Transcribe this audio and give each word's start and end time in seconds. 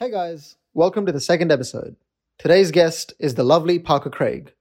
Hey 0.00 0.12
guys, 0.12 0.54
welcome 0.74 1.06
to 1.06 1.10
the 1.12 1.18
second 1.18 1.50
episode. 1.50 1.96
Today's 2.38 2.70
guest 2.70 3.14
is 3.18 3.34
the 3.34 3.42
lovely 3.42 3.80
Parker 3.80 4.10
Craig. 4.10 4.52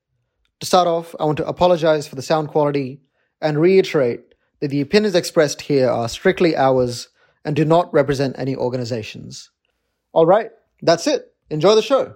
To 0.61 0.65
start 0.65 0.87
off, 0.87 1.13
I 1.19 1.25
want 1.25 1.37
to 1.37 1.47
apologize 1.47 2.07
for 2.07 2.15
the 2.15 2.23
sound 2.23 2.47
quality 2.47 3.01
and 3.39 3.61
reiterate 3.61 4.33
that 4.61 4.69
the 4.69 4.81
opinions 4.81 5.13
expressed 5.13 5.61
here 5.61 5.87
are 5.87 6.09
strictly 6.09 6.57
ours 6.57 7.09
and 7.45 7.55
do 7.55 7.65
not 7.65 7.93
represent 7.93 8.35
any 8.39 8.55
organizations. 8.55 9.51
All 10.11 10.25
right, 10.25 10.49
that's 10.81 11.05
it. 11.05 11.27
Enjoy 11.51 11.75
the 11.75 11.83
show. 11.83 12.15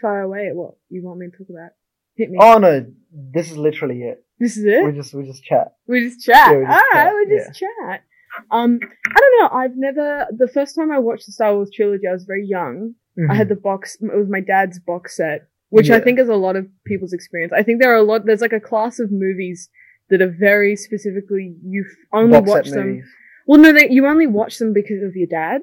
Fire 0.00 0.22
away 0.22 0.48
at 0.48 0.56
what 0.56 0.74
you 0.88 1.02
want 1.04 1.20
me 1.20 1.26
to 1.26 1.36
talk 1.36 1.48
about. 1.50 1.70
Hit 2.16 2.30
me. 2.30 2.38
Oh 2.40 2.58
no, 2.58 2.86
this 3.12 3.50
is 3.50 3.56
literally 3.56 4.02
it. 4.02 4.24
this 4.38 4.56
is 4.56 4.64
it. 4.64 4.84
We 4.84 4.92
just 4.92 5.14
we 5.14 5.24
just 5.24 5.44
chat. 5.44 5.74
We 5.86 6.08
just 6.08 6.24
chat. 6.24 6.50
Yeah, 6.50 6.58
we 6.58 6.64
just 6.64 6.70
All 6.70 6.80
right, 6.92 7.04
chat, 7.04 7.14
we 7.14 7.36
just 7.36 7.60
chat. 7.60 8.02
Um, 8.50 8.78
I 9.06 9.20
don't 9.20 9.40
know. 9.40 9.58
I've 9.58 9.76
never. 9.76 10.26
The 10.36 10.48
first 10.48 10.74
time 10.76 10.92
I 10.92 10.98
watched 10.98 11.26
the 11.26 11.32
Star 11.32 11.54
Wars 11.54 11.70
trilogy, 11.74 12.06
I 12.08 12.12
was 12.12 12.24
very 12.24 12.46
young. 12.46 12.94
I 13.28 13.34
had 13.34 13.48
the 13.50 13.56
box. 13.56 13.96
It 14.00 14.16
was 14.16 14.30
my 14.30 14.40
dad's 14.40 14.78
box 14.78 15.16
set, 15.16 15.46
which 15.68 15.90
I 15.90 16.00
think 16.00 16.18
is 16.18 16.28
a 16.28 16.36
lot 16.36 16.56
of 16.56 16.66
people's 16.86 17.12
experience. 17.12 17.52
I 17.54 17.62
think 17.62 17.80
there 17.80 17.92
are 17.92 17.98
a 17.98 18.02
lot. 18.02 18.24
There's 18.24 18.40
like 18.40 18.52
a 18.54 18.60
class 18.60 18.98
of 18.98 19.10
movies 19.12 19.68
that 20.08 20.22
are 20.22 20.30
very 20.30 20.76
specifically 20.76 21.54
you 21.62 21.84
only 22.12 22.38
Box 22.38 22.48
watch 22.48 22.70
them. 22.70 22.86
movies. 22.86 23.04
Well, 23.46 23.60
no, 23.60 23.72
they, 23.72 23.90
you 23.90 24.06
only 24.06 24.26
watch 24.26 24.58
them 24.58 24.72
because 24.72 25.02
of 25.02 25.16
your 25.16 25.26
dad. 25.26 25.62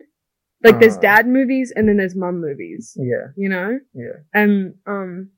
Like 0.63 0.79
there's 0.79 0.97
Ah. 0.97 1.01
dad 1.01 1.27
movies 1.27 1.71
and 1.75 1.87
then 1.87 1.97
there's 1.97 2.15
mum 2.15 2.41
movies. 2.41 2.95
Yeah, 2.99 3.27
You 3.35 3.49
know. 3.49 3.79
yeah. 3.93 4.17
and 4.33 4.75
um 4.85 5.31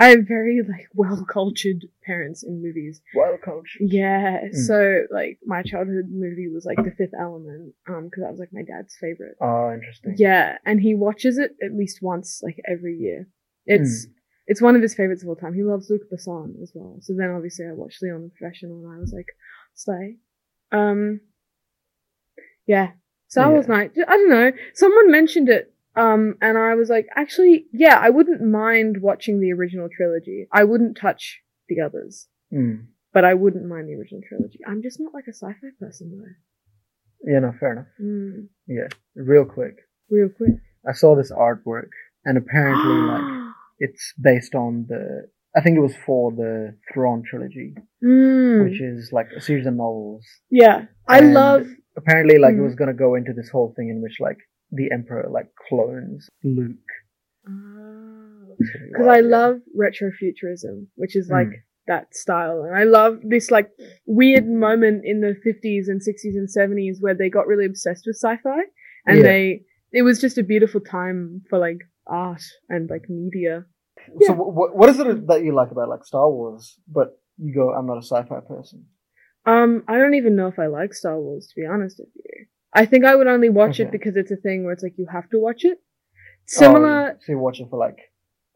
I 0.00 0.10
have 0.10 0.28
very 0.28 0.60
like 0.62 0.86
well 0.94 1.24
cultured 1.24 1.84
parents 2.04 2.44
in 2.44 2.62
movies. 2.62 3.00
Well 3.16 3.36
cultured. 3.44 3.82
Yeah, 4.00 4.44
Mm. 4.46 4.54
so 4.54 5.02
like 5.10 5.38
my 5.44 5.62
childhood 5.62 6.06
movie 6.10 6.48
was 6.48 6.64
like 6.64 6.76
The 6.84 6.92
Fifth 6.92 7.14
Element, 7.18 7.74
um, 7.88 8.04
because 8.04 8.22
that 8.22 8.30
was 8.30 8.38
like 8.38 8.52
my 8.52 8.62
dad's 8.62 8.96
favorite. 9.00 9.36
Oh, 9.40 9.72
interesting. 9.72 10.14
Yeah, 10.16 10.58
and 10.64 10.80
he 10.80 10.94
watches 10.94 11.36
it 11.38 11.56
at 11.62 11.72
least 11.74 12.00
once 12.00 12.40
like 12.44 12.60
every 12.68 12.96
year. 12.96 13.26
It's 13.66 14.06
it's 14.46 14.62
one 14.62 14.76
of 14.76 14.82
his 14.82 14.94
favorites 14.94 15.22
of 15.22 15.28
all 15.28 15.36
time. 15.36 15.52
He 15.54 15.62
loves 15.64 15.90
Luc 15.90 16.02
Besson 16.10 16.62
as 16.62 16.70
well. 16.74 16.96
So 17.00 17.12
then 17.16 17.30
obviously 17.30 17.66
I 17.66 17.72
watched 17.72 18.00
Leon 18.00 18.22
the 18.22 18.30
Professional 18.30 18.84
and 18.86 18.94
I 18.96 18.98
was 18.98 19.12
like, 19.12 19.26
slay. 19.74 20.16
Um, 20.72 21.20
yeah, 22.66 22.92
Star 23.28 23.46
Yeah. 23.46 23.52
Wars 23.52 23.68
Night. 23.68 23.92
I 23.96 24.16
don't 24.16 24.30
know. 24.30 24.52
Someone 24.74 25.10
mentioned 25.10 25.48
it, 25.48 25.72
um, 25.96 26.36
and 26.40 26.58
I 26.58 26.74
was 26.74 26.88
like, 26.90 27.06
actually, 27.16 27.66
yeah, 27.72 27.98
I 28.00 28.10
wouldn't 28.10 28.42
mind 28.42 29.00
watching 29.02 29.40
the 29.40 29.52
original 29.52 29.88
trilogy. 29.94 30.48
I 30.52 30.64
wouldn't 30.64 30.96
touch 30.96 31.42
the 31.68 31.80
others, 31.80 32.28
Mm. 32.52 32.86
but 33.12 33.24
I 33.24 33.34
wouldn't 33.34 33.66
mind 33.66 33.88
the 33.88 33.94
original 33.94 34.22
trilogy. 34.28 34.60
I'm 34.66 34.82
just 34.82 34.98
not 35.00 35.12
like 35.14 35.26
a 35.28 35.32
sci-fi 35.34 35.68
person 35.78 36.10
though. 36.18 37.30
Yeah, 37.32 37.40
no, 37.40 37.52
fair 37.58 37.72
enough. 37.72 37.86
Mm, 38.00 38.48
Yeah, 38.66 38.88
real 39.14 39.44
quick. 39.44 39.76
real 40.10 40.28
quick. 40.30 40.54
I 40.86 40.92
saw 40.92 41.14
this 41.16 41.30
artwork, 41.32 41.90
and 42.24 42.38
apparently, 42.38 42.96
like, 43.12 43.54
it's 43.78 44.14
based 44.20 44.54
on 44.54 44.86
the. 44.88 45.28
I 45.56 45.60
think 45.60 45.76
it 45.76 45.80
was 45.80 45.96
for 45.96 46.30
the 46.30 46.76
Thrawn 46.92 47.22
trilogy, 47.28 47.74
Mm, 48.02 48.64
which 48.64 48.80
is 48.80 49.10
like 49.12 49.28
a 49.36 49.40
series 49.40 49.66
of 49.66 49.74
novels. 49.74 50.24
yeah, 50.50 50.86
I 51.08 51.18
and 51.18 51.34
love. 51.34 51.66
Apparently, 52.00 52.36
like, 52.44 52.54
it 52.54 52.58
Mm. 52.60 52.68
was 52.68 52.74
gonna 52.80 52.94
go 53.06 53.10
into 53.18 53.32
this 53.38 53.50
whole 53.54 53.70
thing 53.76 53.88
in 53.94 53.98
which, 54.04 54.16
like, 54.28 54.38
the 54.78 54.86
Emperor 54.98 55.26
like 55.38 55.48
clones 55.68 56.28
Luke. 56.58 56.90
Because 58.92 59.06
I 59.18 59.20
love 59.20 59.54
retrofuturism, 59.84 60.76
which 60.96 61.14
is 61.20 61.28
like 61.38 61.48
Mm. 61.48 61.62
that 61.86 62.14
style. 62.14 62.58
And 62.66 62.74
I 62.82 62.84
love 62.84 63.12
this 63.34 63.50
like 63.56 63.68
weird 64.06 64.46
moment 64.46 64.98
in 65.04 65.20
the 65.26 65.34
50s 65.46 65.88
and 65.88 66.02
60s 66.02 66.36
and 66.36 66.48
70s 66.58 67.00
where 67.00 67.14
they 67.14 67.30
got 67.30 67.46
really 67.46 67.64
obsessed 67.72 68.04
with 68.06 68.16
sci-fi 68.16 68.60
and 69.06 69.16
Yeah. 69.18 69.22
they, 69.30 69.64
it 69.92 70.02
was 70.02 70.20
just 70.20 70.36
a 70.38 70.42
beautiful 70.52 70.80
time 70.82 71.42
for 71.48 71.58
like 71.58 71.80
art 72.06 72.42
and 72.68 72.90
like 72.90 73.06
media. 73.08 73.64
So, 74.26 74.32
what 74.34 74.76
what 74.78 74.88
is 74.90 74.98
it 75.00 75.26
that 75.30 75.42
you 75.44 75.52
like 75.60 75.70
about 75.74 75.88
like 75.94 76.04
Star 76.04 76.28
Wars? 76.30 76.64
But 76.98 77.08
you 77.44 77.52
go, 77.54 77.66
I'm 77.76 77.86
not 77.86 77.98
a 77.98 78.06
sci-fi 78.10 78.40
person. 78.54 78.78
Um, 79.48 79.82
I 79.88 79.96
don't 79.96 80.14
even 80.14 80.36
know 80.36 80.46
if 80.48 80.58
I 80.58 80.66
like 80.66 80.92
Star 80.92 81.18
Wars, 81.18 81.46
to 81.48 81.60
be 81.60 81.66
honest 81.66 81.98
with 81.98 82.08
you. 82.14 82.46
I 82.74 82.84
think 82.84 83.04
I 83.04 83.14
would 83.16 83.26
only 83.26 83.48
watch 83.48 83.80
it 83.80 83.90
because 83.90 84.14
it's 84.16 84.30
a 84.30 84.36
thing 84.36 84.62
where 84.64 84.74
it's 84.74 84.82
like 84.82 84.98
you 84.98 85.06
have 85.10 85.28
to 85.30 85.40
watch 85.40 85.64
it. 85.64 85.78
Similar, 86.46 87.12
Oh, 87.12 87.16
so 87.24 87.32
you 87.32 87.38
watch 87.38 87.60
it 87.60 87.68
for 87.70 87.78
like, 87.78 87.98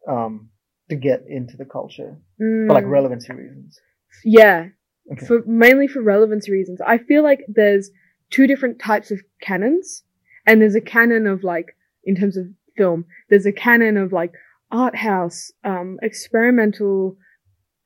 um, 0.07 0.49
to 0.89 0.95
get 0.95 1.23
into 1.27 1.57
the 1.57 1.65
culture 1.65 2.17
mm, 2.41 2.67
for 2.67 2.73
like 2.73 2.85
relevancy 2.85 3.33
reasons. 3.33 3.79
yeah, 4.23 4.67
Okay. 5.11 5.25
for 5.25 5.41
mainly 5.45 5.87
for 5.87 6.01
relevancy 6.01 6.51
reasons. 6.51 6.79
I 6.81 6.97
feel 6.99 7.23
like 7.23 7.41
there's 7.47 7.89
two 8.29 8.45
different 8.47 8.79
types 8.79 9.09
of 9.11 9.19
canons, 9.41 10.03
and 10.45 10.61
there's 10.61 10.75
a 10.75 10.81
canon 10.81 11.25
of 11.27 11.43
like 11.43 11.75
in 12.03 12.15
terms 12.15 12.37
of 12.37 12.45
film. 12.77 13.05
There's 13.29 13.45
a 13.47 13.51
canon 13.51 13.97
of 13.97 14.13
like 14.13 14.33
art 14.71 14.95
house, 14.95 15.51
um, 15.63 15.97
experimental, 16.01 17.17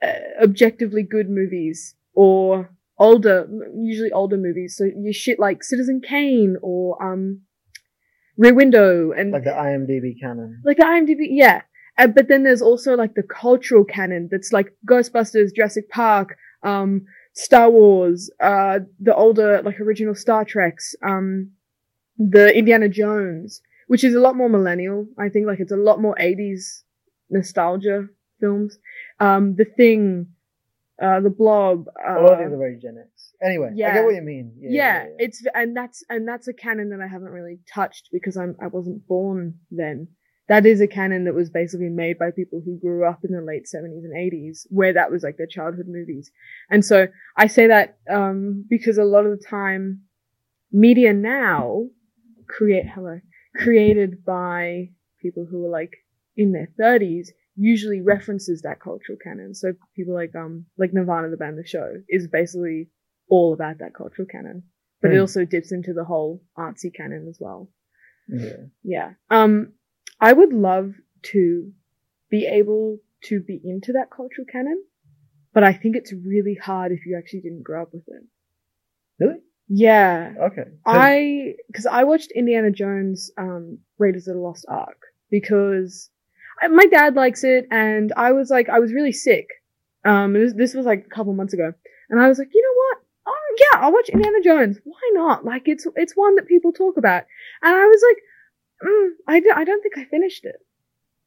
uh, 0.03 0.44
objectively 0.44 1.03
good 1.03 1.29
movies, 1.29 1.95
or 2.13 2.69
older, 3.00 3.47
usually 3.75 4.12
older 4.12 4.38
movies. 4.38 4.75
So 4.78 4.85
you 4.85 5.13
shit 5.13 5.40
like 5.40 5.63
Citizen 5.63 6.02
Kane 6.02 6.58
or 6.62 7.02
um, 7.03 7.41
Rear 8.38 8.53
Window, 8.53 9.12
and 9.12 9.31
like 9.31 9.44
the 9.44 9.52
IMDb 9.52 10.19
canon. 10.19 10.62
like 10.63 10.78
the 10.78 10.84
IMDb, 10.84 11.28
yeah. 11.30 11.62
Uh, 11.97 12.07
but 12.07 12.28
then 12.28 12.44
there's 12.44 12.62
also 12.62 12.96
like 12.96 13.16
the 13.16 13.24
cultural 13.24 13.84
canon 13.84 14.30
that's 14.31 14.53
like 14.53 14.72
Ghostbusters, 14.88 15.56
Jurassic 15.56 15.90
Park, 15.90 16.38
um, 16.63 17.06
Star 17.34 17.69
Wars, 17.69 18.30
uh, 18.40 18.80
the 19.00 19.16
older 19.16 19.62
like 19.63 19.80
original 19.80 20.13
Star 20.13 20.46
Treks, 20.46 20.96
um, 21.03 21.52
the 22.18 22.56
Indiana 22.56 22.90
Jones, 22.90 23.62
which 23.88 24.03
is 24.03 24.13
a 24.13 24.19
lot 24.19 24.36
more 24.36 24.50
millennial. 24.50 25.07
I 25.18 25.30
think 25.30 25.47
like 25.47 25.59
it's 25.59 25.72
a 25.72 25.78
lot 25.78 26.00
more 26.02 26.16
80s 26.19 26.84
nostalgia 27.30 28.07
films. 28.40 28.78
Um, 29.19 29.56
The 29.56 29.66
Thing, 29.66 30.28
uh, 31.02 31.19
The 31.19 31.30
Blob. 31.30 31.85
Uh, 31.88 32.19
A 32.19 32.22
lot 32.22 32.34
of 32.34 32.40
these 32.40 32.53
are 32.53 32.58
very 32.58 32.78
Gen 32.80 32.97
X. 33.00 33.34
Anyway, 33.44 33.69
I 33.74 33.94
get 33.94 34.03
what 34.03 34.16
you 34.16 34.22
mean. 34.22 34.53
Yeah, 34.59 34.69
yeah, 34.69 34.75
yeah, 34.75 35.03
yeah. 35.03 35.16
it's 35.19 35.44
and 35.53 35.75
that's 35.75 36.03
and 36.09 36.28
that's 36.28 36.47
a 36.47 36.53
canon 36.53 36.90
that 36.90 37.02
I 37.02 37.08
haven't 37.08 37.30
really 37.30 37.59
touched 37.74 38.09
because 38.12 38.38
I'm 38.38 38.56
I 38.62 38.68
wasn't 38.68 39.07
born 39.07 39.56
then. 39.69 40.07
That 40.50 40.66
is 40.66 40.80
a 40.80 40.88
canon 40.88 41.25
that 41.25 41.34
was 41.34 41.50
basically 41.50 41.90
made 41.90 42.18
by 42.18 42.31
people 42.31 42.62
who 42.63 42.80
grew 42.80 43.06
up 43.06 43.19
in 43.25 43.34
the 43.34 43.41
late 43.41 43.63
70s 43.66 44.06
and 44.06 44.16
80s, 44.16 44.66
where 44.69 44.94
that 44.94 45.12
was 45.12 45.22
like 45.22 45.36
their 45.36 45.46
childhood 45.46 45.88
movies. 45.90 46.31
And 46.69 46.86
so 46.86 47.07
I 47.36 47.47
say 47.47 47.68
that 47.68 47.97
um, 48.09 48.63
because 48.69 48.97
a 48.97 49.03
lot 49.03 49.25
of 49.25 49.38
the 49.38 49.46
time, 49.46 50.03
media 50.72 51.13
now 51.13 51.88
create 52.47 52.86
hello 52.88 53.19
created 53.57 54.24
by 54.24 54.90
people 55.22 55.46
who 55.50 55.66
are 55.66 55.69
like 55.69 55.94
in 56.36 56.52
their 56.52 56.69
30s 56.80 57.30
usually 57.57 58.01
references 58.01 58.62
that 58.62 58.79
cultural 58.79 59.18
canon. 59.23 59.53
So 59.56 59.73
people 59.95 60.13
like 60.13 60.35
um 60.35 60.66
like 60.78 60.94
Nirvana 60.94 61.29
the 61.29 61.38
band 61.38 61.57
the 61.57 61.66
show 61.68 61.94
is 62.07 62.28
basically 62.28 62.90
all 63.29 63.53
about 63.53 63.79
that 63.79 63.94
cultural 63.95 64.28
canon. 64.28 64.63
But 65.01 65.12
it 65.12 65.16
Hmm. 65.16 65.22
also 65.22 65.45
dips 65.45 65.72
into 65.72 65.94
the 65.94 66.03
whole 66.06 66.41
artsy 66.57 66.94
canon 66.94 67.28
as 67.28 67.38
well. 67.40 67.69
yeah. 68.29 68.57
Yeah. 68.84 69.13
Um 69.29 69.73
I 70.19 70.34
would 70.34 70.53
love 70.53 70.94
to 71.34 71.72
be 72.29 72.45
able 72.45 73.00
to 73.25 73.40
be 73.41 73.59
into 73.63 73.94
that 73.94 74.09
cultural 74.12 74.45
canon, 74.51 74.84
but 75.53 75.63
I 75.63 75.74
think 75.74 75.95
it's 75.95 76.13
really 76.13 76.56
hard 76.56 76.91
if 76.91 77.06
you 77.06 77.18
actually 77.18 77.41
didn't 77.41 77.63
grow 77.63 77.81
up 77.84 77.94
with 77.94 78.03
it. 78.07 78.24
Really? 79.19 79.39
Yeah. 79.68 80.34
Okay. 80.47 80.66
I 80.85 81.56
because 81.68 81.86
I 81.86 82.03
watched 82.03 82.31
Indiana 82.31 82.71
Jones, 82.71 83.31
um, 83.38 83.80
Raiders 83.98 84.27
of 84.27 84.36
the 84.36 84.42
Lost 84.42 84.65
Ark 84.69 85.00
because 85.31 86.10
my 86.69 86.86
dad 86.86 87.15
likes 87.15 87.44
it, 87.44 87.68
and 87.71 88.12
I 88.18 88.31
was 88.31 88.50
like, 88.50 88.69
I 88.69 88.80
was 88.80 88.94
really 88.94 89.12
sick. 89.12 89.48
Um, 90.06 90.33
this, 90.33 90.54
this 90.54 90.74
was 90.74 90.86
like 90.86 91.06
a 91.06 91.09
couple 91.15 91.33
months 91.33 91.54
ago, 91.54 91.74
and 92.09 92.21
I 92.21 92.27
was 92.27 92.39
like, 92.39 92.50
you 92.54 92.62
know 92.62 92.75
what? 92.75 92.98
Oh 93.27 93.56
yeah, 93.59 93.80
I'll 93.86 93.92
watch 93.94 94.09
Indiana 94.09 94.42
Jones. 94.44 94.77
Why 94.83 95.12
not? 95.13 95.45
Like 95.45 95.63
it's 95.68 95.86
it's 95.95 96.13
one 96.15 96.36
that 96.36 96.48
people 96.48 96.71
talk 96.71 96.98
about, 96.98 97.24
and 97.62 97.75
I 97.75 97.86
was 97.86 98.01
like, 98.09 98.18
mm, 98.89 99.09
I 99.27 99.39
d- 99.39 99.51
I 99.56 99.63
don't 99.63 99.81
think 99.81 99.98
I 99.98 100.06
finished 100.06 100.45
it 100.45 100.56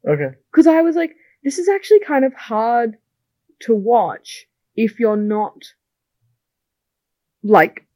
okay. 0.09 0.37
because 0.50 0.67
I 0.67 0.81
was 0.82 0.97
like, 0.97 1.15
this 1.44 1.59
is 1.59 1.69
actually 1.69 2.00
kind 2.00 2.25
of 2.25 2.33
hard 2.35 2.97
to 3.62 3.75
watch 3.75 4.47
if 4.76 4.99
you're 4.99 5.17
not 5.17 5.62
like 7.43 7.87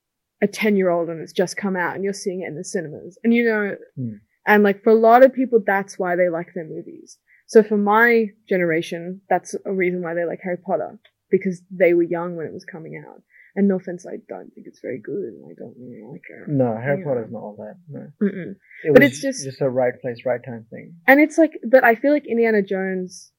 a 0.43 0.47
10 0.47 0.77
year 0.77 0.91
old 0.91 1.09
and 1.09 1.21
it's 1.21 1.33
just 1.33 1.57
come 1.57 1.77
out 1.77 1.95
and 1.95 2.05
you're 2.05 2.13
seeing 2.13 2.43
it 2.43 2.49
in 2.49 2.57
the 2.57 2.65
cinemas. 2.65 3.19
And 3.25 3.33
you 3.35 3.45
know, 3.45 3.77
Hmm. 3.97 4.15
and 4.47 4.63
like 4.63 4.83
for 4.83 4.91
a 4.91 4.95
lot 4.95 5.25
of 5.25 5.33
people, 5.33 5.61
that's 5.65 5.99
why 5.99 6.17
they 6.17 6.29
like 6.29 6.49
their 6.55 6.67
movies. 6.67 7.19
So 7.47 7.63
for 7.63 7.77
my 7.77 8.27
generation, 8.49 9.21
that's 9.29 9.55
a 9.65 9.73
reason 9.73 10.03
why 10.03 10.15
they 10.15 10.25
like 10.25 10.41
Harry 10.43 10.57
Potter 10.57 10.99
because 11.31 11.63
they 11.71 11.95
were 11.95 12.03
young 12.03 12.37
when 12.37 12.47
it 12.47 12.53
was 12.53 12.65
coming 12.65 13.03
out. 13.07 13.23
And 13.57 13.69
no 13.69 13.77
offense, 13.77 14.05
I 14.07 14.17
don't 14.29 14.51
think 14.53 14.67
it's 14.67 14.81
very 14.81 14.99
good. 14.99 15.15
and 15.35 15.45
I 15.49 15.55
don't 15.57 15.77
really 15.79 16.03
like 16.11 16.23
it. 16.29 16.49
No, 16.49 16.77
Harry 16.77 16.99
Yeah. 16.99 17.05
Potter's 17.05 17.31
not 17.31 17.39
all 17.39 17.57
that. 17.59 17.77
No. 17.89 18.07
It 18.21 18.93
But 18.93 19.03
was 19.03 19.11
it's 19.13 19.21
just- 19.23 19.45
just 19.45 19.61
a 19.61 19.69
right 19.71 19.95
place, 20.01 20.25
right 20.27 20.43
time 20.45 20.67
thing. 20.71 20.97
And 21.07 21.21
it's 21.21 21.39
like, 21.39 21.53
but 21.69 21.85
I 21.85 21.95
feel 21.95 22.13
like 22.13 22.27
Indiana 22.27 22.63
Jones 22.63 23.33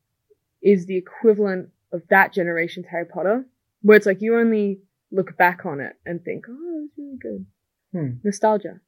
is 0.62 0.86
the 0.86 0.96
equivalent 0.98 1.70
of 1.92 2.08
that 2.10 2.32
generation's 2.32 2.86
Harry 2.88 3.06
Potter, 3.06 3.46
where 3.82 3.98
it's 3.98 4.06
like 4.06 4.22
you 4.22 4.38
only 4.38 4.82
look 5.12 5.36
back 5.38 5.66
on 5.66 5.80
it 5.82 5.94
and 6.06 6.24
think, 6.24 6.46
oh, 6.50 6.86
it's 6.86 6.98
really 6.98 7.18
good. 7.22 7.46
Hmm. 7.92 8.10
Nostalgia. 8.24 8.80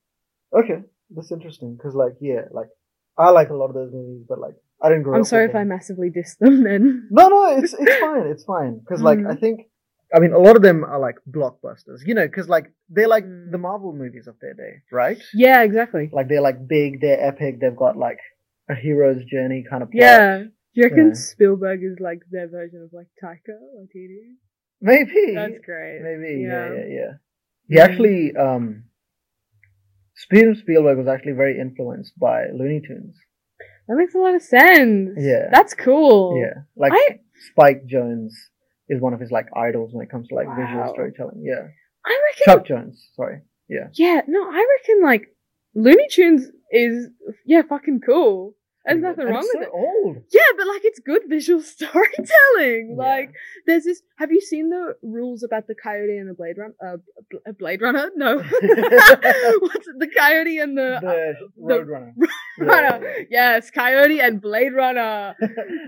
Okay, 0.54 0.84
that's 1.10 1.32
interesting 1.32 1.76
because, 1.76 1.94
like, 1.94 2.14
yeah, 2.22 2.44
like 2.52 2.70
I 3.18 3.30
like 3.32 3.50
a 3.50 3.54
lot 3.54 3.68
of 3.68 3.74
those 3.76 3.92
movies, 3.92 4.24
but 4.28 4.40
like 4.40 4.56
I 4.82 4.90
didn't 4.90 5.04
grow 5.04 5.16
I'm 5.18 5.24
sorry 5.24 5.46
if 5.46 5.56
I 5.56 5.64
massively 5.64 6.10
diss 6.10 6.36
them 6.40 6.64
then. 6.68 7.08
No, 7.10 7.28
no, 7.30 7.58
it's 7.58 7.74
it's 7.74 7.98
fine. 8.00 8.28
It's 8.28 8.44
fine 8.44 8.80
because, 8.80 9.02
like, 9.02 9.20
Mm. 9.20 9.32
I 9.32 9.36
think. 9.36 9.62
I 10.16 10.20
mean, 10.20 10.32
a 10.32 10.38
lot 10.40 10.56
of 10.56 10.62
them 10.62 10.86
are 10.86 11.00
like 11.00 11.16
blockbusters, 11.30 12.00
you 12.06 12.14
know, 12.14 12.26
because 12.26 12.48
like 12.48 12.72
they're 12.90 13.10
like 13.10 13.26
Mm. 13.26 13.52
the 13.52 13.58
Marvel 13.58 13.92
movies 13.92 14.26
of 14.28 14.36
their 14.40 14.54
day, 14.54 14.74
right? 14.92 15.18
yeah, 15.34 15.64
exactly. 15.64 16.10
Like 16.14 16.30
they're 16.30 16.42
like 16.50 16.66
big, 16.66 17.02
they're 17.02 17.22
epic, 17.22 17.60
they've 17.60 17.76
got 17.76 17.98
like 17.98 18.20
a 18.70 18.76
hero's 18.76 19.26
journey 19.26 19.66
kind 19.70 19.84
of 19.84 19.92
plot. 19.92 20.02
Yeah. 20.02 20.38
Do 20.44 20.50
you 20.76 20.84
reckon 20.84 21.08
Yeah. 21.08 21.14
Spielberg 21.14 21.80
is 21.84 21.98
like 22.00 22.22
their 22.32 22.48
version 22.48 22.82
of 22.86 22.94
like 22.94 23.08
Taika 23.22 23.56
Waititi? 23.76 24.36
maybe. 24.80 25.34
That's 25.36 25.60
great. 25.66 26.00
Maybe, 26.04 26.42
yeah, 26.44 26.50
Yeah. 26.50 26.74
yeah, 26.74 26.86
yeah. 27.00 27.12
He 27.68 27.76
Mhm. 27.76 27.84
actually, 27.86 28.36
um, 28.38 28.84
Steven 30.16 30.56
Spielberg 30.56 30.98
was 30.98 31.08
actually 31.08 31.34
very 31.34 31.60
influenced 31.60 32.18
by 32.18 32.48
Looney 32.54 32.82
Tunes. 32.88 33.16
That 33.88 33.96
makes 33.96 34.16
a 34.16 34.18
lot 34.18 34.36
of 34.36 34.42
sense. 34.42 35.18
Yeah. 35.18 35.50
That's 35.52 35.74
cool. 35.74 36.40
Yeah, 36.42 36.62
like 36.76 36.92
I 36.94 37.20
Spike 37.52 37.86
Jones 37.86 38.36
is 38.90 39.02
one 39.02 39.14
of 39.14 39.20
his 39.20 39.32
like 39.32 39.48
idols 39.56 39.92
when 39.94 40.06
it 40.06 40.10
comes 40.10 40.28
to 40.30 40.36
like 40.36 40.48
visual 40.58 40.90
storytelling. 40.94 41.44
Yeah, 41.44 41.68
I 42.06 42.22
reckon 42.28 42.44
Chuck 42.46 42.66
Jones. 42.66 43.10
Sorry. 43.16 43.42
Yeah. 43.70 43.88
Yeah, 43.94 44.22
no, 44.28 44.44
I 44.44 44.66
reckon 44.80 45.04
like 45.04 45.34
Looney 45.76 46.08
Tunes 46.10 46.48
is 46.72 47.08
yeah, 47.46 47.62
fucking 47.68 48.02
cool. 48.06 48.56
There's 48.88 49.02
nothing 49.02 49.26
And 49.26 49.30
wrong 49.34 49.44
it's 49.44 49.56
with 49.56 49.68
so 49.68 49.70
it. 49.70 49.74
Old. 49.74 50.18
Yeah, 50.32 50.42
but 50.58 50.68
like 50.68 50.82
it's 50.86 51.00
good 51.00 51.24
visual 51.28 51.62
storytelling. 52.22 52.96
Yeah. 52.98 53.04
Like 53.06 53.32
there's 53.66 53.84
this. 53.84 54.02
Have 54.18 54.32
you 54.32 54.42
seen 54.42 54.70
the 54.70 54.96
rules 55.04 55.44
about 55.44 55.68
the 55.68 55.76
coyote 55.76 56.18
and 56.18 56.30
the 56.30 56.34
blade 56.34 56.58
run? 56.58 56.74
Uh, 56.86 56.98
Bl- 57.30 57.38
uh, 57.48 57.52
Blade 57.54 57.82
Runner? 57.82 58.10
No. 58.16 58.38
What's 58.42 59.88
it? 59.88 60.00
The 60.00 60.10
coyote 60.18 60.58
and 60.60 60.78
the, 60.78 61.00
The 61.02 61.36
Roadrunner. 61.62 62.14
Runner. 62.60 63.26
Yes, 63.30 63.70
coyote 63.72 64.20
and 64.20 64.42
Blade 64.42 64.74
Runner. 64.74 65.36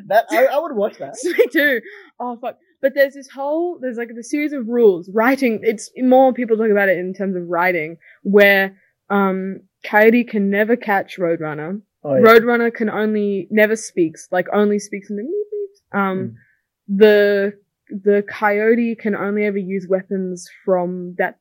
That 0.07 0.25
I, 0.31 0.45
I 0.45 0.59
would 0.59 0.75
watch 0.75 0.97
that. 0.99 1.15
Me 1.23 1.47
too. 1.51 1.81
Oh 2.19 2.37
fuck. 2.39 2.57
But 2.81 2.93
there's 2.95 3.13
this 3.15 3.29
whole 3.29 3.77
there's 3.81 3.97
like 3.97 4.09
the 4.15 4.23
series 4.23 4.53
of 4.53 4.67
rules. 4.67 5.09
Writing 5.13 5.59
it's 5.63 5.89
more 5.97 6.33
people 6.33 6.57
talk 6.57 6.69
about 6.69 6.89
it 6.89 6.97
in 6.97 7.13
terms 7.13 7.35
of 7.35 7.43
writing, 7.47 7.97
where 8.23 8.77
um 9.09 9.61
Coyote 9.83 10.23
can 10.25 10.49
never 10.49 10.75
catch 10.75 11.17
Roadrunner. 11.17 11.81
Oh, 12.09 12.15
yeah. 12.15 12.21
Roadrunner 12.27 12.73
can 12.73 12.89
only 12.89 13.47
never 13.51 13.75
speaks, 13.75 14.27
like 14.31 14.47
only 14.53 14.79
speaks 14.79 15.09
in 15.09 15.15
the 15.17 15.23
beeps. 15.23 15.97
Um 15.99 16.35
the 16.87 17.53
the 17.89 18.23
coyote 18.29 18.95
can 18.95 19.15
only 19.15 19.45
ever 19.45 19.57
use 19.57 19.87
weapons 19.89 20.47
from 20.65 21.15
that 21.17 21.39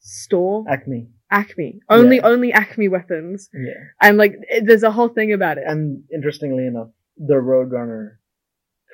store. 0.00 0.64
Acme. 0.68 1.08
Acme. 1.30 1.80
Only 1.90 2.16
Yeah. 2.16 2.26
only 2.32 2.52
Acme 2.52 2.88
weapons. 2.88 3.48
Yeah. 3.54 3.72
And 4.00 4.16
like 4.16 4.34
it, 4.48 4.64
there's 4.66 4.82
a 4.82 4.90
whole 4.92 5.08
thing 5.08 5.32
about 5.32 5.58
it. 5.58 5.64
And 5.66 6.04
interestingly 6.12 6.66
enough, 6.66 6.90
the 7.16 7.34
Roadrunner 7.34 8.16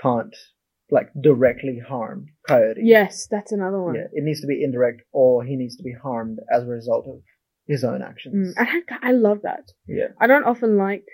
can't 0.02 0.34
like 0.90 1.08
directly 1.20 1.78
harm 1.86 2.26
Coyote. 2.48 2.80
yes, 2.82 3.26
that's 3.30 3.50
another 3.52 3.80
one. 3.80 3.94
Yeah. 3.94 4.08
It 4.12 4.24
needs 4.24 4.40
to 4.42 4.46
be 4.46 4.62
indirect, 4.62 5.02
or 5.12 5.42
he 5.44 5.56
needs 5.56 5.76
to 5.76 5.82
be 5.82 5.94
harmed 6.02 6.38
as 6.54 6.64
a 6.64 6.66
result 6.66 7.06
of 7.08 7.22
his 7.66 7.84
own 7.84 8.00
Mm, 8.00 8.08
actions. 8.08 8.54
I, 8.58 8.82
I 9.02 9.12
love 9.12 9.40
that. 9.42 9.70
Yeah. 9.86 10.08
I 10.20 10.26
don't 10.26 10.44
often 10.44 10.76
like 10.76 11.04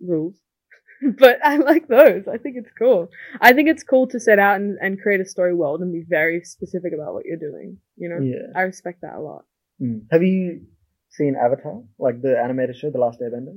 rules, 0.00 0.36
but 1.18 1.38
I 1.44 1.56
like 1.56 1.88
those. 1.88 2.28
I 2.28 2.36
think 2.38 2.56
it's 2.58 2.70
cool. 2.78 3.08
I 3.40 3.52
think 3.52 3.68
it's 3.68 3.82
cool 3.82 4.06
to 4.08 4.20
set 4.20 4.38
out 4.38 4.56
and, 4.60 4.78
and 4.80 5.00
create 5.00 5.20
a 5.20 5.24
story 5.26 5.54
world 5.54 5.80
and 5.80 5.92
be 5.92 6.04
very 6.08 6.42
specific 6.44 6.92
about 6.94 7.14
what 7.14 7.24
you're 7.24 7.38
doing. 7.38 7.78
You 7.96 8.08
know, 8.10 8.20
Yeah. 8.20 8.46
I 8.54 8.62
respect 8.62 9.00
that 9.02 9.14
a 9.14 9.20
lot. 9.20 9.44
Mm. 9.80 10.02
Have 10.10 10.22
you 10.22 10.62
seen 11.10 11.34
Avatar, 11.42 11.82
like 11.98 12.20
the 12.22 12.38
animated 12.38 12.76
show, 12.76 12.90
The 12.90 12.98
Last 12.98 13.20
Airbender? 13.20 13.56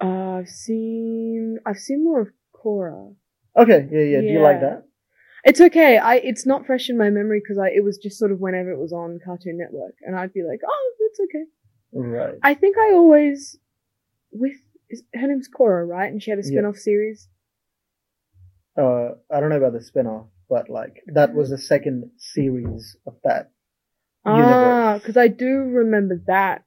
Uh, 0.00 0.38
I've 0.38 0.48
seen 0.48 1.58
I've 1.66 1.76
seen 1.78 2.02
more 2.02 2.22
of 2.22 2.28
Korra. 2.54 3.14
Okay, 3.56 3.86
yeah, 3.92 4.00
yeah. 4.00 4.20
Do 4.20 4.26
you 4.26 4.40
like 4.40 4.60
that? 4.62 4.84
It's 5.44 5.60
okay. 5.60 5.98
I 5.98 6.16
it's 6.16 6.46
not 6.46 6.66
fresh 6.66 6.88
in 6.88 6.96
my 6.96 7.10
memory 7.10 7.40
because 7.40 7.58
I 7.58 7.68
it 7.68 7.82
was 7.84 7.98
just 7.98 8.18
sort 8.18 8.30
of 8.32 8.40
whenever 8.40 8.70
it 8.70 8.78
was 8.78 8.92
on 8.92 9.18
Cartoon 9.24 9.58
Network, 9.58 9.94
and 10.02 10.16
I'd 10.16 10.32
be 10.32 10.44
like, 10.44 10.60
oh, 10.66 10.92
that's 11.00 11.20
okay. 11.20 11.44
Right. 11.92 12.38
I 12.42 12.54
think 12.54 12.76
I 12.78 12.92
always 12.92 13.58
with 14.30 14.56
is, 14.88 15.02
her 15.14 15.26
name's 15.26 15.48
Korra, 15.48 15.86
right? 15.86 16.10
And 16.10 16.22
she 16.22 16.30
had 16.30 16.38
a 16.38 16.42
Yeah. 16.42 16.48
spin-off 16.48 16.76
series. 16.76 17.28
Uh, 18.76 19.14
I 19.30 19.40
don't 19.40 19.50
know 19.50 19.56
about 19.58 19.72
the 19.74 19.82
spin-off, 19.82 20.28
but 20.48 20.70
like 20.70 21.02
that 21.12 21.34
was 21.34 21.50
the 21.50 21.58
second 21.58 22.10
series 22.16 22.96
of 23.06 23.16
that. 23.24 23.50
Ah, 24.24 24.94
because 24.98 25.16
I 25.16 25.28
do 25.28 25.48
remember 25.48 26.22
that 26.26 26.64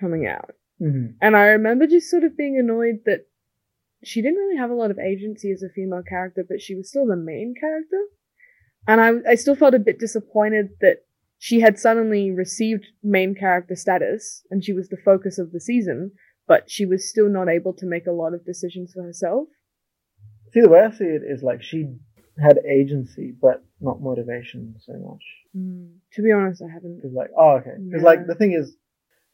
coming 0.00 0.26
out. 0.26 0.50
hmm 0.78 1.06
And 1.22 1.36
I 1.36 1.46
remember 1.46 1.86
just 1.86 2.10
sort 2.10 2.24
of 2.24 2.36
being 2.36 2.58
annoyed 2.58 3.02
that 3.06 3.26
she 4.02 4.20
didn't 4.20 4.38
really 4.38 4.58
have 4.58 4.70
a 4.70 4.74
lot 4.74 4.90
of 4.90 4.98
agency 4.98 5.50
as 5.52 5.62
a 5.62 5.68
female 5.68 6.02
character, 6.02 6.44
but 6.46 6.60
she 6.60 6.74
was 6.74 6.88
still 6.88 7.06
the 7.06 7.16
main 7.16 7.54
character. 7.58 8.02
And 8.86 9.00
I, 9.00 9.32
I 9.32 9.34
still 9.34 9.56
felt 9.56 9.74
a 9.74 9.78
bit 9.78 9.98
disappointed 9.98 10.70
that 10.80 10.98
she 11.38 11.60
had 11.60 11.78
suddenly 11.78 12.30
received 12.30 12.86
main 13.02 13.34
character 13.34 13.76
status 13.76 14.42
and 14.50 14.64
she 14.64 14.72
was 14.72 14.88
the 14.88 14.96
focus 15.04 15.38
of 15.38 15.52
the 15.52 15.60
season, 15.60 16.12
but 16.46 16.70
she 16.70 16.86
was 16.86 17.08
still 17.08 17.28
not 17.28 17.48
able 17.48 17.72
to 17.74 17.86
make 17.86 18.06
a 18.06 18.12
lot 18.12 18.32
of 18.32 18.44
decisions 18.44 18.92
for 18.94 19.02
herself. 19.02 19.48
See, 20.52 20.60
the 20.60 20.68
way 20.68 20.80
I 20.80 20.90
see 20.90 21.04
it 21.04 21.22
is 21.26 21.42
like 21.42 21.62
she 21.62 21.94
had 22.42 22.58
agency, 22.68 23.34
but 23.40 23.64
not 23.80 24.00
motivation 24.00 24.76
so 24.78 24.92
much. 24.92 25.22
Mm. 25.56 25.96
To 26.14 26.22
be 26.22 26.32
honest, 26.32 26.62
I 26.62 26.72
haven't. 26.72 26.96
Because 26.96 27.14
like, 27.14 27.30
oh, 27.36 27.56
okay. 27.56 27.76
Because 27.78 28.02
Yeah. 28.02 28.08
like 28.08 28.26
the 28.26 28.34
thing 28.34 28.52
is, 28.52 28.76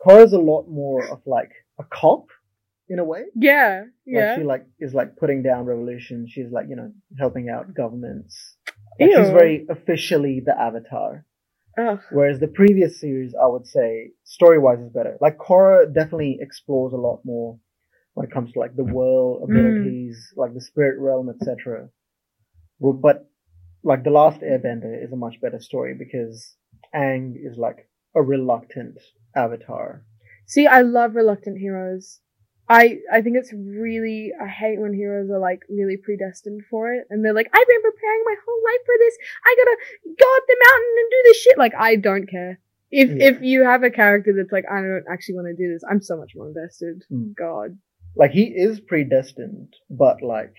Korra's 0.04 0.32
a 0.32 0.38
lot 0.38 0.68
more 0.68 1.04
of 1.10 1.20
like 1.26 1.52
a 1.78 1.84
cop 1.84 2.26
in 2.88 2.98
a 2.98 3.04
way. 3.04 3.24
Yeah, 3.34 3.84
yeah. 4.04 4.18
Like 4.18 4.24
yeah. 4.24 4.36
she 4.36 4.42
like 4.42 4.66
is 4.80 4.94
like 4.94 5.16
putting 5.16 5.42
down 5.42 5.64
revolution. 5.66 6.26
She's 6.28 6.50
like 6.50 6.66
you 6.68 6.76
know 6.76 6.92
helping 7.18 7.48
out 7.48 7.74
governments. 7.74 8.56
Like, 9.00 9.10
very 9.32 9.66
officially 9.68 10.42
the 10.44 10.58
Avatar. 10.58 11.24
Ugh. 11.78 12.00
Whereas 12.10 12.38
the 12.38 12.48
previous 12.48 13.00
series, 13.00 13.34
I 13.40 13.46
would 13.46 13.66
say, 13.66 14.10
story 14.24 14.58
wise 14.58 14.80
is 14.80 14.90
better. 14.90 15.16
Like 15.20 15.38
Korra 15.38 15.92
definitely 15.92 16.38
explores 16.40 16.92
a 16.92 16.98
lot 16.98 17.20
more 17.24 17.58
when 18.14 18.26
it 18.26 18.32
comes 18.32 18.52
to 18.52 18.58
like 18.58 18.76
the 18.76 18.84
world 18.84 19.40
mm. 19.40 19.44
abilities, 19.44 20.32
like 20.36 20.52
the 20.54 20.60
spirit 20.60 21.00
realm, 21.00 21.30
etc. 21.30 21.88
But 22.80 23.26
like 23.82 24.04
the 24.04 24.10
last 24.10 24.40
Airbender 24.40 25.02
is 25.02 25.12
a 25.12 25.16
much 25.16 25.40
better 25.40 25.60
story 25.60 25.94
because 25.98 26.56
Aang 26.94 27.34
is 27.36 27.56
like 27.56 27.88
a 28.14 28.22
reluctant 28.22 28.98
Avatar. 29.34 30.04
See, 30.46 30.66
I 30.66 30.82
love 30.82 31.14
reluctant 31.14 31.58
heroes. 31.58 32.20
I 32.80 32.82
I 33.16 33.18
think 33.22 33.36
it's 33.40 33.52
really 33.52 34.32
I 34.40 34.48
hate 34.48 34.80
when 34.80 34.94
heroes 34.94 35.30
are 35.30 35.38
like 35.50 35.60
really 35.68 35.98
predestined 36.06 36.62
for 36.70 36.84
it 36.94 37.04
and 37.10 37.18
they're 37.24 37.34
like 37.40 37.50
I've 37.56 37.68
been 37.72 37.82
preparing 37.90 38.22
my 38.30 38.36
whole 38.44 38.60
life 38.70 38.82
for 38.88 38.94
this. 39.02 39.14
I 39.44 39.50
gotta 39.60 39.76
go 40.22 40.28
up 40.36 40.44
the 40.48 40.56
mountain 40.66 40.94
and 41.00 41.10
do 41.16 41.20
this 41.24 41.36
shit. 41.42 41.58
Like 41.58 41.74
I 41.88 41.96
don't 41.96 42.28
care. 42.36 42.60
If 42.90 43.08
Yeah. 43.10 43.24
if 43.30 43.42
you 43.42 43.64
have 43.64 43.82
a 43.82 43.90
character 43.90 44.32
that's 44.36 44.52
like 44.52 44.64
I 44.70 44.80
don't 44.80 45.04
actually 45.12 45.36
want 45.36 45.48
to 45.48 45.62
do 45.62 45.72
this, 45.72 45.82
I'm 45.90 46.02
so 46.02 46.16
much 46.16 46.32
more 46.36 46.48
invested. 46.48 47.04
Mm. 47.12 47.34
God. 47.36 47.78
Like 48.16 48.30
he 48.32 48.44
is 48.66 48.80
predestined, 48.80 49.72
but 49.90 50.22
like 50.22 50.54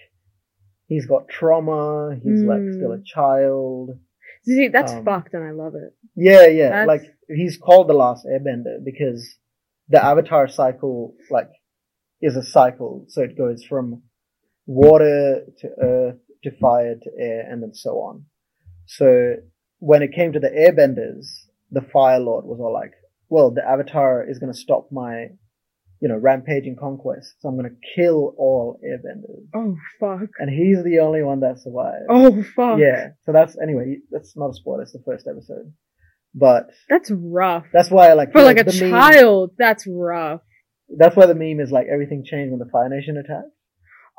he's 0.88 1.06
got 1.06 1.28
trauma. 1.30 2.16
He's 2.24 2.44
like 2.44 2.60
Mm. 2.62 2.74
still 2.76 2.92
a 2.94 3.02
child. 3.18 3.98
See, 4.46 4.68
that's 4.68 4.92
Um, 4.94 5.06
fucked 5.06 5.34
and 5.36 5.44
I 5.44 5.52
love 5.52 5.76
it. 5.76 5.92
Yeah, 6.16 6.48
yeah. 6.48 6.70
That's- 6.70 6.88
Like 6.94 7.04
he's 7.40 7.58
called 7.58 7.88
the 7.88 7.94
last 8.06 8.26
airbender 8.26 8.84
because 8.84 9.22
the 9.90 10.04
avatar 10.04 10.48
cycle 10.48 11.16
like 11.30 11.50
is 12.24 12.36
a 12.36 12.44
cycle. 12.44 13.06
So 13.10 13.22
it 13.22 13.38
goes 13.38 13.64
from 13.64 14.02
water 14.66 15.42
to 15.60 15.68
earth 15.82 16.20
to 16.44 16.52
fire 16.60 16.96
to 17.02 17.10
air 17.20 17.46
and 17.50 17.62
then 17.62 17.74
so 17.74 17.92
on. 18.08 18.26
So 18.86 19.36
when 19.80 20.02
it 20.02 20.12
came 20.14 20.34
to 20.34 20.40
the 20.40 20.50
airbenders, 20.50 21.26
the 21.72 21.82
fire 21.82 22.20
lord 22.20 22.46
was 22.46 22.60
all 22.60 22.74
like, 22.74 22.92
well, 23.30 23.52
the 23.52 23.68
avatar 23.68 24.28
is 24.30 24.40
going 24.40 24.52
to 24.52 24.58
stop 24.58 24.90
my, 24.92 25.28
you 26.02 26.10
know, 26.10 26.18
rampaging 26.18 26.76
conquest. 26.80 27.36
So 27.40 27.48
I'm 27.50 27.58
going 27.58 27.70
to 27.70 27.78
kill 27.96 28.36
all 28.38 28.80
airbenders. 28.86 29.46
Oh 29.56 29.76
fuck. 30.00 30.30
And 30.40 30.50
he's 30.50 30.84
the 30.84 31.00
only 31.00 31.24
one 31.24 31.40
that 31.42 31.60
survived. 31.60 32.06
Oh 32.10 32.44
fuck. 32.56 32.80
Yeah. 32.80 33.10
So 33.26 33.32
that's, 33.32 33.58
anyway, 33.62 33.98
that's 34.12 34.36
not 34.36 34.50
a 34.50 34.54
spoiler. 34.54 34.84
It's 34.84 34.92
the 34.94 35.04
first 35.06 35.28
episode. 35.28 35.74
But 36.36 36.68
That's 36.90 37.12
rough. 37.12 37.66
that's 37.72 37.92
why 37.92 38.10
I 38.10 38.14
like 38.14 38.32
For 38.32 38.42
like 38.42 38.58
a 38.58 38.64
the 38.64 38.80
meme- 38.82 38.90
child, 38.90 39.52
that's 39.58 39.86
rough. 39.88 40.42
That's 40.90 41.16
why 41.16 41.26
the 41.26 41.36
meme 41.36 41.60
is 41.60 41.72
like 41.72 41.88
everything 41.92 42.24
changed 42.26 42.52
when 42.52 42.60
the 42.60 42.70
Fire 42.72 42.90
Nation 42.90 43.18
attacked. 43.18 43.50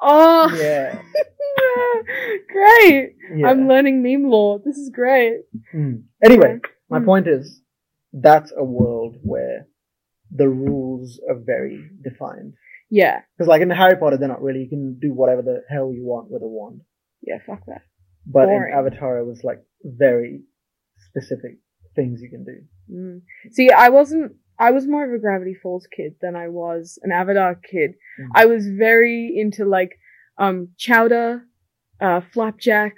Oh, 0.02 0.49
Yeah. 0.56 1.00
great. 2.52 3.14
yeah. 3.37 3.49
I'm 3.49 3.68
learning 3.68 4.02
meme 4.02 4.28
lore. 4.30 4.61
This 4.64 4.76
is 4.76 4.90
great. 4.90 5.42
Hmm. 5.73 5.94
Anyway, 6.23 6.61
my 6.90 6.99
Hmm. 6.99 7.04
point 7.04 7.26
is 7.28 7.61
that's 8.12 8.52
a 8.56 8.64
world 8.64 9.16
where 9.23 9.66
the 10.30 10.49
rules 10.49 11.21
are 11.28 11.37
very 11.38 11.90
defined. 12.02 12.54
Yeah. 12.90 13.21
Because 13.37 13.49
like 13.49 13.62
in 13.62 13.71
Harry 13.71 13.97
Potter, 13.97 14.16
they're 14.18 14.28
not 14.28 14.42
really. 14.42 14.61
You 14.61 14.68
can 14.68 14.99
do 15.00 15.12
whatever 15.12 15.42
the 15.42 15.62
hell 15.71 15.92
you 15.92 16.04
want 16.04 16.30
with 16.30 16.42
a 16.42 16.47
wand. 16.47 16.83
Yeah, 17.23 17.38
fuck 17.47 17.64
that. 17.66 17.83
But 18.26 18.47
Boring. 18.47 18.73
in 18.73 18.78
Avatar, 18.78 19.18
it 19.18 19.26
was 19.26 19.42
like 19.44 19.62
very 19.83 20.42
specific 21.09 21.59
things 21.97 22.21
you 22.21 22.30
can 22.30 22.44
do. 22.44 22.56
Mm. 22.92 23.23
See, 23.52 23.71
I 23.71 23.88
wasn't. 23.88 24.33
I 24.58 24.70
was 24.70 24.87
more 24.87 25.04
of 25.06 25.12
a 25.12 25.18
Gravity 25.18 25.54
Falls 25.54 25.87
kid 25.94 26.14
than 26.23 26.37
I 26.37 26.49
was 26.49 26.99
an 27.02 27.11
Avatar 27.12 27.54
kid. 27.56 27.92
Mm. 28.20 28.28
I 28.34 28.46
was 28.46 28.66
very 28.68 29.32
into 29.37 29.64
like 29.64 29.99
um 30.38 30.68
Chowder, 30.78 31.42
uh, 32.00 32.20
Flapjack. 32.32 32.94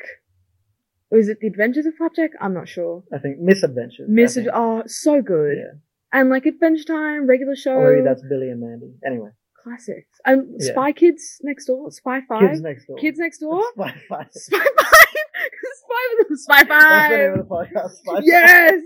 Was 1.11 1.29
it 1.29 1.39
the 1.41 1.47
Adventures 1.47 1.87
of 1.87 1.95
Flapjack? 1.97 2.31
I'm 2.41 2.53
not 2.53 2.69
sure. 2.69 3.05
I 3.15 3.19
think 3.19 3.39
misadventures. 3.39 4.07
Miss 4.09 4.37
oh, 4.53 4.83
so 4.87 5.23
good. 5.23 5.57
Yeah. 5.57 5.79
And 6.13 6.31
like 6.31 6.47
Adventure 6.47 6.85
Time, 6.85 7.27
regular 7.27 7.55
show, 7.57 7.73
Or 7.75 7.93
maybe 7.95 8.05
that's 8.05 8.23
Billy 8.29 8.49
and 8.51 8.61
Mandy. 8.61 8.93
Anyway, 9.07 9.31
classics. 9.63 10.09
And 10.25 10.57
Yeah. 10.59 10.73
Spy 10.73 10.93
Kids 10.93 11.39
Next 11.43 11.67
Door, 11.67 11.91
Spy 11.93 12.21
Five, 12.29 12.41
Kids 12.51 12.61
Next 12.61 12.87
Door. 12.87 12.97
Kids 12.99 13.19
Next 13.19 13.39
Door, 13.39 13.63
Spy 13.75 13.95
Five. 14.09 14.27
Spy 14.33 14.59
Five, 14.59 14.67
Spy, 16.37 16.63
Spy 16.63 16.65
That's 16.65 16.85
the 16.85 17.17
name 17.17 17.31
Five. 17.31 17.39
of 17.41 17.49
the 17.49 17.55
podcast. 17.55 17.91
Spy 17.91 18.15
Five. 18.15 18.23
yes. 18.25 18.81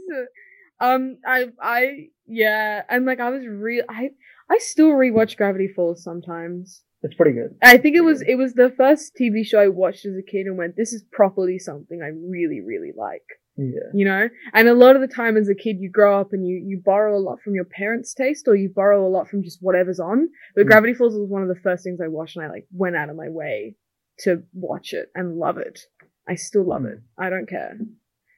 Um, 0.81 1.19
I, 1.27 1.47
I, 1.61 2.09
yeah, 2.27 2.83
and 2.89 3.05
like 3.07 3.21
I 3.21 3.31
was 3.31 3.47
real. 3.47 3.85
I, 3.89 4.11
I 4.51 4.59
still 4.59 4.91
rewatch 4.91 5.37
Gravity 5.37 5.69
Falls 5.69 6.03
sometimes. 6.03 6.83
It's 7.03 7.15
pretty 7.15 7.33
good. 7.33 7.57
I 7.63 7.79
think 7.79 7.97
it 7.97 8.03
was 8.03 8.21
it 8.23 8.35
was 8.35 8.53
the 8.55 8.71
first 8.77 9.13
TV 9.19 9.45
show 9.45 9.59
I 9.59 9.69
watched 9.69 10.05
as 10.05 10.15
a 10.17 10.23
kid 10.23 10.47
and 10.47 10.59
went, 10.59 10.77
this 10.77 10.93
is 10.93 11.03
properly 11.11 11.59
something 11.59 12.03
I 12.03 12.09
really 12.09 12.61
really 12.61 12.93
like. 12.97 13.25
Yeah. 13.57 13.91
You 13.95 14.05
know, 14.07 14.29
and 14.55 14.69
a 14.69 14.75
lot 14.75 14.97
of 14.97 15.03
the 15.03 15.09
time 15.09 15.37
as 15.37 15.49
a 15.49 15.55
kid, 15.55 15.77
you 15.81 15.91
grow 15.91 16.21
up 16.21 16.29
and 16.33 16.47
you 16.47 16.63
you 16.65 16.81
borrow 16.85 17.17
a 17.17 17.21
lot 17.21 17.41
from 17.43 17.55
your 17.55 17.65
parents' 17.65 18.15
taste, 18.15 18.47
or 18.49 18.55
you 18.55 18.71
borrow 18.75 19.07
a 19.07 19.09
lot 19.09 19.29
from 19.29 19.43
just 19.43 19.59
whatever's 19.61 20.01
on. 20.01 20.29
But 20.55 20.65
Mm. 20.65 20.69
Gravity 20.69 20.95
Falls 20.95 21.15
was 21.15 21.29
one 21.29 21.43
of 21.43 21.49
the 21.49 21.61
first 21.63 21.85
things 21.85 22.01
I 22.03 22.09
watched, 22.09 22.37
and 22.37 22.45
I 22.45 22.49
like 22.49 22.67
went 22.73 22.97
out 22.97 23.11
of 23.11 23.17
my 23.17 23.29
way 23.29 23.77
to 24.21 24.43
watch 24.53 24.93
it 24.93 25.09
and 25.15 25.37
love 25.37 25.57
it. 25.59 25.81
I 26.29 26.35
still 26.35 26.65
love 26.65 26.85
it. 26.85 27.01
I 27.19 27.29
don't 27.31 27.49
care. 27.49 27.79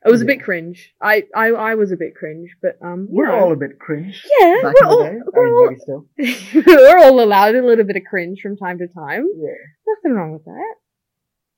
It 0.05 0.11
was 0.11 0.23
a 0.23 0.25
bit 0.25 0.43
cringe. 0.43 0.93
I, 1.01 1.25
I 1.35 1.49
I 1.51 1.75
was 1.77 1.93
a 1.93 1.97
bit 1.97 2.17
cringe, 2.17 2.57
but 2.61 2.77
um, 2.85 3.07
We're 3.09 3.31
all 3.31 3.53
a 3.53 3.57
bit 3.57 3.79
cringe. 3.79 4.25
yeah, 4.41 4.57
Back 4.63 4.63
we're 4.63 4.71
in 4.71 4.75
the 4.75 4.87
all, 4.89 5.03
day. 5.05 5.19
We're, 5.33 5.71
mean, 5.71 5.79
all, 6.19 6.37
still. 6.41 6.65
we're 6.67 6.99
all 6.99 7.21
allowed 7.23 7.55
a 7.55 7.65
little 7.65 7.85
bit 7.85 7.97
of 7.97 8.03
cringe 8.09 8.41
from 8.43 8.57
time 8.57 8.79
to 8.79 8.89
time. 8.89 9.29
Yeah. 9.37 9.51
Nothing 9.87 10.17
wrong 10.17 10.33
with 10.33 10.45
that. 10.45 10.75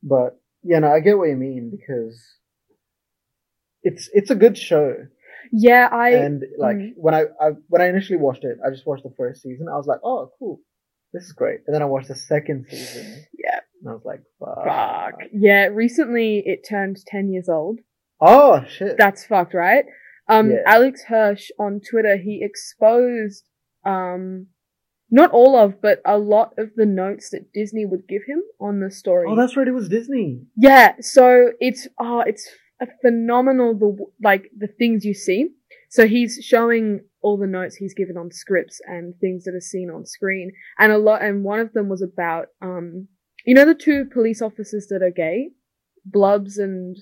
But 0.03 0.39
yeah, 0.63 0.81
no, 0.81 0.93
I 0.93 1.01
get 1.01 1.17
what 1.17 1.29
you 1.29 1.37
mean 1.37 1.71
because 1.71 2.21
it's 3.83 4.11
it's 4.13 4.31
a 4.31 4.35
good 4.35 4.59
show. 4.59 4.95
Yeah, 5.53 5.89
I 5.91 6.11
and 6.11 6.43
like 6.59 6.77
mm. 6.77 6.91
when 6.97 7.15
I, 7.15 7.25
I 7.41 7.51
when 7.69 7.81
I 7.81 7.89
initially 7.89 8.19
watched 8.19 8.45
it, 8.45 8.59
I 8.65 8.71
just 8.71 8.87
watched 8.87 9.05
the 9.05 9.15
first 9.17 9.43
season. 9.43 9.69
I 9.71 9.77
was 9.77 9.87
like, 9.87 10.01
oh, 10.03 10.31
cool, 10.39 10.61
this 11.13 11.25
is 11.25 11.33
great. 11.33 11.61
And 11.67 11.75
then 11.75 11.83
I 11.83 11.87
watched 11.87 12.09
the 12.09 12.15
second 12.15 12.67
season, 12.69 13.25
yeah, 13.39 13.61
and 13.81 13.91
I 13.91 13.93
was 13.93 14.05
like, 14.05 14.21
fuck. 14.39 14.65
fuck. 14.65 15.29
Yeah, 15.33 15.67
recently 15.67 16.43
it 16.45 16.67
turned 16.69 16.99
ten 17.07 17.31
years 17.31 17.49
old. 17.49 17.81
Oh 18.27 18.65
shit. 18.69 18.97
That's 18.99 19.25
fucked, 19.27 19.55
right? 19.55 19.85
Um, 20.29 20.51
Yeah. 20.51 20.63
Alex 20.67 21.03
Hirsch 21.05 21.51
on 21.59 21.81
Twitter, 21.81 22.17
he 22.17 22.41
exposed, 22.43 23.45
um, 23.85 24.47
not 25.11 25.31
all 25.31 25.55
of, 25.57 25.83
but 25.83 26.01
a 26.07 26.17
lot 26.19 26.55
of 26.57 26.71
the 26.77 26.87
notes 26.87 27.31
that 27.31 27.53
Disney 27.53 27.85
would 27.85 28.09
give 28.09 28.23
him 28.27 28.43
on 28.59 28.81
the 28.81 28.91
story. 28.91 29.27
oh, 29.29 29.37
that's 29.37 29.57
right. 29.57 29.69
It 29.69 29.75
was 29.75 29.89
Disney. 29.89 30.41
Yeah, 30.57 30.95
so 31.01 31.53
it's 31.61 31.87
oh, 31.99 32.21
it's 32.21 32.49
a 32.81 32.87
phenomenal 33.03 33.75
the 33.79 33.97
like 34.23 34.51
the 34.57 34.69
things 34.69 35.05
you 35.05 35.15
see. 35.15 35.51
So 35.91 36.09
he's 36.09 36.41
showing 36.43 37.01
all 37.21 37.37
the 37.37 37.47
notes 37.47 37.77
he's 37.77 37.95
given 37.95 38.17
on 38.17 38.33
scripts 38.33 38.81
and 38.87 39.15
things 39.21 39.45
that 39.45 39.55
are 39.55 39.61
seen 39.61 39.91
on 39.91 40.07
screen, 40.07 40.51
and 40.79 40.91
a 40.91 40.99
lot. 40.99 41.23
And 41.23 41.45
one 41.45 41.61
of 41.61 41.73
them 41.75 41.89
was 41.89 42.03
about 42.03 42.47
um, 42.63 43.09
you 43.45 43.55
know, 43.55 43.67
the 43.67 43.75
two 43.75 44.07
police 44.07 44.41
officers 44.41 44.87
that 44.89 45.03
are 45.03 45.11
gay, 45.11 45.51
Blubs 46.07 46.57
and 46.57 46.97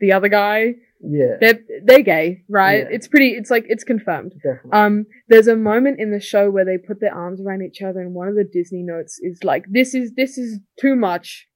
the 0.00 0.12
other 0.12 0.28
guy. 0.28 0.74
Yeah, 1.00 1.36
They're 1.40 1.60
they're 1.84 2.02
gay, 2.02 2.42
right? 2.48 2.80
Yeah. 2.80 2.88
It's 2.90 3.06
pretty. 3.06 3.30
It's 3.30 3.50
like 3.50 3.66
it's 3.68 3.84
confirmed. 3.84 4.32
definitely. 4.42 4.70
Um, 4.72 5.06
there's 5.28 5.46
a 5.46 5.54
moment 5.54 6.00
in 6.00 6.10
the 6.10 6.20
show 6.20 6.50
where 6.50 6.64
they 6.64 6.76
put 6.76 7.00
their 7.00 7.14
arms 7.14 7.40
around 7.40 7.62
each 7.62 7.82
other, 7.82 8.00
and 8.00 8.14
one 8.14 8.26
of 8.26 8.34
the 8.34 8.42
Disney 8.44 8.82
notes 8.82 9.20
is 9.22 9.44
like, 9.44 9.66
"This 9.70 9.94
is 9.94 10.14
this 10.16 10.36
is 10.38 10.58
too 10.80 10.96
much. 10.96 11.46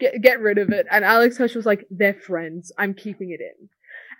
Get 0.00 0.22
get 0.22 0.40
rid 0.40 0.56
of 0.56 0.70
it." 0.70 0.86
And 0.90 1.04
Alex 1.04 1.36
Hirsch 1.36 1.54
was 1.54 1.66
like, 1.66 1.86
"They're 1.90 2.14
friends. 2.14 2.72
I'm 2.78 2.94
keeping 2.94 3.30
it 3.30 3.40
in." 3.40 3.68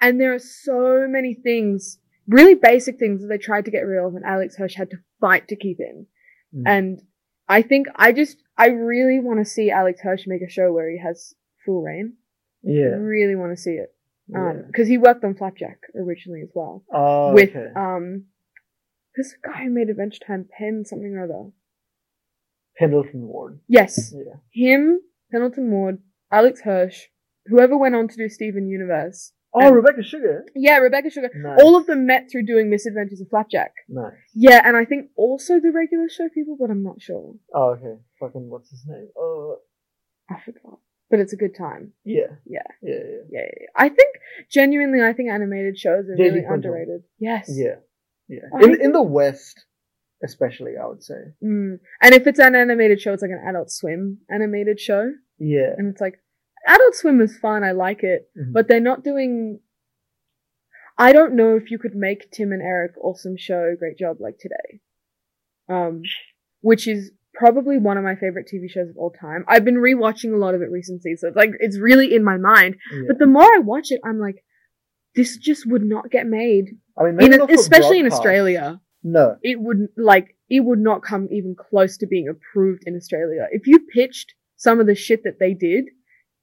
And 0.03 0.21
there 0.21 0.35
are 0.35 0.39
so 0.39 1.07
many 1.09 1.33
things, 1.33 1.99
really 2.29 2.55
basic 2.55 2.99
things 2.99 3.23
that 3.23 3.29
they 3.29 3.39
tried 3.39 3.65
to 3.65 3.71
get 3.71 3.87
rid 3.87 4.05
of, 4.05 4.15
and 4.15 4.27
Alex 4.27 4.57
Hirsch 4.57 4.75
had 4.75 4.91
to 4.91 4.99
fight 5.23 5.49
to 5.49 5.57
keep 5.57 5.79
in. 5.81 6.07
Mm. 6.55 6.63
And 6.67 7.03
I 7.49 7.63
think 7.63 7.87
I 7.97 8.13
just 8.13 8.43
I 8.59 8.69
really 8.69 9.21
want 9.21 9.41
to 9.41 9.51
see 9.51 9.71
Alex 9.71 10.01
Hirsch 10.03 10.25
make 10.27 10.43
a 10.43 10.51
show 10.51 10.71
where 10.71 10.91
he 10.91 10.99
has 10.99 11.35
full 11.65 11.83
reign. 11.83 12.17
I 12.67 12.71
yeah. 12.71 12.97
really 12.97 13.37
want 13.37 13.57
to 13.57 13.61
see 13.61 13.73
it. 13.73 13.95
Um, 14.35 14.65
because 14.67 14.89
he 14.89 14.97
worked 14.97 15.23
on 15.23 15.35
Flapjack 15.35 15.81
originally 15.95 16.41
as 16.41 16.49
well 16.55 16.83
oh, 16.91 17.35
with 17.35 17.51
okay. 17.51 17.69
um 17.77 18.25
this 19.17 19.35
guy 19.45 19.65
who 19.65 19.71
made 19.71 19.91
Adventure 19.91 20.21
Time 20.27 20.49
Pen 20.59 20.85
something 20.87 21.15
or 21.15 21.25
other. 21.25 21.51
Pendleton 22.79 23.29
Ward. 23.29 23.61
Yes, 23.69 24.15
Yeah. 24.17 24.37
him, 24.51 25.01
Pendleton 25.31 25.71
Ward, 25.71 25.99
Alex 26.33 26.63
Hirsch, 26.63 27.09
whoever 27.47 27.77
went 27.77 27.95
on 27.95 28.09
to 28.09 28.17
do 28.17 28.29
Steven 28.29 28.67
Universe. 28.67 29.33
Oh, 29.53 29.67
And- 29.69 29.77
Rebecca 29.77 30.03
Sugar. 30.03 30.45
Yeah, 30.57 30.79
Rebecca 30.79 31.11
Sugar. 31.11 31.31
Nice. 31.37 31.61
All 31.63 31.77
of 31.77 31.87
them 31.87 32.07
met 32.07 32.29
through 32.31 32.45
doing 32.45 32.71
Misadventures 32.71 33.21
of 33.21 33.29
Flapjack. 33.29 33.73
Nice. 33.89 34.15
Yeah, 34.35 34.61
and 34.65 34.77
I 34.77 34.85
think 34.85 35.11
also 35.17 35.61
the 35.61 35.71
regular 35.71 36.09
show 36.09 36.29
people, 36.29 36.57
but 36.59 36.71
I'm 36.71 36.83
not 36.83 37.01
sure. 37.01 37.35
Oh, 37.55 37.77
okay. 37.77 38.01
Fucking 38.19 38.49
what's 38.51 38.71
his 38.71 38.85
name? 38.87 39.09
Oh, 39.17 39.59
I 40.29 40.41
forgot. 40.45 40.81
But 41.15 41.21
it's 41.21 41.33
a 41.33 41.37
good 41.37 41.55
time. 41.57 41.93
yeah. 42.05 42.33
Yeah. 42.45 42.69
Yeah, 42.83 42.95
yeah. 43.13 43.23
Yeah, 43.31 43.41
yeah. 43.61 43.67
I 43.77 43.89
think 43.89 44.11
genuinely, 44.51 45.01
I 45.01 45.13
think 45.13 45.31
animated 45.31 45.79
shows 45.79 46.09
are 46.11 46.17
really 46.19 46.43
underrated. 46.55 47.03
Yes. 47.21 47.45
Yeah. 47.65 47.77
Yeah. 48.29 48.47
I 48.53 48.65
In 48.65 48.81
in 48.87 48.91
the 48.99 49.03
West, 49.19 49.57
especially, 50.25 50.73
I 50.83 50.87
would 50.91 51.05
say. 51.11 51.21
Mm. 51.41 51.79
And 52.03 52.15
if 52.19 52.27
it's 52.27 52.41
an 52.41 52.57
animated 52.57 53.01
show, 53.01 53.13
it's 53.13 53.23
like 53.23 53.31
an 53.31 53.45
Adult 53.49 53.71
Swim 53.71 54.19
animated 54.29 54.81
show. 54.81 55.13
Yeah. 55.39 55.71
and 55.79 55.87
it's 55.93 56.01
like 56.01 56.17
Adult 56.67 56.95
Swim 56.97 57.21
is 57.21 57.39
fun. 57.39 57.63
I 57.63 57.73
like 57.87 58.03
it, 58.03 58.23
Mhm. 58.37 58.53
but 58.57 58.67
they're 58.67 58.89
not 58.93 59.05
doing. 59.05 59.61
I 61.07 61.13
don't 61.13 61.35
know 61.37 61.55
if 61.61 61.71
you 61.71 61.79
could 61.79 61.95
make 61.95 62.31
Tim 62.33 62.51
and 62.57 62.63
Eric 62.63 62.93
awesome 63.07 63.37
show 63.37 63.63
great 63.79 63.99
job 64.05 64.15
like 64.27 64.39
today, 64.45 64.69
um, 65.69 66.03
which 66.71 66.89
is 66.95 67.13
probably 67.35 67.79
one 67.79 67.97
of 67.99 68.05
my 68.05 68.15
favorite 68.15 68.49
TV 68.53 68.71
shows 68.71 68.89
of 68.89 68.97
all 68.97 69.11
time. 69.11 69.45
I've 69.49 69.65
been 69.65 69.77
rewatching 69.77 70.33
a 70.33 70.37
lot 70.39 70.55
of 70.55 70.63
it 70.63 70.71
recently, 70.71 71.17
so 71.17 71.29
it's 71.29 71.37
like 71.37 71.51
it's 71.61 71.79
really 71.79 72.15
in 72.15 72.25
my 72.25 72.37
mind. 72.37 72.77
yeah. 72.93 73.03
But 73.09 73.19
the 73.19 73.27
more 73.27 73.45
I 73.45 73.59
watch 73.59 73.87
it, 73.91 74.01
I'm 74.05 74.19
like, 74.21 74.37
this 75.15 75.37
just 75.37 75.67
would 75.67 75.85
not 75.85 76.11
get 76.11 76.27
made, 76.27 76.67
I 76.99 77.11
mean, 77.11 77.33
in, 77.33 77.51
especially 77.51 78.01
in. 78.01 78.07
Australia. 78.07 78.81
No. 79.03 79.37
It 79.43 79.61
would 79.61 79.89
like 79.97 80.37
it 80.49 80.61
would 80.61 80.79
not 80.79 81.03
come 81.03 81.29
even 81.31 81.55
close 81.55 81.97
to 81.99 82.07
being 82.07 82.29
approved 82.29 82.83
in 82.87 82.97
Australia. 82.97 83.47
If 83.51 83.67
you 83.67 83.81
pitched 83.93 84.35
some 84.57 84.81
of 84.81 84.87
the 84.87 84.95
shit 84.95 85.23
that 85.25 85.39
they 85.39 85.55
did, 85.55 85.85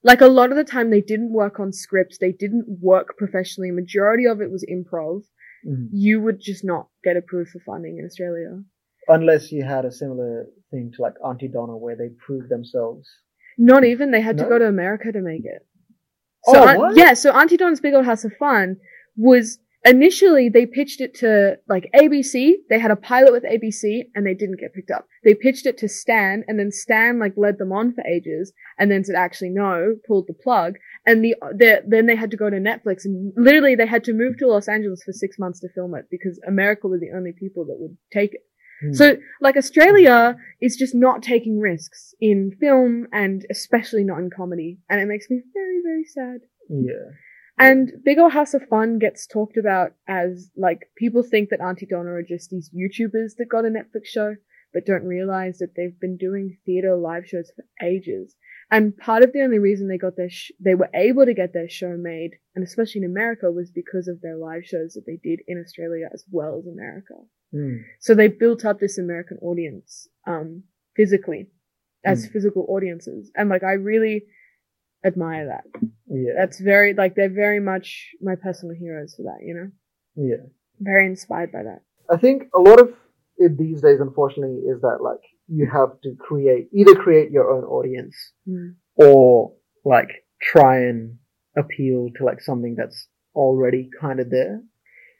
like 0.03 0.21
a 0.21 0.27
lot 0.27 0.51
of 0.51 0.57
the 0.57 0.63
time 0.63 0.89
they 0.89 1.01
didn't 1.01 1.31
work 1.33 1.59
on 1.59 1.73
scripts, 1.73 2.17
they 2.19 2.31
didn't 2.31 2.65
work 2.81 3.17
professionally. 3.17 3.71
Majority 3.71 4.25
of 4.25 4.41
it 4.41 4.51
was 4.51 4.65
improv. 4.69 5.21
Mhm. 5.67 5.89
You 5.91 6.21
would 6.21 6.39
just 6.39 6.63
not 6.63 6.87
get 7.03 7.17
approved 7.17 7.49
for 7.51 7.59
funding 7.59 7.97
in 7.99 8.05
Australia. 8.05 8.63
Unless 9.07 9.51
you 9.51 9.63
had 9.63 9.85
a 9.85 9.91
similar 9.91 10.47
thing 10.71 10.91
to 10.95 11.01
like 11.01 11.13
Aunty 11.23 11.47
Donna, 11.47 11.77
where 11.77 11.95
they 11.95 12.09
proved 12.25 12.49
themselves. 12.49 13.07
Not 13.57 13.83
even 13.83 14.11
they 14.11 14.21
had 14.21 14.37
to 14.37 14.45
go 14.45 14.57
to 14.57 14.65
America 14.65 15.11
to 15.11 15.21
make 15.21 15.45
it. 15.45 15.67
Oh, 16.47 16.53
So 16.53 16.67
Aunt- 16.67 16.79
what? 16.79 16.97
yeah, 16.97 17.13
so 17.13 17.31
Aunty 17.31 17.57
Donna's 17.57 17.81
Big 17.81 17.93
Old 17.93 18.05
House 18.05 18.23
of 18.23 18.33
Fun 18.39 18.77
was 19.15 19.59
initially 19.83 20.47
they 20.49 20.65
pitched 20.65 21.01
it 21.01 21.13
to 21.15 21.57
like 21.67 21.89
ABC. 21.95 22.53
They 22.69 22.79
had 22.79 22.91
a 22.91 22.95
pilot 22.95 23.31
with 23.31 23.43
ABC 23.43 24.03
and 24.15 24.25
they 24.25 24.33
didn't 24.33 24.59
get 24.59 24.73
picked 24.73 24.91
up. 24.91 25.07
They 25.23 25.33
pitched 25.35 25.65
it 25.65 25.77
to 25.79 25.89
Stan 25.89 26.43
and 26.47 26.57
then 26.59 26.71
Stan 26.71 27.19
like 27.19 27.33
led 27.35 27.57
them 27.57 27.71
on 27.71 27.93
for 27.93 28.03
ages 28.05 28.53
and 28.79 28.89
then 28.91 29.03
said 29.03 29.15
actually 29.15 29.49
no, 29.49 29.95
pulled 30.07 30.27
the 30.27 30.33
plug. 30.33 30.75
And 31.05 31.23
the, 31.23 31.35
the 31.55 31.83
then 31.87 32.05
they 32.05 32.15
had 32.15 32.31
to 32.31 32.37
go 32.37 32.49
to 32.49 32.57
Netflix 32.57 33.05
and 33.05 33.33
literally 33.35 33.75
they 33.75 33.87
had 33.87 34.03
to 34.05 34.13
move 34.13 34.37
to 34.37 34.47
Los 34.47 34.67
Angeles 34.67 35.03
for 35.03 35.11
six 35.13 35.37
months 35.37 35.59
to 35.61 35.69
film 35.69 35.95
it 35.95 36.05
because 36.09 36.39
America 36.47 36.87
were 36.87 36.99
the 36.99 37.15
only 37.15 37.33
people 37.37 37.65
that 37.65 37.77
would 37.79 37.97
take 38.13 38.33
it. 38.33 38.41
Hmm. 38.81 38.93
So, 38.93 39.17
like, 39.41 39.57
Australia 39.57 40.35
is 40.61 40.75
just 40.75 40.95
not 40.95 41.21
taking 41.21 41.59
risks 41.59 42.13
in 42.19 42.51
film 42.59 43.07
and 43.11 43.45
especially 43.49 44.03
not 44.03 44.19
in 44.19 44.29
comedy. 44.35 44.79
And 44.89 44.99
it 44.99 45.07
makes 45.07 45.29
me 45.29 45.41
very, 45.53 45.81
very 45.83 46.03
sad. 46.03 46.41
yeah. 46.69 47.11
And 47.57 47.91
Big 48.03 48.17
Ol' 48.17 48.29
House 48.29 48.55
of 48.55 48.67
Fun 48.69 48.97
gets 48.97 49.27
talked 49.27 49.57
about 49.57 49.93
as, 50.07 50.49
like, 50.55 50.89
people 50.97 51.21
think 51.21 51.49
that 51.49 51.61
Aunty 51.61 51.85
Donna 51.85 52.09
are 52.11 52.23
just 52.23 52.49
these 52.49 52.71
YouTubers 52.71 53.35
that 53.37 53.49
got 53.49 53.65
a 53.65 53.69
Netflix 53.69 54.05
show. 54.05 54.35
but 54.73 54.85
don't 54.85 55.03
realize 55.03 55.57
that 55.57 55.75
they've 55.75 55.99
been 55.99 56.17
doing 56.17 56.57
theater 56.65 56.95
live 56.95 57.27
shows 57.27 57.51
for 57.55 57.65
ages. 57.85 58.35
And 58.69 58.95
part 58.97 59.21
of 59.23 59.33
the 59.33 59.41
only 59.41 59.59
reason 59.59 59.87
they 59.87 59.97
got 59.97 60.15
their 60.15 60.29
sh- 60.29 60.51
they 60.59 60.75
were 60.75 60.89
able 60.93 61.25
to 61.25 61.33
get 61.33 61.53
their 61.53 61.69
show 61.69 61.97
made, 61.97 62.31
and 62.55 62.63
especially 62.63 63.01
in 63.03 63.11
America, 63.11 63.51
was 63.51 63.69
because 63.69 64.07
of 64.07 64.21
their 64.21 64.37
live 64.37 64.65
shows 64.65 64.93
that 64.93 65.05
they 65.05 65.19
did 65.21 65.41
in 65.47 65.61
Australia 65.61 66.07
as 66.13 66.23
well 66.31 66.57
as 66.57 66.67
America. 66.67 67.15
Mm. 67.53 67.83
So 67.99 68.15
they 68.15 68.27
built 68.27 68.65
up 68.65 68.79
this 68.79 68.97
American 68.97 69.37
audience, 69.41 70.07
um, 70.27 70.63
physically, 70.95 71.49
as 72.05 72.27
Mm. 72.27 72.31
physical 72.31 72.65
audiences. 72.69 73.31
And 73.35 73.49
like, 73.49 73.63
I 73.63 73.73
really 73.73 74.25
admire 75.03 75.45
that. 75.47 75.65
Yeah. 76.07 76.33
That's 76.37 76.59
very, 76.59 76.93
like, 76.93 77.15
they're 77.15 77.29
very 77.29 77.59
much 77.59 78.11
my 78.21 78.35
personal 78.35 78.75
heroes 78.75 79.15
for 79.15 79.23
that, 79.23 79.45
you 79.45 79.53
know? 79.55 79.71
yeah. 80.15 80.43
Very 80.79 81.05
inspired 81.05 81.51
by 81.51 81.63
that. 81.63 81.81
I 82.09 82.17
think 82.17 82.43
a 82.55 82.59
lot 82.59 82.81
of 82.81 82.93
it 83.37 83.57
these 83.57 83.81
days, 83.81 83.99
unfortunately, 83.99 84.61
is 84.67 84.81
that 84.81 84.97
like 85.01 85.21
you 85.47 85.67
have 85.71 85.99
to 86.01 86.15
create 86.19 86.69
either 86.73 86.95
create 86.95 87.31
your 87.31 87.49
own 87.51 87.63
audience 87.63 88.15
Mm. 88.47 88.75
or 88.95 89.53
like 89.85 90.09
try 90.41 90.79
and 90.89 91.17
appeal 91.55 92.09
to 92.17 92.23
like 92.25 92.41
something 92.41 92.75
that's 92.75 93.07
already 93.35 93.89
kind 93.99 94.19
of 94.19 94.29
there. 94.29 94.61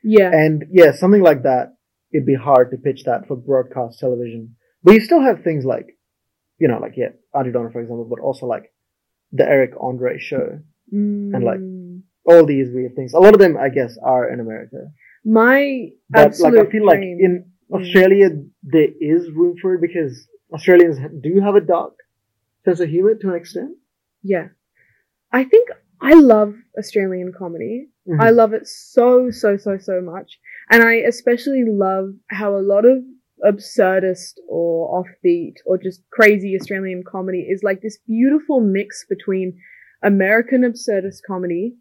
Yeah. 0.04 0.32
And 0.34 0.66
yeah, 0.72 0.92
something 0.92 1.22
like 1.22 1.44
that, 1.44 1.76
it'd 2.14 2.26
be 2.26 2.36
hard 2.36 2.72
to 2.72 2.78
pitch 2.78 3.04
that 3.06 3.28
for 3.28 3.36
broadcast 3.36 4.00
television. 4.00 4.56
But 4.84 4.94
you 4.96 5.02
still 5.02 5.22
have 5.22 5.44
things 5.44 5.64
like, 5.66 5.88
you 6.60 6.68
know, 6.68 6.80
like 6.80 6.94
yeah, 6.98 7.10
Aunty 7.36 7.52
Donna, 7.52 7.70
for 7.72 7.82
example, 7.82 8.06
but 8.10 8.20
also 8.20 8.46
like 8.46 8.72
the 9.32 9.44
Eric 9.48 9.72
Andre 9.80 10.18
show, 10.20 10.60
and, 10.92 11.44
like, 11.44 11.60
Mm. 11.60 12.02
all 12.26 12.46
these 12.46 12.70
weird 12.74 12.96
things. 12.96 13.14
A 13.14 13.20
lot 13.20 13.34
of 13.34 13.40
them, 13.40 13.56
I 13.58 13.70
guess, 13.70 13.98
are 14.04 14.30
in 14.34 14.40
America. 14.42 14.92
my 15.24 15.90
But 16.10 16.22
absolute 16.28 16.58
like, 16.58 16.68
I 16.68 16.72
feel 16.72 16.86
like 16.86 16.98
dream- 17.00 17.20
in 17.26 17.34
Mm. 17.72 17.80
Australia, 17.80 18.28
there 18.64 18.90
is 19.00 19.32
room 19.32 19.56
for 19.62 19.76
it 19.76 19.82
because 19.82 20.28
Australians 20.52 20.98
do 21.22 21.40
have 21.40 21.56
a 21.56 21.62
dark 21.62 21.94
sense 22.66 22.80
of 22.82 22.90
humor 22.90 23.14
to 23.16 23.30
an 23.30 23.36
extent. 23.36 23.78
Yeah. 24.24 24.48
I 25.32 25.44
think 25.46 25.70
I 26.02 26.14
love 26.16 26.56
Australian 26.78 27.32
comedy. 27.32 27.90
Mhm. 28.08 28.20
I 28.20 28.32
love 28.32 28.52
it 28.54 28.66
so, 28.68 29.30
so, 29.30 29.56
so, 29.58 29.78
so 29.78 30.02
much. 30.02 30.40
And 30.72 30.84
I 30.84 30.96
especially 30.96 31.66
love 31.68 32.14
how 32.30 32.56
a 32.56 32.64
lot 32.64 32.86
of 32.86 33.04
absurdist 33.46 34.36
or 34.48 35.04
offbeat 35.04 35.56
or 35.66 35.78
just 35.78 36.02
crazy 36.12 36.56
Australian 36.60 37.04
comedy 37.10 37.42
is 37.50 37.62
like 37.64 37.82
this 37.82 37.98
beautiful 38.08 38.62
mix 38.62 39.06
between 39.10 39.60
American 40.04 40.62
absurdist 40.62 41.20
comedy 41.28 41.76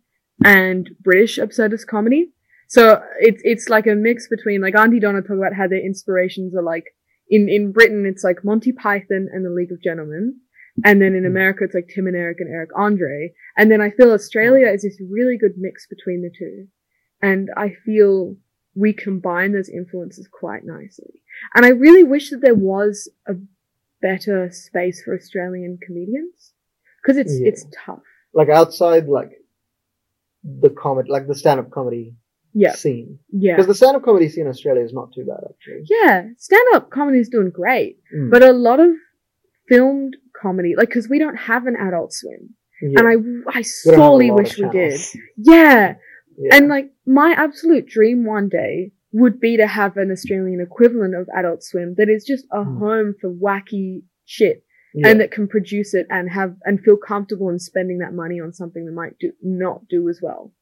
and 0.45 0.91
British 1.01 1.39
absurdist 1.39 1.87
comedy. 1.87 2.33
So 2.69 3.03
it's, 3.21 3.41
it's 3.45 3.69
like 3.69 3.87
a 3.87 3.95
mix 3.95 4.27
between 4.29 4.61
like 4.61 4.75
Aunty 4.77 5.01
Donna 5.01 5.23
talk 5.23 5.37
about 5.37 5.55
how 5.55 5.69
their 5.69 5.85
inspirations 5.85 6.55
are 6.57 6.63
like 6.63 6.85
in, 7.29 7.49
in 7.49 7.73
Britain, 7.73 8.07
it's 8.07 8.25
like 8.25 8.45
Monty 8.45 8.73
Python 8.73 9.29
and 9.33 9.45
the 9.45 9.51
League 9.51 9.71
of 9.71 9.83
Gentlemen. 9.83 10.41
And 10.85 11.01
then 11.01 11.15
in 11.15 11.23
Mhm. 11.25 11.29
America, 11.29 11.65
it's 11.65 11.75
like 11.75 11.89
Tim 11.89 12.07
and 12.07 12.17
Eric 12.17 12.39
and 12.41 12.49
Eric 12.51 12.71
Andre. 12.77 13.33
And 13.57 13.71
then 13.71 13.81
I 13.81 13.91
feel 13.91 14.11
Australia 14.13 14.69
is 14.69 14.83
this 14.83 15.01
really 15.11 15.37
good 15.39 15.55
mix 15.59 15.87
between 15.87 16.23
the 16.23 16.31
two. 16.37 16.67
And 17.23 17.51
I 17.57 17.75
feel 17.85 18.37
we 18.75 18.93
combine 18.93 19.53
those 19.53 19.69
influences 19.69 20.29
quite 20.29 20.65
nicely. 20.65 21.23
And 21.55 21.65
I 21.67 21.71
really 21.71 22.05
wish 22.05 22.31
that 22.31 22.41
there 22.41 22.55
was 22.55 23.09
a 23.27 23.35
better 24.01 24.51
space 24.51 25.03
for 25.03 25.15
Australian 25.15 25.79
comedians. 25.85 26.53
Cause 27.05 27.17
it's, 27.17 27.39
Yeah. 27.39 27.49
it's 27.49 27.67
tough. 27.85 28.03
Like 28.33 28.49
outside, 28.49 29.07
like 29.07 29.31
the 30.45 30.71
comedy, 30.71 31.11
like 31.11 31.27
the 31.27 31.35
stand-up 31.35 31.71
comedy 31.71 32.15
Yeah. 32.53 32.73
scene. 32.73 33.19
Yeah. 33.31 33.55
Because 33.57 33.67
the 33.67 33.75
stand-up 33.75 34.03
comedy 34.03 34.29
scene 34.29 34.45
in 34.45 34.51
Australia 34.51 34.83
is 34.85 34.93
not 34.93 35.13
too 35.13 35.25
bad, 35.25 35.41
actually. 35.49 35.85
Yeah. 35.89 36.29
Stand 36.37 36.63
up 36.75 36.91
comedy 36.91 37.19
is 37.19 37.29
doing 37.29 37.51
great. 37.51 37.99
Mm. 38.15 38.31
But 38.31 38.43
a 38.43 38.53
lot 38.53 38.81
of 38.81 38.91
filmed 39.69 40.17
comedy, 40.41 40.75
like, 40.77 40.91
cause 40.91 41.09
we 41.09 41.19
don't 41.19 41.37
have 41.37 41.67
an 41.67 41.77
adult 41.77 42.13
swim. 42.13 42.55
Yeah. 42.83 43.01
And 43.01 43.09
I, 43.09 43.13
I 43.13 43.17
We 43.17 43.23
don't 43.23 43.45
have 43.55 43.57
a 43.57 43.65
sorely 43.65 44.31
wish 44.31 44.59
we 44.59 44.69
did. 44.71 45.01
Yeah. 45.37 45.97
Yeah. 46.43 46.57
And 46.57 46.69
like 46.69 46.91
my 47.07 47.35
absolute 47.37 47.87
dream 47.87 48.25
one 48.25 48.49
day 48.49 48.93
would 49.13 49.41
be 49.41 49.57
to 49.57 49.67
have 49.67 49.97
an 49.97 50.11
Australian 50.11 50.61
equivalent 50.61 51.15
of 51.15 51.29
Adult 51.37 51.63
Swim 51.63 51.95
that 51.99 52.09
is 52.09 52.25
just 52.25 52.47
a 52.53 52.63
Hmm. 52.65 52.79
home 52.79 53.15
for 53.21 53.29
wacky 53.31 54.03
shit 54.25 54.63
yeah. 54.95 55.09
and 55.09 55.21
that 55.21 55.33
can 55.33 55.49
produce 55.49 55.93
it 55.95 56.07
and 56.09 56.31
have 56.31 56.55
and 56.65 56.81
feel 56.81 56.97
comfortable 56.97 57.49
in 57.51 57.59
spending 57.59 57.99
that 57.99 58.15
money 58.15 58.41
on 58.41 58.53
something 58.53 58.87
that 58.87 58.93
might 58.93 59.19
do 59.19 59.33
not 59.43 59.87
do 59.89 60.09
as 60.09 60.21
well. 60.23 60.55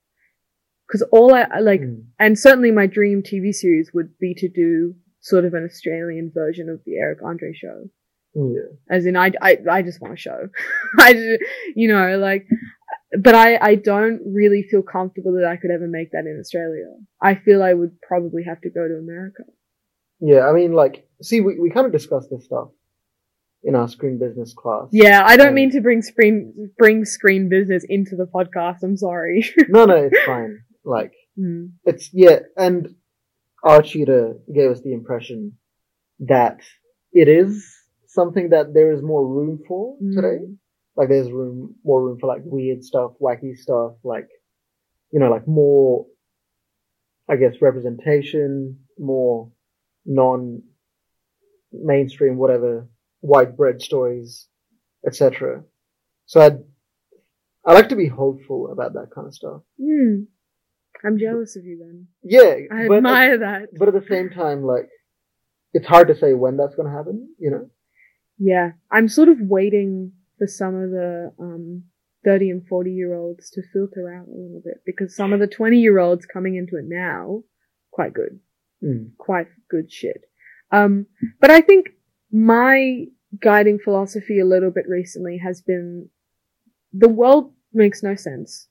Cause 0.91 1.03
all 1.13 1.35
I 1.35 1.61
like, 1.61 1.83
Mm. 1.83 2.05
and 2.19 2.39
certainly 2.39 2.71
my 2.71 2.87
dream 2.87 3.23
TV 3.23 3.53
series 3.53 3.93
would 3.93 4.19
be 4.19 4.33
to 4.39 4.49
do 4.49 4.95
sort 5.21 5.45
of 5.45 5.53
an 5.53 5.65
Australian 5.65 6.31
version 6.35 6.71
of 6.71 6.81
the 6.87 6.97
Eric 6.97 7.19
Andre 7.23 7.53
show. 7.53 7.91
yeah. 8.35 8.71
As 8.89 9.05
in, 9.05 9.15
I, 9.17 9.33
I, 9.43 9.59
I 9.71 9.83
just 9.83 10.01
want 10.01 10.15
a 10.15 10.17
show. 10.17 10.49
I, 10.99 11.13
ju- 11.13 11.39
you 11.77 11.89
know, 11.89 12.17
like, 12.19 12.47
but 13.23 13.35
I, 13.35 13.57
I 13.61 13.75
don't 13.77 14.21
really 14.27 14.63
feel 14.71 14.83
comfortable 14.83 15.33
that 15.35 15.47
I 15.49 15.57
could 15.57 15.71
ever 15.71 15.87
make 15.87 16.13
that 16.13 16.27
in 16.27 16.39
Australia. 16.41 16.87
I 17.23 17.35
feel 17.37 17.63
I 17.63 17.73
would 17.75 18.01
probably 18.03 18.45
have 18.45 18.61
to 18.63 18.71
go 18.71 18.87
to 18.87 18.95
America. 18.95 19.45
Yeah, 20.21 20.47
I 20.49 20.53
mean, 20.53 20.73
like, 20.73 21.07
see, 21.23 21.41
we, 21.41 21.59
we 21.61 21.71
kind 21.71 21.87
of 21.87 21.93
discussed 21.93 22.29
this 22.31 22.45
stuff 22.45 22.69
in 23.63 23.75
our 23.75 23.89
screen 23.89 24.19
business 24.19 24.53
class. 24.55 24.89
Yeah, 24.93 25.23
I 25.25 25.37
don't 25.37 25.49
Um, 25.49 25.55
mean 25.55 25.71
to 25.71 25.81
bring 25.81 26.03
screen, 26.03 26.71
bring 26.77 27.05
screen 27.05 27.49
business 27.49 27.85
into 27.89 28.17
the 28.17 28.27
podcast. 28.27 28.83
I'm 28.83 28.97
sorry. 28.97 29.45
No, 29.69 29.85
no, 29.85 29.97
it's 29.97 30.25
fine. 30.27 30.61
Like, 30.85 31.13
Hmm. 31.37 31.67
it's, 31.85 32.11
yeah, 32.13 32.41
and 32.57 32.95
our 33.63 33.81
tutor 33.83 34.39
gave 34.53 34.71
us 34.73 34.81
the 34.81 34.93
impression 34.93 35.53
that 36.21 36.59
it 37.13 37.29
is 37.29 37.65
something 38.07 38.51
that 38.51 38.75
there 38.75 38.91
is 38.93 39.03
more 39.03 39.25
room 39.27 39.61
for 39.69 39.97
today. 40.15 40.39
Mm. 40.99 41.03
Like, 41.03 41.09
there's 41.09 41.31
room, 41.31 41.75
more 41.85 42.03
room 42.03 42.19
for 42.21 42.27
like 42.27 42.43
weird 42.45 42.85
stuff, 42.85 43.13
wacky 43.21 43.57
stuff, 43.57 43.93
like, 44.03 44.29
you 45.13 45.21
know, 45.21 45.31
like 45.31 45.47
more, 45.47 46.07
I 47.29 47.37
guess, 47.37 47.55
representation, 47.61 48.79
more 48.99 49.51
non 50.05 50.63
mainstream, 51.73 52.37
whatever, 52.37 52.89
white 53.21 53.57
bread 53.57 53.81
stories, 53.83 54.49
etc. 55.07 55.63
So 56.27 56.41
I'd, 56.41 56.59
I 57.67 57.75
like 57.75 57.91
to 57.91 57.97
be 57.97 58.09
hopeful 58.09 58.73
about 58.73 58.95
that 58.95 59.09
kind 59.15 59.27
of 59.27 59.35
stuff. 59.35 59.63
Hmm. 59.81 60.23
I'm 61.05 61.19
jealous 61.19 61.57
of 61.57 61.65
you 61.65 61.79
then. 61.79 62.09
Yeah, 62.25 62.57
I 62.73 62.87
admire 62.87 63.39
that. 63.39 63.69
but 63.79 63.89
at 63.89 63.95
the 63.95 64.07
same 64.09 64.31
time, 64.31 64.65
like, 64.65 64.89
it's 65.73 65.87
hard 65.87 66.09
to 66.09 66.17
say 66.17 66.35
when 66.35 66.57
that's 66.57 66.75
going 66.75 66.91
to 66.91 66.97
happen, 66.97 67.29
you 67.39 67.51
know? 67.51 67.71
Yeah, 68.39 68.71
I'm 68.91 69.09
sort 69.09 69.29
of 69.29 69.39
waiting 69.41 70.13
for 70.39 70.47
some 70.47 70.75
of 70.75 70.91
the 70.91 71.33
um 71.39 71.85
30 72.25 72.51
and 72.51 72.67
40 72.67 72.91
year 72.91 73.15
olds 73.15 73.51
to 73.51 73.63
filter 73.73 74.13
out 74.13 74.27
a 74.27 74.31
little 74.31 74.61
bit 74.65 74.83
because 74.85 75.15
some 75.15 75.33
of 75.33 75.41
the 75.41 75.47
20 75.47 75.79
year 75.79 75.99
olds 75.99 76.27
coming 76.27 76.57
into 76.57 76.77
it 76.77 76.85
now, 76.87 77.43
quite 77.91 78.13
good, 78.13 78.41
Mm. 78.83 79.17
quite 79.19 79.49
good 79.69 79.91
shit. 79.93 80.23
Um, 80.71 81.07
but 81.41 81.51
I 81.51 81.61
think 81.61 81.91
my 82.31 83.07
guiding 83.43 83.79
philosophy 83.79 84.39
a 84.41 84.45
little 84.47 84.71
bit 84.71 84.85
recently 84.89 85.39
has 85.39 85.61
been 85.63 86.09
the 86.93 87.09
world 87.09 87.53
makes 87.73 88.03
no 88.03 88.15
sense. 88.15 88.69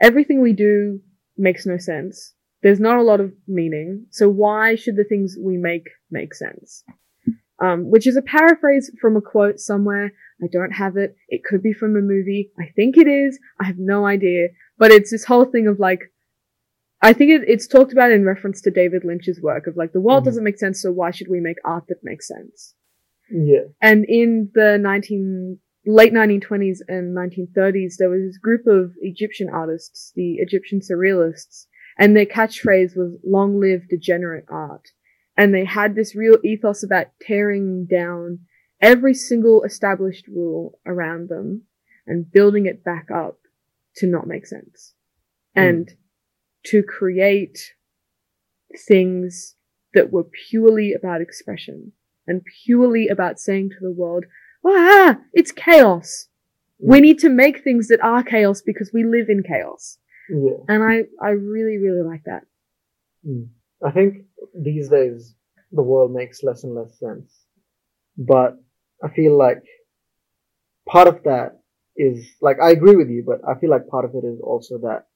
Everything 0.00 0.40
we 0.40 0.52
do 0.52 1.00
makes 1.36 1.66
no 1.66 1.76
sense. 1.76 2.34
There's 2.62 2.80
not 2.80 2.98
a 2.98 3.02
lot 3.02 3.20
of 3.20 3.32
meaning. 3.46 4.06
So 4.10 4.28
why 4.28 4.74
should 4.74 4.96
the 4.96 5.04
things 5.04 5.36
we 5.40 5.56
make 5.56 5.88
make 6.10 6.34
sense? 6.34 6.84
Um, 7.60 7.90
which 7.90 8.06
is 8.06 8.16
a 8.16 8.22
paraphrase 8.22 8.90
from 9.00 9.16
a 9.16 9.20
quote 9.20 9.58
somewhere. 9.58 10.12
I 10.42 10.46
don't 10.52 10.72
have 10.72 10.96
it. 10.96 11.16
It 11.28 11.42
could 11.44 11.62
be 11.62 11.72
from 11.72 11.96
a 11.96 12.00
movie. 12.00 12.50
I 12.58 12.66
think 12.76 12.96
it 12.96 13.08
is. 13.08 13.38
I 13.60 13.64
have 13.64 13.78
no 13.78 14.06
idea. 14.06 14.48
But 14.78 14.90
it's 14.92 15.10
this 15.10 15.24
whole 15.24 15.44
thing 15.44 15.66
of 15.66 15.78
like, 15.80 16.12
I 17.02 17.12
think 17.12 17.30
it, 17.30 17.42
it's 17.48 17.66
talked 17.66 17.92
about 17.92 18.12
in 18.12 18.24
reference 18.24 18.60
to 18.62 18.70
David 18.70 19.04
Lynch's 19.04 19.40
work 19.40 19.66
of 19.66 19.76
like, 19.76 19.92
the 19.92 20.00
world 20.00 20.22
Mhm. 20.22 20.26
doesn't 20.26 20.44
make 20.44 20.58
sense, 20.58 20.82
so 20.82 20.90
why 20.92 21.10
should 21.10 21.28
we 21.28 21.40
make 21.40 21.56
art 21.64 21.84
that 21.88 22.02
makes 22.02 22.26
sense? 22.28 22.74
Yeah. 23.30 23.64
And 23.80 24.04
in 24.08 24.50
the 24.54 24.78
19, 24.78 25.58
late 25.86 26.12
1920s 26.12 26.80
and 26.88 27.14
1930s, 27.16 27.96
there 27.98 28.10
was 28.10 28.22
this 28.22 28.38
group 28.38 28.66
of 28.66 28.92
Egyptian 29.00 29.48
artists, 29.48 30.12
the 30.16 30.34
Egyptian 30.36 30.80
Surrealists, 30.80 31.66
and 31.98 32.16
their 32.16 32.26
catchphrase 32.26 32.96
was 32.96 33.18
long 33.24 33.60
live 33.60 33.88
degenerate 33.88 34.44
art. 34.48 34.88
And 35.36 35.54
they 35.54 35.64
had 35.64 35.94
this 35.94 36.16
real 36.16 36.38
ethos 36.44 36.82
about 36.82 37.08
tearing 37.20 37.86
down 37.88 38.40
every 38.80 39.14
single 39.14 39.62
established 39.64 40.26
rule 40.28 40.78
around 40.86 41.28
them 41.28 41.62
and 42.06 42.30
building 42.30 42.66
it 42.66 42.84
back 42.84 43.10
up 43.10 43.38
to 43.96 44.06
not 44.06 44.26
make 44.26 44.46
sense. 44.46 44.94
And 45.54 45.90
to 46.66 46.82
create 46.82 47.58
things 48.86 49.56
that 49.94 50.12
were 50.12 50.24
purely 50.50 50.92
about 50.92 51.20
expression 51.20 51.92
and 52.26 52.42
purely 52.64 53.08
about 53.08 53.40
saying 53.40 53.70
to 53.70 53.76
the 53.80 53.90
world, 53.90 54.24
ah, 54.64 55.18
it's 55.32 55.50
chaos. 55.50 56.28
We 56.78 56.98
Mm. 56.98 57.02
need 57.02 57.18
to 57.20 57.28
make 57.28 57.64
things 57.64 57.88
that 57.88 58.00
are 58.02 58.22
chaos 58.22 58.62
because 58.62 58.92
we 58.92 59.02
live 59.04 59.28
in 59.28 59.42
chaos. 59.42 59.98
Yeah. 60.30 60.58
And 60.68 60.82
I, 60.84 61.04
I 61.20 61.30
really, 61.30 61.78
really 61.78 62.02
like 62.02 62.22
that. 62.24 62.44
I 63.84 63.90
think 63.90 64.26
these 64.54 64.88
days 64.88 65.34
the 65.72 65.82
world 65.82 66.12
makes 66.12 66.42
less 66.42 66.62
and 66.64 66.74
less 66.74 66.98
sense. 66.98 67.44
but 68.16 68.58
I 69.02 69.08
feel 69.08 69.36
like 69.36 69.62
part 70.88 71.08
of 71.08 71.22
that 71.24 71.60
is 71.96 72.26
like 72.40 72.58
I 72.62 72.70
agree 72.70 72.96
with 72.96 73.10
you, 73.10 73.24
but 73.26 73.40
I 73.48 73.58
feel 73.58 73.70
like 73.70 73.88
part 73.88 74.04
of 74.04 74.14
it 74.14 74.26
is 74.26 74.40
also 74.42 74.78
that 74.78 75.06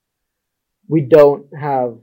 we 0.88 1.00
don't 1.02 1.46
have 1.58 1.98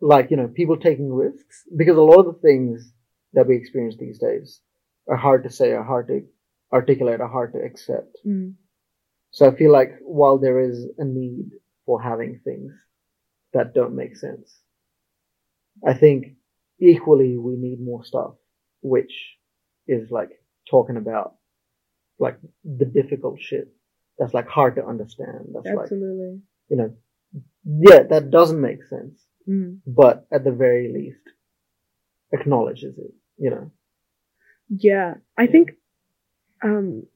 like 0.00 0.30
you 0.30 0.36
know 0.36 0.48
people 0.48 0.76
taking 0.76 1.12
risks 1.12 1.64
because 1.76 1.96
a 1.96 2.02
lot 2.02 2.20
of 2.20 2.34
the 2.34 2.40
things 2.40 2.92
that 3.32 3.46
we 3.46 3.56
experience 3.56 3.96
these 3.98 4.18
days 4.18 4.60
are 5.08 5.16
hard 5.16 5.44
to 5.44 5.50
say, 5.50 5.72
are 5.72 5.84
hard 5.84 6.08
to 6.08 6.22
articulate, 6.72 7.20
are 7.20 7.28
hard 7.28 7.52
to 7.52 7.58
accept. 7.58 8.16
Mm. 8.26 8.54
So 9.30 9.50
I 9.50 9.54
feel 9.54 9.72
like 9.72 9.90
while 10.02 10.38
there 10.38 10.60
is 10.60 10.86
a 10.98 11.04
need 11.04 11.50
for 11.84 12.00
having 12.00 12.40
things 12.44 12.72
that 13.52 13.74
don't 13.74 13.96
make 13.96 14.16
sense, 14.16 14.60
I 15.86 15.94
think 15.94 16.36
equally 16.80 17.36
we 17.36 17.56
need 17.56 17.80
more 17.80 18.04
stuff, 18.04 18.34
which 18.80 19.12
is 19.86 20.10
like 20.10 20.30
talking 20.70 20.96
about 20.96 21.34
like 22.18 22.38
the 22.64 22.84
difficult 22.84 23.40
shit 23.40 23.68
that's 24.18 24.34
like 24.34 24.48
hard 24.48 24.76
to 24.76 24.84
understand. 24.86 25.46
That's 25.52 25.66
like, 25.66 25.82
Absolutely. 25.84 26.40
you 26.68 26.76
know, 26.76 26.94
yeah, 27.64 28.02
that 28.04 28.30
doesn't 28.30 28.60
make 28.60 28.84
sense, 28.84 29.20
Mm. 29.48 29.80
but 29.86 30.26
at 30.32 30.42
the 30.44 30.52
very 30.52 30.90
least 30.92 31.20
acknowledges 32.32 32.96
it, 32.98 33.12
you 33.36 33.50
know. 33.50 33.70
Yeah, 34.68 35.14
I 35.36 35.42
Yeah. 35.42 35.50
think. 35.52 35.72
Um. 36.62 37.06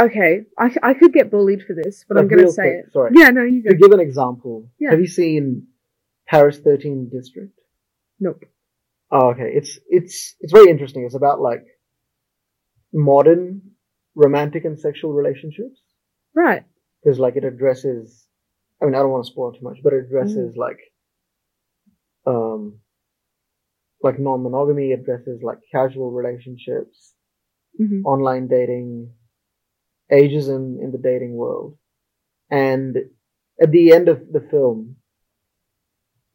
Okay, 0.00 0.44
I, 0.58 0.74
I 0.82 0.94
could 0.94 1.12
get 1.12 1.30
bullied 1.30 1.62
for 1.62 1.74
this, 1.74 2.04
but 2.08 2.16
I'm 2.16 2.26
gonna 2.26 2.50
say 2.50 2.62
quick, 2.62 2.84
it. 2.86 2.92
Sorry. 2.92 3.10
Yeah, 3.14 3.28
no, 3.28 3.42
you 3.44 3.62
go. 3.62 3.68
To 3.70 3.76
give 3.76 3.92
an 3.92 4.00
example, 4.00 4.70
Yeah. 4.78 4.90
have 4.90 5.00
you 5.00 5.06
seen 5.06 5.66
Paris 6.26 6.58
13 6.58 7.10
District? 7.10 7.52
Nope. 8.18 8.44
Oh, 9.10 9.30
okay. 9.30 9.50
It's 9.54 9.78
it's 9.88 10.36
it's 10.40 10.52
very 10.52 10.70
interesting. 10.70 11.04
It's 11.04 11.14
about 11.14 11.40
like 11.40 11.64
modern 12.92 13.62
romantic 14.14 14.64
and 14.64 14.78
sexual 14.78 15.12
relationships 15.12 15.80
Right. 16.34 16.64
because 17.02 17.18
like 17.18 17.36
it 17.36 17.44
addresses. 17.44 18.26
I 18.80 18.84
mean, 18.86 18.94
I 18.94 18.98
don't 18.98 19.10
want 19.10 19.24
to 19.24 19.30
spoil 19.32 19.52
too 19.52 19.62
much, 19.62 19.78
but 19.82 19.92
it 19.92 20.04
addresses 20.06 20.54
Mm. 20.54 20.58
like 20.58 20.78
um 22.26 22.80
like 24.02 24.18
non-monogamy. 24.18 24.92
Addresses 24.92 25.42
like 25.42 25.58
casual 25.72 26.10
relationships, 26.12 27.14
hmm 27.76 28.02
online 28.04 28.48
dating, 28.48 29.12
ageism 30.12 30.80
in 30.82 30.90
the 30.92 30.98
dating 30.98 31.34
world, 31.34 31.76
and 32.50 32.96
at 33.60 33.70
the 33.72 33.92
end 33.92 34.08
of 34.08 34.32
the 34.32 34.40
film, 34.50 34.97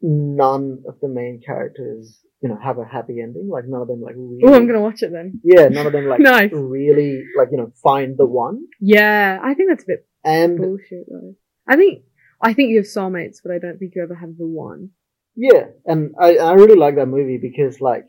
none 0.04 0.82
of 0.86 1.00
the 1.00 1.08
main 1.08 1.40
characters, 1.44 2.20
you 2.42 2.48
know, 2.48 2.58
have 2.62 2.78
a 2.78 2.84
happy 2.84 3.20
ending. 3.22 3.48
Like 3.50 3.64
none 3.66 3.80
of 3.82 3.88
them 3.88 4.00
like 4.02 4.14
really. 4.16 4.42
Oh, 4.44 4.54
I'm 4.54 4.66
gonna 4.66 4.80
watch 4.82 5.02
it 5.02 5.10
then. 5.12 5.40
Yeah, 5.42 5.68
none 5.68 5.86
of 5.86 5.92
them 5.92 6.06
like 6.06 6.20
Nice. 6.34 6.50
really 6.52 7.22
like 7.36 7.48
you 7.50 7.58
know 7.58 7.72
find 7.82 8.16
the 8.18 8.26
one. 8.26 8.64
Yeah, 8.80 9.38
I 9.42 9.54
think 9.54 9.70
that's 9.70 9.84
a 9.84 9.86
bit 9.88 10.06
And 10.24 10.58
bullshit 10.58 11.06
though. 11.10 11.34
I 11.66 11.76
think 11.76 12.04
I 12.40 12.52
think 12.52 12.70
you 12.70 12.76
have 12.76 12.86
soulmates, 12.86 13.38
but 13.42 13.52
I 13.52 13.58
don't 13.58 13.78
think 13.78 13.92
you 13.96 14.02
ever 14.02 14.14
have 14.14 14.36
the 14.36 14.46
one. 14.46 14.90
yeah, 15.36 15.64
and 15.86 16.14
I 16.20 16.36
I 16.36 16.52
really 16.52 16.76
like 16.76 16.96
that 16.96 17.06
movie 17.06 17.38
because 17.40 17.80
like 17.80 18.06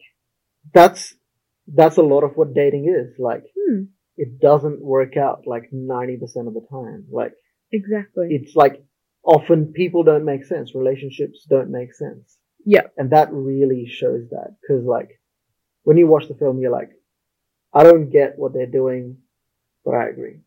that's 0.73 1.15
that's 1.73 1.97
a 1.97 2.01
lot 2.13 2.23
of 2.23 2.31
what 2.35 2.53
dating 2.53 2.85
is. 2.99 3.17
Like 3.19 3.43
Hmm. 3.57 3.83
it 4.17 4.39
doesn't 4.39 4.81
work 4.83 5.15
out 5.17 5.43
like 5.47 5.69
ninety 5.71 6.17
percent 6.17 6.47
of 6.49 6.53
the 6.53 6.65
time. 6.69 7.05
Like 7.11 7.33
Exactly. 7.71 8.27
it's 8.31 8.55
like 8.55 8.83
often 9.25 9.73
people 9.73 10.03
don't 10.03 10.25
make 10.25 10.45
sense. 10.45 10.75
Relationships 10.75 11.45
don't 11.49 11.71
make 11.71 11.93
sense. 11.93 12.37
Yeah. 12.65 12.87
And 12.97 13.11
that 13.11 13.29
really 13.31 13.87
shows 13.87 14.29
that 14.29 14.55
because 14.61 14.85
like 14.85 15.19
when 15.83 15.97
you 15.97 16.07
watch 16.07 16.27
the 16.27 16.35
film, 16.35 16.59
you're 16.59 16.71
like, 16.71 16.89
I 17.73 17.83
don't 17.83 18.09
get 18.09 18.37
what 18.37 18.53
they're 18.53 18.65
doing, 18.65 19.17
but 19.83 19.91
I 19.95 20.09
agree. 20.09 20.39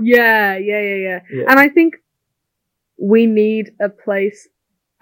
yeah, 0.00 0.56
yeah, 0.56 0.80
yeah, 0.80 0.94
yeah. 0.94 1.20
Yeah. 1.32 1.44
And 1.48 1.58
I 1.58 1.68
think 1.68 1.94
we 3.00 3.26
need 3.26 3.72
a 3.80 3.88
place. 3.88 4.48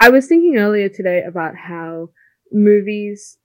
I 0.01 0.09
was 0.09 0.27
thinking 0.27 0.57
earlier 0.57 0.89
today 0.89 1.23
about 1.23 1.55
how 1.57 2.11
movies, 2.51 3.39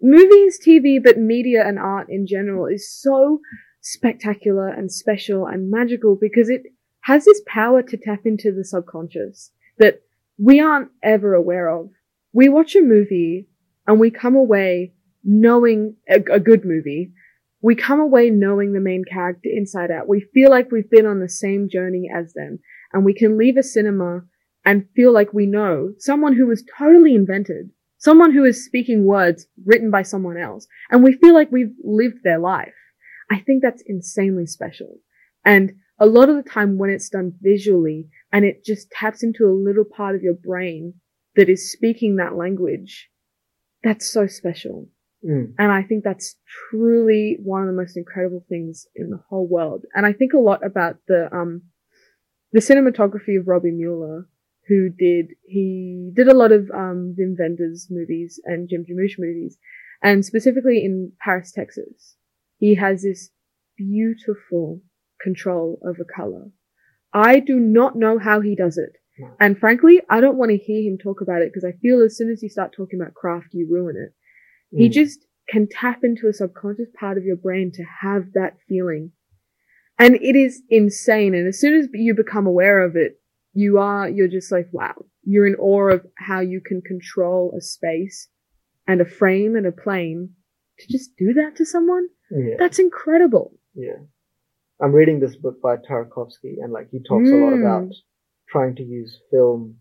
movies, 0.00 0.60
TV, 0.64 1.02
but 1.02 1.18
media 1.18 1.66
and 1.66 1.78
art 1.78 2.06
in 2.08 2.26
general 2.26 2.66
is 2.66 2.88
so 2.90 3.40
spectacular 3.80 4.68
and 4.68 4.90
special 4.92 5.46
and 5.46 5.70
magical 5.70 6.16
because 6.20 6.48
it 6.48 6.62
has 7.06 7.24
this 7.24 7.40
power 7.46 7.82
to 7.82 7.96
tap 7.96 8.26
into 8.26 8.50
the 8.50 8.64
subconscious 8.64 9.52
that 9.78 10.02
we 10.38 10.58
aren't 10.58 10.90
ever 11.04 11.34
aware 11.34 11.68
of. 11.68 11.88
We 12.32 12.48
watch 12.48 12.74
a 12.74 12.82
movie 12.82 13.46
and 13.86 14.00
we 14.00 14.10
come 14.10 14.34
away 14.34 14.92
knowing 15.22 15.94
a, 16.08 16.16
a 16.32 16.40
good 16.40 16.64
movie. 16.64 17.12
We 17.62 17.76
come 17.76 18.00
away 18.00 18.30
knowing 18.30 18.72
the 18.72 18.80
main 18.80 19.04
character 19.04 19.48
inside 19.48 19.92
out. 19.92 20.08
We 20.08 20.26
feel 20.34 20.50
like 20.50 20.72
we've 20.72 20.90
been 20.90 21.06
on 21.06 21.20
the 21.20 21.28
same 21.28 21.68
journey 21.68 22.10
as 22.12 22.32
them 22.32 22.58
and 22.92 23.04
we 23.04 23.14
can 23.14 23.38
leave 23.38 23.56
a 23.56 23.62
cinema 23.62 24.22
and 24.64 24.88
feel 24.96 25.12
like 25.12 25.32
we 25.32 25.46
know 25.46 25.92
someone 26.00 26.34
who 26.34 26.48
was 26.48 26.64
totally 26.76 27.14
invented, 27.14 27.70
someone 27.98 28.32
who 28.32 28.44
is 28.44 28.64
speaking 28.64 29.04
words 29.04 29.46
written 29.64 29.92
by 29.92 30.02
someone 30.02 30.36
else, 30.36 30.66
and 30.90 31.04
we 31.04 31.12
feel 31.12 31.34
like 31.34 31.52
we've 31.52 31.74
lived 31.84 32.24
their 32.24 32.40
life. 32.40 32.74
I 33.30 33.38
think 33.38 33.62
that's 33.62 33.84
insanely 33.86 34.46
special. 34.46 34.98
And 35.44 35.74
a 35.98 36.06
lot 36.06 36.28
of 36.28 36.36
the 36.36 36.48
time 36.48 36.78
when 36.78 36.90
it's 36.90 37.08
done 37.08 37.32
visually 37.40 38.06
and 38.32 38.44
it 38.44 38.64
just 38.64 38.90
taps 38.90 39.22
into 39.22 39.46
a 39.46 39.52
little 39.52 39.84
part 39.84 40.14
of 40.14 40.22
your 40.22 40.34
brain 40.34 40.94
that 41.36 41.48
is 41.48 41.72
speaking 41.72 42.16
that 42.16 42.36
language, 42.36 43.08
that's 43.82 44.10
so 44.10 44.26
special. 44.26 44.88
Mm. 45.24 45.54
And 45.58 45.72
I 45.72 45.82
think 45.82 46.04
that's 46.04 46.36
truly 46.70 47.38
one 47.42 47.62
of 47.62 47.66
the 47.66 47.80
most 47.80 47.96
incredible 47.96 48.44
things 48.48 48.86
in 48.94 49.10
the 49.10 49.20
whole 49.28 49.46
world. 49.46 49.84
And 49.94 50.06
I 50.06 50.12
think 50.12 50.32
a 50.32 50.38
lot 50.38 50.64
about 50.64 50.96
the, 51.08 51.28
um, 51.32 51.62
the 52.52 52.60
cinematography 52.60 53.38
of 53.38 53.48
Robby 53.48 53.70
Müller, 53.70 54.26
who 54.68 54.90
did, 54.90 55.32
he 55.46 56.10
did 56.14 56.28
a 56.28 56.34
lot 56.34 56.52
of, 56.52 56.70
um, 56.74 57.16
Wim 57.18 57.36
Wenders 57.38 57.88
movies 57.90 58.40
and 58.44 58.68
Jim 58.68 58.84
Jarmusch 58.84 59.18
movies. 59.18 59.58
And 60.02 60.24
specifically 60.24 60.84
in 60.84 61.12
Paris, 61.20 61.52
Texas, 61.52 62.16
he 62.58 62.74
has 62.74 63.02
this 63.02 63.30
beautiful 63.76 64.82
control 65.22 65.78
over 65.86 66.04
color. 66.04 66.50
I 67.12 67.40
do 67.40 67.56
not 67.58 67.96
know 67.96 68.18
how 68.18 68.40
he 68.40 68.54
does 68.56 68.76
it. 68.78 68.92
And 69.40 69.58
frankly, 69.58 70.02
I 70.10 70.20
don't 70.20 70.36
want 70.36 70.50
to 70.50 70.58
hear 70.58 70.82
him 70.82 70.98
talk 70.98 71.22
about 71.22 71.40
it 71.40 71.50
because 71.50 71.64
I 71.64 71.72
feel 71.80 72.02
as 72.02 72.18
soon 72.18 72.30
as 72.30 72.42
you 72.42 72.50
start 72.50 72.74
talking 72.76 73.00
about 73.00 73.14
craft, 73.14 73.48
you 73.52 73.66
ruin 73.70 73.96
it. 73.96 74.12
He 74.76 74.88
Mm. 74.90 74.92
just 74.92 75.26
can 75.48 75.66
tap 75.68 76.04
into 76.04 76.28
a 76.28 76.34
subconscious 76.34 76.90
part 77.00 77.16
of 77.16 77.24
your 77.24 77.36
brain 77.36 77.70
to 77.72 77.84
have 78.02 78.32
that 78.34 78.58
feeling. 78.68 79.12
And 79.98 80.16
it 80.16 80.36
is 80.36 80.62
insane. 80.68 81.34
And 81.34 81.48
as 81.48 81.58
soon 81.58 81.72
as 81.72 81.88
you 81.94 82.14
become 82.14 82.46
aware 82.46 82.80
of 82.80 82.94
it, 82.96 83.18
you 83.54 83.78
are, 83.78 84.06
you're 84.06 84.28
just 84.28 84.52
like, 84.52 84.68
wow, 84.70 84.94
you're 85.22 85.46
in 85.46 85.54
awe 85.54 85.92
of 85.92 86.06
how 86.18 86.40
you 86.40 86.60
can 86.60 86.82
control 86.82 87.54
a 87.56 87.62
space 87.62 88.28
and 88.86 89.00
a 89.00 89.06
frame 89.06 89.56
and 89.56 89.66
a 89.66 89.72
plane 89.72 90.34
to 90.80 90.88
just 90.92 91.16
do 91.16 91.32
that 91.32 91.56
to 91.56 91.64
someone. 91.64 92.08
yeah. 92.30 92.56
That's 92.58 92.78
incredible. 92.78 93.58
Yeah. 93.74 93.96
I'm 94.82 94.92
reading 94.92 95.20
this 95.20 95.36
book 95.36 95.60
by 95.62 95.76
Tarkovsky 95.76 96.56
and 96.62 96.72
like 96.72 96.88
he 96.90 96.98
talks 96.98 97.30
a 97.30 97.34
lot 97.34 97.52
Mm. 97.54 97.60
about 97.60 97.92
trying 98.48 98.74
to 98.76 98.82
use 98.82 99.18
film 99.30 99.76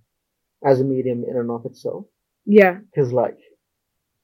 as 0.63 0.79
a 0.81 0.83
medium 0.83 1.23
in 1.29 1.37
and 1.37 1.51
of 1.51 1.65
itself. 1.65 2.05
Yeah, 2.45 2.79
Cause 2.95 3.11
like, 3.11 3.37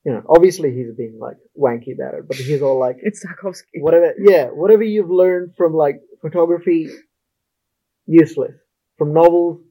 you 0.05 0.11
know, 0.13 0.23
obviously 0.29 0.73
he's 0.73 0.93
being 0.95 1.17
like 1.19 1.37
wanky 1.59 1.93
about 1.93 2.13
it, 2.15 2.27
but 2.27 2.37
he's 2.37 2.61
all 2.61 2.79
like, 2.79 2.97
it's 3.01 3.23
Tarkovsky. 3.25 3.81
whatever, 3.81 4.13
yeah, 4.19 4.45
whatever 4.47 4.83
you've 4.83 5.09
learned 5.11 5.55
from 5.57 5.73
like 5.73 6.01
photography, 6.21 6.89
useless. 8.05 8.53
From 8.97 9.13
novels, 9.13 9.61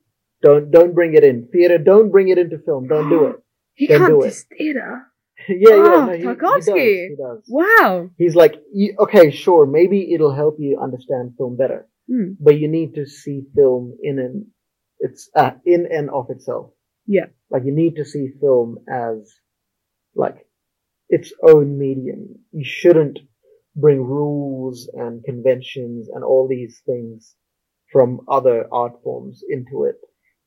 don't, 0.42 0.70
don't 0.70 0.94
bring 0.94 1.14
it 1.14 1.24
in. 1.24 1.48
Theater, 1.52 1.78
don't 1.78 2.10
bring 2.10 2.28
it 2.28 2.38
into 2.38 2.58
film. 2.58 2.88
Don't 2.88 3.08
do 3.08 3.26
it. 3.26 3.36
He 3.74 3.86
Don't 3.86 3.98
can't 3.98 4.10
do 4.12 4.22
it. 4.22 4.34
theater. 4.58 5.09
yeah, 5.48 5.56
yeah, 5.58 5.76
Oh, 5.76 6.06
no, 6.06 6.12
he, 6.12 6.18
he 6.18 6.24
does. 6.24 6.36
Tarkovsky. 6.36 7.08
He 7.08 7.16
does. 7.16 7.44
Wow. 7.48 8.10
He's 8.18 8.34
like, 8.34 8.54
okay, 8.98 9.30
sure, 9.30 9.66
maybe 9.66 10.12
it'll 10.14 10.34
help 10.34 10.56
you 10.58 10.78
understand 10.80 11.34
film 11.36 11.56
better. 11.56 11.86
Hmm. 12.10 12.32
but 12.40 12.58
you 12.58 12.66
need 12.66 12.96
to 12.96 13.06
see 13.06 13.42
film 13.54 13.96
in 14.02 14.18
an 14.18 14.50
it's 14.98 15.30
uh, 15.36 15.52
in 15.64 15.86
and 15.90 16.10
of 16.10 16.28
itself. 16.28 16.72
Yeah. 17.06 17.26
Like 17.50 17.62
you 17.64 17.72
need 17.72 17.96
to 17.96 18.04
see 18.04 18.32
film 18.40 18.78
as 18.92 19.32
like 20.16 20.44
its 21.08 21.32
own 21.42 21.78
medium. 21.78 22.34
You 22.52 22.64
shouldn't 22.64 23.20
bring 23.76 24.02
rules 24.02 24.90
and 24.92 25.22
conventions 25.22 26.08
and 26.12 26.24
all 26.24 26.48
these 26.48 26.82
things 26.84 27.36
from 27.92 28.20
other 28.28 28.66
art 28.72 28.94
forms 29.04 29.42
into 29.48 29.84
it. 29.84 29.96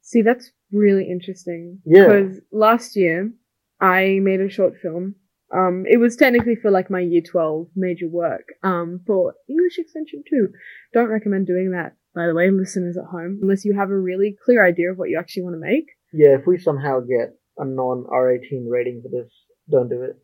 See, 0.01 0.21
that's 0.21 0.51
really 0.71 1.09
interesting. 1.09 1.79
Yeah. 1.85 2.07
Because 2.07 2.41
last 2.51 2.95
year, 2.97 3.31
I 3.79 4.19
made 4.21 4.41
a 4.41 4.49
short 4.49 4.73
film. 4.81 5.15
Um, 5.53 5.85
it 5.87 5.97
was 5.97 6.15
technically 6.15 6.55
for 6.55 6.71
like 6.71 6.89
my 6.89 6.99
year 6.99 7.21
12 7.21 7.67
major 7.75 8.07
work, 8.07 8.53
um, 8.63 9.01
for 9.05 9.35
English 9.47 9.77
Extension 9.77 10.23
2. 10.27 10.47
Don't 10.93 11.09
recommend 11.09 11.45
doing 11.45 11.71
that, 11.71 11.95
by 12.15 12.25
the 12.25 12.33
way, 12.33 12.49
listeners 12.49 12.97
at 12.97 13.11
home, 13.11 13.39
unless 13.41 13.63
you 13.63 13.75
have 13.77 13.89
a 13.89 13.99
really 13.99 14.35
clear 14.43 14.65
idea 14.65 14.91
of 14.91 14.97
what 14.97 15.09
you 15.09 15.19
actually 15.19 15.43
want 15.43 15.55
to 15.55 15.59
make. 15.59 15.85
Yeah, 16.11 16.35
if 16.39 16.47
we 16.47 16.57
somehow 16.57 17.01
get 17.01 17.35
a 17.57 17.65
non 17.65 18.05
R18 18.11 18.65
rating 18.67 19.03
for 19.03 19.09
this, 19.09 19.31
don't 19.69 19.89
do 19.89 20.01
it. 20.01 20.17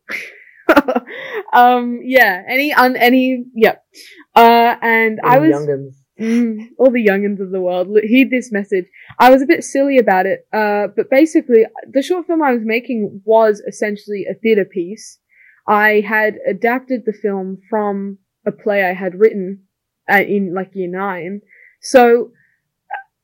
um, 1.54 2.00
yeah, 2.04 2.42
any, 2.48 2.74
un, 2.74 2.96
any, 2.96 3.46
yeah. 3.54 3.76
Uh, 4.36 4.76
and 4.82 5.20
I 5.24 5.38
was, 5.38 5.52
Youngins. 5.52 5.96
Mm, 6.20 6.70
all 6.78 6.92
the 6.92 7.06
youngins 7.06 7.40
of 7.40 7.52
the 7.52 7.62
world 7.62 7.88
heed 8.04 8.30
this 8.30 8.52
message. 8.52 8.86
I 9.20 9.30
was 9.30 9.42
a 9.42 9.48
bit 9.48 9.64
silly 9.64 9.98
about 9.98 10.26
it, 10.26 10.48
uh, 10.52 10.88
but 10.96 11.10
basically, 11.10 11.66
the 11.90 12.02
short 12.02 12.28
film 12.28 12.44
I 12.44 12.52
was 12.52 12.64
making 12.64 13.22
was 13.24 13.62
essentially 13.62 14.26
a 14.30 14.34
theatre 14.34 14.66
piece. 14.66 15.20
I 15.68 16.04
had 16.06 16.36
adapted 16.48 17.06
the 17.06 17.14
film 17.14 17.60
from 17.70 18.18
a 18.46 18.52
play 18.52 18.84
I 18.84 18.94
had 18.94 19.20
written 19.20 19.64
uh, 20.12 20.22
in 20.22 20.54
like 20.54 20.72
year 20.74 20.90
nine. 20.90 21.42
So 21.82 22.32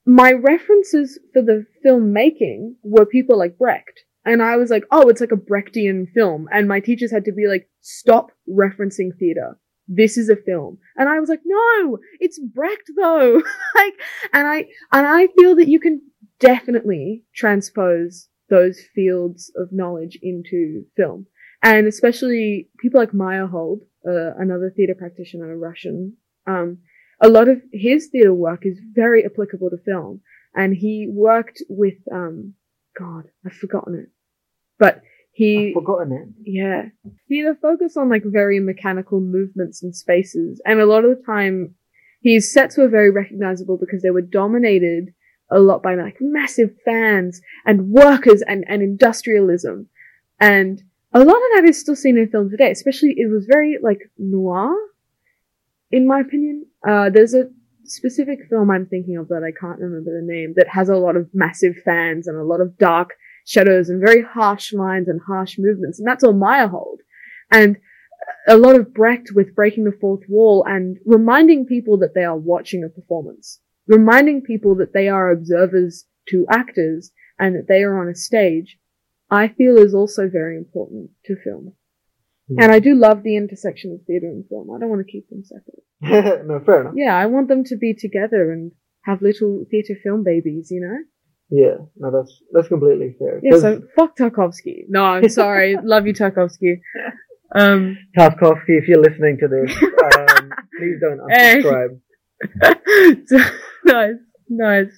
my 0.06 0.32
references 0.32 1.20
for 1.34 1.42
the 1.42 1.66
filmmaking 1.86 2.76
were 2.84 3.06
people 3.06 3.38
like 3.38 3.58
Brecht. 3.58 4.02
And 4.24 4.42
I 4.42 4.58
was 4.58 4.70
like, 4.70 4.84
oh, 4.92 5.10
it's 5.10 5.22
like 5.22 5.32
a 5.32 5.36
Brechtian 5.36 6.12
film. 6.14 6.48
And 6.52 6.68
my 6.68 6.80
teachers 6.80 7.12
had 7.12 7.26
to 7.26 7.32
be 7.32 7.48
like, 7.48 7.70
stop 7.82 8.32
referencing 8.50 9.10
theatre 9.20 9.58
this 9.88 10.18
is 10.18 10.30
a 10.30 10.36
film. 10.36 10.78
And 10.98 11.10
I 11.10 11.20
was 11.20 11.30
like, 11.30 11.42
no, 11.46 12.00
it's 12.20 12.40
Brecht 12.40 12.90
though. 12.96 13.36
like, 13.76 13.94
and 14.34 14.48
I, 14.48 14.66
and 14.92 15.08
I 15.08 15.28
feel 15.38 15.56
that 15.56 15.68
you 15.68 15.80
can 15.80 16.02
definitely 16.40 17.24
transpose 17.36 18.30
those 18.50 18.80
fields 18.94 19.52
of 19.56 19.70
knowledge 19.72 20.18
into 20.22 20.84
film. 20.96 21.28
And 21.64 21.88
especially 21.88 22.70
people 22.80 23.00
like 23.00 23.12
Meyerhold, 23.12 23.80
uh, 24.08 24.36
another 24.38 24.72
theater 24.76 24.96
practitioner, 24.96 25.52
a 25.52 25.58
Russian, 25.58 26.18
um, 26.48 26.80
a 27.22 27.30
lot 27.30 27.48
of 27.48 27.62
his 27.72 28.10
theater 28.12 28.34
work 28.34 28.66
is 28.66 28.80
very 28.94 29.26
applicable 29.26 29.70
to 29.70 29.78
film. 29.78 30.22
And 30.54 30.76
he 30.76 31.08
worked 31.10 31.62
with, 31.70 31.96
um, 32.14 32.54
God, 32.98 33.26
I've 33.46 33.54
forgotten 33.54 33.96
it, 33.96 34.10
but 34.80 35.02
he, 35.36 35.68
I've 35.68 35.74
forgotten 35.74 36.14
it. 36.14 36.30
yeah. 36.50 36.84
He 37.28 37.40
had 37.40 37.52
a 37.52 37.60
focus 37.60 37.98
on 37.98 38.10
like 38.10 38.24
very 38.26 38.62
mechanical 38.62 39.20
movements 39.20 39.84
and 39.84 39.94
spaces. 39.94 40.62
And 40.66 40.80
a 40.80 40.86
lot 40.86 41.04
of 41.04 41.10
the 41.10 41.24
time, 41.26 41.76
his 42.24 42.52
sets 42.52 42.78
were 42.78 42.88
very 42.88 43.12
recognizable 43.12 43.78
because 43.78 44.02
they 44.02 44.12
were 44.12 44.22
dominated 44.22 45.14
a 45.52 45.60
lot 45.60 45.84
by 45.84 45.96
like 45.96 46.16
massive 46.22 46.70
fans 46.86 47.42
and 47.66 47.90
workers 47.90 48.42
and, 48.48 48.64
and 48.70 48.82
industrialism. 48.82 49.90
And 50.40 50.82
a 51.14 51.20
lot 51.20 51.36
of 51.36 51.50
that 51.56 51.66
is 51.66 51.82
still 51.82 51.98
seen 51.98 52.18
in 52.18 52.30
film 52.30 52.50
today, 52.50 52.72
especially 52.72 53.14
it 53.18 53.30
was 53.30 53.46
very 53.46 53.78
like 53.84 54.10
noir, 54.18 54.74
in 55.92 56.08
my 56.08 56.22
opinion. 56.22 56.66
Uh, 56.88 57.10
there's 57.10 57.34
a 57.34 57.50
specific 57.84 58.40
film 58.50 58.72
I'm 58.72 58.86
thinking 58.86 59.18
of 59.18 59.28
that 59.28 59.44
I 59.44 59.52
can't 59.52 59.80
remember 59.80 60.12
the 60.12 60.26
name 60.26 60.54
that 60.56 60.70
has 60.70 60.88
a 60.88 60.96
lot 60.96 61.18
of 61.18 61.28
massive 61.34 61.76
fans 61.84 62.26
and 62.26 62.38
a 62.38 62.44
lot 62.44 62.62
of 62.62 62.78
dark 62.78 63.16
shadows 63.46 63.90
and 63.90 64.02
very 64.02 64.24
harsh 64.24 64.74
lines 64.74 65.08
and 65.08 65.22
harsh 65.26 65.58
movements. 65.58 66.00
And 66.00 66.08
that's 66.08 66.24
all 66.24 66.34
Meyerhold. 66.34 66.98
And 67.52 67.78
a 68.48 68.58
lot 68.58 68.76
of 68.76 68.94
Brecht 68.94 69.32
with 69.34 69.56
breaking 69.56 69.86
the 69.86 69.98
fourth 70.00 70.24
wall 70.28 70.66
and 70.68 70.98
reminding 71.06 71.66
people 71.66 71.98
that 72.00 72.14
they 72.14 72.24
are 72.24 72.38
watching 72.38 72.84
a 72.84 72.90
performance, 72.90 73.60
reminding 73.88 74.42
people 74.42 74.76
that 74.76 74.94
they 74.94 75.08
are 75.08 75.32
observers 75.32 76.06
to 76.30 76.46
actors 76.50 77.12
and 77.40 77.56
that 77.56 77.68
they 77.68 77.84
are 77.84 78.00
on 78.00 78.10
a 78.10 78.16
stage, 78.16 78.78
I 79.30 79.48
feel 79.48 79.78
is 79.78 79.94
also 79.94 80.30
very 80.30 80.58
important 80.58 81.12
to 81.26 81.36
film. 81.36 81.74
Hmm. 82.48 82.62
And 82.62 82.72
I 82.72 82.80
do 82.80 82.96
love 82.96 83.24
the 83.24 83.38
intersection 83.38 83.92
of 83.92 84.06
theatre 84.06 84.28
and 84.28 84.48
film. 84.48 84.70
I 84.72 84.80
don't 84.80 84.90
want 84.90 85.06
to 85.06 85.12
keep 85.12 85.30
them 85.30 85.44
separate. 85.44 86.46
no, 86.48 86.60
fair 86.60 86.82
enough. 86.82 86.94
Yeah, 86.96 87.16
I 87.16 87.26
want 87.26 87.48
them 87.48 87.64
to 87.66 87.78
be 87.78 87.94
together 87.94 88.52
and 88.52 88.72
have 89.04 89.22
little 89.22 89.66
theatre 89.70 89.96
film 90.02 90.24
babies, 90.24 90.70
you 90.72 90.82
know? 90.82 90.98
Yeah, 91.50 91.76
no, 91.98 92.12
that's 92.12 92.42
that's 92.54 92.68
completely 92.68 93.16
fair. 93.20 93.40
Yeah, 93.44 93.58
so 93.60 93.82
fuck 93.96 94.18
Tarkovsky. 94.18 94.86
No, 94.90 95.04
I'm 95.04 95.30
sorry. 95.42 95.78
Love 95.84 96.08
you, 96.08 96.14
Tarkovsky. 96.14 96.80
Um, 97.54 97.98
Tarkovsky, 98.18 98.80
if 98.82 98.88
you're 98.88 99.02
listening 99.02 99.38
to 99.40 99.48
this, 99.48 99.76
um, 99.82 100.50
please 100.80 100.98
don't 101.00 101.20
unsubscribe. 101.20 102.00
nice, 103.86 104.16
nice. 104.50 104.92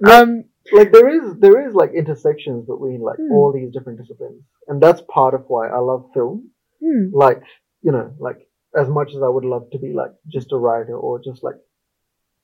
No. 0.00 0.22
Um, 0.22 0.44
Like 0.72 0.90
there 0.92 1.08
is 1.08 1.36
there 1.38 1.66
is 1.68 1.74
like 1.74 1.92
intersections 1.94 2.66
between 2.66 3.00
like 3.00 3.18
Hmm. 3.18 3.32
all 3.32 3.52
these 3.52 3.72
different 3.72 3.98
disciplines, 4.00 4.42
and 4.68 4.82
that's 4.82 5.00
part 5.08 5.34
of 5.34 5.44
why 5.48 5.68
I 5.68 5.78
love 5.78 6.10
film. 6.12 6.50
hmm, 6.82 7.04
Like 7.12 7.40
you 7.82 7.92
know, 7.92 8.12
like 8.18 8.38
as 8.76 8.88
much 8.88 9.10
as 9.16 9.22
I 9.22 9.28
would 9.28 9.44
love 9.44 9.70
to 9.72 9.78
be 9.78 9.92
like 9.94 10.10
just 10.36 10.52
a 10.52 10.58
writer 10.58 10.96
or 10.96 11.20
just 11.22 11.42
like 11.44 11.54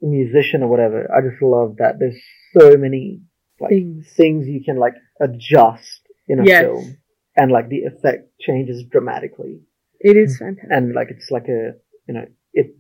a 0.03 0.07
musician 0.07 0.63
or 0.63 0.69
whatever, 0.69 0.99
I 1.15 1.21
just 1.29 1.43
love 1.43 1.77
that 1.79 1.99
there's 1.99 2.21
so 2.57 2.77
many 2.77 3.23
like 3.63 3.71
things. 3.71 4.07
things 4.17 4.47
you 4.49 4.63
can 4.65 4.77
like 4.77 4.95
adjust 5.21 6.01
in 6.29 6.41
a 6.41 6.45
Yes. 6.45 6.63
film, 6.65 6.97
and 7.37 7.51
like 7.53 7.69
the 7.69 7.83
effect 7.91 8.29
changes 8.41 8.85
dramatically, 8.91 9.61
It 10.01 10.17
is 10.17 10.39
fantastic. 10.39 10.71
and 10.71 10.95
like 10.95 11.09
it's 11.11 11.31
like 11.31 11.49
a 11.49 11.73
you 12.07 12.15
know 12.15 12.27
it 12.53 12.75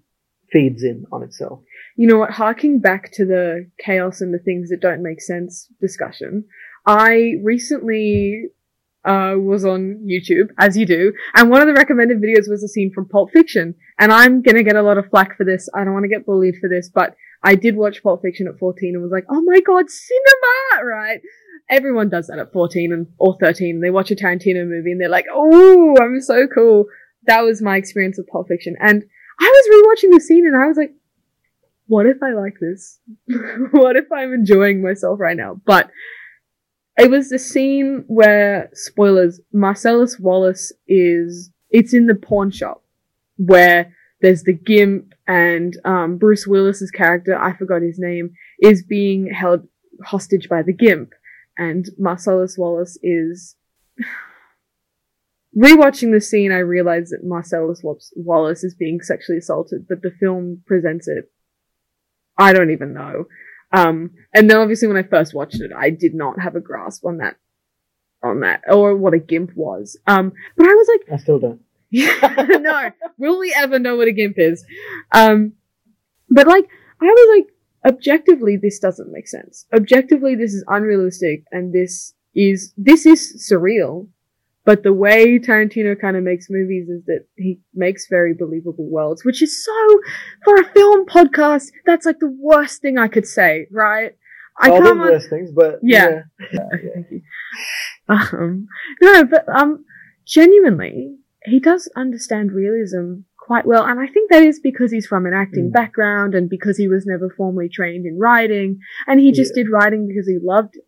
feeds 0.52 0.82
in 0.82 1.04
on 1.12 1.22
itself. 1.22 1.60
you 1.96 2.06
know 2.08 2.18
what, 2.18 2.30
harking 2.32 2.78
back 2.78 3.10
to 3.12 3.24
the 3.24 3.70
chaos 3.84 4.20
and 4.20 4.34
the 4.34 4.38
things 4.38 4.68
that 4.70 4.80
don't 4.80 5.02
make 5.02 5.20
sense 5.20 5.68
discussion, 5.80 6.44
I 6.86 7.34
recently 7.42 8.48
uh, 9.04 9.34
was 9.36 9.64
on 9.64 10.06
YouTube, 10.06 10.48
as 10.58 10.76
you 10.76 10.86
do, 10.86 11.12
and 11.34 11.50
one 11.50 11.60
of 11.62 11.66
the 11.68 11.74
recommended 11.74 12.18
videos 12.22 12.48
was 12.48 12.62
a 12.62 12.68
scene 12.68 12.92
from 12.94 13.08
Pulp 13.08 13.30
Fiction. 13.32 13.74
And 13.98 14.12
I'm 14.12 14.42
gonna 14.42 14.62
get 14.62 14.76
a 14.76 14.82
lot 14.82 14.98
of 14.98 15.06
flack 15.10 15.36
for 15.36 15.44
this. 15.44 15.68
I 15.74 15.84
don't 15.84 15.92
want 15.94 16.04
to 16.04 16.08
get 16.08 16.26
bullied 16.26 16.56
for 16.60 16.68
this, 16.68 16.88
but 16.94 17.14
I 17.44 17.54
did 17.54 17.76
watch 17.76 18.02
Pulp 18.02 18.22
Fiction 18.22 18.46
at 18.46 18.58
14 18.58 18.94
and 18.94 19.02
was 19.02 19.12
like, 19.12 19.26
oh 19.28 19.42
my 19.42 19.60
god, 19.60 19.90
cinema! 19.90 20.84
Right? 20.84 21.20
Everyone 21.68 22.08
does 22.08 22.28
that 22.28 22.38
at 22.38 22.52
14 22.52 22.92
and 22.92 23.06
or 23.18 23.36
13. 23.40 23.80
They 23.80 23.90
watch 23.90 24.10
a 24.10 24.16
Tarantino 24.16 24.66
movie 24.66 24.92
and 24.92 25.00
they're 25.00 25.08
like, 25.08 25.26
oh, 25.32 25.96
I'm 26.00 26.20
so 26.20 26.46
cool. 26.46 26.86
That 27.26 27.42
was 27.42 27.62
my 27.62 27.76
experience 27.76 28.18
with 28.18 28.28
Pulp 28.28 28.48
Fiction. 28.48 28.76
And 28.80 29.04
I 29.40 29.44
was 29.44 30.04
rewatching 30.04 30.12
the 30.12 30.20
scene 30.20 30.46
and 30.46 30.56
I 30.56 30.66
was 30.66 30.76
like, 30.76 30.92
what 31.86 32.06
if 32.06 32.22
I 32.22 32.32
like 32.32 32.54
this? 32.60 33.00
what 33.72 33.96
if 33.96 34.10
I'm 34.12 34.32
enjoying 34.32 34.82
myself 34.82 35.18
right 35.20 35.36
now? 35.36 35.60
But 35.64 35.90
it 36.96 37.10
was 37.10 37.30
the 37.30 37.38
scene 37.38 38.04
where, 38.06 38.70
spoilers, 38.74 39.40
Marcellus 39.52 40.18
Wallace 40.18 40.72
is, 40.86 41.50
it's 41.70 41.94
in 41.94 42.06
the 42.06 42.14
pawn 42.14 42.50
shop 42.50 42.84
where 43.36 43.94
there's 44.20 44.44
the 44.44 44.52
gimp 44.52 45.11
and, 45.26 45.76
um, 45.84 46.18
Bruce 46.18 46.46
Willis's 46.46 46.90
character, 46.90 47.36
I 47.36 47.56
forgot 47.56 47.82
his 47.82 47.98
name, 47.98 48.30
is 48.60 48.82
being 48.82 49.32
held 49.32 49.66
hostage 50.04 50.48
by 50.48 50.62
the 50.62 50.72
gimp. 50.72 51.12
And 51.58 51.86
Marcellus 51.98 52.56
Wallace 52.58 52.98
is, 53.02 53.56
rewatching 55.56 56.12
the 56.12 56.20
scene, 56.20 56.50
I 56.50 56.58
realized 56.58 57.12
that 57.12 57.24
Marcellus 57.24 57.82
Wallace- 57.82 58.64
is 58.64 58.74
being 58.74 59.00
sexually 59.00 59.38
assaulted, 59.38 59.86
but 59.88 60.02
the 60.02 60.10
film 60.10 60.62
presents 60.66 61.08
it 61.08 61.30
I 62.38 62.52
don't 62.52 62.70
even 62.70 62.94
know. 62.94 63.26
Um, 63.72 64.10
and 64.34 64.50
then 64.50 64.58
obviously 64.58 64.88
when 64.88 64.96
I 64.96 65.02
first 65.02 65.34
watched 65.34 65.60
it, 65.60 65.70
I 65.76 65.90
did 65.90 66.14
not 66.14 66.40
have 66.40 66.56
a 66.56 66.60
grasp 66.60 67.04
on 67.04 67.18
that, 67.18 67.36
on 68.22 68.40
that, 68.40 68.62
or 68.68 68.96
what 68.96 69.14
a 69.14 69.18
gimp 69.18 69.52
was. 69.54 69.98
Um, 70.06 70.32
but 70.56 70.66
I 70.66 70.74
was 70.74 70.88
like, 70.88 71.12
I 71.12 71.22
still 71.22 71.38
don't. 71.38 71.60
no, 72.22 72.90
will 73.18 73.38
we 73.38 73.54
ever 73.56 73.78
know 73.78 73.96
what 73.96 74.08
a 74.08 74.12
gimp 74.12 74.34
is? 74.38 74.64
Um, 75.12 75.52
but 76.30 76.46
like, 76.46 76.68
I 77.00 77.04
was 77.04 77.38
like, 77.38 77.92
objectively, 77.94 78.56
this 78.56 78.78
doesn't 78.78 79.12
make 79.12 79.28
sense. 79.28 79.66
Objectively, 79.74 80.34
this 80.34 80.54
is 80.54 80.64
unrealistic, 80.68 81.44
and 81.52 81.72
this 81.72 82.14
is 82.34 82.72
this 82.76 83.06
is 83.06 83.48
surreal. 83.50 84.08
But 84.64 84.84
the 84.84 84.92
way 84.92 85.40
Tarantino 85.40 86.00
kind 86.00 86.16
of 86.16 86.22
makes 86.22 86.46
movies 86.48 86.88
is 86.88 87.04
that 87.06 87.26
he 87.36 87.60
makes 87.74 88.06
very 88.08 88.32
believable 88.32 88.88
worlds, 88.88 89.24
which 89.24 89.42
is 89.42 89.64
so 89.64 90.00
for 90.44 90.54
a 90.54 90.72
film 90.72 91.04
podcast. 91.06 91.72
That's 91.84 92.06
like 92.06 92.20
the 92.20 92.34
worst 92.38 92.80
thing 92.80 92.96
I 92.96 93.08
could 93.08 93.26
say, 93.26 93.66
right? 93.72 94.16
I 94.60 94.70
oh, 94.70 94.80
can't. 94.80 94.84
there's 94.84 95.10
worse 95.10 95.28
things, 95.28 95.50
but 95.50 95.80
Yeah. 95.82 96.22
Thank 96.94 97.06
you. 97.10 97.22
Um, 98.08 98.68
no, 99.00 99.24
but 99.24 99.48
um, 99.48 99.84
genuinely, 100.26 101.16
he 101.44 101.60
does 101.60 101.88
understand 101.96 102.52
realism 102.52 103.20
quite 103.38 103.66
well, 103.66 103.84
and 103.84 103.98
I 103.98 104.06
think 104.06 104.30
that 104.30 104.42
is 104.42 104.60
because 104.60 104.92
he's 104.92 105.06
from 105.06 105.26
an 105.26 105.34
acting 105.34 105.68
Mm. 105.70 105.72
background 105.72 106.34
and 106.34 106.48
because 106.48 106.76
he 106.76 106.86
was 106.88 107.04
never 107.06 107.28
formally 107.28 107.68
trained 107.68 108.06
in 108.06 108.18
writing, 108.18 108.78
and 109.06 109.18
he 109.20 109.32
just 109.32 109.56
Yeah. 109.56 109.64
did 109.64 109.70
writing 109.72 110.06
because 110.06 110.28
he 110.28 110.38
loved 110.38 110.76
it. 110.76 110.84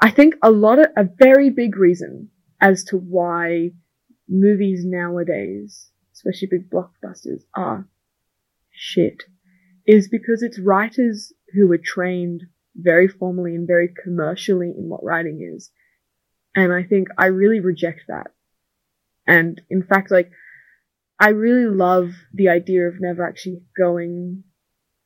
I 0.00 0.10
think 0.10 0.36
a 0.42 0.50
lot 0.50 0.78
of 0.78 0.86
a 0.96 1.04
very 1.04 1.50
big 1.50 1.76
reason 1.76 2.30
as 2.60 2.84
to 2.84 2.96
why 2.96 3.72
movies 4.28 4.84
nowadays, 4.84 5.90
especially 6.12 6.48
big 6.48 6.70
blockbusters, 6.70 7.44
are 7.54 7.86
shit, 8.70 9.24
is 9.86 10.08
because 10.08 10.42
it's 10.42 10.58
writers 10.58 11.32
who 11.54 11.70
are 11.72 11.78
trained 11.78 12.44
very 12.76 13.08
formally 13.08 13.54
and 13.54 13.66
very 13.66 13.88
commercially 13.88 14.70
in 14.76 14.88
what 14.88 15.02
writing 15.04 15.40
is. 15.42 15.70
And 16.54 16.72
I 16.72 16.82
think 16.84 17.08
I 17.18 17.26
really 17.26 17.60
reject 17.60 18.02
that. 18.08 18.32
And 19.28 19.60
in 19.70 19.82
fact, 19.82 20.10
like, 20.10 20.30
I 21.20 21.28
really 21.28 21.72
love 21.72 22.10
the 22.32 22.48
idea 22.48 22.88
of 22.88 22.94
never 22.98 23.26
actually 23.28 23.60
going 23.76 24.44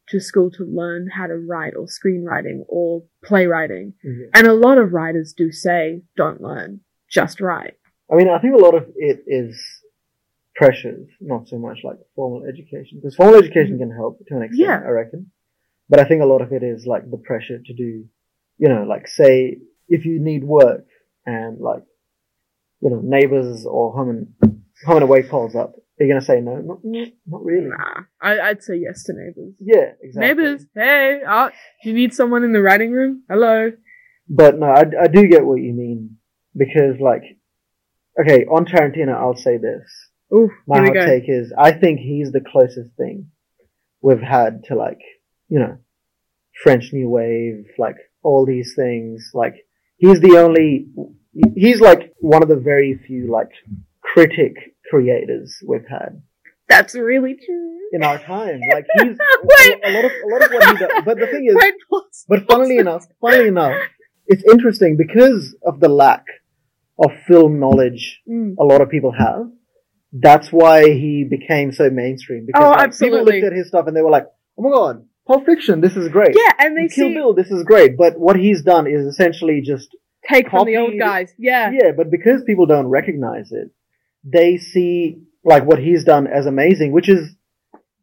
to 0.08 0.20
school 0.20 0.50
to 0.52 0.64
learn 0.64 1.08
how 1.14 1.26
to 1.26 1.34
write 1.34 1.74
or 1.76 1.86
screenwriting 1.86 2.60
or 2.68 3.02
playwriting. 3.24 3.94
Yeah. 4.04 4.26
And 4.34 4.46
a 4.46 4.52
lot 4.52 4.78
of 4.78 4.92
writers 4.92 5.34
do 5.36 5.50
say, 5.50 6.02
don't 6.16 6.40
learn, 6.40 6.80
just 7.10 7.40
write. 7.40 7.74
I 8.10 8.16
mean, 8.16 8.28
I 8.28 8.38
think 8.38 8.54
a 8.54 8.62
lot 8.62 8.74
of 8.74 8.84
it 8.94 9.24
is 9.26 9.60
pressures, 10.54 11.08
not 11.20 11.48
so 11.48 11.58
much 11.58 11.78
like 11.82 11.96
formal 12.14 12.44
education. 12.44 12.98
Because 13.00 13.16
formal 13.16 13.36
education 13.36 13.78
can 13.78 13.90
help 13.90 14.18
to 14.28 14.36
an 14.36 14.42
extent, 14.42 14.68
Yeah. 14.68 14.80
I 14.86 14.90
reckon. 14.90 15.30
But 15.88 15.98
I 15.98 16.04
think 16.04 16.22
a 16.22 16.26
lot 16.26 16.42
of 16.42 16.52
it 16.52 16.62
is 16.62 16.86
like 16.86 17.10
the 17.10 17.16
pressure 17.16 17.58
to 17.64 17.74
do, 17.74 18.04
you 18.58 18.68
know, 18.68 18.84
like 18.88 19.08
say 19.08 19.58
if 19.88 20.04
you 20.04 20.20
need 20.20 20.44
work 20.44 20.86
and 21.26 21.58
like, 21.58 21.82
you 22.82 22.90
know, 22.90 23.00
neighbors 23.02 23.64
or 23.64 23.92
home 23.92 24.10
and 24.10 24.52
home 24.86 24.96
and 24.96 25.04
away 25.04 25.22
calls 25.22 25.54
up, 25.54 25.74
are 26.00 26.04
you 26.04 26.12
gonna 26.12 26.24
say 26.24 26.40
no? 26.40 26.56
Not, 26.56 26.78
not 27.26 27.44
really. 27.44 27.68
Nah, 27.68 28.02
I, 28.20 28.40
I'd 28.40 28.62
say 28.62 28.76
yes 28.76 29.04
to 29.04 29.12
neighbors. 29.14 29.54
Yeah, 29.60 29.92
exactly. 30.02 30.28
Neighbors, 30.28 30.66
hey, 30.74 31.20
uh, 31.26 31.50
do 31.82 31.88
you 31.90 31.94
need 31.94 32.12
someone 32.12 32.42
in 32.44 32.52
the 32.52 32.60
writing 32.60 32.90
room? 32.90 33.22
Hello. 33.30 33.70
But 34.28 34.58
no, 34.58 34.66
I, 34.66 34.84
I 35.02 35.06
do 35.06 35.28
get 35.28 35.44
what 35.44 35.60
you 35.60 35.72
mean 35.72 36.16
because 36.56 36.96
like, 37.00 37.22
okay, 38.20 38.44
on 38.46 38.64
Tarantino, 38.64 39.14
I'll 39.14 39.36
say 39.36 39.58
this. 39.58 39.88
Ooh, 40.34 40.50
My 40.66 40.80
hot 40.80 40.94
go. 40.94 41.06
take 41.06 41.24
is 41.28 41.52
I 41.56 41.72
think 41.72 42.00
he's 42.00 42.32
the 42.32 42.40
closest 42.40 42.90
thing 42.96 43.30
we've 44.00 44.20
had 44.20 44.64
to 44.64 44.74
like, 44.74 45.00
you 45.48 45.58
know, 45.60 45.78
French 46.62 46.90
New 46.92 47.08
Wave, 47.08 47.66
like 47.78 47.96
all 48.22 48.44
these 48.46 48.74
things. 48.74 49.30
Like 49.34 49.54
he's 49.98 50.20
the 50.20 50.38
only, 50.38 50.86
he's 51.56 51.80
like 51.80 52.12
one 52.18 52.42
of 52.42 52.48
the 52.48 52.56
very 52.56 52.98
few 53.06 53.30
like 53.30 53.48
critic 54.02 54.54
creators 54.90 55.56
we've 55.66 55.86
had 55.88 56.22
That's 56.68 56.94
really 56.94 57.34
true. 57.44 57.78
in 57.92 58.02
our 58.02 58.18
time. 58.18 58.60
Like 58.72 58.86
he's 59.00 59.16
a, 59.18 59.88
a 59.88 59.92
lot 59.92 60.04
of 60.04 60.12
a 60.12 60.28
lot 60.32 60.44
of 60.44 60.50
what 60.52 60.68
he 60.68 60.76
does. 60.84 61.02
But 61.04 61.18
the 61.18 61.26
thing 61.26 61.46
is, 61.48 61.54
Wait, 61.54 61.74
but 62.28 62.46
funnily 62.46 62.78
enough, 62.78 63.04
funnily 63.20 63.48
enough, 63.48 63.76
it's 64.26 64.44
interesting 64.50 64.96
because 64.96 65.54
of 65.64 65.80
the 65.80 65.88
lack 65.88 66.24
of 66.98 67.10
film 67.26 67.58
knowledge 67.58 68.20
Mm. 68.28 68.54
a 68.58 68.64
lot 68.64 68.80
of 68.80 68.88
people 68.90 69.12
have. 69.12 69.46
That's 70.12 70.52
why 70.52 70.84
he 70.84 71.26
became 71.28 71.72
so 71.72 71.88
mainstream. 71.90 72.44
Because 72.46 72.62
Oh, 72.64 72.70
like, 72.70 72.80
absolutely. 72.80 73.18
people 73.20 73.32
looked 73.32 73.46
at 73.52 73.56
his 73.56 73.68
stuff 73.68 73.86
and 73.86 73.96
they 73.96 74.02
were 74.02 74.10
like, 74.10 74.26
"Oh 74.58 74.62
my 74.62 74.70
god, 74.70 75.04
Pulp 75.26 75.46
Fiction, 75.46 75.80
this 75.80 75.96
is 75.96 76.08
great." 76.10 76.36
Yeah, 76.36 76.52
and 76.58 76.76
they 76.76 76.88
Kill 76.94 77.08
see 77.08 77.14
Bill, 77.14 77.32
this 77.34 77.50
is 77.50 77.62
great. 77.64 77.96
But 77.96 78.18
what 78.20 78.36
he's 78.36 78.62
done 78.62 78.86
is 78.86 79.06
essentially 79.06 79.62
just 79.64 79.88
take 80.32 80.50
from 80.50 80.66
the 80.66 80.76
old 80.76 80.94
guys. 80.98 81.32
Yeah. 81.38 81.70
yeah. 81.72 81.92
But 81.96 82.10
because 82.10 82.42
people 82.44 82.66
don't 82.66 82.86
recognize 82.88 83.52
it, 83.52 83.70
they 84.24 84.58
see 84.58 85.22
like 85.44 85.64
what 85.64 85.78
he's 85.78 86.04
done 86.04 86.26
as 86.26 86.46
amazing, 86.46 86.92
which 86.92 87.08
is 87.08 87.34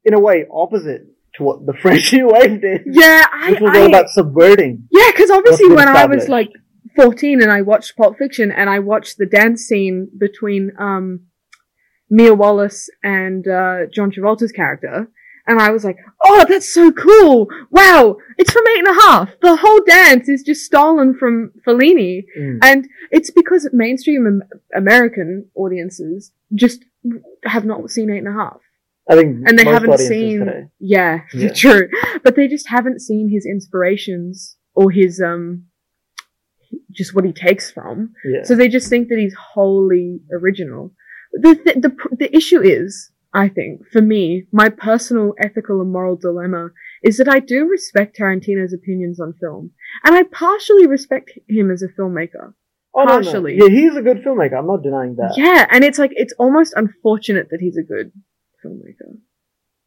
in 0.04 0.14
a 0.14 0.20
way 0.20 0.46
opposite 0.52 1.08
to 1.36 1.44
what 1.44 1.66
the 1.66 1.74
French 1.82 2.12
New 2.14 2.28
Wave 2.30 2.62
did. 2.62 2.82
Yeah, 2.86 3.26
I, 3.32 3.52
Which 3.52 3.62
was 3.62 3.76
I 3.76 3.82
all 3.82 3.88
about 3.88 4.10
subverting. 4.10 4.88
yeah, 4.92 5.12
because 5.12 5.30
obviously 5.30 5.70
when 5.70 5.88
I 5.88 6.06
was 6.06 6.28
like 6.28 6.50
14 6.96 7.42
and 7.42 7.52
I 7.52 7.62
watched 7.62 7.96
Pulp 7.96 8.18
Fiction 8.18 8.52
and 8.52 8.70
I 8.70 8.80
watched 8.80 9.18
the 9.18 9.26
dance 9.26 9.64
scene 9.64 10.10
between 10.18 10.72
um 10.80 11.22
Mia 12.10 12.34
Wallace 12.34 12.90
and 13.04 13.48
uh, 13.48 13.86
John 13.94 14.12
Travolta's 14.12 14.52
character, 14.52 15.12
and 15.50 15.60
I 15.60 15.70
was 15.72 15.84
like, 15.84 15.98
"Oh, 16.24 16.46
that's 16.48 16.74
so 16.74 16.92
cool! 16.92 17.48
Wow, 17.72 18.18
it's 18.38 18.52
from 18.54 18.64
Eight 18.72 18.80
and 18.86 18.98
a 18.98 19.02
Half. 19.02 19.30
The 19.42 19.56
whole 19.58 19.82
dance 19.86 20.30
is 20.30 20.44
just 20.44 20.64
stolen 20.66 21.16
from 21.20 21.52
Fellini." 21.68 22.24
Mm. 22.40 22.60
And 22.64 22.88
it's 23.12 23.32
because 23.32 23.68
mainstream 23.74 24.42
American 24.76 25.48
audiences 25.56 26.32
just 26.56 26.86
have 27.46 27.66
not 27.66 27.90
seen 27.90 28.10
Eight 28.10 28.20
and 28.20 28.28
a 28.28 28.32
Half. 28.34 28.60
I 29.12 29.16
think 29.16 29.48
And 29.48 29.58
they 29.58 29.66
haven't 29.66 29.98
seen, 29.98 30.40
today. 30.46 30.64
yeah, 30.80 31.22
Yeah. 31.34 31.52
true. 31.54 31.90
But 32.24 32.36
they 32.36 32.48
just 32.48 32.70
haven't 32.70 33.00
seen 33.02 33.28
his 33.30 33.44
inspirations 33.44 34.56
or 34.76 34.92
his, 34.92 35.20
um, 35.20 35.66
just 36.92 37.16
what 37.16 37.26
he 37.26 37.34
takes 37.34 37.72
from. 37.72 38.14
Yeah. 38.24 38.44
So 38.44 38.56
they 38.56 38.68
just 38.68 38.88
think 38.88 39.10
that 39.10 39.18
he's 39.18 39.34
wholly 39.54 40.20
original. 40.32 40.94
The, 41.34 41.56
th- 41.56 41.78
the, 41.82 41.90
pr- 41.90 42.16
the 42.20 42.36
issue 42.36 42.62
is, 42.62 43.10
I 43.34 43.48
think, 43.48 43.82
for 43.92 44.02
me, 44.02 44.46
my 44.52 44.70
personal 44.70 45.34
ethical 45.40 45.82
and 45.82 45.92
moral 45.92 46.16
dilemma 46.16 46.70
is 47.04 47.18
that 47.18 47.30
I 47.30 47.40
do 47.40 47.68
respect 47.68 48.18
Tarantino's 48.18 48.74
opinions 48.74 49.20
on 49.20 49.34
film. 49.40 49.72
And 50.04 50.16
I 50.16 50.24
partially 50.24 50.88
respect 50.88 51.32
him 51.48 51.70
as 51.70 51.84
a 51.84 51.88
filmmaker. 51.88 52.54
Oh, 52.96 53.04
no, 53.04 53.20
no. 53.20 53.22
partially. 53.22 53.56
Yeah, 53.58 53.70
he's 53.70 53.96
a 53.96 54.02
good 54.02 54.24
filmmaker. 54.24 54.58
I'm 54.58 54.68
not 54.68 54.82
denying 54.82 55.16
that. 55.18 55.36
Yeah, 55.38 55.68
and 55.70 55.84
it's 55.84 56.00
like 56.00 56.12
it's 56.16 56.34
almost 56.40 56.74
unfortunate 56.76 57.50
that 57.52 57.60
he's 57.62 57.78
a 57.78 57.84
good 57.84 58.12
filmmaker. 58.66 59.18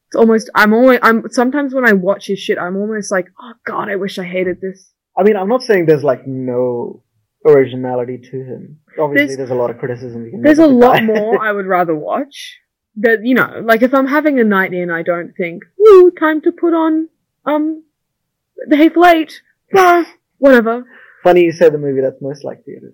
It's 0.08 0.16
almost 0.16 0.50
I'm 0.54 0.72
always 0.72 1.00
I'm 1.02 1.24
sometimes 1.30 1.74
when 1.74 1.86
I 1.86 1.94
watch 1.94 2.28
his 2.28 2.38
shit, 2.38 2.58
I'm 2.58 2.76
almost 2.76 3.10
like, 3.10 3.26
oh 3.40 3.54
god, 3.66 3.88
I 3.88 3.96
wish 3.96 4.18
I 4.18 4.24
hated 4.24 4.60
this. 4.60 4.92
I 5.18 5.24
mean, 5.24 5.36
I'm 5.36 5.48
not 5.48 5.62
saying 5.62 5.86
there's 5.86 6.04
like 6.04 6.26
no 6.26 7.02
originality 7.44 8.18
to 8.18 8.36
him. 8.36 8.78
Obviously, 8.98 9.26
There's- 9.26 9.36
there's, 9.38 9.50
a 9.50 9.54
lot 9.54 9.70
of 9.70 9.78
criticism. 9.78 10.24
You 10.24 10.30
can 10.30 10.42
There's 10.42 10.58
a 10.58 10.62
make 10.62 10.70
of 10.70 10.78
the 10.78 10.86
lot 10.86 11.02
more 11.02 11.44
I 11.48 11.50
would 11.50 11.66
rather 11.66 11.94
watch. 11.94 12.58
That 12.96 13.24
you 13.24 13.34
know, 13.34 13.62
like 13.64 13.82
if 13.82 13.94
I'm 13.94 14.06
having 14.06 14.38
a 14.38 14.44
night 14.44 14.74
in, 14.74 14.90
I 14.90 15.02
don't 15.02 15.32
think, 15.36 15.62
ooh, 15.80 16.10
time 16.18 16.40
to 16.42 16.52
put 16.52 16.74
on 16.74 17.08
um 17.46 17.84
the 18.68 18.76
Hateful 18.76 19.06
Eight. 19.06 19.40
Whatever. 20.38 20.84
Funny 21.22 21.42
you 21.44 21.52
say 21.52 21.70
the 21.70 21.78
movie 21.78 22.00
that's 22.02 22.20
most 22.20 22.44
like 22.44 22.64
theater. 22.64 22.92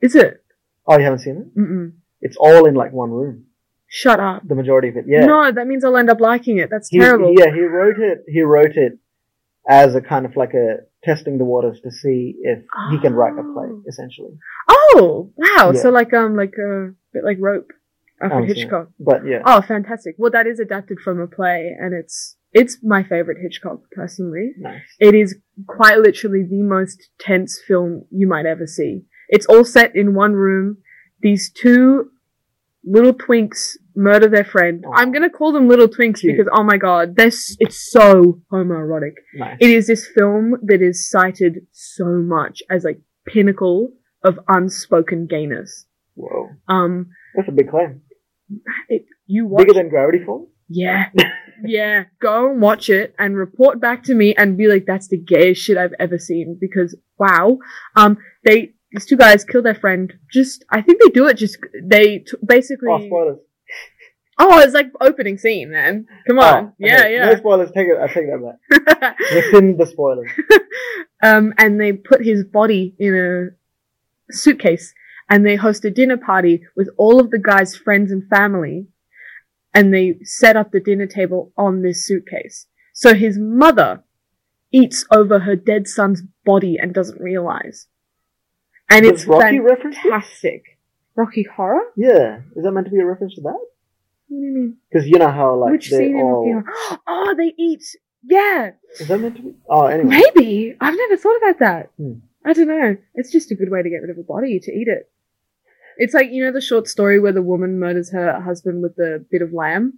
Is 0.00 0.14
it? 0.14 0.44
Oh, 0.86 0.96
you 0.98 1.04
haven't 1.04 1.18
seen 1.20 1.36
it? 1.38 1.58
Mm-mm. 1.58 1.92
It's 2.20 2.36
all 2.38 2.66
in 2.66 2.74
like 2.74 2.92
one 2.92 3.10
room. 3.10 3.46
Shut 3.86 4.18
up. 4.20 4.42
The 4.46 4.54
majority 4.54 4.88
of 4.88 4.96
it. 4.96 5.04
Yeah. 5.06 5.24
No, 5.26 5.52
that 5.52 5.66
means 5.66 5.84
I'll 5.84 5.96
end 5.96 6.10
up 6.10 6.20
liking 6.20 6.58
it. 6.58 6.68
That's 6.70 6.88
He- 6.88 6.98
terrible. 6.98 7.32
Yeah, 7.36 7.52
he 7.52 7.60
wrote 7.60 7.98
it. 7.98 8.24
He 8.28 8.42
wrote 8.42 8.76
it 8.76 8.98
as 9.68 9.94
a 9.94 10.00
kind 10.00 10.24
of 10.26 10.36
like 10.36 10.52
a 10.54 10.78
testing 11.04 11.38
the 11.38 11.44
waters 11.44 11.80
to 11.82 11.90
see 11.90 12.34
if 12.42 12.60
he 12.90 12.98
can 12.98 13.12
write 13.14 13.32
a 13.38 13.42
play, 13.42 13.68
Oh. 13.70 13.82
essentially. 13.88 14.38
Oh, 14.68 15.32
wow. 15.36 15.72
Yeah. 15.74 15.80
So 15.80 15.90
like 15.90 16.12
um 16.14 16.34
like 16.36 16.54
a 16.58 16.92
bit 17.12 17.24
like 17.24 17.38
Rope, 17.40 17.70
Alfred 18.22 18.50
it. 18.50 18.56
Hitchcock. 18.56 18.90
But 18.98 19.26
yeah, 19.26 19.42
Oh, 19.44 19.60
fantastic. 19.62 20.14
Well, 20.18 20.30
that 20.30 20.46
is 20.46 20.60
adapted 20.60 20.98
from 21.00 21.20
a 21.20 21.26
play, 21.26 21.74
and 21.78 21.92
it's 21.94 22.36
it's 22.52 22.78
my 22.82 23.02
favorite 23.02 23.38
Hitchcock 23.42 23.80
personally. 23.92 24.52
nice. 24.58 24.82
It 25.00 25.14
is 25.14 25.36
quite 25.66 25.98
literally 25.98 26.44
the 26.48 26.62
most 26.62 27.08
tense 27.18 27.60
film 27.66 28.04
you 28.10 28.28
might 28.28 28.46
ever 28.46 28.66
see. 28.66 29.02
It's 29.28 29.46
all 29.46 29.64
set 29.64 29.96
in 29.96 30.14
one 30.14 30.34
room. 30.34 30.78
These 31.20 31.50
two 31.50 32.10
little 32.84 33.14
twinks 33.14 33.76
murder 33.96 34.28
their 34.28 34.44
friend. 34.44 34.84
Aw. 34.86 34.92
I'm 34.94 35.10
gonna 35.10 35.30
call 35.30 35.52
them 35.52 35.68
little 35.68 35.88
twinks 35.88 36.20
Cute. 36.20 36.36
because 36.36 36.50
oh 36.54 36.62
my 36.62 36.76
god, 36.76 37.16
they're 37.16 37.28
it's 37.58 37.90
so 37.90 38.40
homoerotic. 38.52 39.14
Nice. 39.34 39.56
It 39.60 39.70
is 39.70 39.86
this 39.86 40.06
film 40.06 40.56
that 40.62 40.80
is 40.82 41.08
cited 41.10 41.66
so 41.72 42.04
much 42.06 42.62
as 42.70 42.84
like 42.84 43.00
pinnacle 43.26 43.92
of 44.22 44.38
unspoken 44.48 45.26
gayness. 45.26 45.86
Whoa. 46.14 46.50
Um, 46.68 47.08
That's 47.34 47.48
a 47.48 47.52
big 47.52 47.70
claim. 47.70 48.02
it, 48.88 49.04
you 49.26 49.46
watch 49.46 49.66
Bigger 49.66 49.74
than 49.74 49.88
Gravity 49.88 50.24
Falls? 50.24 50.48
Yeah. 50.68 51.06
yeah. 51.64 52.04
Go 52.20 52.50
and 52.50 52.60
watch 52.60 52.88
it 52.88 53.14
and 53.18 53.36
report 53.36 53.80
back 53.80 54.02
to 54.04 54.14
me 54.14 54.34
and 54.34 54.56
be 54.56 54.66
like, 54.68 54.84
that's 54.86 55.08
the 55.08 55.18
gayest 55.18 55.60
shit 55.62 55.76
I've 55.76 55.94
ever 55.98 56.18
seen 56.18 56.56
because 56.60 56.96
wow. 57.18 57.58
Um, 57.96 58.18
they, 58.44 58.74
these 58.92 59.06
two 59.06 59.16
guys 59.16 59.44
kill 59.44 59.62
their 59.62 59.74
friend. 59.74 60.12
Just, 60.32 60.64
I 60.70 60.80
think 60.82 61.02
they 61.02 61.10
do 61.10 61.26
it 61.26 61.34
just, 61.34 61.58
they 61.82 62.18
t- 62.20 62.36
basically, 62.46 62.88
Oh, 62.90 63.04
spoilers. 63.06 63.38
oh, 64.38 64.58
it's 64.60 64.74
like 64.74 64.90
opening 65.00 65.38
scene, 65.38 65.70
man. 65.70 66.06
Come 66.26 66.38
on. 66.38 66.64
Oh, 66.66 66.72
Yeah, 66.78 67.00
okay. 67.00 67.14
yeah. 67.14 67.24
No 67.30 67.36
spoilers. 67.36 67.70
Take 67.72 67.88
it. 67.88 67.98
I 68.00 68.06
take 68.06 68.26
that 68.26 68.98
back. 69.00 69.18
Within 69.34 69.76
the 69.76 69.86
spoilers. 69.86 70.30
um, 71.22 71.52
and 71.58 71.80
they 71.80 71.92
put 71.92 72.24
his 72.24 72.44
body 72.44 72.94
in 72.98 73.14
a 73.14 74.32
suitcase 74.32 74.94
and 75.34 75.44
they 75.44 75.56
host 75.56 75.84
a 75.84 75.90
dinner 75.90 76.16
party 76.16 76.62
with 76.76 76.88
all 76.96 77.18
of 77.18 77.32
the 77.32 77.40
guy's 77.40 77.74
friends 77.74 78.12
and 78.12 78.22
family 78.28 78.86
and 79.74 79.92
they 79.92 80.14
set 80.22 80.56
up 80.56 80.70
the 80.70 80.78
dinner 80.78 81.08
table 81.08 81.52
on 81.58 81.82
this 81.82 82.06
suitcase. 82.06 82.68
So 82.92 83.14
his 83.14 83.36
mother 83.36 84.04
eats 84.70 85.04
over 85.10 85.40
her 85.40 85.56
dead 85.56 85.88
son's 85.88 86.22
body 86.44 86.76
and 86.80 86.94
doesn't 86.94 87.20
realize. 87.20 87.88
And 88.88 89.02
Does 89.02 89.22
it's 89.22 89.26
Rocky 89.26 89.58
fantastic. 89.58 90.78
Rocky 91.16 91.44
Horror? 91.56 91.82
Yeah. 91.96 92.42
Is 92.54 92.62
that 92.62 92.70
meant 92.70 92.86
to 92.86 92.92
be 92.92 93.00
a 93.00 93.04
reference 93.04 93.34
to 93.34 93.40
that? 93.40 93.58
What 94.28 94.28
do 94.28 94.36
you 94.36 94.52
mean? 94.54 94.76
Because 94.88 95.08
you 95.08 95.18
know 95.18 95.32
how 95.32 95.56
like 95.56 95.72
Which 95.72 95.90
they 95.90 95.96
scene 95.96 96.16
in 96.16 96.22
all. 96.22 96.62
Oh, 97.08 97.34
they 97.36 97.52
eat. 97.58 97.82
Yeah. 98.22 98.70
Is 99.00 99.08
that 99.08 99.18
meant 99.18 99.34
to 99.38 99.42
be? 99.42 99.54
Oh, 99.68 99.86
anyway. 99.86 100.20
Maybe. 100.36 100.76
I've 100.80 100.96
never 100.96 101.16
thought 101.16 101.38
about 101.38 101.58
that. 101.58 101.90
Hmm. 101.96 102.12
I 102.44 102.52
don't 102.52 102.68
know. 102.68 102.96
It's 103.14 103.32
just 103.32 103.50
a 103.50 103.56
good 103.56 103.70
way 103.72 103.82
to 103.82 103.90
get 103.90 104.02
rid 104.02 104.10
of 104.10 104.18
a 104.18 104.22
body, 104.22 104.60
to 104.60 104.70
eat 104.70 104.86
it. 104.86 105.10
It's 105.96 106.14
like, 106.14 106.28
you 106.30 106.44
know, 106.44 106.52
the 106.52 106.60
short 106.60 106.88
story 106.88 107.20
where 107.20 107.32
the 107.32 107.42
woman 107.42 107.78
murders 107.78 108.10
her 108.12 108.40
husband 108.40 108.82
with 108.82 108.96
the 108.96 109.24
bit 109.30 109.42
of 109.42 109.52
lamb, 109.52 109.94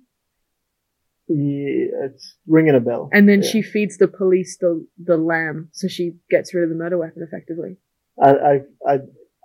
Yeah, 1.28 2.06
it's 2.06 2.36
ringing 2.46 2.74
a 2.74 2.80
bell. 2.80 3.08
and 3.12 3.28
then 3.28 3.42
Yeah. 3.42 3.48
she 3.50 3.62
feeds 3.62 3.98
the 3.98 4.08
police 4.08 4.58
the, 4.60 4.86
the 5.02 5.16
lamb, 5.16 5.68
so 5.72 5.88
she 5.88 6.12
gets 6.30 6.54
rid 6.54 6.64
of 6.64 6.70
the 6.70 6.76
murder 6.76 6.98
weapon 6.98 7.22
effectively. 7.26 7.76
I, 8.22 8.30
I, 8.30 8.60
I, 8.86 8.98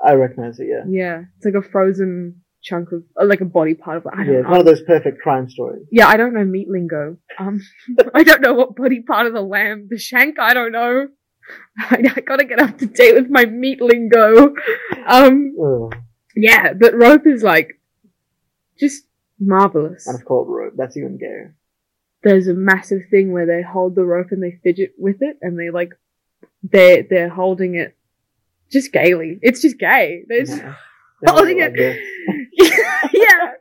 I 0.04 0.14
recognize 0.14 0.60
it. 0.60 0.68
Yeah. 0.70 0.84
Yeah. 0.88 1.22
It's 1.38 1.45
like 1.45 1.56
a 1.56 1.68
frozen 1.68 2.41
chunk 2.64 2.91
of, 2.91 3.04
uh, 3.20 3.26
like 3.26 3.41
a 3.41 3.45
body 3.45 3.74
part 3.74 3.97
of, 3.97 4.08
I 4.08 4.18
don't 4.24 4.28
Yeah, 4.28 4.39
it's 4.39 4.43
know. 4.45 4.52
one 4.52 4.60
of 4.60 4.66
those 4.66 4.84
perfect 4.84 5.20
crime 5.22 5.49
stories. 5.49 5.84
Yeah, 5.91 6.08
I 6.08 6.18
don't 6.18 6.34
know 6.34 6.43
meat 6.45 6.70
lingo. 6.70 7.18
Um, 7.39 7.60
I 8.14 8.24
don't 8.24 8.41
know 8.41 8.54
what 8.54 8.76
body 8.76 9.02
part 9.02 9.26
of 9.26 9.34
the 9.34 9.41
lamb. 9.41 9.88
The 9.89 9.97
shank, 9.97 10.38
I 10.39 10.54
don't 10.54 10.72
know. 10.72 11.08
I, 11.80 11.95
I 12.16 12.22
gotta 12.22 12.45
get 12.45 12.60
up 12.60 12.78
to 12.78 12.86
date 12.86 13.16
with 13.16 13.30
my 13.30 13.45
meat 13.45 13.82
lingo. 13.82 14.54
Um, 15.08 15.56
Ugh. 15.60 15.95
Yeah, 16.36 16.74
but 16.74 16.96
Rope 16.96 17.28
is 17.28 17.44
like 17.44 17.80
just 18.80 19.04
marvelous. 19.40 20.08
And 20.08 20.16
it's 20.16 20.24
called 20.24 20.48
rope. 20.50 20.74
That's 20.76 20.98
even 20.98 21.18
gayer. 21.18 21.56
There's 22.24 22.48
a 22.48 22.54
massive 22.54 23.02
thing 23.10 23.32
where 23.32 23.46
they 23.46 23.62
hold 23.64 23.96
the 23.96 24.06
rope 24.06 24.28
and 24.32 24.42
they 24.44 24.60
fidget 24.64 24.94
with 24.98 25.18
it, 25.22 25.38
and 25.42 25.60
they 25.60 25.70
like 25.72 25.94
they 26.64 27.02
they're 27.10 27.30
holding 27.30 27.76
it 27.76 27.96
just 28.72 28.92
gaily. 28.94 29.40
It's 29.42 29.62
just 29.62 29.78
gay. 29.80 30.24
They're 30.28 30.46
just 30.46 30.58
Yeah. 30.62 30.76
holding 31.28 31.60
Like 31.60 31.74
it. 31.76 32.00
yeah. 33.14 33.52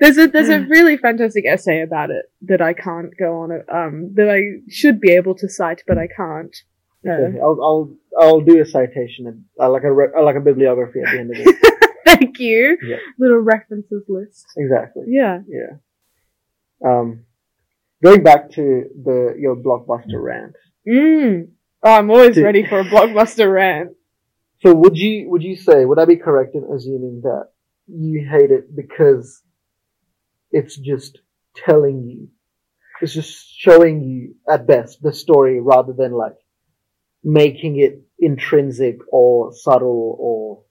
There's 0.00 0.18
a 0.18 0.26
there's 0.28 0.48
a 0.48 0.60
really 0.60 0.96
fantastic 0.96 1.44
essay 1.46 1.82
about 1.82 2.10
it 2.10 2.26
that 2.42 2.60
I 2.60 2.72
can't 2.74 3.16
go 3.18 3.40
on 3.40 3.52
um 3.72 4.12
that 4.14 4.28
I 4.30 4.62
should 4.70 5.00
be 5.00 5.12
able 5.12 5.34
to 5.36 5.48
cite 5.48 5.82
but 5.86 5.98
I 5.98 6.06
can't. 6.06 6.54
Uh, 7.04 7.36
I'll, 7.42 7.58
I'll, 7.60 7.96
I'll 8.20 8.40
do 8.42 8.60
a 8.60 8.64
citation, 8.64 9.26
and, 9.26 9.44
uh, 9.58 9.68
like 9.68 9.82
a, 9.82 9.92
re- 9.92 10.12
uh, 10.16 10.22
like 10.22 10.36
a 10.36 10.40
bibliography 10.40 11.00
at 11.00 11.10
the 11.12 11.18
end 11.18 11.30
of 11.32 11.36
it. 11.40 11.56
thank 12.06 12.38
you. 12.38 12.76
Yeah. 12.82 12.96
Little 13.18 13.38
references 13.38 14.04
list. 14.08 14.46
exactly. 14.56 15.04
Yeah. 15.08 15.40
Yeah. 15.48 15.76
Um, 16.84 17.24
going 18.02 18.22
back 18.22 18.50
to 18.52 18.84
the 19.04 19.34
your 19.38 19.56
blockbuster 19.56 20.22
rant. 20.22 20.54
Mm. 20.88 21.48
Oh, 21.82 21.92
I'm 21.92 22.10
always 22.10 22.38
ready 22.38 22.66
for 22.66 22.80
a 22.80 22.84
blockbuster 22.84 23.52
rant. 23.60 23.90
So 24.62 24.74
would 24.74 24.96
you 24.96 25.28
would 25.30 25.42
you 25.42 25.56
say 25.56 25.84
would 25.84 25.98
I 25.98 26.04
be 26.04 26.16
correct 26.16 26.54
in 26.54 26.64
assuming 26.64 27.22
that 27.22 27.48
you 27.86 28.26
hate 28.28 28.50
it 28.50 28.74
because 28.74 29.42
it's 30.50 30.76
just 30.76 31.18
telling 31.56 32.04
you, 32.04 32.28
it's 33.00 33.14
just 33.14 33.52
showing 33.56 34.02
you 34.02 34.34
at 34.52 34.66
best 34.66 35.02
the 35.02 35.12
story 35.12 35.60
rather 35.60 35.92
than 35.92 36.12
like 36.12 36.36
making 37.24 37.80
it 37.80 38.02
intrinsic 38.18 38.98
or 39.10 39.52
subtle 39.52 40.16
or 40.18 40.62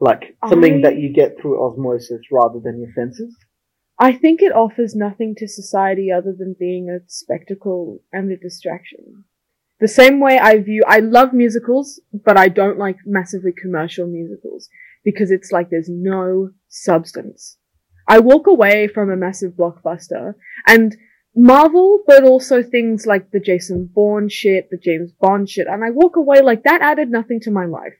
like 0.00 0.36
something 0.48 0.78
I- 0.78 0.90
that 0.90 0.98
you 0.98 1.12
get 1.12 1.38
through 1.38 1.62
osmosis 1.62 2.20
rather 2.32 2.58
than 2.58 2.80
your 2.80 2.92
senses? 2.94 3.36
I 3.98 4.12
think 4.12 4.40
it 4.40 4.52
offers 4.52 4.94
nothing 4.94 5.34
to 5.36 5.46
society 5.46 6.10
other 6.10 6.34
than 6.36 6.56
being 6.58 6.88
a 6.88 7.00
spectacle 7.06 8.00
and 8.12 8.32
a 8.32 8.36
distraction. 8.36 9.24
The 9.78 9.88
same 9.88 10.20
way 10.20 10.38
I 10.38 10.58
view, 10.58 10.82
I 10.86 11.00
love 11.00 11.34
musicals, 11.34 12.00
but 12.12 12.38
I 12.38 12.48
don't 12.48 12.78
like 12.78 12.96
massively 13.04 13.52
commercial 13.52 14.06
musicals 14.06 14.68
because 15.04 15.30
it's 15.30 15.52
like 15.52 15.68
there's 15.68 15.88
no 15.90 16.50
substance. 16.68 17.58
I 18.08 18.20
walk 18.20 18.46
away 18.46 18.88
from 18.88 19.10
a 19.10 19.16
massive 19.16 19.52
blockbuster 19.52 20.34
and 20.66 20.96
Marvel, 21.36 22.02
but 22.06 22.24
also 22.24 22.62
things 22.62 23.06
like 23.06 23.30
the 23.30 23.38
Jason 23.38 23.88
Bourne 23.94 24.28
shit, 24.28 24.68
the 24.70 24.76
James 24.76 25.12
Bond 25.12 25.48
shit, 25.48 25.68
and 25.68 25.84
I 25.84 25.90
walk 25.90 26.16
away 26.16 26.40
like 26.40 26.64
that 26.64 26.82
added 26.82 27.10
nothing 27.10 27.38
to 27.40 27.50
my 27.50 27.66
life. 27.66 27.99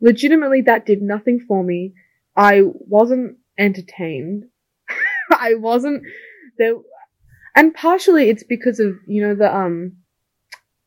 Legitimately, 0.00 0.62
that 0.62 0.86
did 0.86 1.02
nothing 1.02 1.44
for 1.46 1.62
me. 1.62 1.94
I 2.36 2.62
wasn't 2.64 3.36
entertained. 3.58 4.44
I 5.30 5.54
wasn't 5.54 6.02
there, 6.58 6.74
and 7.54 7.74
partially 7.74 8.30
it's 8.30 8.44
because 8.44 8.80
of 8.80 8.94
you 9.06 9.22
know 9.22 9.34
the 9.34 9.54
um, 9.54 9.98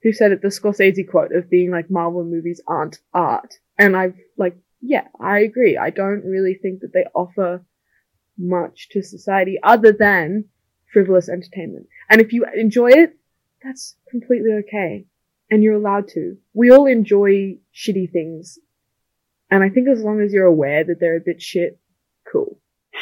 who 0.02 0.14
said 0.14 0.32
it 0.32 0.42
the 0.42 0.48
Scorsese 0.48 1.08
quote 1.10 1.34
of 1.34 1.50
being 1.50 1.72
like 1.72 1.92
Marvel 1.92 2.24
movies 2.24 2.62
aren't 2.68 3.00
art, 3.14 3.54
and 3.78 3.96
I've 3.96 4.16
like 4.38 4.58
yeah 4.82 5.08
I 5.20 5.40
agree. 5.40 5.78
I 5.78 5.90
don't 5.90 6.26
really 6.26 6.56
think 6.56 6.82
that 6.82 6.94
they 6.94 7.06
offer 7.14 7.64
much 8.38 8.90
to 8.92 9.04
society 9.04 9.60
other 9.62 9.92
than 9.92 10.46
frivolous 10.92 11.30
entertainment. 11.30 11.88
And 12.10 12.22
if 12.22 12.34
you 12.34 12.46
enjoy 12.56 12.90
it, 12.90 13.18
that's 13.64 13.96
completely 14.10 14.52
okay, 14.66 15.06
and 15.50 15.64
you're 15.64 15.76
allowed 15.76 16.08
to. 16.10 16.38
We 16.54 16.72
all 16.72 16.86
enjoy 16.86 17.58
shitty 17.74 18.12
things, 18.12 18.60
and 19.54 19.64
I 19.64 19.70
think 19.70 19.88
as 19.88 20.02
long 20.02 20.20
as 20.20 20.34
you're 20.34 20.48
aware 20.48 20.84
that 20.84 20.96
they're 21.00 21.18
a 21.18 21.22
bit 21.24 21.40
shit, 21.42 21.80
cool. 22.32 22.60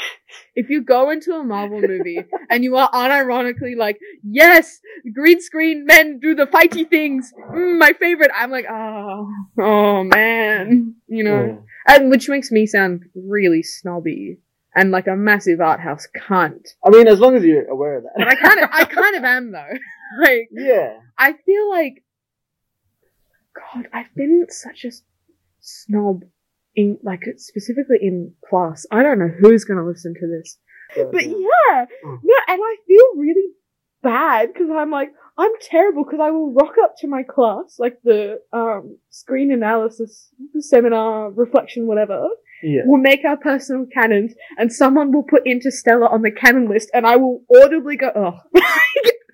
If 0.53 0.69
you 0.69 0.81
go 0.83 1.09
into 1.11 1.31
a 1.33 1.43
Marvel 1.45 1.79
movie 1.81 2.25
and 2.49 2.61
you 2.63 2.75
are 2.75 2.89
unironically 2.91 3.75
like, 3.77 3.97
yes, 4.21 4.79
green 5.13 5.39
screen 5.41 5.85
men 5.85 6.19
do 6.19 6.35
the 6.35 6.45
fighty 6.45 6.89
things, 6.89 7.31
mm, 7.53 7.77
my 7.79 7.93
favorite, 7.93 8.31
I'm 8.35 8.51
like, 8.51 8.65
oh, 8.69 9.29
oh 9.59 10.03
man, 10.03 10.95
you 11.07 11.23
know, 11.23 11.63
Yeah. 11.87 11.95
and 11.95 12.09
which 12.09 12.27
makes 12.27 12.51
me 12.51 12.65
sound 12.65 13.03
really 13.15 13.63
snobby 13.63 14.39
and 14.75 14.91
like 14.91 15.07
a 15.07 15.15
massive 15.15 15.61
art 15.61 15.79
house 15.79 16.05
cunt. 16.27 16.67
I 16.85 16.89
mean, 16.89 17.07
as 17.07 17.19
long 17.21 17.35
as 17.37 17.43
you're 17.45 17.67
aware 17.69 17.97
of 17.97 18.03
But 18.03 18.25
that. 18.25 18.27
I 18.27 18.35
kind 18.35 18.59
of, 18.59 18.69
I 18.73 18.83
kind 18.85 19.15
of 19.15 19.23
am 19.23 19.51
though. 19.53 19.73
like, 20.21 20.49
yeah. 20.51 20.97
I 21.17 21.33
feel 21.45 21.69
like, 21.69 22.03
God, 23.55 23.87
I've 23.93 24.13
been 24.15 24.47
such 24.49 24.83
a 24.85 24.91
snob 25.61 26.23
in, 26.75 26.97
like, 27.03 27.21
specifically 27.37 27.97
in 28.01 28.33
class. 28.49 28.85
I 28.91 29.03
don't 29.03 29.19
know 29.19 29.31
who's 29.39 29.63
gonna 29.65 29.85
listen 29.85 30.13
to 30.19 30.27
this. 30.27 30.57
But 31.11 31.25
yeah, 31.25 31.85
Mm. 32.05 32.19
no, 32.23 32.35
and 32.49 32.61
I 32.61 32.75
feel 32.87 33.05
really 33.17 33.49
bad 34.03 34.51
because 34.53 34.69
I'm 34.75 34.91
like, 34.91 35.09
I'm 35.37 35.51
terrible 35.61 36.03
because 36.03 36.19
I 36.21 36.31
will 36.31 36.53
rock 36.53 36.73
up 36.83 36.95
to 36.99 37.07
my 37.07 37.23
class, 37.23 37.77
like 37.79 37.97
the, 38.03 38.41
um, 38.51 38.97
screen 39.09 39.51
analysis 39.51 40.33
seminar, 40.59 41.31
reflection, 41.31 41.87
whatever. 41.87 42.27
yeah. 42.63 42.81
We'll 42.85 43.01
make 43.01 43.23
our 43.25 43.37
personal 43.37 43.85
canons 43.93 44.33
and 44.57 44.71
someone 44.71 45.11
will 45.13 45.23
put 45.23 45.47
Interstellar 45.47 46.07
on 46.09 46.21
the 46.23 46.31
canon 46.31 46.67
list 46.69 46.91
and 46.93 47.07
I 47.07 47.15
will 47.15 47.41
audibly 47.63 47.95
go, 47.95 48.11
oh, 48.15 48.37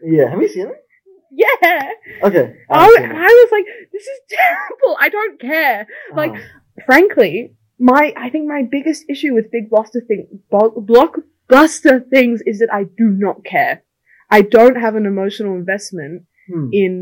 Yeah. 0.04 0.30
Have 0.30 0.42
you 0.42 0.48
seen 0.48 0.68
it? 0.68 0.84
yeah. 1.32 1.90
Okay. 2.24 2.54
I, 2.70 2.86
was- 2.88 2.98
I 3.00 3.28
was 3.28 3.50
like, 3.52 3.66
this 3.92 4.04
is 4.04 4.20
terrible. 4.30 4.98
I 5.00 5.10
don't 5.10 5.42
care. 5.42 5.88
like, 6.16 6.32
Oh. 6.36 6.40
Frankly, 6.88 7.54
my 7.78 8.14
I 8.18 8.30
think 8.32 8.48
my 8.48 8.64
biggest 8.64 9.06
issue 9.10 9.34
with 9.36 9.52
big 9.52 9.70
blockbuster 9.70 10.04
thing, 10.08 10.40
blockbuster 10.52 12.10
things 12.10 12.42
is 12.46 12.60
that 12.60 12.74
I 12.74 12.84
do 12.86 13.08
not 13.26 13.44
care. 13.46 13.84
I 14.32 14.42
don't 14.42 14.78
have 14.86 14.96
an 14.96 15.06
emotional 15.06 15.54
investment 15.56 16.24
Hmm. 16.50 16.70
in 16.72 16.94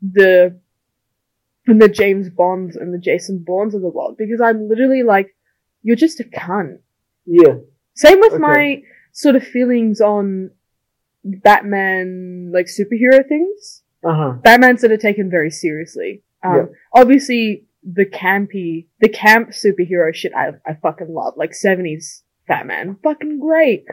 the 0.00 0.60
in 1.66 1.78
the 1.78 1.88
James 1.88 2.28
Bonds 2.30 2.76
and 2.76 2.94
the 2.94 2.98
Jason 2.98 3.42
Bournes 3.44 3.74
of 3.74 3.82
the 3.82 3.88
world 3.88 4.16
because 4.18 4.40
I'm 4.40 4.68
literally 4.68 5.02
like, 5.02 5.28
you're 5.82 5.96
just 6.06 6.20
a 6.20 6.24
cunt. 6.24 6.78
Yeah. 7.26 7.54
Same 7.94 8.20
with 8.20 8.34
Okay. 8.34 8.40
my 8.52 8.82
sort 9.12 9.34
of 9.34 9.42
feelings 9.42 10.00
on 10.00 10.50
Batman, 11.24 12.50
like 12.52 12.66
superhero 12.66 13.26
things. 13.26 13.82
Uh 14.04 14.14
huh. 14.14 14.32
Batman's 14.42 14.82
that 14.82 14.92
are 14.92 14.96
taken 15.08 15.30
very 15.30 15.50
seriously. 15.50 16.22
Um, 16.42 16.54
Yeah. 16.56 16.66
obviously 16.92 17.64
the 17.84 18.06
campy, 18.06 18.86
the 19.00 19.08
camp 19.08 19.50
superhero 19.50 20.14
shit 20.14 20.32
I, 20.34 20.52
I 20.66 20.74
fucking 20.74 21.12
love, 21.12 21.34
like 21.36 21.52
70s 21.52 22.22
Batman. 22.48 22.96
Fucking 23.02 23.40
great. 23.40 23.84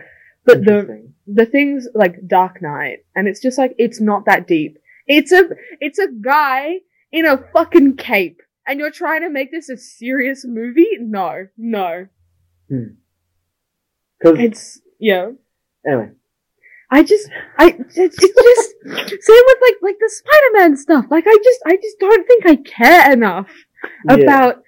But 0.46 0.66
the, 0.66 1.12
the 1.28 1.46
things 1.46 1.88
like 1.94 2.28
Dark 2.28 2.62
Knight, 2.62 3.06
and 3.16 3.28
it's 3.28 3.42
just 3.42 3.58
like, 3.58 3.76
it's 3.78 4.02
not 4.02 4.26
that 4.26 4.48
deep. 4.48 4.78
It's 5.08 5.32
a, 5.32 5.50
it's 5.80 6.00
a 6.00 6.08
guy 6.08 6.78
in 7.12 7.26
a 7.26 7.38
fucking 7.54 7.98
cape, 7.98 8.39
and 8.66 8.80
you're 8.80 8.92
trying 8.92 9.22
to 9.22 9.30
make 9.30 9.52
this 9.52 9.70
a 9.70 9.78
serious 9.78 10.46
movie? 10.48 10.98
No, 11.00 11.48
no. 11.58 12.08
Hmm. 12.70 12.96
because 14.20 14.39
It's, 14.39 14.82
yeah. 15.00 15.32
anyway, 15.86 16.12
I 16.89 17.04
just, 17.04 17.30
I, 17.58 17.76
it's, 17.78 17.98
it's 17.98 18.18
just, 18.18 18.76
same 19.26 19.44
with 19.46 19.58
like, 19.62 19.76
like 19.82 19.98
the 20.00 20.10
Spider-Man 20.10 20.78
stuff. 20.78 21.06
Like, 21.12 21.26
I 21.28 21.38
just, 21.44 21.60
I 21.68 21.76
just 21.76 22.00
don't 22.00 22.28
think 22.28 22.46
I 22.46 22.56
care 22.56 23.12
enough 23.12 23.50
yeah. 24.09 24.15
about, 24.15 24.63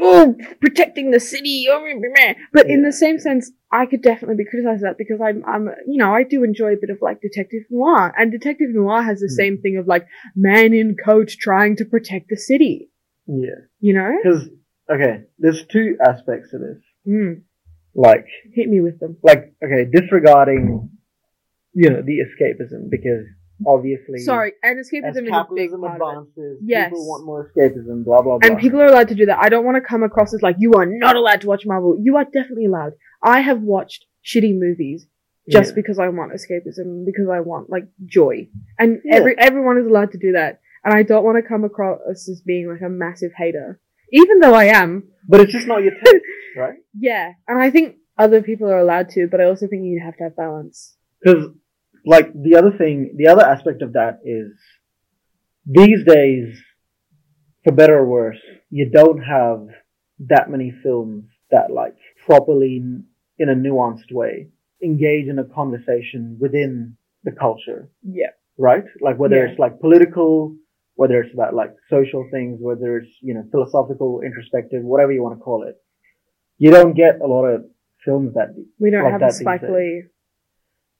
oh, 0.00 0.34
protecting 0.60 1.10
the 1.10 1.20
city, 1.20 1.66
oh, 1.70 1.84
but 2.52 2.68
in 2.68 2.82
the 2.82 2.92
same 2.92 3.18
sense, 3.18 3.50
I 3.70 3.86
could 3.86 4.02
definitely 4.02 4.36
be 4.36 4.48
criticized 4.50 4.80
for 4.80 4.88
that 4.88 4.98
because 4.98 5.20
I'm, 5.20 5.44
I'm, 5.46 5.68
you 5.86 5.98
know, 5.98 6.12
I 6.14 6.22
do 6.22 6.44
enjoy 6.44 6.72
a 6.72 6.76
bit 6.80 6.90
of 6.90 6.98
like 7.00 7.20
detective 7.20 7.62
noir, 7.70 8.12
and 8.16 8.30
detective 8.32 8.70
noir 8.70 9.02
has 9.02 9.20
the 9.20 9.28
Hmm. 9.28 9.34
same 9.36 9.58
thing 9.62 9.76
of 9.76 9.86
like 9.86 10.06
man 10.34 10.72
in 10.74 10.96
coat 11.02 11.28
trying 11.28 11.76
to 11.76 11.84
protect 11.84 12.28
the 12.28 12.36
city, 12.36 12.90
yeah, 13.26 13.60
you 13.80 13.94
know? 13.94 14.16
because 14.22 14.48
okay, 14.90 15.22
there's 15.38 15.64
two 15.66 15.96
aspects 16.04 16.50
to 16.50 16.58
this. 16.58 16.82
Mm, 17.08 17.42
Like, 17.94 18.26
hit 18.54 18.68
me 18.68 18.80
with 18.80 18.98
them. 19.00 19.16
like 19.22 19.54
okay, 19.64 19.84
disregarding, 19.90 20.90
you 21.74 21.90
know, 21.90 22.02
the 22.02 22.18
escapism 22.24 22.90
because 22.90 23.26
obviously, 23.66 24.18
Sorry, 24.18 24.52
and 24.62 24.78
escapism 24.78 25.10
is 25.10 25.16
a 25.16 25.22
big 25.22 25.30
capitalism 25.30 25.80
part 25.80 26.00
of 26.00 26.00
it. 26.00 26.10
advances, 26.30 26.58
Yes. 26.64 26.90
people 26.90 27.08
want 27.08 27.24
more 27.24 27.50
escapism. 27.56 28.04
Blah 28.04 28.22
blah 28.22 28.38
blah. 28.38 28.48
And 28.48 28.58
people 28.58 28.80
are 28.80 28.86
allowed 28.86 29.08
to 29.08 29.14
do 29.14 29.26
that. 29.26 29.38
I 29.40 29.48
don't 29.48 29.64
want 29.64 29.76
to 29.76 29.80
come 29.80 30.02
across 30.02 30.34
as 30.34 30.42
like, 30.42 30.56
you 30.58 30.72
are 30.74 30.86
not 30.86 31.16
allowed 31.16 31.40
to 31.42 31.46
watch 31.48 31.64
Marvel. 31.66 31.98
You 32.00 32.16
are 32.16 32.24
definitely 32.24 32.66
allowed. 32.66 32.92
I 33.22 33.40
have 33.40 33.62
watched 33.62 34.04
shitty 34.24 34.58
movies 34.58 35.06
just 35.48 35.70
Yeah. 35.70 35.74
because 35.76 35.98
I 35.98 36.08
want 36.08 36.32
escapism, 36.32 37.04
because 37.06 37.28
I 37.32 37.40
want 37.40 37.70
like 37.70 37.86
joy. 38.04 38.48
And 38.78 39.00
Yeah. 39.04 39.16
every, 39.16 39.38
everyone 39.38 39.78
is 39.78 39.86
allowed 39.86 40.12
to 40.12 40.18
do 40.18 40.32
that. 40.32 40.60
And 40.84 40.92
I 40.94 41.02
don't 41.02 41.24
want 41.24 41.36
to 41.36 41.48
come 41.48 41.64
across 41.64 42.00
as 42.28 42.42
being 42.44 42.68
like 42.68 42.80
a 42.82 42.88
massive 42.88 43.32
hater. 43.36 43.80
Even 44.12 44.38
though 44.40 44.54
I 44.54 44.64
am. 44.66 45.04
but 45.28 45.40
it's 45.40 45.52
just 45.52 45.66
not 45.66 45.82
your 45.82 45.92
taste, 46.04 46.24
right? 46.56 46.74
Yeah. 46.96 47.32
And 47.48 47.58
I 47.60 47.70
think 47.70 47.96
other 48.18 48.40
people 48.42 48.68
are 48.68 48.78
allowed 48.78 49.08
to, 49.10 49.26
but 49.28 49.40
I 49.40 49.44
also 49.44 49.66
think 49.66 49.84
you 49.84 50.00
have 50.04 50.16
to 50.18 50.24
have 50.24 50.36
balance. 50.36 50.96
Because, 51.20 51.48
like, 52.06 52.32
the 52.32 52.56
other 52.56 52.70
thing, 52.78 53.14
the 53.16 53.26
other 53.28 53.44
aspect 53.44 53.82
of 53.82 53.92
that 53.94 54.20
is 54.24 54.52
these 55.66 56.04
days, 56.06 56.56
for 57.64 57.72
better 57.72 57.98
or 57.98 58.06
worse, 58.06 58.38
you 58.70 58.88
don't 58.90 59.18
have 59.22 59.66
that 60.20 60.48
many 60.48 60.72
films 60.82 61.24
that, 61.50 61.70
like, 61.70 61.96
properly, 62.24 62.76
in 63.38 63.48
a 63.48 63.54
nuanced 63.54 64.12
way, 64.12 64.48
engage 64.82 65.26
in 65.28 65.38
a 65.38 65.44
conversation 65.44 66.36
within 66.40 66.96
the 67.24 67.32
culture, 67.32 67.90
Yeah. 68.02 68.30
right? 68.56 68.84
Like 69.00 69.18
whether 69.18 69.36
Yeah. 69.36 69.50
it's 69.50 69.58
like 69.58 69.80
political, 69.80 70.56
whether 70.94 71.20
it's 71.22 71.34
about 71.34 71.54
like 71.54 71.72
social 71.90 72.26
things, 72.30 72.60
whether 72.62 72.98
it's, 72.98 73.10
you 73.20 73.34
know, 73.34 73.44
philosophical, 73.50 74.20
introspective, 74.22 74.82
whatever 74.84 75.12
you 75.12 75.22
want 75.22 75.36
to 75.38 75.42
call 75.42 75.64
it. 75.64 75.76
You 76.58 76.70
don't 76.70 76.94
get 76.94 77.20
a 77.20 77.26
lot 77.26 77.44
of 77.46 77.66
films 78.04 78.32
that, 78.34 78.54
We 78.78 78.90
don't 78.90 79.02
Like 79.04 79.12
have 79.12 79.20
that 79.20 79.34
Spike. 79.34 79.62
Lee. 79.62 80.04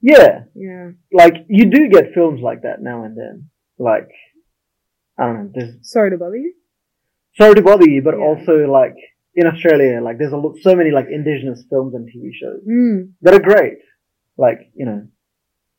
Yeah, 0.01 0.45
Yeah. 0.55 0.91
like 1.13 1.35
you 1.49 1.67
do 1.67 1.89
get 1.89 2.13
films 2.15 2.41
like 2.43 2.63
that 2.63 2.83
now 2.83 3.05
and 3.05 3.17
then. 3.17 3.51
Like, 3.79 4.09
I 5.19 5.27
don't 5.27 5.37
know, 5.37 5.51
there's, 5.55 5.75
Sorry 5.83 6.11
to 6.11 6.19
bother 6.19 6.37
you. 6.37 6.55
sorry 7.37 7.55
to 7.55 7.63
bother 7.63 7.89
you, 7.89 8.03
but 8.03 8.15
Yeah. 8.19 8.25
also 8.25 8.53
like 8.71 8.97
in 9.35 9.47
Australia, 9.47 10.01
like 10.03 10.19
there's 10.19 10.33
a 10.33 10.37
lot, 10.37 10.57
so 10.61 10.75
many 10.75 10.91
like 10.91 11.07
indigenous 11.11 11.65
films 11.69 11.95
and 11.95 12.09
TV 12.09 12.33
shows 12.33 12.63
Mm. 12.67 13.13
that 13.23 13.35
are 13.35 13.41
great. 13.41 13.79
Like, 14.39 14.71
you 14.75 14.87
know, 14.87 15.07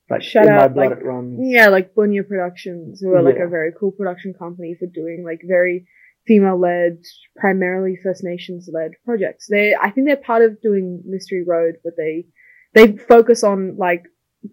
like 0.09 0.22
Shout 0.22 0.45
in 0.45 0.53
my 0.55 0.63
out, 0.63 0.74
blood 0.74 0.89
like-. 1.03 1.38
Yeah, 1.39 1.68
like 1.70 1.93
Bunya 1.95 2.28
Productions, 2.28 3.01
who 3.01 3.13
are 3.13 3.22
like 3.22 3.38
a 3.39 3.47
very 3.47 3.72
cool 3.80 3.91
production 3.91 4.34
company 4.34 4.76
for 4.80 4.86
doing 4.88 5.24
like 5.24 5.41
very 5.43 5.86
female 6.26 6.57
led, 6.59 6.99
primarily 7.36 7.97
First 8.03 8.24
Nations 8.24 8.70
led 8.72 8.91
projects. 9.05 9.47
They, 9.47 9.76
I 9.76 9.89
think 9.91 10.07
they're 10.07 10.18
part 10.18 10.43
of 10.43 10.61
doing 10.61 11.01
Mystery 11.05 11.43
Road, 11.43 11.76
but 11.84 11.93
they, 11.97 12.26
they 12.74 12.97
focus 12.97 13.43
on 13.43 13.78
like 13.78 14.03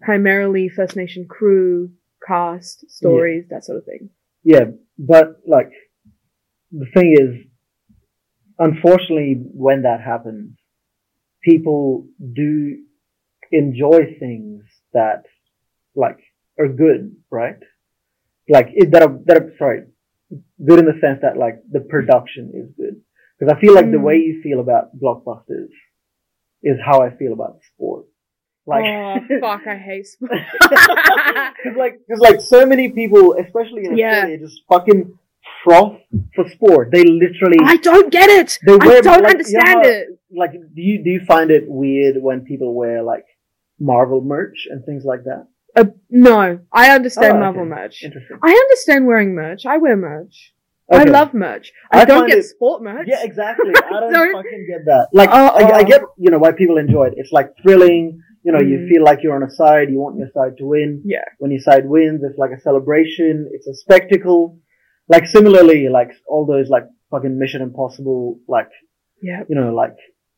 primarily 0.01 0.69
First 0.69 0.95
Nation 0.95 1.27
crew, 1.27 1.91
cast, 2.25 2.89
stories, 2.89 3.45
that 3.49 3.63
sort 3.65 3.77
of 3.79 3.85
thing. 3.85 4.09
Yeah, 4.43 4.65
but 4.97 5.39
like 5.47 5.71
the 6.71 6.85
thing 6.93 7.15
is, 7.19 7.45
unfortunately, 8.57 9.41
when 9.53 9.83
that 9.83 10.01
happens, 10.01 10.57
people 11.43 12.07
do 12.33 12.77
enjoy 13.51 14.15
things 14.19 14.63
that 14.93 15.23
like 15.95 16.17
are 16.59 16.67
good, 16.67 17.15
right? 17.31 17.57
Like 18.49 18.69
it, 18.73 18.91
that 18.91 19.01
are 19.03 19.19
that 19.25 19.37
are 19.37 19.53
sorry, 19.57 19.83
good 20.65 20.79
in 20.79 20.85
the 20.85 20.99
sense 21.01 21.19
that 21.21 21.37
like 21.37 21.61
the 21.71 21.81
production 21.81 22.51
is 22.55 22.69
good. 22.77 23.01
Because 23.39 23.53
I 23.55 23.59
feel 23.59 23.73
like 23.73 23.91
the 23.91 23.97
Mm. 23.97 24.03
way 24.03 24.17
you 24.17 24.41
feel 24.41 24.59
about 24.59 24.97
blockbusters 24.97 25.69
is 26.65 26.77
how 26.83 27.01
I 27.01 27.15
feel 27.15 27.31
about 27.33 27.59
sport. 27.73 28.05
Like, 28.67 28.83
oh 28.85 29.17
fuck, 29.39 29.61
I 29.67 29.77
hate 29.77 30.07
sport. 30.07 30.31
Cause 30.59 31.75
like, 31.77 31.99
cause 32.09 32.19
like 32.19 32.41
so 32.41 32.65
many 32.65 32.91
people, 32.91 33.35
especially 33.39 33.85
in 33.85 33.97
Yeah. 33.97 34.35
Just 34.37 34.61
fucking 34.67 35.17
froth 35.63 35.99
for 36.35 36.49
sport. 36.49 36.89
They 36.91 37.03
literally, 37.03 37.59
I 37.63 37.77
don't 37.77 38.11
get 38.11 38.29
it. 38.29 38.57
They 38.65 38.75
wear, 38.75 38.97
I 38.97 39.01
don't 39.01 39.23
like, 39.23 39.31
understand 39.33 39.67
you 39.67 39.75
know 39.75 39.81
it. 39.89 40.07
like, 40.31 40.51
do 40.53 40.81
you, 40.81 41.03
do 41.03 41.09
you 41.11 41.21
find 41.25 41.51
it 41.51 41.65
weird 41.67 42.15
when 42.21 42.41
people 42.41 42.73
wear 42.73 43.03
like 43.03 43.25
Marvel 43.79 44.21
merch 44.21 44.67
and 44.69 44.83
things 44.83 45.05
like 45.05 45.23
that? 45.25 45.47
Uh, 45.75 45.85
no, 46.09 46.59
I 46.71 46.89
understand 46.91 47.25
Oh, 47.25 47.35
okay. 47.35 47.39
Marvel 47.39 47.65
merch. 47.65 48.01
Interesting. 48.03 48.39
I 48.41 48.49
understand 48.51 49.05
wearing 49.05 49.35
merch. 49.35 49.65
I 49.67 49.77
wear 49.77 49.95
merch. 49.97 50.53
I 50.91 51.03
love 51.05 51.33
merch. 51.33 51.71
I, 51.91 52.01
I 52.01 52.05
don't 52.05 52.27
get 52.27 52.37
it- 52.39 52.45
sport 52.45 52.83
merch. 52.83 53.07
Yeah, 53.09 53.23
exactly. 53.23 53.71
I 53.75 53.89
don't, 53.99 54.13
Don't- 54.13 54.33
fucking 54.33 54.67
get 54.69 54.85
that. 54.85 55.07
Like, 55.13 55.29
Oh, 55.31 55.47
I, 55.47 55.61
I 55.63 55.81
oh. 55.81 55.83
get, 55.85 56.01
you 56.17 56.29
know, 56.31 56.37
why 56.37 56.51
people 56.51 56.77
enjoy 56.77 57.05
it. 57.05 57.13
It's 57.17 57.31
like 57.31 57.49
thrilling. 57.63 58.21
You 58.43 58.51
know, 58.51 58.59
you 58.59 58.77
Mm. 58.77 58.89
feel 58.89 59.03
like 59.03 59.19
you're 59.23 59.35
on 59.35 59.41
a 59.41 59.49
side. 59.49 59.89
You 59.89 59.99
want 59.99 60.17
your 60.19 60.29
side 60.31 60.57
to 60.59 60.65
win. 60.65 61.01
Yeah. 61.03 61.23
When 61.39 61.49
your 61.49 61.61
side 61.61 61.89
wins, 61.89 62.21
it's 62.23 62.37
like 62.37 62.51
a 62.51 62.59
celebration. 62.61 63.49
It's 63.51 63.65
a 63.65 63.73
spectacle. 63.73 64.59
Like 65.07 65.25
similarly, 65.25 65.89
like 65.89 66.11
all 66.27 66.45
those 66.45 66.69
like 66.69 66.83
fucking 67.09 67.39
Mission 67.39 67.63
Impossible, 67.63 68.39
like 68.47 68.69
Yeah. 69.21 69.41
you 69.49 69.55
know, 69.55 69.73
like 69.73 69.95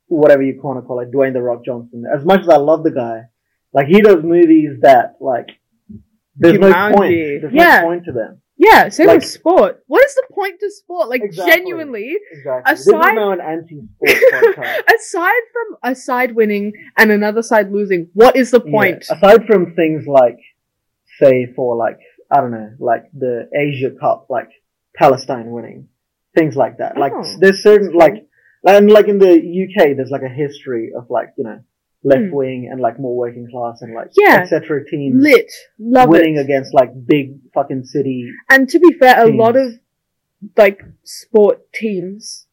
whatever 0.07 0.41
you 0.41 0.57
want 0.63 0.81
to 0.81 0.87
call 0.87 1.01
it, 1.01 1.11
Dwayne 1.11 1.33
the 1.33 1.41
Rock 1.41 1.65
Johnson. 1.65 2.05
As 2.09 2.23
much 2.23 2.41
as 2.41 2.49
I 2.49 2.55
love 2.55 2.83
the 2.85 2.91
guy, 2.91 3.23
like 3.73 3.87
he 3.87 3.99
does 4.01 4.23
movies 4.23 4.79
that 4.83 5.15
like 5.19 5.47
there's 6.37 6.59
no 6.59 6.71
point. 6.93 7.11
There's 7.41 7.53
Yeah. 7.53 7.81
no 7.81 7.87
point 7.87 8.05
to 8.05 8.13
them. 8.13 8.41
Yeah, 8.59 8.89
same 8.89 9.07
Like- 9.07 9.19
with 9.19 9.25
sport. 9.27 9.83
What 9.87 10.03
is 10.05 10.15
the 10.15 10.23
point 10.33 10.59
to 10.61 10.71
sport? 10.71 11.09
Like 11.09 11.21
Exactly. 11.21 11.53
genuinely, 11.53 12.17
Exactly. 12.31 12.73
Aside- 12.73 13.17
an 13.17 13.39
anti-sport 13.41 14.57
aside 14.95 15.43
from 15.53 15.77
a 15.83 15.95
side 15.95 16.33
winning 16.35 16.73
and 16.97 17.11
another 17.11 17.43
side 17.43 17.71
losing, 17.71 18.09
what 18.13 18.35
is 18.35 18.51
the 18.51 18.59
point? 18.59 19.05
Yeah. 19.09 19.17
Aside 19.17 19.45
from 19.45 19.75
things 19.75 20.07
like, 20.07 20.39
say, 21.21 21.51
for 21.55 21.75
like, 21.75 21.99
I 22.31 22.41
don't 22.41 22.51
know, 22.51 22.71
like 22.79 23.03
the 23.13 23.47
Asia 23.55 23.91
Cup, 23.99 24.25
like 24.29 24.49
Palestine 24.95 25.51
winning, 25.51 25.87
things 26.35 26.55
like 26.55 26.77
that. 26.79 26.97
Like, 26.97 27.13
Oh. 27.15 27.37
there's 27.39 27.61
certain, 27.61 27.93
like, 27.93 28.27
and 28.65 28.89
like 28.91 29.07
in 29.07 29.19
the 29.19 29.33
UK, 29.33 29.95
there's 29.95 30.09
like 30.11 30.23
a 30.23 30.29
history 30.29 30.91
of 30.97 31.09
like, 31.09 31.29
you 31.37 31.43
know, 31.43 31.59
left 32.03 32.21
mm. 32.21 32.31
wing 32.31 32.69
and 32.71 32.79
like 32.79 32.99
more 32.99 33.15
working 33.15 33.47
class 33.51 33.81
and 33.81 33.93
like. 33.95 34.09
Yeah. 34.17 34.39
etc. 34.41 34.85
teams 34.89 35.21
Lit, 35.21 35.51
love 35.79 36.09
winning 36.09 36.37
it. 36.37 36.41
against 36.41 36.73
like 36.73 36.89
big 37.05 37.39
fucking 37.53 37.85
city. 37.85 38.29
And 38.49 38.69
to 38.69 38.79
be 38.79 38.93
fair, 38.93 39.25
a 39.25 39.29
lot 39.29 39.55
of 39.55 39.73
like 40.55 40.83
sport 41.03 41.71
teams, 41.73 42.47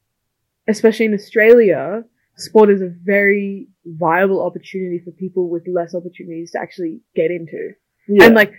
especially 0.69 1.07
in 1.07 1.15
Australia, 1.15 2.05
sport 2.37 2.71
is 2.71 2.83
a 2.83 2.93
very 3.05 3.69
viable 3.85 4.45
opportunity 4.45 5.01
for 5.05 5.11
people 5.13 5.49
with 5.49 5.65
less 5.69 5.95
opportunities 5.95 6.53
to 6.53 6.61
actually 6.61 7.01
get 7.15 7.31
into. 7.31 7.71
Yeah. 8.09 8.27
And 8.27 8.35
like, 8.35 8.53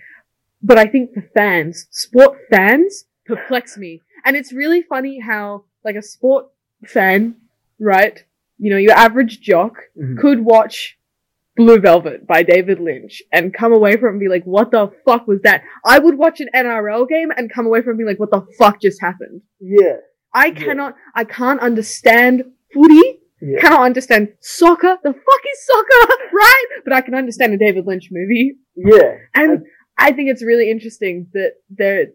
but 0.62 0.78
I 0.78 0.86
think 0.86 1.14
for 1.14 1.22
fans, 1.34 1.86
sport 1.90 2.38
fans 2.50 3.04
perplex 3.26 3.76
me. 3.76 4.02
And 4.24 4.36
it's 4.36 4.52
really 4.52 4.82
funny 4.82 5.20
how 5.20 5.64
like 5.84 5.96
a 5.96 6.02
sport 6.02 6.46
fan, 6.84 7.36
right? 7.78 8.24
You 8.58 8.70
know, 8.70 8.76
your 8.78 8.92
average 8.92 9.40
jock 9.40 9.74
Mhm. 9.96 10.18
could 10.18 10.40
watch 10.44 10.98
Blue 11.56 11.78
Velvet 11.78 12.26
by 12.26 12.42
David 12.42 12.80
Lynch 12.80 13.22
and 13.32 13.52
come 13.52 13.72
away 13.72 13.96
from 13.96 14.08
it 14.08 14.10
and 14.12 14.20
be 14.20 14.28
like, 14.28 14.44
what 14.44 14.70
the 14.70 14.90
fuck 15.06 15.26
was 15.26 15.40
that? 15.42 15.62
I 15.84 15.98
would 15.98 16.16
watch 16.18 16.40
an 16.40 16.48
NRL 16.54 17.06
game 17.06 17.30
and 17.36 17.50
come 17.52 17.66
away 17.66 17.80
from 17.80 17.90
it 17.90 17.92
and 17.92 17.98
be 17.98 18.04
like, 18.04 18.18
what 18.20 18.30
the 18.30 18.46
fuck 18.58 18.80
just 18.80 19.00
happened? 19.00 19.42
yeah. 19.60 19.96
I 20.34 20.48
Yeah. 20.48 20.52
cannot, 20.64 20.96
I 21.14 21.24
can't 21.24 21.60
understand 21.60 22.44
footy, 22.74 23.20
Yeah. 23.40 23.58
cannot 23.60 23.80
understand 23.82 24.34
soccer. 24.40 24.98
The 25.02 25.12
fuck 25.14 25.42
is 25.52 25.66
soccer, 25.66 26.12
right? 26.34 26.64
But 26.84 26.92
I 26.92 27.00
can 27.00 27.14
understand 27.14 27.54
a 27.54 27.56
David 27.58 27.86
Lynch 27.86 28.08
movie. 28.12 28.58
Yeah. 28.76 29.16
And 29.34 29.64
I 29.96 30.12
think 30.12 30.28
it's 30.28 30.44
really 30.44 30.70
interesting 30.70 31.28
that 31.32 31.54
there, 31.70 32.08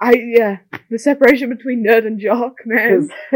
I, 0.00 0.12
yeah, 0.12 0.58
the 0.88 1.00
separation 1.00 1.48
between 1.48 1.84
nerd 1.84 2.06
and 2.06 2.20
jock, 2.20 2.54
man. 2.64 3.10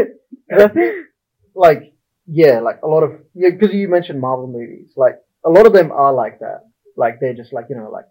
I 0.51 0.67
think, 0.69 1.05
like, 1.53 1.92
yeah, 2.27 2.59
like 2.59 2.79
a 2.83 2.87
lot 2.87 3.03
of, 3.03 3.11
yeah, 3.33 3.49
because 3.51 3.73
you 3.73 3.87
mentioned 3.87 4.19
Marvel 4.19 4.47
movies, 4.47 4.93
like, 4.95 5.15
a 5.45 5.49
lot 5.49 5.65
of 5.65 5.73
them 5.73 5.91
are 5.91 6.13
like 6.13 6.39
that. 6.39 6.61
Like, 6.95 7.19
they're 7.19 7.33
just 7.33 7.51
like, 7.53 7.65
you 7.69 7.75
know, 7.75 7.89
like, 7.91 8.05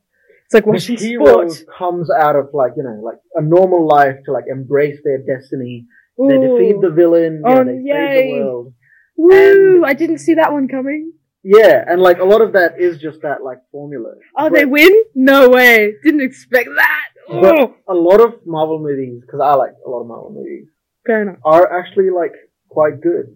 It's 0.47 0.55
like 0.55 0.65
the 0.65 0.71
watching 0.71 0.97
hero 0.97 1.49
sport. 1.49 1.69
comes 1.79 2.11
out 2.11 2.37
of, 2.37 2.51
like, 2.53 2.73
you 2.77 2.83
know, 2.83 3.01
like 3.03 3.19
a 3.35 3.41
normal 3.43 3.87
life 3.87 4.17
to, 4.27 4.33
like, 4.33 4.45
embrace 4.51 4.99
their 5.05 5.19
destiny. 5.19 5.87
They 6.19 6.37
defeat 6.39 6.77
the 6.83 6.91
villain, 6.91 7.37
you 7.37 7.43
Oh, 7.47 7.63
know, 7.63 7.65
they 7.65 7.83
save 7.91 8.27
the 8.27 8.41
world. 8.41 8.75
Woo! 9.17 9.77
and- 9.77 9.87
I 9.87 9.95
didn't 9.95 10.19
see 10.19 10.35
that 10.35 10.53
one 10.53 10.69
coming. 10.69 11.13
Yeah, 11.45 11.83
and, 11.89 12.01
like, 12.01 12.19
a 12.21 12.25
lot 12.25 12.41
of 12.41 12.53
that 12.53 12.79
is 12.81 12.99
just 12.99 13.23
that, 13.23 13.43
like, 13.43 13.59
formula. 13.73 14.15
Oh, 14.37 14.49
But 14.51 14.53
they 14.53 14.65
win? 14.65 14.93
No 15.15 15.49
way. 15.49 15.95
Didn't 16.05 16.21
expect 16.21 16.69
that. 16.77 17.05
But- 17.29 17.75
A 17.89 17.95
lot 17.95 18.21
of 18.21 18.47
Marvel 18.47 18.79
movies, 18.79 19.23
because 19.23 19.41
I 19.41 19.55
like 19.55 19.73
a 19.85 19.89
lot 19.91 20.03
of 20.03 20.07
Marvel 20.07 20.31
movies, 20.33 20.69
fair 21.07 21.23
enough. 21.23 21.39
are 21.45 21.67
actually, 21.79 22.11
like, 22.11 22.35
quite 22.73 23.01
good. 23.01 23.27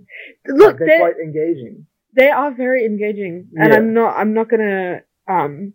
Look, 0.47 0.67
like, 0.73 0.79
they're 0.79 0.89
they're, 0.89 0.99
quite 0.99 1.19
engaging. 1.23 1.87
they 2.17 2.31
are 2.31 2.53
very 2.55 2.85
engaging, 2.85 3.35
and 3.57 3.71
Yeah. 3.73 3.77
I'm 3.79 3.93
not. 3.95 4.17
I'm 4.17 4.33
not 4.35 4.49
gonna 4.49 5.03
um 5.29 5.75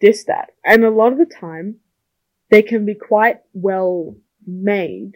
diss 0.00 0.24
that. 0.24 0.50
And 0.64 0.84
a 0.84 0.90
lot 0.90 1.12
of 1.12 1.18
the 1.18 1.26
time, 1.46 1.76
they 2.50 2.62
can 2.62 2.84
be 2.84 2.94
quite 2.94 3.38
well 3.52 4.16
made, 4.46 5.12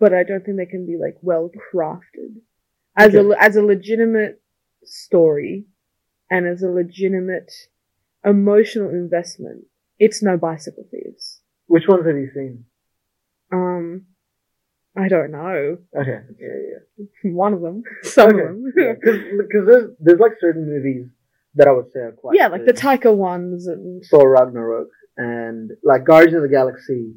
but 0.00 0.12
I 0.12 0.22
don't 0.24 0.44
think 0.44 0.56
they 0.56 0.66
can 0.66 0.86
be 0.86 0.96
like 1.04 1.16
well 1.22 1.50
crafted 1.72 2.40
as 2.96 3.14
Okay. 3.14 3.28
a 3.28 3.36
as 3.46 3.56
a 3.56 3.62
legitimate 3.62 4.40
story 4.84 5.66
and 6.30 6.46
as 6.46 6.62
a 6.62 6.68
legitimate 6.68 7.50
emotional 8.24 8.90
investment. 8.90 9.64
It's 9.98 10.22
no 10.22 10.36
bicycle 10.36 10.86
thieves. 10.90 11.40
Which 11.66 11.86
ones 11.88 12.06
have 12.06 12.16
you 12.16 12.30
seen? 12.34 12.64
Um, 13.52 14.06
I 14.96 15.08
don't 15.08 15.30
know. 15.30 15.78
Okay, 15.98 16.20
yeah, 16.38 16.48
yeah. 17.24 17.30
One 17.32 17.54
of 17.54 17.60
them, 17.62 17.82
some 18.02 18.28
Okay. 18.30 18.40
of 18.40 18.46
them. 18.48 18.64
Because 18.74 19.66
there's, 19.66 19.90
there's 20.00 20.20
like 20.20 20.32
certain 20.40 20.66
movies 20.66 21.06
that 21.54 21.66
I 21.66 21.72
would 21.72 21.90
say 21.92 22.00
are 22.00 22.12
quite 22.12 22.36
yeah, 22.36 22.48
like 22.48 22.64
the. 22.66 22.72
Taika 22.72 23.14
ones 23.14 23.66
and 23.66 24.04
Thor 24.10 24.30
Ragnarok 24.30 24.88
and 25.16 25.70
like 25.82 26.04
Guardians 26.04 26.36
of 26.36 26.42
the 26.42 26.48
Galaxy. 26.48 27.14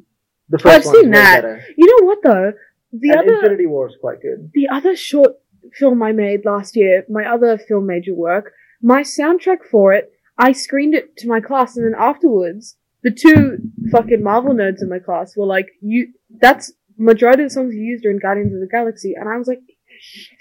The 0.48 0.58
1st 0.58 0.70
I've 0.70 0.84
seen 0.84 1.10
that. 1.10 1.42
better. 1.42 1.62
You 1.76 1.86
know 1.86 2.06
what 2.06 2.18
though? 2.22 2.52
The 2.92 3.10
and 3.10 3.18
other 3.20 3.34
Infinity 3.34 3.66
War 3.66 3.88
is 3.88 3.96
quite 4.00 4.22
good. 4.22 4.50
the 4.54 4.68
other 4.68 4.96
short 4.96 5.32
film 5.74 6.02
I 6.02 6.12
made 6.12 6.44
last 6.44 6.76
year, 6.76 7.04
my 7.10 7.24
other 7.24 7.58
film 7.58 7.86
major 7.86 8.14
work, 8.14 8.52
my 8.80 9.02
soundtrack 9.02 9.64
for 9.70 9.92
it, 9.92 10.12
I 10.38 10.52
screened 10.52 10.94
it 10.94 11.16
to 11.18 11.28
my 11.28 11.40
class 11.40 11.76
and 11.76 11.84
then 11.84 12.00
afterwards, 12.00 12.76
the 13.02 13.10
two 13.10 13.58
fucking 13.90 14.22
Marvel 14.22 14.54
nerds 14.54 14.80
in 14.82 14.88
my 14.88 14.98
class 15.00 15.36
were 15.36 15.46
like, 15.46 15.66
you, 15.80 16.12
that's, 16.40 16.72
majority 16.96 17.42
of 17.42 17.50
the 17.50 17.54
songs 17.54 17.74
you 17.74 17.82
used 17.82 18.04
are 18.04 18.10
in 18.10 18.18
Guardians 18.18 18.54
of 18.54 18.60
the 18.60 18.66
Galaxy, 18.66 19.14
and 19.14 19.28
I 19.28 19.36
was 19.36 19.48
like, 19.48 19.60
shit. 20.00 20.38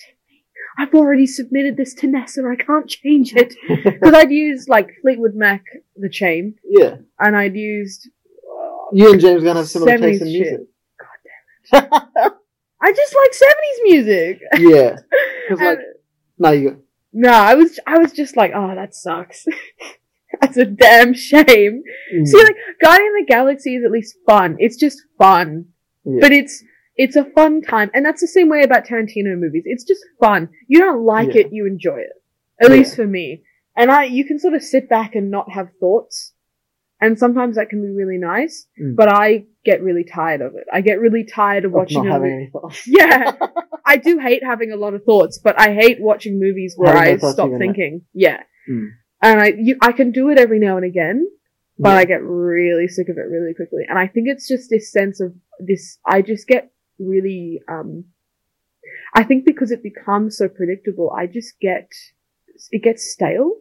I've 0.77 0.93
already 0.93 1.25
submitted 1.25 1.77
this 1.77 1.93
to 1.95 2.07
Nessa. 2.07 2.43
I 2.45 2.61
can't 2.61 2.89
change 2.89 3.33
it 3.33 3.55
because 3.83 4.13
I'd 4.13 4.31
used 4.31 4.67
like 4.67 4.89
Fleetwood 5.01 5.33
Mac, 5.33 5.63
the 5.95 6.09
chain, 6.09 6.55
yeah. 6.67 6.97
and 7.19 7.35
I'd 7.35 7.55
used. 7.55 8.09
You 8.91 9.13
and 9.13 9.21
James 9.21 9.43
gonna 9.43 9.59
have 9.59 9.69
similar 9.69 9.97
taste 9.97 10.21
in 10.21 10.27
70s 10.27 10.31
music. 10.31 10.59
I 11.73 12.91
just 12.93 13.15
like 13.15 13.33
seventies 13.33 13.79
music. 13.83 14.41
yeah. 14.57 14.97
Because 15.49 15.65
like, 15.65 15.79
now 16.37 16.51
you 16.51 16.69
go. 16.71 16.77
no, 17.13 17.31
I 17.31 17.55
was 17.55 17.79
I 17.87 17.97
was 17.97 18.11
just 18.11 18.37
like, 18.37 18.51
oh, 18.53 18.75
that 18.75 18.93
sucks. 18.93 19.45
That's 20.41 20.57
a 20.57 20.65
damn 20.65 21.13
shame. 21.13 21.81
Mm, 22.13 22.27
See, 22.27 22.37
like 22.37 22.55
Guardian 22.81 23.13
of 23.19 23.25
the 23.25 23.33
Galaxy 23.33 23.75
is 23.75 23.85
at 23.85 23.91
least 23.91 24.17
fun. 24.27 24.57
It's 24.59 24.77
just 24.77 25.01
fun, 25.17 25.67
yeah. 26.05 26.19
but 26.21 26.31
it's 26.31 26.63
it's 26.97 27.15
a 27.17 27.25
fun 27.25 27.61
time, 27.61 27.91
and 27.93 28.05
that's 28.05 28.21
the 28.21 28.27
same 28.27 28.47
way 28.49 28.63
about 28.63 28.85
Tarantino 28.85 29.37
movies. 29.37 29.63
It's 29.65 29.83
just 29.83 30.01
fun. 30.19 30.49
You 30.69 30.79
don't 30.79 31.03
like 31.03 31.33
Yeah. 31.35 31.41
it, 31.41 31.47
you 31.51 31.67
enjoy 31.67 31.97
it. 31.99 32.13
At 32.61 32.69
Yeah. 32.69 32.77
least 32.77 32.95
for 32.95 33.05
me. 33.05 33.43
And 33.75 33.91
I, 33.91 34.05
you 34.05 34.23
can 34.23 34.39
sort 34.39 34.53
of 34.53 34.63
sit 34.63 34.87
back 34.87 35.15
and 35.15 35.29
not 35.29 35.51
have 35.51 35.67
thoughts, 35.81 36.33
and 37.01 37.19
sometimes 37.19 37.57
that 37.57 37.67
can 37.69 37.81
be 37.81 37.89
really 37.89 38.17
nice. 38.17 38.67
Mm. 38.81 38.95
But 38.95 39.09
I 39.09 39.45
get 39.65 39.81
really 39.83 40.05
tired 40.05 40.39
of 40.39 40.55
it. 40.55 40.63
I 40.71 40.79
get 40.79 40.99
really 41.01 41.25
tired 41.25 41.65
of 41.65 41.71
Of 41.71 41.75
watching 41.75 42.03
not 42.05 42.13
having 42.13 42.31
any 42.31 42.49
thoughts. 42.49 42.83
Yeah, 42.87 43.33
I 43.85 43.97
do 43.97 44.17
hate 44.19 44.43
having 44.45 44.71
a 44.71 44.77
lot 44.77 44.93
of 44.93 45.03
thoughts, 45.03 45.37
but 45.43 45.59
I 45.59 45.73
hate 45.73 45.97
watching 45.99 46.39
movies 46.39 46.75
where 46.77 46.93
no 46.93 46.99
I 46.99 47.17
stop 47.17 47.49
thinking. 47.57 48.03
Yeah, 48.13 48.43
Mm. 48.69 48.87
and 49.21 49.41
I 49.41 49.47
you, 49.57 49.75
I 49.81 49.91
can 49.91 50.11
do 50.11 50.29
it 50.29 50.37
every 50.37 50.59
now 50.59 50.77
and 50.77 50.85
again, 50.85 51.27
but 51.77 51.89
Yeah. 51.89 51.95
I 51.95 52.05
get 52.05 52.23
really 52.23 52.87
sick 52.87 53.09
of 53.09 53.17
it 53.17 53.27
really 53.29 53.53
quickly. 53.53 53.83
And 53.87 53.97
I 53.99 54.07
think 54.07 54.27
it's 54.29 54.47
just 54.47 54.69
this 54.69 54.91
sense 54.91 55.19
of 55.19 55.33
this. 55.59 55.99
I 56.05 56.21
just 56.21 56.47
get 56.47 56.71
really. 56.99 57.61
um 57.67 58.05
I 59.13 59.23
think 59.23 59.45
because 59.45 59.71
it 59.71 59.81
becomes 59.83 60.37
so 60.37 60.47
predictable, 60.47 61.11
I 61.11 61.27
just 61.27 61.59
get 61.59 61.89
it 62.71 62.83
gets 62.83 63.11
stale, 63.11 63.51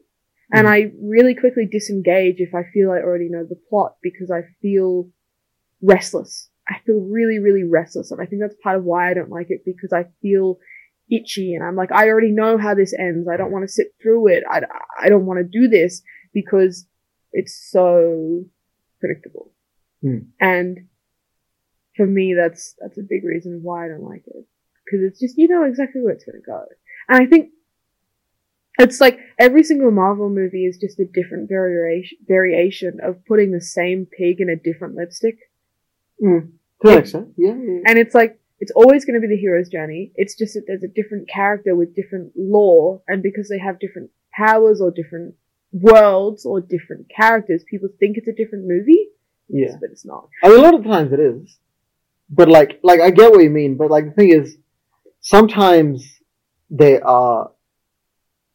and 0.52 0.66
Mm. 0.66 0.70
I 0.70 0.92
really 1.02 1.34
quickly 1.34 1.66
disengage 1.66 2.36
if 2.40 2.54
I 2.54 2.64
feel 2.72 2.90
I 2.90 2.98
already 2.98 3.28
know 3.28 3.44
the 3.44 3.60
plot 3.68 3.96
because 4.02 4.30
I 4.30 4.42
feel 4.62 5.08
restless. 5.82 6.50
I 6.68 6.78
feel 6.86 7.00
really, 7.00 7.38
really 7.38 7.64
restless, 7.64 8.10
and 8.10 8.20
I 8.20 8.26
think 8.26 8.40
that's 8.42 8.54
part 8.62 8.78
of 8.78 8.84
why 8.84 9.10
I 9.10 9.14
don't 9.14 9.30
like 9.30 9.48
it 9.50 9.62
because 9.64 9.92
I 9.92 10.04
feel 10.22 10.58
itchy, 11.10 11.54
and 11.54 11.64
I'm 11.64 11.76
like, 11.76 11.92
I 11.92 12.08
already 12.08 12.30
know 12.32 12.56
how 12.58 12.74
this 12.74 12.94
ends. 12.98 13.28
I 13.28 13.36
don't 13.36 13.52
want 13.52 13.64
to 13.66 13.72
sit 13.72 13.88
through 14.02 14.28
it. 14.28 14.44
I, 14.50 14.62
I 15.02 15.08
don't 15.08 15.26
want 15.26 15.38
to 15.40 15.44
do 15.60 15.68
this 15.68 16.02
because 16.32 16.86
it's 17.34 17.68
so 17.70 18.44
predictable. 19.00 19.52
Hmm. 20.00 20.18
And 20.40 20.88
for 21.96 22.06
me, 22.06 22.34
that's 22.34 22.74
that's 22.80 22.98
a 22.98 23.02
big 23.02 23.24
reason 23.24 23.60
why 23.62 23.84
I 23.84 23.88
don't 23.88 24.08
like 24.08 24.24
it 24.26 24.46
because 24.84 25.04
it's 25.04 25.20
just 25.20 25.36
you 25.36 25.48
know 25.48 25.64
exactly 25.64 26.00
where 26.00 26.14
it's 26.14 26.24
going 26.24 26.40
to 26.40 26.46
go, 26.46 26.64
and 27.08 27.22
I 27.22 27.26
think 27.26 27.50
it's 28.78 29.00
like 29.00 29.18
every 29.38 29.62
single 29.62 29.90
Marvel 29.90 30.28
movie 30.28 30.66
is 30.66 30.78
just 30.78 30.98
a 30.98 31.04
different 31.04 31.48
variation 31.48 32.18
variation 32.26 32.98
of 33.02 33.24
putting 33.26 33.52
the 33.52 33.60
same 33.60 34.06
pig 34.06 34.40
in 34.40 34.48
a 34.48 34.56
different 34.56 34.96
lipstick. 34.96 35.38
Mm. 36.22 36.52
An 36.82 37.34
yeah. 37.36 37.48
yeah. 37.48 37.80
And 37.86 37.98
it's 37.98 38.14
like, 38.14 38.38
it's 38.60 38.72
always 38.74 39.04
going 39.04 39.14
to 39.14 39.26
be 39.26 39.34
the 39.34 39.40
hero's 39.40 39.68
journey. 39.68 40.12
It's 40.16 40.34
just 40.34 40.54
that 40.54 40.64
there's 40.66 40.82
a 40.82 40.88
different 40.88 41.28
character 41.28 41.74
with 41.74 41.94
different 41.94 42.32
lore, 42.36 43.02
and 43.08 43.22
because 43.22 43.48
they 43.48 43.58
have 43.58 43.78
different 43.78 44.10
powers 44.34 44.80
or 44.80 44.90
different 44.90 45.34
worlds 45.74 46.46
or 46.46 46.60
different 46.60 47.10
characters, 47.14 47.64
people 47.68 47.88
think 47.98 48.16
it's 48.16 48.28
a 48.28 48.32
different 48.32 48.66
movie, 48.66 49.08
yeah. 49.48 49.76
but 49.80 49.90
it's 49.90 50.06
not. 50.06 50.28
I 50.42 50.48
mean, 50.48 50.60
a 50.60 50.62
lot 50.62 50.74
of 50.74 50.84
times 50.84 51.12
it 51.12 51.20
is, 51.20 51.58
but 52.30 52.48
like, 52.48 52.80
like 52.82 53.00
I 53.00 53.10
get 53.10 53.30
what 53.32 53.42
you 53.42 53.50
mean. 53.50 53.76
But 53.76 53.90
like, 53.90 54.06
the 54.06 54.12
thing 54.12 54.30
is, 54.30 54.56
sometimes 55.20 56.06
they 56.70 57.00
are 57.00 57.50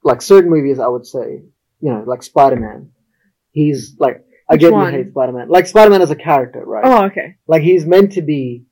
like 0.04 0.22
certain 0.22 0.50
movies. 0.50 0.80
I 0.80 0.88
would 0.88 1.06
say, 1.06 1.44
you 1.82 1.92
know, 1.92 2.04
like 2.08 2.24
Spider 2.24 2.56
Man. 2.56 2.92
He's 3.52 3.96
like, 4.00 4.24
I 4.50 4.54
Which 4.54 4.62
get 4.62 4.72
you 4.72 4.86
hate 4.86 5.12
Spider 5.12 5.34
Man. 5.34 5.50
Like 5.50 5.68
Spider 5.68 5.92
Man 5.92 6.02
as 6.02 6.12
a 6.12 6.16
character, 6.16 6.64
right? 6.66 6.86
Oh, 6.86 7.06
okay. 7.06 7.36
Like 7.48 7.62
he's 7.62 7.86
meant 7.86 8.14
to 8.14 8.22
be 8.22 8.66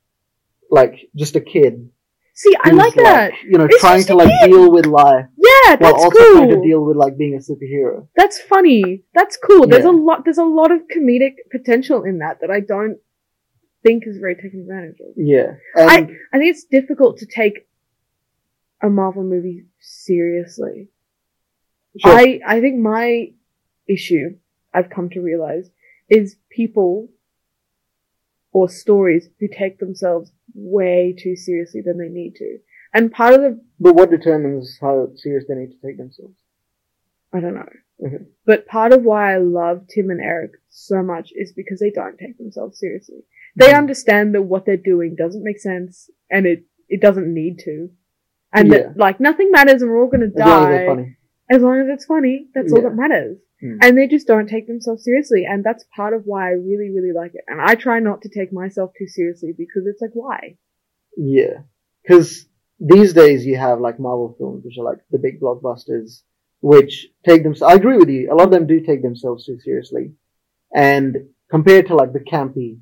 like 0.72 1.10
just 1.16 1.36
a 1.36 1.42
kid. 1.42 1.90
See, 2.34 2.56
I 2.62 2.70
like 2.70 2.94
that. 2.96 3.34
You 3.44 3.58
know, 3.58 3.66
It's 3.66 3.80
trying 3.80 4.04
to 4.06 4.16
like 4.16 4.30
kid. 4.30 4.52
deal 4.52 4.72
with 4.72 4.86
life 4.86 5.26
Yeah, 5.50 5.76
that's 5.76 5.82
while 5.94 6.04
also 6.06 6.34
trying 6.34 6.50
to 6.50 6.62
deal 6.62 6.84
with 6.84 6.98
like 6.98 7.18
being 7.18 7.36
a 7.36 7.40
superhero. 7.50 8.08
That's 8.16 8.40
funny. 8.40 9.04
That's 9.14 9.38
cool. 9.38 9.68
There's 9.68 9.84
Yeah. 9.86 9.92
a 9.92 9.98
lot. 10.08 10.24
There's 10.26 10.38
a 10.38 10.44
lot 10.62 10.72
of 10.72 10.82
comedic 10.94 11.36
potential 11.52 12.04
in 12.04 12.20
that 12.20 12.42
that 12.42 12.52
I 12.52 12.60
don't 12.60 12.98
think 13.84 14.04
is 14.08 14.18
very 14.18 14.36
taken 14.36 14.62
advantage 14.62 15.00
of. 15.00 15.14
Yeah, 15.16 15.56
and 15.76 15.90
I 16.34 16.38
think 16.40 16.50
it's 16.56 16.66
difficult 16.66 17.18
to 17.20 17.26
take 17.26 17.68
a 18.82 18.90
Marvel 18.90 19.24
movie 19.24 19.66
seriously. 19.80 20.90
Sure. 22.00 22.12
I 22.12 22.40
I 22.46 22.62
think 22.62 22.78
my 22.80 23.32
issue 23.88 24.38
I've 24.74 24.90
come 24.90 25.10
to 25.12 25.22
realize 25.22 25.70
is 26.10 26.36
people 26.50 27.10
or 28.52 28.70
stories 28.70 29.30
who 29.40 29.48
take 29.48 29.80
themselves 29.80 30.32
way 30.54 31.16
too 31.18 31.36
seriously 31.36 31.82
than 31.82 31.98
they 31.98 32.10
need 32.10 32.36
to. 32.36 32.60
And 32.94 33.12
part 33.12 33.34
of 33.34 33.42
the 33.42 33.62
but 33.80 33.96
what 33.96 34.10
determines 34.10 34.78
how 34.82 35.10
serious 35.16 35.46
they 35.48 35.56
need 35.56 35.72
to 35.72 35.88
take 35.88 35.98
themselves? 35.98 36.36
I 37.34 37.40
don't 37.40 37.56
know. 37.56 37.70
Okay. 38.06 38.24
But 38.46 38.68
part 38.68 38.94
of 38.94 39.04
why 39.04 39.34
I 39.34 39.38
love 39.38 39.88
Tim 39.94 40.10
and 40.10 40.22
Eric 40.22 40.52
so 40.70 41.02
much 41.04 41.32
is 41.36 41.52
because 41.54 41.80
they 41.80 41.92
don't 41.92 42.18
take 42.18 42.38
themselves 42.38 42.80
seriously. 42.80 43.24
They 43.56 43.72
Mhm. 43.72 43.78
understand 43.78 44.36
that 44.36 44.44
what 44.44 44.66
they're 44.66 44.78
doing 44.78 45.16
doesn't 45.16 45.44
make 45.44 45.60
sense 45.60 46.10
and 46.30 46.46
it, 46.46 46.64
it 46.90 47.02
doesn't 47.02 47.32
need 47.32 47.60
to. 47.60 47.90
And 48.54 48.70
Yeah. 48.70 48.78
that, 48.78 48.98
like, 48.98 49.20
nothing 49.20 49.52
matters 49.52 49.82
and 49.82 49.92
we're 49.92 50.02
all 50.02 50.10
gonna 50.10 50.28
As 50.28 50.36
long 50.36 50.72
as 50.72 50.80
die. 50.80 50.86
funny. 50.86 51.18
As 51.50 51.62
long 51.62 51.80
as 51.80 51.88
it's 51.90 52.06
funny, 52.06 52.50
that's 52.54 52.72
all 52.74 52.82
that 52.82 52.96
matters. 52.96 53.38
Hmm. 53.60 53.78
And 53.82 53.98
they 53.98 54.08
just 54.08 54.28
don't 54.28 54.48
take 54.48 54.68
themselves 54.68 55.04
seriously. 55.04 55.46
And 55.46 55.64
that's 55.64 55.84
part 55.96 56.14
of 56.14 56.26
why 56.26 56.50
I 56.50 56.52
really, 56.52 56.92
really 56.92 57.12
like 57.14 57.34
it. 57.36 57.44
And 57.48 57.60
I 57.60 57.76
try 57.76 58.00
not 58.00 58.22
to 58.22 58.30
take 58.30 58.54
myself 58.54 58.94
too 58.98 59.08
seriously 59.08 59.54
because 59.58 59.88
it's 59.88 60.02
like, 60.02 60.14
why? 60.14 60.58
Yeah, 61.16 61.62
because 62.04 62.48
these 62.80 63.14
days 63.14 63.46
you 63.46 63.58
have 63.58 63.80
like 63.80 64.00
Marvel 64.00 64.36
films, 64.38 64.64
which 64.66 64.78
are 64.78 64.84
like 64.84 65.00
the 65.12 65.18
big 65.20 65.40
blockbusters, 65.42 66.22
which 66.62 67.08
take 67.26 67.44
them. 67.44 67.56
I 67.66 67.74
agree 67.76 67.98
with 67.98 68.10
you. 68.10 68.32
A 68.32 68.36
lot 68.36 68.46
of 68.46 68.52
them 68.52 68.68
do 68.68 68.80
take 68.82 69.02
themselves 69.02 69.46
too 69.46 69.60
seriously, 69.60 70.14
and 70.76 71.18
compared 71.50 71.88
to 71.88 71.96
like 71.96 72.14
the 72.14 72.20
campy 72.20 72.80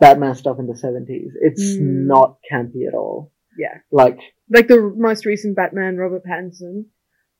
Batman 0.00 0.34
stuff 0.34 0.58
in 0.58 0.66
the 0.66 0.76
seventies, 0.76 1.32
it's 1.40 1.76
Mm. 1.76 2.06
not 2.06 2.38
campy 2.50 2.86
at 2.86 2.94
all. 2.94 3.32
Yeah. 3.58 3.78
Like, 3.90 4.18
Like 4.50 4.68
the 4.68 4.92
most 4.96 5.24
recent 5.24 5.56
Batman, 5.56 5.96
Robert 5.96 6.22
Pattinson. 6.24 6.86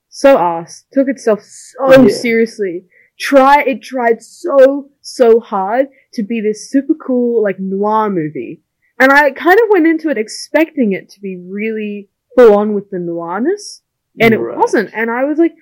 So 0.09 0.39
ass. 0.39 0.85
Took 0.93 1.09
itself 1.09 1.43
so 1.43 2.03
Yeah. 2.03 2.09
seriously. 2.09 2.87
Try, 3.19 3.63
it 3.63 3.83
tried 3.83 4.23
so, 4.23 4.91
so 5.01 5.39
hard 5.39 5.89
to 6.15 6.23
be 6.25 6.41
this 6.41 6.71
super 6.71 6.95
cool, 6.95 7.43
like, 7.43 7.61
noir 7.61 8.11
movie. 8.11 8.64
And 8.99 9.13
I 9.13 9.31
kind 9.31 9.59
of 9.59 9.69
went 9.71 9.87
into 9.87 10.09
it 10.09 10.19
expecting 10.19 10.93
it 10.93 11.09
to 11.11 11.21
be 11.21 11.37
really 11.37 12.09
full 12.37 12.55
on 12.55 12.75
with 12.75 12.91
the 12.91 12.99
noirness. 12.99 13.83
And 14.21 14.33
it 14.33 14.41
wasn't. 14.41 14.91
And 14.95 15.11
I 15.11 15.25
was 15.25 15.39
like, 15.39 15.55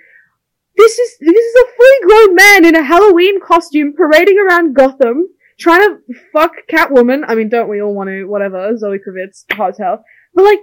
this 0.76 0.98
is, 0.98 1.18
this 1.20 1.44
is 1.44 1.54
a 1.54 1.76
fully 1.76 2.00
grown 2.02 2.34
man 2.34 2.64
in 2.66 2.76
a 2.76 2.82
Halloween 2.82 3.40
costume 3.40 3.94
parading 3.96 4.38
around 4.38 4.74
Gotham, 4.74 5.28
trying 5.58 5.80
to 5.80 5.98
fuck 6.32 6.52
Catwoman. 6.70 7.22
I 7.26 7.34
mean, 7.34 7.48
don't 7.48 7.68
we 7.68 7.80
all 7.80 7.94
want 7.94 8.08
to, 8.08 8.24
whatever, 8.24 8.76
Zoe 8.76 8.98
Kravitz, 8.98 9.44
hot 9.52 9.70
as 9.70 9.78
hell. 9.78 10.04
But 10.34 10.44
like, 10.44 10.60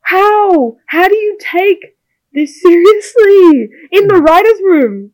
how? 0.00 0.76
How 0.86 1.08
do 1.08 1.16
you 1.16 1.38
take 1.40 1.96
this 2.32 2.60
seriously? 2.60 3.70
In 3.92 4.08
the 4.08 4.16
hmm. 4.18 4.24
writer's 4.24 4.60
room. 4.62 5.12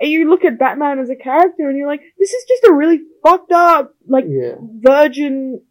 And 0.00 0.10
you 0.10 0.28
look 0.28 0.44
at 0.44 0.58
Batman 0.58 0.98
as 0.98 1.10
a 1.10 1.16
character 1.16 1.68
and 1.68 1.78
you're 1.78 1.86
like, 1.86 2.02
this 2.18 2.32
is 2.32 2.44
just 2.48 2.64
a 2.64 2.74
really 2.74 3.00
fucked 3.24 3.52
up, 3.52 3.94
like, 4.08 4.24
yeah, 4.28 4.56
virgin 4.60 5.62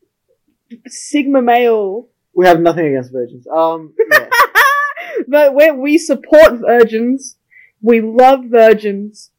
Sigma 0.88 1.41
male. 1.41 2.07
we 2.34 2.45
have 2.45 2.59
nothing 2.59 2.86
against 2.88 3.11
virgins. 3.11 3.45
Um, 3.47 3.93
yeah. 4.11 4.28
but 5.28 5.53
where 5.53 5.74
we 5.74 5.97
support 5.97 6.53
virgins, 6.59 7.38
we 7.82 8.01
love 8.01 8.45
virgins. 8.45 9.32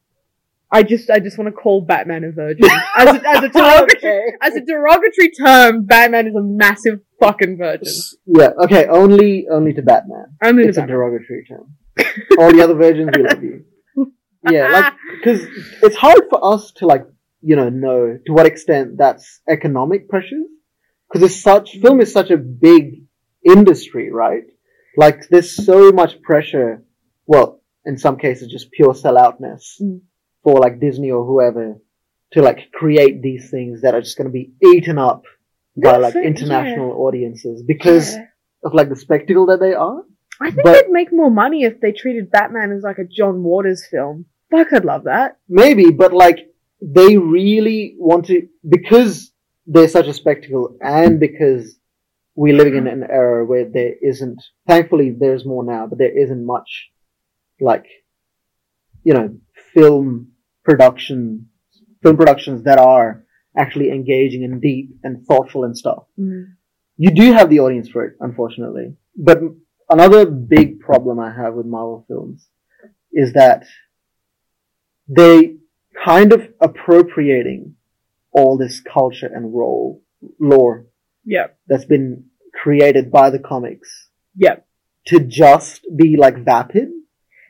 I 0.75 0.83
just, 0.83 1.11
I 1.11 1.19
just 1.19 1.37
want 1.37 1.49
to 1.49 1.53
call 1.53 1.83
Batman 1.83 2.25
a 2.25 2.33
virgin. 2.33 2.65
As 2.97 3.17
a, 3.17 3.29
as 3.29 3.45
a 3.45 3.49
derogatory, 3.53 3.97
okay. 3.99 4.23
as 4.41 4.57
a 4.57 4.61
derogatory 4.63 5.31
term, 5.31 5.85
Batman 5.85 6.29
is 6.29 6.35
a 6.35 6.43
massive 6.43 7.01
fucking 7.21 7.59
virgin. 7.59 7.93
Yeah, 8.27 8.51
okay. 8.65 8.87
Only, 8.87 9.47
only 9.51 9.75
to 9.75 9.83
Batman. 9.83 10.35
Only 10.43 10.65
It's 10.65 10.79
a 10.79 10.81
Batman. 10.81 10.97
derogatory 10.97 11.45
term. 11.47 11.77
All 12.39 12.51
the 12.53 12.63
other 12.63 12.75
virgins, 12.75 13.11
we 13.15 13.23
love 13.23 13.43
you. 13.43 13.65
Yeah, 14.51 14.67
like 14.71 14.95
because 15.21 15.47
it's 15.85 15.95
hard 15.95 16.23
for 16.29 16.45
us 16.45 16.73
to 16.79 16.87
like 16.87 17.05
you 17.43 17.55
know 17.55 17.69
know 17.69 18.19
to 18.27 18.33
what 18.33 18.45
extent 18.45 18.99
that's 18.99 19.41
economic 19.49 20.09
pressures 20.09 20.47
because 21.13 21.31
it's 21.31 21.43
such 21.43 21.77
film 21.79 22.01
is 22.01 22.13
such 22.13 22.31
a 22.31 22.37
big 22.37 23.03
industry 23.45 24.11
right 24.13 24.45
like 24.97 25.29
there's 25.31 25.55
so 25.55 25.91
much 25.93 26.21
pressure 26.23 26.83
well 27.27 27.61
in 27.85 27.99
some 27.99 28.17
cases 28.17 28.49
just 28.51 28.71
pure 28.71 28.95
selloutness 28.95 29.81
Mm. 29.81 30.01
for 30.43 30.59
like 30.61 30.81
disney 30.81 31.11
or 31.11 31.25
whoever 31.25 31.77
to 32.33 32.43
like 32.43 32.71
create 32.73 33.21
these 33.23 33.51
things 33.51 33.83
that 33.83 33.95
are 33.95 34.01
just 34.01 34.17
going 34.17 34.27
to 34.27 34.33
be 34.33 34.53
eaten 34.65 34.99
up 34.99 35.23
by 35.77 35.97
like 35.97 36.13
fair- 36.15 36.25
international 36.25 36.93
audiences 37.07 37.63
because 37.67 38.15
Yeah. 38.15 38.27
of 38.65 38.75
like 38.75 38.89
the 38.89 38.97
spectacle 38.97 39.47
that 39.47 39.61
they 39.61 39.75
are 39.75 40.03
I 40.41 40.51
think 40.51 40.63
But- 40.65 40.73
they'd 40.87 40.91
make 40.93 41.13
more 41.13 41.31
money 41.31 41.65
if 41.65 41.81
they 41.81 41.93
treated 41.93 42.31
Batman 42.31 42.73
as 42.73 42.83
like 42.83 42.99
a 42.99 43.05
John 43.05 43.45
Waters 43.45 43.87
film. 43.89 44.25
Fuck, 44.51 44.73
I'd 44.73 44.85
love 44.85 45.05
that. 45.05 45.37
Maybe, 45.49 45.91
but 45.91 46.13
like 46.13 46.39
they 46.81 47.17
really 47.17 47.95
want 47.99 48.27
to 48.27 48.49
because 48.69 49.32
they're 49.67 49.89
such 49.89 50.07
a 50.07 50.15
spectacle, 50.15 50.77
and 50.81 51.21
because 51.21 51.79
we're 52.35 52.57
living 52.57 52.77
in 52.77 52.87
an 52.87 53.05
era 53.09 53.45
where 53.45 53.69
there 53.69 53.95
isn't. 54.03 54.43
Thankfully, 54.67 55.15
there's 55.19 55.45
more 55.45 55.65
now, 55.65 55.87
but 55.87 55.99
there 55.99 56.17
isn't 56.17 56.45
much 56.45 56.91
like 57.61 57.87
you 59.05 59.15
know 59.15 59.37
film 59.75 60.33
production, 60.65 61.49
film 62.03 62.17
productions 62.17 62.65
that 62.65 62.79
are 62.79 63.25
actually 63.57 63.91
engaging 63.91 64.45
and 64.45 64.61
deep 64.63 64.91
and 65.03 65.27
thoughtful 65.27 65.65
and 65.65 65.77
stuff. 65.77 66.05
Mm-hmm. 66.19 66.53
You 66.97 67.11
do 67.11 67.33
have 67.33 67.51
the 67.51 67.61
audience 67.61 67.89
for 67.89 68.05
it, 68.05 68.17
unfortunately. 68.21 68.95
But 69.17 69.41
another 69.91 70.27
big 70.27 70.81
problem 70.81 71.19
I 71.19 71.33
have 71.33 71.55
with 71.55 71.67
Marvel 71.67 72.05
films 72.09 72.49
is 73.13 73.35
that 73.35 73.65
they 75.09 75.57
kind 76.05 76.33
of 76.33 76.49
appropriating 76.61 77.75
all 78.33 78.57
this 78.57 78.81
culture 78.81 79.31
and 79.33 79.55
role 79.55 80.03
lore 80.41 80.87
Yeah. 81.25 81.49
that's 81.69 81.85
been 81.85 82.25
created 82.55 83.11
by 83.11 83.31
the 83.31 83.39
comics 83.39 84.09
Yeah. 84.37 84.57
to 85.07 85.21
just 85.21 85.85
be 85.97 86.17
like 86.17 86.39
vapid. 86.45 86.91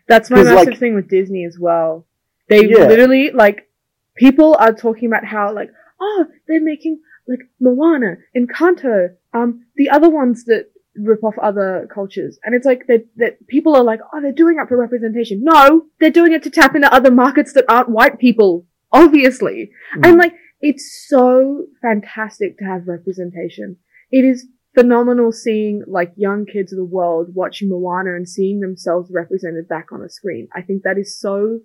That's 0.08 0.30
my 0.30 0.42
massive 0.42 0.68
like- 0.68 0.78
thing 0.78 0.94
with 0.94 1.08
Disney 1.08 1.44
as 1.44 1.58
well. 1.58 2.06
They 2.48 2.66
Yeah. 2.68 2.86
literally 2.86 3.30
like 3.30 3.68
people 4.16 4.56
are 4.58 4.72
talking 4.72 5.06
about 5.06 5.24
how 5.24 5.52
like 5.54 5.70
oh 6.00 6.26
they're 6.46 6.60
making 6.60 7.00
like 7.26 7.40
Moana, 7.60 8.16
Encanto, 8.36 9.14
um 9.32 9.64
the 9.76 9.88
other 9.90 10.10
ones 10.10 10.44
that 10.46 10.66
rip 10.96 11.24
off 11.24 11.38
other 11.38 11.88
cultures, 11.94 12.38
and 12.44 12.54
it's 12.54 12.66
like 12.66 12.86
that 12.88 13.06
that 13.16 13.46
people 13.46 13.74
are 13.76 13.84
like 13.84 14.00
oh 14.12 14.20
they're 14.20 14.32
doing 14.32 14.58
it 14.60 14.68
for 14.68 14.76
representation. 14.76 15.42
No, 15.42 15.86
they're 16.00 16.10
doing 16.10 16.32
it 16.32 16.42
to 16.42 16.50
tap 16.50 16.74
into 16.74 16.92
other 16.92 17.10
markets 17.10 17.52
that 17.54 17.64
aren't 17.68 17.88
white 17.88 18.18
people, 18.18 18.66
obviously. 18.92 19.70
Mm. 19.96 20.06
And 20.08 20.16
like 20.18 20.34
it's 20.62 21.06
so 21.08 21.66
fantastic 21.82 22.56
to 22.58 22.64
have 22.64 22.86
representation. 22.86 23.76
It 24.10 24.24
is 24.24 24.46
phenomenal 24.74 25.32
seeing 25.32 25.82
like 25.86 26.12
young 26.16 26.46
kids 26.46 26.72
of 26.72 26.78
the 26.78 26.84
world 26.84 27.34
watching 27.34 27.68
Moana 27.68 28.14
and 28.14 28.28
seeing 28.28 28.60
themselves 28.60 29.10
represented 29.12 29.68
back 29.68 29.92
on 29.92 30.00
a 30.02 30.08
screen. 30.08 30.48
I 30.54 30.62
think 30.62 30.84
that 30.84 30.96
is 30.96 31.18
so 31.18 31.60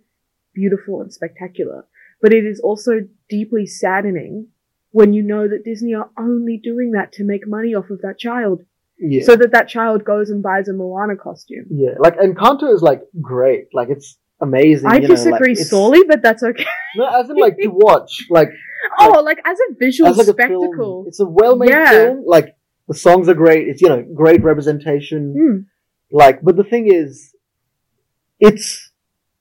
beautiful 0.54 1.02
and 1.02 1.14
spectacular. 1.14 1.86
But 2.22 2.34
it 2.34 2.46
is 2.46 2.60
also 2.60 3.08
deeply 3.30 3.66
saddening 3.68 4.48
when 4.92 5.14
you 5.14 5.22
know 5.22 5.48
that 5.48 5.64
Disney 5.64 5.94
are 5.94 6.10
only 6.18 6.58
doing 6.62 6.92
that 6.92 7.12
to 7.14 7.24
make 7.24 7.48
money 7.48 7.76
off 7.76 7.92
of 7.92 8.02
that 8.02 8.18
child. 8.18 8.64
Yeah. 9.00 9.24
So 9.24 9.36
that 9.36 9.52
that 9.52 9.70
child 9.70 10.04
goes 10.04 10.32
and 10.32 10.42
buys 10.42 10.68
a 10.68 10.74
Moana 10.74 11.16
costume. 11.16 11.66
yeah. 11.70 11.92
Like 12.00 12.18
Encanto 12.18 12.74
is 12.74 12.82
like 12.82 13.04
great. 13.22 13.68
Like 13.72 13.90
it's 13.90 14.18
amazing. 14.42 14.88
I 14.88 14.96
you 14.96 15.02
know, 15.02 15.08
like, 15.08 15.18
disagree 15.18 15.56
sorely, 15.56 16.04
but 16.08 16.22
that's 16.22 16.44
okay. 16.44 16.66
No, 16.96 17.06
as 17.08 17.30
in 17.30 17.36
like 17.38 17.58
to 17.62 17.68
watch. 17.68 18.26
Like 18.30 18.50
oh, 19.00 19.22
like 19.24 19.40
as 19.46 19.58
a 19.70 19.74
visual 19.76 20.10
as 20.10 20.18
like 20.18 20.28
spectacle. 20.28 20.74
film. 20.78 21.06
It's 21.08 21.20
a 21.20 21.26
well-made 21.26 21.70
Yeah. 21.70 21.90
film. 21.92 22.24
Like 22.26 22.56
the 22.88 22.94
songs 22.94 23.28
are 23.30 23.34
great. 23.34 23.68
It's 23.68 23.82
you 23.82 23.90
know 23.90 24.04
great 24.16 24.44
representation. 24.44 25.34
Hmm. 25.38 25.58
Like, 26.16 26.42
but 26.42 26.56
the 26.56 26.64
thing 26.64 26.92
is, 26.92 27.34
it's 28.40 28.92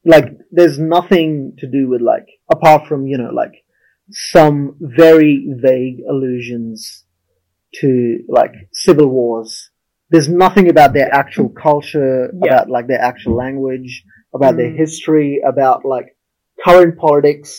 like 0.04 0.26
there's 0.50 0.78
nothing 0.78 1.54
to 1.58 1.66
do 1.70 1.88
with 1.88 2.00
like 2.00 2.26
apart 2.52 2.86
from 2.88 3.06
you 3.06 3.18
know 3.18 3.30
like 3.32 3.64
some 4.10 4.76
very 4.80 5.46
vague 5.60 5.98
allusions 6.08 7.04
to 7.74 8.20
like 8.28 8.52
civil 8.72 9.08
wars. 9.08 9.70
There's 10.10 10.28
nothing 10.28 10.68
about 10.70 10.92
their 10.92 11.12
actual 11.12 11.48
culture, 11.48 12.32
Yeah. 12.44 12.54
about 12.54 12.70
like 12.70 12.86
their 12.86 13.00
actual 13.00 13.34
language, 13.34 14.04
about 14.36 14.56
their 14.56 14.70
Mm. 14.70 14.76
history, 14.84 15.40
about 15.52 15.84
like 15.84 16.08
current 16.64 16.96
politics 16.98 17.50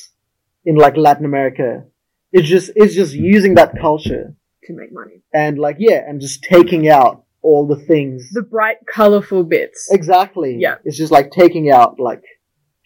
in 0.65 0.75
like 0.75 0.95
Latin 0.97 1.25
America. 1.25 1.69
It's 2.31 2.47
just 2.55 2.71
it's 2.75 2.95
just 3.01 3.13
using 3.35 3.53
that 3.55 3.71
culture 3.79 4.25
to 4.65 4.73
make 4.73 4.91
money. 4.91 5.17
and 5.33 5.57
like 5.65 5.77
yeah, 5.79 6.01
and 6.07 6.19
just 6.21 6.43
taking 6.43 6.83
out 6.89 7.23
all 7.41 7.65
the 7.67 7.81
things 7.91 8.29
The 8.33 8.41
bright, 8.41 8.77
colorful 8.99 9.43
bits. 9.43 9.79
Exactly. 9.91 10.51
Yeah. 10.59 10.75
It's 10.85 10.97
just 10.97 11.11
like 11.17 11.31
taking 11.31 11.69
out 11.77 11.91
like 12.09 12.23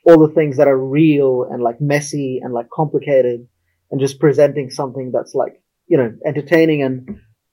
all 0.05 0.19
the 0.27 0.33
things 0.33 0.57
that 0.57 0.67
are 0.67 0.77
real 1.01 1.47
and 1.49 1.59
like 1.63 1.79
messy 1.93 2.39
and 2.43 2.53
like 2.53 2.69
complicated 2.81 3.47
and 3.89 3.99
just 4.05 4.19
presenting 4.19 4.69
something 4.69 5.11
that's 5.15 5.33
like, 5.33 5.53
you 5.87 5.97
know, 5.97 6.09
entertaining 6.25 6.83
and 6.83 6.95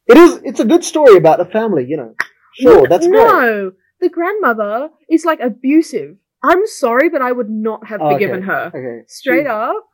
it 0.07 0.16
is, 0.16 0.41
it's 0.45 0.61
a 0.61 0.64
good 0.72 0.84
story 0.84 1.16
about 1.16 1.41
a 1.41 1.45
family, 1.45 1.84
you 1.89 1.97
know. 1.97 2.14
Sure, 2.55 2.80
Look, 2.80 2.91
that's 2.91 3.07
great. 3.07 3.26
No, 3.28 3.72
the 4.01 4.09
grandmother 4.09 4.91
is 5.09 5.24
like 5.24 5.41
abusive. 5.41 6.16
I'm 6.43 6.66
sorry, 6.66 7.09
but 7.09 7.20
I 7.22 7.32
would 7.32 7.51
not 7.51 7.86
have 7.89 8.01
Okay. 8.01 8.14
forgiven 8.14 8.43
her. 8.43 8.70
Okay. 8.74 9.05
Straight 9.09 9.43
She's- 9.45 9.51
up, 9.51 9.89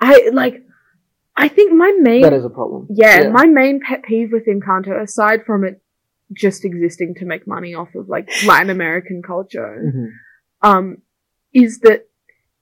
I 0.00 0.30
like. 0.32 0.62
I 1.36 1.48
think 1.48 1.72
my 1.72 1.92
main 2.00 2.22
That 2.22 2.32
is 2.32 2.44
a 2.44 2.50
problem. 2.50 2.86
yeah, 2.90 3.28
my 3.30 3.46
main 3.46 3.80
pet 3.80 4.02
peeve 4.02 4.32
with 4.32 4.46
Encanto, 4.46 5.00
aside 5.00 5.44
from 5.46 5.64
it 5.64 5.80
just 6.32 6.64
existing 6.64 7.14
to 7.16 7.24
make 7.24 7.46
money 7.46 7.74
off 7.74 7.94
of 7.94 8.08
like 8.08 8.28
Latin 8.46 8.70
American 8.70 9.22
culture, 9.22 9.82
Mhm. 9.86 10.10
um, 10.62 11.02
is 11.52 11.80
that 11.80 12.08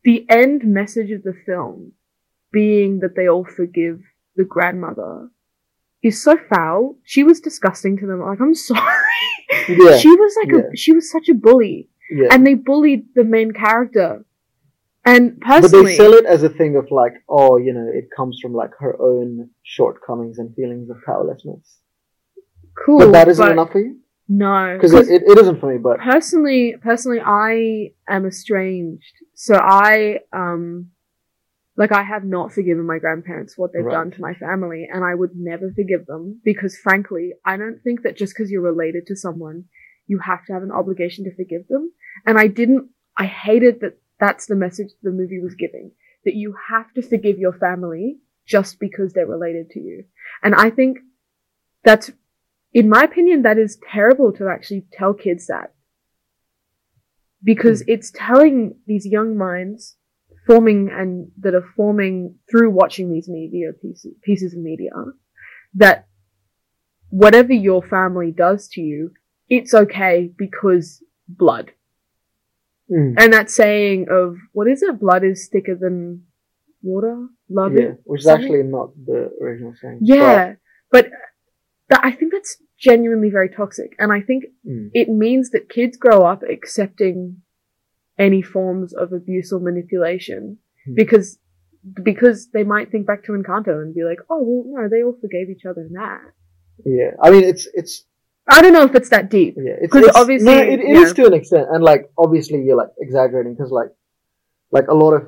the 0.04 0.24
end 0.30 0.64
message 0.64 1.10
of 1.10 1.22
the 1.22 1.34
film 1.34 1.92
being 2.52 3.00
that 3.00 3.14
they 3.14 3.28
all 3.28 3.44
forgive 3.44 4.00
the 4.36 4.44
grandmother 4.44 5.28
is 6.02 6.22
so 6.22 6.36
foul. 6.36 6.98
She 7.04 7.24
was 7.24 7.40
disgusting 7.40 7.96
to 7.98 8.06
them. 8.06 8.20
Like, 8.20 8.40
I'm 8.40 8.54
sorry. 8.70 8.80
Yeah. 9.68 9.96
She 9.96 10.08
was 10.14 10.36
like 10.42 10.52
Yeah. 10.52 10.70
a, 10.72 10.76
she 10.76 10.92
was 10.92 11.10
such 11.10 11.28
a 11.28 11.34
bully. 11.34 11.88
Yeah. 12.10 12.28
And 12.30 12.46
they 12.46 12.54
bullied 12.54 13.06
the 13.14 13.24
main 13.24 13.52
character. 13.52 14.24
And 15.04 15.40
personally, 15.40 15.82
but 15.84 15.88
they 15.88 15.96
sell 15.96 16.12
it 16.12 16.26
as 16.26 16.42
a 16.42 16.48
thing 16.50 16.76
of 16.76 16.90
like, 16.90 17.14
oh, 17.28 17.56
you 17.56 17.72
know, 17.72 17.86
it 17.92 18.08
comes 18.14 18.38
from 18.42 18.52
like 18.52 18.70
her 18.78 19.00
own 19.00 19.48
shortcomings 19.62 20.38
and 20.38 20.54
feelings 20.54 20.90
of 20.90 20.96
powerlessness. 21.06 21.78
cool. 22.84 22.98
but 22.98 23.12
that 23.12 23.28
isn't 23.28 23.44
but 23.44 23.52
enough 23.52 23.72
for 23.72 23.80
you? 23.80 23.98
No. 24.28 24.74
Because 24.76 24.92
it, 24.92 25.08
it, 25.08 25.22
it 25.26 25.38
isn't 25.38 25.60
for 25.60 25.72
me, 25.72 25.78
but 25.78 25.98
personally 26.00 26.74
personally 26.82 27.20
i 27.24 27.92
am 28.08 28.26
estranged 28.26 29.14
so 29.34 29.54
i 29.56 30.18
um 30.34 30.88
like 31.78 31.92
i 31.92 32.02
have 32.02 32.24
not 32.24 32.52
forgiven 32.52 32.84
my 32.86 32.98
grandparents 32.98 33.56
what 33.56 33.72
they've 33.72 33.84
Right. 33.84 33.94
done 33.94 34.10
to 34.10 34.20
my 34.20 34.34
family 34.34 34.86
and 34.92 35.02
i 35.02 35.14
would 35.14 35.30
never 35.34 35.72
forgive 35.74 36.04
them 36.06 36.40
because 36.44 36.76
frankly 36.76 37.32
i 37.46 37.56
don't 37.56 37.80
think 37.82 38.02
that 38.02 38.16
just 38.18 38.34
because 38.34 38.50
you're 38.50 38.60
related 38.74 39.06
to 39.06 39.16
someone 39.16 39.64
you 40.08 40.18
have 40.18 40.44
to 40.46 40.52
have 40.52 40.64
an 40.64 40.72
obligation 40.72 41.24
to 41.24 41.34
forgive 41.34 41.68
them. 41.68 41.92
And 42.26 42.38
i 42.38 42.46
didn't 42.46 42.88
i 43.16 43.26
hated 43.26 43.80
that 43.80 43.98
that's 44.18 44.46
the 44.46 44.56
message 44.56 44.90
the 45.02 45.10
movie 45.10 45.40
was 45.40 45.54
giving 45.54 45.92
that 46.24 46.34
you 46.34 46.54
have 46.68 46.92
to 46.94 47.02
forgive 47.02 47.38
your 47.38 47.52
family 47.52 48.18
just 48.44 48.80
because 48.80 49.12
they're 49.12 49.26
related 49.26 49.70
to 49.70 49.80
you. 49.80 50.04
And 50.42 50.54
i 50.54 50.70
think 50.70 50.98
that's 51.84 52.10
in 52.72 52.88
my 52.88 53.02
opinion, 53.02 53.42
that 53.42 53.58
is 53.58 53.78
terrible 53.90 54.32
to 54.34 54.48
actually 54.48 54.86
tell 54.92 55.14
kids 55.14 55.46
that. 55.46 55.72
Because 57.42 57.80
hmm. 57.80 57.90
it's 57.90 58.12
telling 58.14 58.76
these 58.86 59.06
young 59.06 59.36
minds 59.36 59.96
forming 60.46 60.88
and 60.90 61.30
that 61.38 61.54
are 61.54 61.66
forming 61.76 62.36
through 62.50 62.70
watching 62.70 63.12
these 63.12 63.28
media 63.28 63.72
pieces, 63.80 64.14
pieces 64.22 64.54
of 64.54 64.60
media 64.60 64.90
that 65.74 66.06
whatever 67.10 67.52
your 67.52 67.82
family 67.82 68.32
does 68.32 68.68
to 68.68 68.80
you, 68.80 69.12
it's 69.48 69.74
okay 69.74 70.30
because 70.36 71.02
blood. 71.26 71.72
Mm. 72.90 73.14
And 73.18 73.32
that 73.32 73.50
saying 73.50 74.06
of, 74.10 74.36
what 74.52 74.66
is 74.66 74.82
it? 74.82 74.98
Blood 75.00 75.24
is 75.24 75.48
thicker 75.52 75.74
than 75.74 76.24
water? 76.82 77.26
Love 77.50 77.74
yeah, 77.74 77.80
it? 77.80 78.00
which 78.04 78.20
is 78.20 78.24
something? 78.26 78.44
actually 78.46 78.62
not 78.62 78.90
the 79.04 79.30
original 79.42 79.74
saying. 79.80 79.98
Yeah, 80.02 80.54
but 80.90 81.10
that, 81.88 82.00
I 82.02 82.12
think 82.12 82.32
that's 82.32 82.56
genuinely 82.78 83.30
very 83.30 83.48
toxic, 83.50 83.94
and 83.98 84.12
I 84.12 84.20
think 84.20 84.44
mm, 84.66 84.90
it 84.94 85.08
means 85.08 85.50
that 85.50 85.68
kids 85.68 85.96
grow 85.96 86.24
up 86.24 86.42
accepting 86.42 87.42
any 88.18 88.42
forms 88.42 88.94
of 88.94 89.12
abuse 89.12 89.52
or 89.52 89.60
manipulation 89.60 90.58
Hmm. 90.88 90.94
because 90.94 91.38
because 92.02 92.48
they 92.52 92.64
might 92.64 92.90
think 92.90 93.06
back 93.06 93.24
to 93.24 93.32
Encanto 93.32 93.80
and 93.80 93.94
be 93.94 94.04
like, 94.04 94.18
oh 94.30 94.42
well, 94.42 94.82
no, 94.82 94.88
they 94.88 95.02
all 95.02 95.16
forgave 95.20 95.50
each 95.50 95.64
other 95.64 95.82
in 95.82 95.92
that. 95.92 96.20
yeah, 96.84 97.12
I 97.22 97.30
mean, 97.30 97.44
it's 97.44 97.68
it's 97.74 98.04
I 98.48 98.62
don't 98.62 98.72
know 98.72 98.84
if 98.84 98.94
it's 98.94 99.10
that 99.10 99.30
deep. 99.30 99.54
yeah, 99.58 99.74
it's 99.80 99.94
it's- 99.94 100.16
obviously, 100.16 100.46
no, 100.46 100.56
it, 100.58 100.80
it 100.80 100.88
yeah. 100.88 101.00
is 101.02 101.12
to 101.14 101.26
an 101.26 101.34
extent, 101.34 101.66
and 101.70 101.82
like 101.84 102.10
obviously 102.16 102.62
you're 102.62 102.76
like 102.76 102.88
exaggerating 103.00 103.54
because 103.54 103.70
like 103.70 103.90
like 104.70 104.88
a 104.88 104.94
lot 104.94 105.12
of 105.14 105.22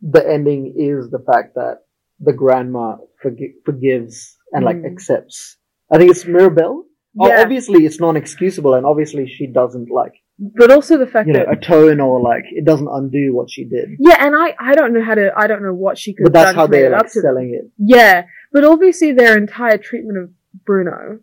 the 0.00 0.26
ending 0.28 0.74
is 0.76 1.10
the 1.10 1.18
fact 1.30 1.54
that 1.54 1.78
the 2.20 2.32
grandma 2.32 2.96
forgi- 3.24 3.54
forgives 3.64 4.36
and 4.52 4.64
like 4.64 4.76
Mm. 4.76 4.90
accepts. 4.92 5.56
I 5.92 5.98
think 5.98 6.10
it's 6.10 6.24
Mirabel. 6.26 6.84
Oh, 7.20 7.28
Yeah. 7.28 7.42
obviously 7.42 7.84
it's 7.84 8.00
non-excusable, 8.00 8.74
and 8.74 8.86
obviously 8.86 9.26
she 9.26 9.46
doesn't 9.46 9.90
like 9.90 10.14
But 10.60 10.70
also 10.70 10.96
the 10.96 11.06
fact 11.06 11.26
that 11.26 11.32
you 11.32 11.38
know 11.38 11.44
that 11.44 11.58
atone 11.58 12.00
or 12.00 12.20
like 12.20 12.44
it 12.60 12.64
doesn't 12.64 12.88
undo 12.88 13.34
what 13.34 13.50
she 13.50 13.64
did. 13.64 13.86
yeah, 13.98 14.16
and 14.24 14.34
I 14.34 14.54
I 14.58 14.74
don't 14.74 14.92
know 14.94 15.02
how 15.08 15.14
to 15.14 15.30
I 15.36 15.46
don't 15.46 15.62
know 15.62 15.74
what 15.74 15.98
she 15.98 16.14
could 16.14 16.24
But 16.24 16.32
that's 16.32 16.54
how 16.56 16.66
they're 16.66 16.90
like 16.90 17.00
up 17.00 17.08
to 17.12 17.20
them. 17.20 17.22
selling 17.28 17.48
it. 17.58 17.70
Yeah, 17.78 18.24
but 18.54 18.64
obviously 18.64 19.12
their 19.12 19.36
entire 19.36 19.76
treatment 19.78 20.16
of 20.22 20.30
Bruno, 20.66 21.18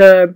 the 0.00 0.34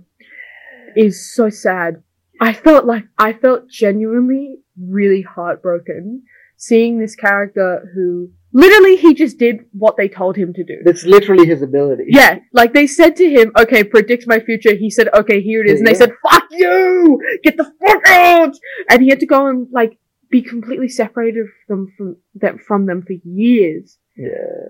is 0.95 1.33
so 1.33 1.49
sad. 1.49 2.01
I 2.41 2.53
felt 2.53 2.85
like 2.85 3.05
I 3.17 3.33
felt 3.33 3.69
genuinely 3.69 4.57
really 4.79 5.21
heartbroken 5.21 6.23
seeing 6.57 6.97
this 6.99 7.15
character 7.15 7.89
who 7.93 8.29
literally 8.53 8.95
he 8.95 9.13
just 9.13 9.37
did 9.37 9.65
what 9.71 9.97
they 9.97 10.07
told 10.07 10.35
him 10.37 10.53
to 10.53 10.63
do. 10.63 10.77
That's 10.85 11.03
literally 11.05 11.45
his 11.45 11.61
ability. 11.61 12.05
Yeah, 12.07 12.39
like 12.53 12.73
they 12.73 12.87
said 12.87 13.15
to 13.17 13.29
him, 13.29 13.51
"Okay, 13.57 13.83
predict 13.83 14.27
my 14.27 14.39
future." 14.39 14.73
He 14.75 14.89
said, 14.89 15.09
"Okay, 15.13 15.41
here 15.41 15.61
it 15.63 15.69
is," 15.69 15.79
and 15.79 15.87
they 15.87 15.91
Yeah. 15.91 15.97
said, 15.97 16.13
"Fuck 16.29 16.45
you! 16.51 17.19
Get 17.43 17.57
the 17.57 17.71
fuck 17.85 18.07
out!" 18.09 18.55
And 18.89 19.01
he 19.01 19.09
had 19.09 19.19
to 19.19 19.25
go 19.25 19.47
and 19.47 19.67
like 19.71 19.97
be 20.29 20.41
completely 20.41 20.87
separated 20.87 21.45
from 21.67 21.87
from 21.97 22.17
them 22.35 22.57
from 22.57 22.85
them 22.87 23.01
for 23.03 23.13
years, 23.23 23.97
Yeah. 24.17 24.29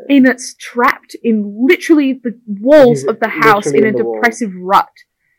and 0.09 0.27
it's 0.27 0.55
trapped 0.55 1.15
in 1.23 1.65
literally 1.69 2.13
the 2.23 2.37
walls 2.47 3.03
Yeah, 3.03 3.11
of 3.11 3.19
the 3.19 3.29
house 3.29 3.71
in 3.71 3.85
a 3.85 3.91
the 3.91 4.03
wall. 4.03 4.15
depressive 4.15 4.51
rut. 4.55 4.89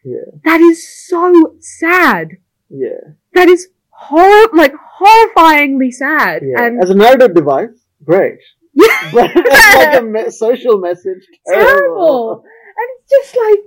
Yeah. 0.05 0.39
That 0.45 0.61
is 0.61 1.07
so 1.09 1.57
sad. 1.61 2.37
Yeah. 2.69 3.01
That 3.33 3.49
is 3.49 3.69
hor 3.89 4.49
like 4.55 4.75
horrifyingly 5.01 5.93
sad. 5.93 6.43
Yeah. 6.45 6.63
And 6.65 6.83
As 6.83 6.91
a 6.91 6.95
narrative 6.95 7.35
device, 7.35 7.87
great. 8.05 8.39
yeah, 8.75 9.11
But 9.15 9.31
it's 9.35 9.77
like 9.77 10.01
a 10.01 10.05
me- 10.05 10.31
social 10.31 10.79
message. 10.79 11.27
terrible. 11.47 12.43
And 12.45 12.89
it's 13.01 13.11
just 13.11 13.37
like 13.37 13.61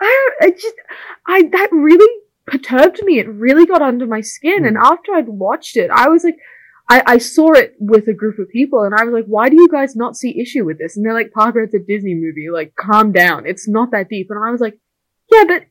I 0.00 0.28
don't. 0.40 0.50
It 0.50 0.60
just 0.60 0.74
I 1.26 1.42
that 1.52 1.68
really 1.72 2.20
perturbed 2.46 3.00
me. 3.04 3.18
It 3.18 3.28
really 3.28 3.66
got 3.66 3.82
under 3.82 4.06
my 4.06 4.20
skin. 4.20 4.60
Hmm. 4.60 4.66
And 4.68 4.76
after 4.78 5.12
I'd 5.14 5.28
watched 5.28 5.76
it, 5.76 5.90
I 5.90 6.08
was 6.08 6.24
like. 6.24 6.36
I, 6.90 7.02
I 7.06 7.18
saw 7.18 7.52
it 7.52 7.74
with 7.78 8.08
a 8.08 8.12
group 8.12 8.40
of 8.40 8.48
people 8.50 8.82
and 8.82 8.92
I 8.92 9.04
was 9.04 9.14
like, 9.14 9.24
why 9.26 9.48
do 9.48 9.54
you 9.56 9.68
guys 9.70 9.94
not 9.94 10.16
see 10.16 10.38
issue 10.38 10.64
with 10.64 10.78
this? 10.78 10.96
And 10.96 11.06
they're 11.06 11.14
like, 11.14 11.32
Parker, 11.32 11.62
it's 11.62 11.72
a 11.74 11.78
Disney 11.78 12.14
movie. 12.14 12.48
Like, 12.52 12.74
calm 12.74 13.12
down. 13.12 13.46
It's 13.46 13.68
not 13.68 13.92
that 13.92 14.08
deep. 14.08 14.26
And 14.30 14.44
I 14.44 14.50
was 14.50 14.60
like, 14.60 14.76
yeah, 15.32 15.44
but 15.48 15.62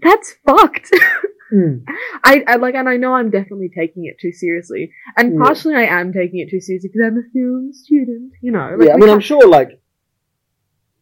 that's 0.00 0.34
fucked. 0.46 0.90
Mm. 1.52 1.82
I, 2.22 2.44
I 2.46 2.56
like, 2.58 2.76
and 2.76 2.88
I 2.88 2.96
know 2.96 3.12
I'm 3.12 3.28
definitely 3.28 3.70
taking 3.76 4.04
it 4.04 4.14
too 4.20 4.30
seriously, 4.30 4.92
and 5.16 5.32
Yeah. 5.32 5.40
partially 5.44 5.74
I 5.74 5.82
am 5.82 6.12
taking 6.12 6.38
it 6.38 6.48
too 6.48 6.60
seriously 6.60 6.90
because 6.92 7.04
I'm 7.04 7.18
a 7.18 7.26
film 7.32 7.72
student, 7.72 8.34
you 8.40 8.52
know. 8.52 8.76
Like, 8.78 8.86
yeah, 8.86 8.94
I 8.94 8.96
mean, 8.98 9.10
I'm 9.10 9.18
sure 9.18 9.48
like 9.48 9.80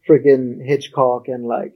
freaking 0.09 0.57
Hitchcock 0.65 1.27
and 1.27 1.45
like. 1.45 1.73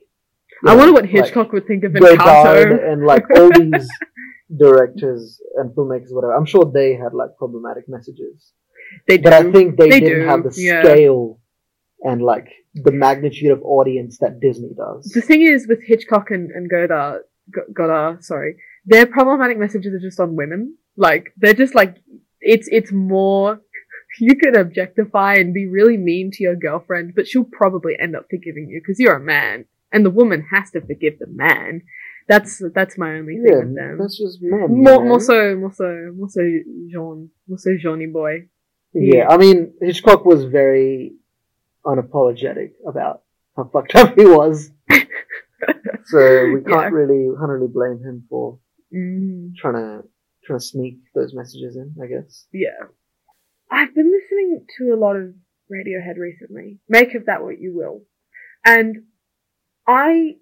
I 0.66 0.72
know, 0.72 0.78
wonder 0.78 0.94
what 0.94 1.04
like, 1.04 1.12
Hitchcock 1.12 1.52
would 1.52 1.68
think 1.68 1.84
of 1.84 1.92
Encanto. 1.92 2.92
and 2.92 3.06
like 3.06 3.26
all 3.36 3.50
these 3.52 3.88
directors 4.58 5.40
and 5.58 5.70
filmmakers, 5.76 6.12
whatever. 6.12 6.34
I'm 6.36 6.46
sure 6.46 6.66
they 6.74 6.96
had 6.96 7.14
like 7.14 7.30
problematic 7.38 7.84
messages, 7.88 8.54
They 9.08 9.18
do. 9.18 9.24
but 9.24 9.34
I 9.34 9.52
think 9.52 9.78
they, 9.78 9.90
They 9.90 10.00
didn't 10.00 10.22
do, 10.22 10.26
have 10.28 10.44
the 10.44 10.54
yeah. 10.60 10.82
scale 10.82 11.40
and 12.02 12.22
like 12.24 12.48
the 12.76 12.92
magnitude 12.92 13.52
of 13.52 13.62
audience 13.64 14.18
that 14.20 14.40
Disney 14.40 14.72
does. 14.76 15.12
the 15.14 15.22
thing 15.22 15.42
is 15.44 15.68
with 15.68 15.80
Hitchcock 15.86 16.32
and, 16.32 16.50
and 16.52 16.70
Godard, 16.70 17.22
Godard, 17.74 18.24
sorry, 18.24 18.56
their 18.86 19.06
problematic 19.06 19.58
messages 19.60 19.94
are 19.94 20.00
just 20.00 20.20
on 20.20 20.36
women. 20.36 20.76
Like 20.98 21.34
they're 21.38 21.54
just 21.54 21.76
like 21.76 21.98
it's 22.42 22.68
it's 22.72 22.92
more. 22.92 23.60
You 24.20 24.36
can 24.36 24.56
objectify 24.56 25.38
and 25.38 25.56
be 25.56 25.66
really 25.66 25.98
mean 25.98 26.30
to 26.34 26.44
your 26.44 26.56
girlfriend, 26.56 27.14
but 27.16 27.26
she'll 27.28 27.46
probably 27.46 27.96
end 28.00 28.16
up 28.16 28.28
forgiving 28.30 28.68
you 28.70 28.80
because 28.80 29.00
you're 29.00 29.16
a 29.16 29.20
man, 29.20 29.66
and 29.92 30.06
the 30.06 30.12
woman 30.12 30.46
has 30.52 30.70
to 30.72 30.82
forgive 30.82 31.18
the 31.18 31.26
man. 31.28 31.82
That's 32.28 32.62
that's 32.76 32.96
my 32.96 33.16
only 33.16 33.38
thing 33.38 33.46
Yeah, 33.48 33.58
with 33.66 33.76
them. 33.76 33.98
that's 34.00 34.20
just 34.20 34.38
men. 34.40 34.70
More, 34.70 35.00
man. 35.00 35.08
more 35.08 35.20
so, 35.20 35.56
more 35.56 35.74
so, 35.74 36.12
more 36.16 36.30
so, 36.30 36.42
Jean, 36.92 37.32
more 37.48 37.58
so, 37.58 37.76
Johnny 37.76 38.06
boy. 38.06 38.50
Yeah, 38.94 39.30
I 39.30 39.38
mean, 39.38 39.74
Hitchcock 39.82 40.26
was 40.26 40.44
very 40.46 41.14
unapologetic 41.86 42.72
about 42.88 43.22
how 43.56 43.70
fucked 43.72 43.96
up 43.96 44.16
he 44.16 44.26
was. 44.26 44.72
so 46.06 46.50
we 46.54 46.62
can't 46.64 46.70
Yeah. 46.70 46.90
really, 46.90 47.30
really 47.30 47.68
blame 47.68 48.00
him 48.04 48.26
for 48.30 48.60
Mm, 48.94 49.56
trying 49.56 49.74
to, 49.74 50.08
trying 50.46 50.60
to 50.60 50.64
sneak 50.66 51.00
those 51.16 51.34
messages 51.34 51.76
in, 51.78 51.96
I 52.02 52.06
guess. 52.08 52.46
yeah. 52.54 52.88
I've 53.72 53.96
been 53.96 54.12
listening 54.12 54.68
to 54.78 54.94
a 54.94 55.00
lot 55.00 55.16
of 55.16 55.34
Radiohead 55.72 56.18
recently. 56.20 56.80
Make 56.88 57.16
of 57.16 57.26
that 57.26 57.42
what 57.44 57.60
you 57.60 57.74
will. 57.76 58.04
And 58.64 59.06
I, 59.88 60.36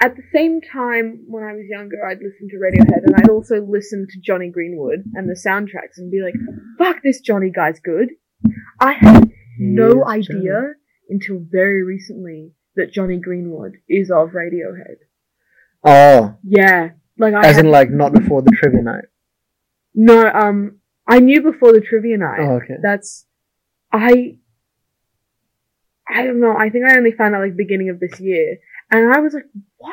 at 0.00 0.16
the 0.16 0.22
same 0.32 0.62
time 0.62 1.24
when 1.28 1.44
I 1.44 1.52
was 1.52 1.66
younger, 1.68 2.02
I'd 2.06 2.20
listen 2.22 2.48
to 2.48 2.56
Radiohead 2.56 3.02
and 3.04 3.14
I'd 3.16 3.28
also 3.28 3.60
listen 3.60 4.06
to 4.08 4.20
Jonny 4.20 4.48
Greenwood 4.48 5.04
and 5.14 5.28
the 5.28 5.34
soundtracks 5.34 5.98
and 5.98 6.10
be 6.10 6.22
like, 6.22 6.34
fuck, 6.78 7.02
this 7.02 7.20
Jonny 7.20 7.50
guy's 7.50 7.78
good. 7.78 8.12
I 8.80 8.92
had 8.92 9.30
no 9.62 10.06
idea 10.06 10.74
until 11.08 11.38
very 11.50 11.82
recently 11.84 12.52
that 12.76 12.92
Jonny 12.92 13.18
Greenwood 13.18 13.74
is 13.88 14.10
of 14.10 14.30
Radiohead. 14.30 14.96
Oh, 15.84 16.36
Yeah. 16.42 16.90
Like 17.18 17.34
I 17.34 17.46
as 17.46 17.58
in 17.58 17.70
like 17.70 17.90
not 17.90 18.12
before 18.12 18.40
the 18.42 18.50
trivia 18.52 18.82
night. 18.82 19.04
No, 19.94 20.26
um, 20.32 20.78
I 21.06 21.18
knew 21.20 21.42
before 21.42 21.72
the 21.72 21.80
trivia 21.82 22.16
night. 22.16 22.40
Oh, 22.40 22.56
okay. 22.56 22.76
That's, 22.82 23.26
I, 23.92 24.38
I 26.08 26.24
don't 26.24 26.40
know. 26.40 26.56
I 26.56 26.70
think 26.70 26.86
I 26.86 26.96
only 26.96 27.12
found 27.12 27.34
out 27.34 27.42
like 27.42 27.56
beginning 27.56 27.90
of 27.90 28.00
this 28.00 28.18
year, 28.20 28.56
and 28.90 29.12
I 29.12 29.20
was 29.20 29.34
like, 29.34 29.44
what? 29.76 29.92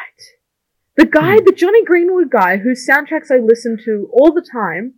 The 0.95 1.05
guy, 1.05 1.38
Hmm. 1.38 1.45
the 1.45 1.51
Jonny 1.51 1.84
Greenwood 1.84 2.30
guy, 2.30 2.57
whose 2.57 2.88
soundtracks 2.89 3.32
I 3.32 3.38
listen 3.38 3.78
to 3.86 4.09
all 4.13 4.34
the 4.34 4.45
time, 4.49 4.95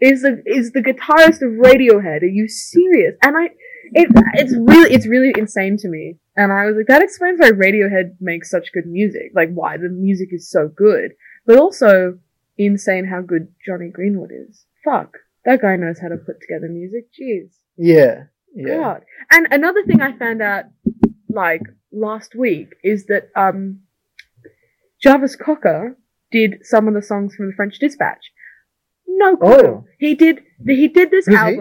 is 0.00 0.22
the 0.22 0.42
is 0.46 0.72
the 0.72 0.82
guitarist 0.82 1.42
of 1.42 1.52
Radiohead. 1.60 2.22
Are 2.22 2.26
you 2.26 2.48
serious? 2.48 3.14
And 3.22 3.36
I, 3.36 3.50
it 3.92 4.08
it's 4.34 4.54
really 4.54 4.92
it's 4.92 5.06
really 5.06 5.32
insane 5.36 5.76
to 5.78 5.88
me. 5.88 6.18
And 6.36 6.52
I 6.52 6.66
was 6.66 6.76
like, 6.76 6.86
that 6.86 7.02
explains 7.02 7.40
why 7.40 7.50
Radiohead 7.50 8.16
makes 8.20 8.50
such 8.50 8.72
good 8.72 8.86
music. 8.86 9.32
Like 9.34 9.52
why 9.52 9.76
the 9.76 9.88
music 9.88 10.28
is 10.32 10.50
so 10.50 10.68
good, 10.68 11.12
but 11.46 11.56
also 11.58 12.18
insane 12.56 13.06
how 13.06 13.20
good 13.20 13.48
Jonny 13.64 13.88
Greenwood 13.88 14.30
is. 14.32 14.64
Fuck, 14.84 15.18
that 15.44 15.62
guy 15.62 15.76
knows 15.76 15.98
how 16.00 16.08
to 16.08 16.16
put 16.16 16.40
together 16.40 16.68
music. 16.68 17.08
Jeez, 17.12 17.50
Yeah, 17.76 18.24
yeah. 18.54 18.76
God. 18.76 19.04
And 19.30 19.48
another 19.50 19.82
thing 19.84 20.00
I 20.00 20.16
found 20.16 20.42
out 20.42 20.64
like 21.28 21.62
last 21.92 22.34
week 22.34 22.74
is 22.82 23.06
that 23.06 23.30
um, 23.36 23.80
Jarvis 25.02 25.36
Cocker 25.36 25.96
did 26.30 26.58
some 26.62 26.88
of 26.88 26.94
the 26.94 27.02
songs 27.02 27.34
from 27.34 27.46
the 27.46 27.52
French 27.54 27.78
Dispatch. 27.78 28.32
No 29.06 29.36
clue. 29.36 29.48
Oh. 29.48 29.84
He 29.98 30.14
did. 30.14 30.42
He 30.66 30.88
did 30.88 31.10
this 31.10 31.26
Who's 31.26 31.40
he? 31.40 31.56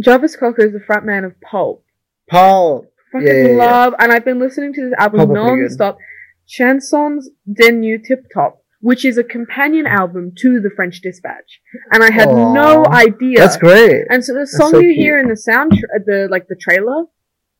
Jarvis 0.00 0.36
Cocker 0.36 0.64
is 0.66 0.72
the 0.72 0.78
frontman 0.80 1.24
of 1.24 1.40
Pulp. 1.40 1.84
Paul. 2.30 2.86
Fucking 3.12 3.26
Yeah, 3.26 3.32
yeah, 3.34 3.48
yeah. 3.48 3.56
love, 3.56 3.94
and 3.98 4.12
I've 4.12 4.24
been 4.24 4.38
listening 4.38 4.72
to 4.74 4.82
this 4.84 4.94
album 4.98 5.18
Pulp 5.20 5.30
are 5.30 5.32
pretty 5.34 5.56
good. 5.56 5.60
non-stop. 5.62 5.98
Chansons 6.46 7.26
d'Ennui 7.50 7.98
Tip-Top, 7.98 8.62
which 8.80 9.04
is 9.04 9.18
a 9.18 9.24
companion 9.24 9.86
album 9.86 10.32
to 10.38 10.60
the 10.60 10.70
French 10.70 11.00
Dispatch, 11.00 11.60
and 11.92 12.02
I 12.02 12.10
had 12.12 12.28
Aw. 12.28 12.52
no 12.54 12.86
idea. 12.86 13.38
That's 13.38 13.56
great. 13.56 14.04
And 14.10 14.24
so 14.24 14.34
the 14.34 14.46
song 14.46 14.70
so 14.70 14.78
you 14.78 14.88
cute. 14.94 14.96
hear 14.98 15.18
in 15.18 15.28
the 15.28 15.36
sound, 15.36 15.72
the 16.06 16.28
like 16.30 16.48
the 16.48 16.56
trailer, 16.56 17.04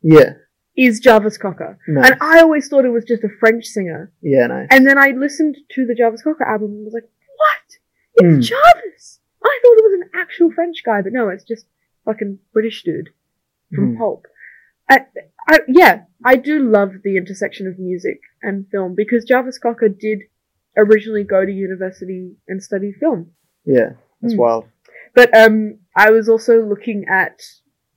Yeah. 0.03 0.35
is 0.77 1.01
Jarvis 1.01 1.37
Cocker, 1.39 1.79
Nice. 1.89 2.11
and 2.11 2.19
I 2.23 2.41
always 2.41 2.69
thought 2.69 2.85
it 2.85 2.91
was 2.91 3.05
just 3.05 3.25
a 3.25 3.29
French 3.41 3.65
singer. 3.67 4.13
yeah, 4.23 4.47
nice. 4.47 4.69
And 4.71 4.87
then 4.87 4.97
I 4.99 5.11
listened 5.11 5.57
to 5.73 5.87
the 5.87 5.95
Jarvis 5.95 6.23
Cocker 6.23 6.45
album 6.45 6.71
and 6.73 6.85
was 6.85 6.95
like, 6.95 7.09
"What? 7.37 7.79
It's 8.15 8.35
Hmm. 8.35 8.41
Jarvis!" 8.41 9.21
I 9.45 9.59
thought 9.63 9.79
it 9.79 9.85
was 9.85 10.01
an 10.03 10.11
actual 10.15 10.51
French 10.53 10.83
guy, 10.85 11.03
but 11.03 11.13
no, 11.13 11.29
it's 11.29 11.45
just 11.45 11.67
fucking 12.09 12.39
British 12.53 12.83
dude 12.83 13.11
from 13.75 13.93
Hmm. 13.93 13.99
Pulp. 13.99 14.27
I, 14.91 15.01
I, 15.47 15.59
yeah, 15.69 16.05
I 16.25 16.37
do 16.37 16.59
love 16.63 16.93
the 17.05 17.17
intersection 17.19 17.67
of 17.67 17.79
music 17.79 18.21
and 18.43 18.67
film 18.71 18.95
because 18.97 19.25
Jarvis 19.25 19.59
Cocker 19.59 19.89
did 19.91 20.21
originally 20.77 21.25
go 21.25 21.45
to 21.45 21.53
university 21.53 22.37
and 22.49 22.63
study 22.63 22.93
film. 22.99 23.33
Yeah, 23.67 23.91
that's 24.23 24.35
Hmm. 24.35 24.41
wild. 24.41 24.65
But 25.15 25.37
um, 25.37 25.79
I 25.97 26.11
was 26.11 26.29
also 26.29 26.63
looking 26.65 27.05
at. 27.11 27.41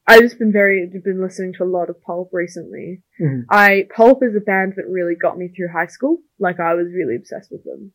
I've 0.08 0.22
just 0.22 0.40
been 0.40 0.52
very 0.52 0.88
been 1.04 1.22
listening 1.22 1.54
to 1.54 1.64
a 1.64 1.74
lot 1.78 1.90
of 1.90 2.02
Pulp 2.02 2.32
recently. 2.34 3.04
Mhm. 3.22 3.44
I 3.50 3.88
Pulp 3.96 4.24
is 4.24 4.36
a 4.36 4.42
band 4.42 4.74
that 4.76 4.88
really 4.90 5.16
got 5.16 5.38
me 5.38 5.48
through 5.48 5.70
high 5.70 5.88
school. 5.88 6.18
Like 6.40 6.60
I 6.60 6.74
was 6.74 6.88
really 6.94 7.16
obsessed 7.16 7.52
with 7.52 7.64
them, 7.64 7.94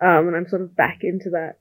um, 0.00 0.26
and 0.26 0.36
I'm 0.36 0.48
sort 0.48 0.62
of 0.62 0.76
back 0.76 0.98
into 1.02 1.30
that. 1.30 1.60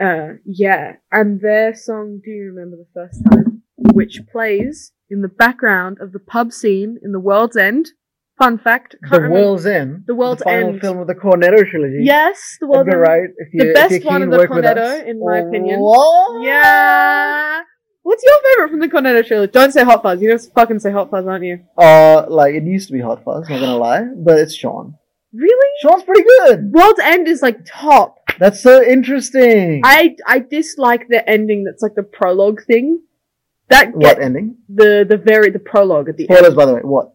Uh, 0.00 0.34
yeah, 0.44 0.96
and 1.10 1.40
their 1.40 1.74
song 1.74 2.20
"Do 2.24 2.30
You 2.30 2.52
Remember 2.52 2.76
the 2.76 2.86
First 2.94 3.24
Time," 3.30 3.62
which 3.76 4.20
plays 4.30 4.92
in 5.08 5.22
the 5.22 5.28
background 5.28 5.98
of 6.00 6.12
the 6.12 6.18
pub 6.18 6.52
scene 6.52 6.98
in 7.02 7.12
The 7.12 7.20
World's 7.20 7.56
End. 7.56 7.88
Fun 8.38 8.58
fact: 8.58 8.96
The 9.00 9.16
remember- 9.16 9.34
World's 9.36 9.64
End. 9.64 10.04
The 10.06 10.14
World's 10.14 10.42
final 10.42 10.68
End. 10.70 10.80
film 10.82 10.98
of 10.98 11.06
the 11.06 11.14
Cornetto 11.14 11.66
trilogy. 11.70 12.00
Yes, 12.02 12.58
The 12.60 12.66
World's 12.66 12.90
End. 12.92 13.00
Wright. 13.00 13.30
If 13.38 13.48
you, 13.54 13.68
The 13.68 13.72
best 13.72 14.04
one 14.04 14.22
of 14.22 14.30
the 14.30 14.46
Cornetto, 14.46 15.06
in 15.06 15.18
my 15.20 15.38
opinion. 15.38 15.80
What? 15.80 16.42
Yeah. 16.44 17.62
What's 18.02 18.22
your 18.22 18.34
favorite 18.44 18.70
from 18.70 18.80
the 18.80 18.88
Cornetto 18.88 19.26
trilogy? 19.26 19.50
Don't 19.52 19.72
say 19.72 19.82
Hot 19.82 20.02
Fuzz. 20.02 20.20
You're 20.20 20.36
gonna 20.36 20.50
fucking 20.54 20.78
say 20.80 20.92
Hot 20.92 21.10
Fuzz, 21.10 21.26
aren't 21.26 21.44
you? 21.44 21.60
Uh, 21.78 22.26
like 22.28 22.54
it 22.54 22.64
used 22.64 22.88
to 22.88 22.92
be 22.92 23.00
Hot 23.00 23.24
Fuzz. 23.24 23.48
Not 23.48 23.60
gonna 23.60 23.76
lie, 23.78 24.04
but 24.14 24.38
it's 24.38 24.54
Shaun. 24.54 24.94
Really? 25.36 25.70
Shaun's 25.82 26.02
pretty 26.04 26.22
good. 26.22 26.72
World's 26.72 27.00
End 27.00 27.28
is 27.28 27.42
like 27.42 27.58
top. 27.66 28.18
That's 28.38 28.60
so 28.62 28.82
interesting. 28.82 29.82
I 29.84 30.16
I 30.26 30.38
dislike 30.40 31.08
the 31.08 31.28
ending. 31.28 31.64
That's 31.64 31.82
like 31.82 31.94
the 31.94 32.02
prologue 32.02 32.62
thing. 32.66 33.02
That 33.68 33.94
what 33.94 34.20
ending? 34.20 34.58
the 34.68 35.04
the 35.08 35.16
very 35.16 35.50
the 35.50 35.58
prologue 35.58 36.08
at 36.08 36.16
the 36.16 36.24
Spoilers, 36.24 36.46
end. 36.46 36.56
by 36.56 36.66
the 36.66 36.74
way. 36.74 36.80
What? 36.82 37.14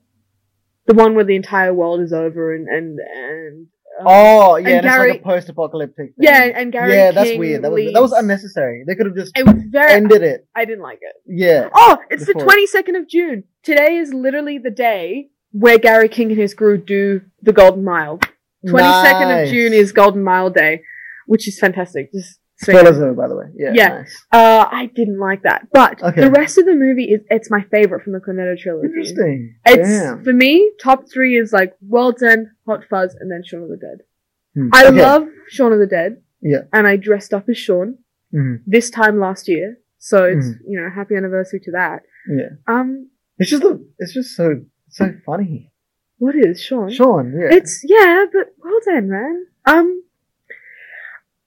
The 0.88 0.94
one 0.96 1.16
where 1.16 1.24
the 1.24 1.36
entire 1.36 1.74
world 1.74 2.02
is 2.02 2.12
over 2.12 2.54
and 2.56 2.68
and 2.68 3.00
and 3.00 3.68
Um, 4.00 4.06
Oh 4.08 4.56
yeah, 4.58 4.70
and 4.78 4.84
Gary- 4.84 5.12
like 5.12 5.22
a 5.22 5.24
post-apocalyptic. 5.24 5.96
Thing. 5.96 6.14
yeah, 6.18 6.44
and 6.60 6.72
Gary. 6.72 6.94
yeah, 6.94 7.12
that's 7.12 7.38
weird. 7.38 7.64
That 7.64 7.72
was 7.72 7.94
that 7.94 8.02
was 8.02 8.12
unnecessary. 8.14 8.84
They 8.88 8.96
could 8.96 9.06
have 9.06 9.16
just 9.16 9.38
It 9.38 9.46
was 9.46 9.56
very. 9.70 9.92
ended 9.94 10.24
it. 10.24 10.48
I 10.56 10.66
didn't 10.66 10.82
like 10.84 11.00
it. 11.02 11.16
Yeah. 11.28 11.70
Oh, 11.74 11.98
it's 12.10 12.26
the 12.26 12.34
twenty 12.34 12.66
second 12.68 12.96
of 12.96 13.08
June. 13.08 13.44
Today 13.64 13.96
is 13.98 14.14
literally 14.14 14.58
the 14.58 14.72
day 14.72 15.30
where 15.52 15.78
Gary 15.78 16.10
King 16.10 16.32
and 16.32 16.40
his 16.40 16.54
crew 16.54 16.78
do 16.78 17.22
the 17.42 17.54
Golden 17.54 17.84
Mile. 17.84 18.20
Twenty 18.68 18.88
second 19.08 19.30
Nice. 19.30 19.48
of 19.48 19.54
June 19.54 19.74
is 19.74 19.92
Golden 19.92 20.24
Mile 20.24 20.50
Day, 20.50 20.84
which 21.26 21.48
is 21.48 21.60
fantastic. 21.60 22.12
Just. 22.12 22.40
Spoilers 22.58 23.00
though, 23.00 23.16
by 23.16 23.28
the 23.28 23.36
way. 23.36 23.46
Yeah. 23.56 23.72
Yeah. 23.74 23.88
Nice. 23.88 24.26
Uh, 24.32 24.68
I 24.72 24.86
didn't 24.96 25.18
like 25.18 25.42
that, 25.42 25.68
but 25.74 26.00
Okay. 26.04 26.22
the 26.22 26.30
rest 26.30 26.60
of 26.60 26.66
the 26.66 26.76
movie 26.76 27.06
is 27.06 27.22
it's 27.32 27.50
my 27.50 27.64
favorite 27.72 28.04
from 28.04 28.14
the 28.14 28.20
Cornetto 28.20 28.56
trilogy. 28.56 28.86
Interesting. 28.86 29.56
It's 29.66 29.90
Damn. 29.90 30.24
for 30.24 30.32
me 30.32 30.72
top 30.80 31.06
three 31.12 31.38
is 31.40 31.52
like 31.52 31.74
World's 31.82 32.22
End, 32.22 32.50
Hot 32.68 32.84
Fuzz, 32.88 33.16
and 33.20 33.32
then 33.32 33.42
Shaun 33.44 33.64
of 33.64 33.70
the 33.70 33.78
Dead. 33.78 34.02
Hmm. 34.54 34.70
I 34.74 34.86
Okay. 34.86 35.02
love 35.02 35.28
Shaun 35.50 35.74
of 35.74 35.80
the 35.80 35.88
Dead. 35.88 36.22
Yeah. 36.44 36.62
and 36.72 36.86
I 36.86 36.98
dressed 36.98 37.34
up 37.34 37.50
as 37.50 37.58
Shaun 37.58 37.98
Mhm. 38.32 38.62
this 38.68 38.92
time 38.92 39.20
last 39.20 39.48
year, 39.48 39.78
so 39.98 40.26
it's 40.26 40.48
Mhm. 40.50 40.60
you 40.68 40.80
know 40.80 40.90
happy 40.92 41.16
anniversary 41.16 41.62
to 41.62 41.72
that. 41.72 42.04
Yeah. 42.30 42.50
Um, 42.68 43.10
It's 43.40 43.50
just 43.50 43.64
the, 43.64 43.84
it's 43.98 44.14
just 44.14 44.36
so 44.36 44.62
so 44.92 45.12
funny. 45.26 45.72
what 46.18 46.36
is 46.36 46.62
Shaun? 46.62 46.92
Shaun. 46.92 47.34
Yeah. 47.40 47.56
It's 47.58 47.84
yeah, 47.84 48.26
but 48.32 48.54
well 48.64 48.80
done, 48.86 49.10
man. 49.10 49.46
Um, 49.66 50.04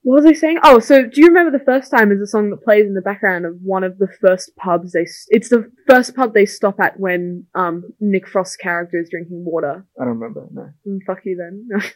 what 0.02 0.16
was 0.22 0.26
I 0.26 0.34
saying? 0.34 0.58
Oh, 0.62 0.80
so 0.80 1.06
do 1.06 1.20
you 1.22 1.28
remember 1.28 1.56
the 1.56 1.64
first 1.64 1.90
time 1.90 2.12
is 2.12 2.18
the 2.20 2.26
song 2.26 2.50
that 2.50 2.62
plays 2.62 2.84
in 2.86 2.92
the 2.92 3.00
background 3.00 3.46
of 3.46 3.56
one 3.62 3.84
of 3.84 3.96
the 3.96 4.08
first 4.20 4.54
pubs 4.56 4.92
they? 4.92 5.06
It's 5.28 5.48
the 5.48 5.70
first 5.88 6.14
pub 6.14 6.34
they 6.34 6.44
stop 6.44 6.78
at 6.78 7.00
when 7.00 7.46
um 7.54 7.84
Nick 8.00 8.28
Frost's 8.28 8.56
character 8.56 9.00
is 9.00 9.08
drinking 9.10 9.44
water. 9.46 9.86
I 9.98 10.04
don't 10.04 10.18
remember. 10.18 10.46
No. 10.52 10.68
Mm, 10.86 10.98
fuck 11.06 11.20
you 11.24 11.36
then. 11.36 11.70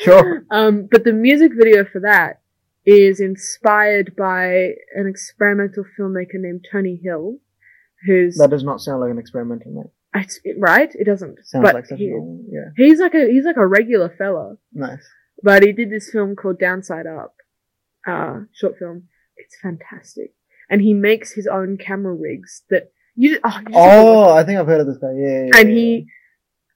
Sure. 0.00 0.46
um, 0.50 0.88
but 0.90 1.04
the 1.04 1.12
music 1.12 1.52
video 1.54 1.84
for 1.84 2.00
that 2.00 2.40
is 2.86 3.20
inspired 3.20 4.16
by 4.16 4.70
an 4.94 5.06
experimental 5.06 5.84
filmmaker 5.98 6.36
named 6.36 6.64
Tony 6.72 6.98
Hill, 7.04 7.36
who's 8.06 8.38
That 8.38 8.48
does 8.48 8.64
not 8.64 8.80
sound 8.80 9.02
like 9.02 9.10
an 9.10 9.18
experimental 9.18 9.70
name. 9.72 9.90
It's, 10.14 10.40
right. 10.58 10.90
It 10.94 11.04
doesn't. 11.04 11.38
Sounds 11.44 11.62
but 11.64 11.74
like 11.74 11.86
such 11.86 11.98
he- 11.98 12.08
a 12.08 12.10
normal. 12.10 12.44
Yeah. 12.50 12.70
he's 12.76 13.00
like 13.00 13.14
a 13.14 13.26
he's 13.30 13.44
like 13.44 13.56
a 13.56 13.66
regular 13.66 14.08
fella. 14.16 14.56
Nice. 14.72 15.06
But 15.42 15.62
he 15.62 15.72
did 15.72 15.90
this 15.90 16.10
film 16.10 16.36
called 16.36 16.58
Downside 16.58 17.06
Up, 17.06 17.34
uh, 18.06 18.40
short 18.52 18.76
film. 18.78 19.04
It's 19.36 19.56
fantastic, 19.62 20.34
and 20.68 20.82
he 20.82 20.92
makes 20.92 21.32
his 21.32 21.46
own 21.46 21.78
camera 21.78 22.14
rigs 22.14 22.62
that 22.70 22.92
you. 23.14 23.38
Oh, 23.42 23.58
you 23.58 23.64
just 23.66 23.74
Oh, 23.76 24.30
I 24.30 24.44
think 24.44 24.58
I've 24.58 24.66
heard 24.66 24.80
of 24.82 24.86
this 24.86 24.98
guy. 24.98 25.12
Yeah. 25.16 25.44
yeah, 25.46 25.60
and 25.60 25.68
yeah, 25.70 25.74
he, 25.74 26.06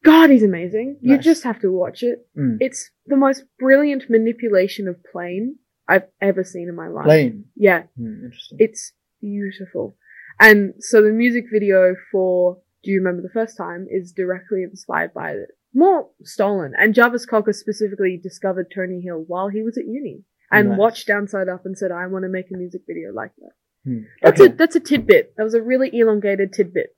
God, 0.02 0.30
he's 0.30 0.42
amazing. 0.42 0.98
You 1.02 1.18
just 1.18 1.42
have 1.44 1.60
to 1.60 1.70
watch 1.70 2.02
it. 2.02 2.26
Mm. 2.38 2.56
It's 2.60 2.90
the 3.06 3.16
most 3.16 3.44
brilliant 3.58 4.08
manipulation 4.08 4.88
of 4.88 4.96
plane 5.12 5.56
I've 5.86 6.06
ever 6.22 6.42
seen 6.44 6.68
in 6.68 6.74
my 6.74 6.88
life. 6.88 7.04
Plane. 7.04 7.44
Yeah, 7.56 7.82
Hmm, 7.98 8.24
interesting. 8.24 8.58
it's 8.60 8.92
beautiful. 9.20 9.96
And 10.40 10.74
so 10.80 11.02
the 11.02 11.10
music 11.10 11.44
video 11.52 11.94
for 12.10 12.58
Do 12.84 12.90
You 12.90 12.98
Remember 13.00 13.22
the 13.22 13.32
First 13.32 13.56
Time 13.56 13.86
is 13.90 14.12
directly 14.12 14.62
inspired 14.62 15.12
by 15.14 15.30
it. 15.32 15.48
More 15.74 16.10
stolen. 16.22 16.72
And 16.78 16.94
Jarvis 16.94 17.26
Cocker 17.26 17.52
specifically 17.52 18.20
discovered 18.22 18.70
Tony 18.74 19.00
Hill 19.00 19.24
while 19.26 19.48
he 19.48 19.62
was 19.62 19.76
at 19.78 19.86
uni 19.86 20.24
and 20.52 20.70
Nice. 20.70 20.78
watched 20.78 21.06
Downside 21.08 21.48
Up 21.48 21.62
and 21.64 21.76
said, 21.76 21.90
I 21.90 22.06
want 22.06 22.24
to 22.24 22.28
make 22.28 22.46
a 22.52 22.56
music 22.56 22.82
video 22.86 23.12
like 23.12 23.32
that. 23.38 23.50
Hmm. 23.84 23.98
That's 24.22 24.40
Okay. 24.40 24.52
a 24.52 24.56
that's 24.56 24.76
a 24.76 24.80
tidbit. 24.80 25.34
That 25.36 25.42
was 25.44 25.54
a 25.54 25.62
really 25.62 25.90
elongated 25.92 26.52
tidbit. 26.52 26.96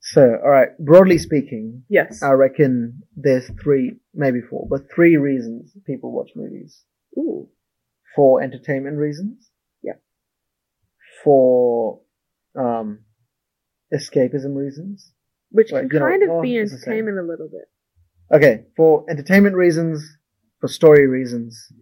So, 0.00 0.22
all 0.42 0.48
right. 0.50 0.70
Broadly 0.78 1.18
speaking, 1.18 1.82
Yes. 1.88 2.22
I 2.22 2.30
reckon 2.32 3.02
there's 3.16 3.50
three, 3.62 3.98
maybe 4.14 4.40
four, 4.40 4.66
but 4.70 4.90
three 4.94 5.16
reasons 5.16 5.72
people 5.86 6.12
watch 6.12 6.30
movies. 6.36 6.82
Ooh. 7.18 7.48
For 8.16 8.40
entertainment 8.42 8.96
reasons. 8.96 9.50
Yeah. 9.82 9.94
For 11.24 12.00
um, 12.56 13.00
escapism 13.94 14.54
reasons. 14.56 15.12
Which 15.50 15.72
Like, 15.72 15.88
can 15.88 15.94
you 15.94 15.98
know, 16.00 16.06
kind 16.06 16.22
of 16.30 16.42
be 16.42 16.58
entertainment 16.58 17.18
a 17.18 17.22
little 17.22 17.48
bit. 17.48 17.68
Okay, 18.30 18.64
for 18.76 19.06
entertainment 19.08 19.56
reasons, 19.56 20.18
for 20.60 20.68
story 20.68 21.06
reasons, 21.06 21.72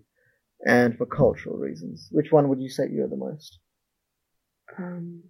and 0.64 0.96
for 0.96 1.06
cultural 1.06 1.56
reasons. 1.56 2.08
Which 2.12 2.30
one 2.30 2.48
would 2.48 2.60
you 2.60 2.68
say 2.68 2.84
you're 2.90 3.08
the 3.08 3.16
most? 3.16 3.58
Um, 4.78 5.24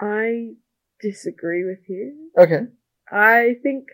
I 0.00 0.54
disagree 1.00 1.64
with 1.64 1.88
you. 1.88 2.30
Okay. 2.38 2.66
I 3.10 3.54
think 3.62 3.86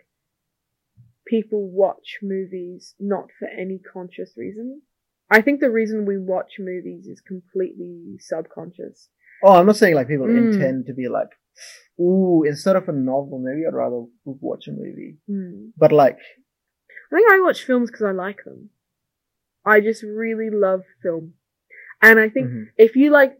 people 1.26 1.70
watch 1.70 2.18
movies 2.22 2.94
not 2.98 3.28
for 3.38 3.46
any 3.46 3.78
conscious 3.78 4.32
reason. 4.36 4.82
I 5.30 5.40
think 5.40 5.60
the 5.60 5.70
reason 5.70 6.04
we 6.04 6.18
watch 6.18 6.54
movies 6.58 7.06
is 7.06 7.20
completely 7.20 8.18
subconscious. 8.18 9.08
Oh, 9.42 9.54
I'm 9.54 9.66
not 9.66 9.76
saying 9.76 9.94
like 9.94 10.08
people 10.08 10.26
Mm. 10.26 10.52
intend 10.54 10.86
to 10.86 10.94
be 10.94 11.08
like, 11.08 11.28
ooh, 12.00 12.44
instead 12.46 12.76
of 12.76 12.88
a 12.88 12.92
novel, 12.92 13.38
maybe 13.38 13.66
I'd 13.66 13.74
rather 13.74 14.04
watch 14.24 14.68
a 14.68 14.72
movie. 14.72 15.16
Hmm. 15.28 15.68
But 15.76 15.92
like, 15.92 16.18
I 17.12 17.16
think 17.16 17.30
I 17.32 17.40
watch 17.40 17.64
films 17.64 17.90
because 17.90 18.06
I 18.06 18.12
like 18.12 18.44
them. 18.44 18.70
I 19.64 19.80
just 19.80 20.02
really 20.02 20.50
love 20.50 20.82
film. 21.02 21.34
And 22.00 22.18
I 22.18 22.28
think 22.28 22.48
mhm. 22.48 22.64
if 22.76 22.96
you 22.96 23.10
like, 23.10 23.38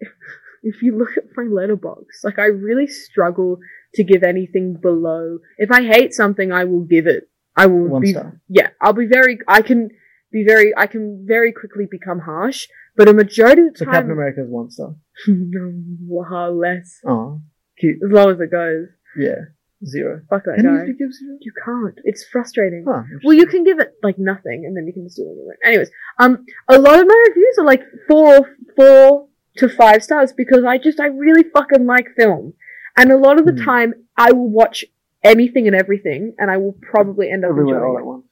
if 0.62 0.82
you 0.82 0.96
look 0.96 1.16
at 1.16 1.24
my 1.36 1.44
Letterboxd, 1.44 2.24
like 2.24 2.38
I 2.38 2.46
really 2.46 2.86
struggle 2.86 3.58
to 3.94 4.04
give 4.04 4.22
anything 4.22 4.74
below. 4.74 5.38
If 5.58 5.70
I 5.70 5.82
hate 5.82 6.12
something, 6.14 6.52
I 6.52 6.64
will 6.64 6.82
give 6.82 7.06
it. 7.06 7.24
I 7.56 7.66
will 7.66 7.88
one 7.88 8.02
be 8.02 8.12
star. 8.12 8.40
yeah, 8.48 8.68
I'll 8.80 8.94
be 8.94 9.06
very, 9.06 9.38
I 9.46 9.60
can 9.62 9.90
be 10.32 10.44
very, 10.44 10.72
I 10.76 10.86
can 10.86 11.24
very 11.28 11.52
quickly 11.52 11.86
become 11.90 12.20
harsh, 12.20 12.66
but 12.96 13.08
a 13.08 13.12
majority 13.12 13.62
of 13.62 13.72
the 13.74 13.78
So 13.78 13.84
time, 13.84 13.94
Captain 13.94 14.12
America 14.12 14.42
is 14.42 14.48
one 14.48 14.70
star. 14.70 14.94
no, 15.28 15.72
wow, 16.06 16.50
less. 16.50 16.98
Oh, 17.06 17.40
cute. 17.78 17.96
As 18.04 18.10
long 18.10 18.30
as 18.30 18.40
it 18.40 18.50
goes. 18.50 18.88
Yeah, 19.16 19.36
zero. 19.84 20.22
Fuck 20.30 20.44
that 20.44 20.56
Can 20.56 20.64
guy. 20.64 20.84
you 20.86 20.96
give 20.96 21.12
zero? 21.12 21.36
You 21.40 21.52
can't. 21.64 21.98
It's 22.04 22.24
frustrating. 22.24 22.84
Huh, 22.88 23.02
Well, 23.24 23.34
you 23.34 23.46
can 23.46 23.64
give 23.64 23.78
it 23.78 23.92
like 24.02 24.18
nothing, 24.18 24.64
and 24.66 24.76
then 24.76 24.86
you 24.86 24.92
can 24.92 25.04
just 25.04 25.16
do 25.16 25.22
it 25.24 25.32
anyway. 25.32 25.54
Anyways, 25.64 25.90
um, 26.18 26.44
a 26.68 26.78
lot 26.78 26.98
of 27.00 27.06
my 27.06 27.24
reviews 27.28 27.56
are 27.58 27.64
like 27.66 27.82
four, 28.08 28.56
four 28.76 29.28
to 29.58 29.68
five 29.68 30.02
stars 30.02 30.32
because 30.32 30.64
I 30.64 30.78
just, 30.78 30.98
I 30.98 31.06
really 31.06 31.44
fucking 31.54 31.86
like 31.86 32.06
film. 32.16 32.54
And 32.96 33.10
a 33.12 33.16
lot 33.18 33.38
of 33.38 33.44
the 33.46 33.52
Hmm. 33.52 33.64
time, 33.64 33.94
I 34.16 34.32
will 34.32 34.48
watch 34.50 34.84
anything 35.22 35.66
and 35.66 35.76
everything, 35.76 36.34
and 36.38 36.50
I 36.50 36.56
will 36.56 36.76
probably 36.80 37.30
end 37.30 37.44
up 37.44 37.50
Everywhere 37.50 37.84
all 37.86 37.96
enjoying 37.96 38.02
at 38.02 38.06
once. 38.06 38.26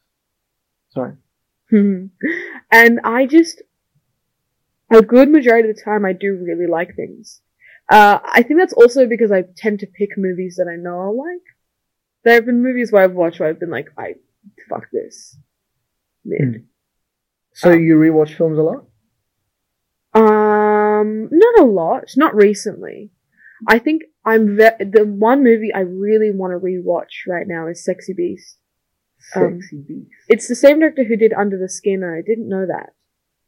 Sorry. 0.90 1.12
and 2.72 3.00
I 3.04 3.26
just, 3.26 3.62
a 4.90 5.02
good 5.02 5.30
majority 5.30 5.70
of 5.70 5.76
the 5.76 5.82
time, 5.82 6.04
I 6.04 6.12
do 6.12 6.34
really 6.42 6.66
like 6.66 6.94
things. 6.96 7.40
Uh, 7.90 8.18
I 8.24 8.42
think 8.42 8.60
that's 8.60 8.72
also 8.72 9.06
because 9.06 9.32
I 9.32 9.44
tend 9.56 9.80
to 9.80 9.86
pick 9.86 10.10
movies 10.16 10.56
that 10.58 10.68
I 10.70 10.76
know 10.76 11.00
I'll 11.00 11.16
like. 11.18 11.42
There 12.24 12.34
have 12.34 12.46
been 12.46 12.62
movies 12.62 12.92
where 12.92 13.02
I've 13.02 13.12
watched 13.14 13.40
where 13.40 13.48
I've 13.48 13.58
been 13.60 13.70
like, 13.70 13.88
I, 13.98 14.14
fuck 14.68 14.86
this. 14.92 15.36
Mid. 16.24 16.40
Hmm. 16.40 16.52
So 17.52 17.70
Oh. 17.70 17.74
you 17.74 17.96
rewatch 17.96 18.36
films 18.36 18.58
a 18.58 18.62
lot? 18.62 18.84
Um, 20.14 21.28
not 21.32 21.58
a 21.60 21.64
lot. 21.64 22.04
Not 22.16 22.34
recently. 22.34 23.10
I 23.66 23.78
think 23.78 24.02
I'm 24.24 24.56
ve- 24.56 24.84
the 24.84 25.04
one 25.06 25.42
movie 25.44 25.72
I 25.74 25.80
really 25.80 26.30
want 26.30 26.52
to 26.52 26.58
rewatch 26.64 27.26
right 27.28 27.46
now 27.46 27.68
is 27.68 27.84
Sexy 27.84 28.12
Beast. 28.12 28.58
Um, 29.36 29.60
Sexy 29.60 29.84
Beast. 29.86 30.10
It's 30.28 30.48
the 30.48 30.54
same 30.54 30.80
director 30.80 31.04
who 31.04 31.16
did 31.16 31.32
Under 31.32 31.58
the 31.58 31.68
Skin, 31.68 32.02
and 32.02 32.14
I 32.14 32.22
didn't 32.26 32.48
know 32.48 32.66
that. 32.66 32.90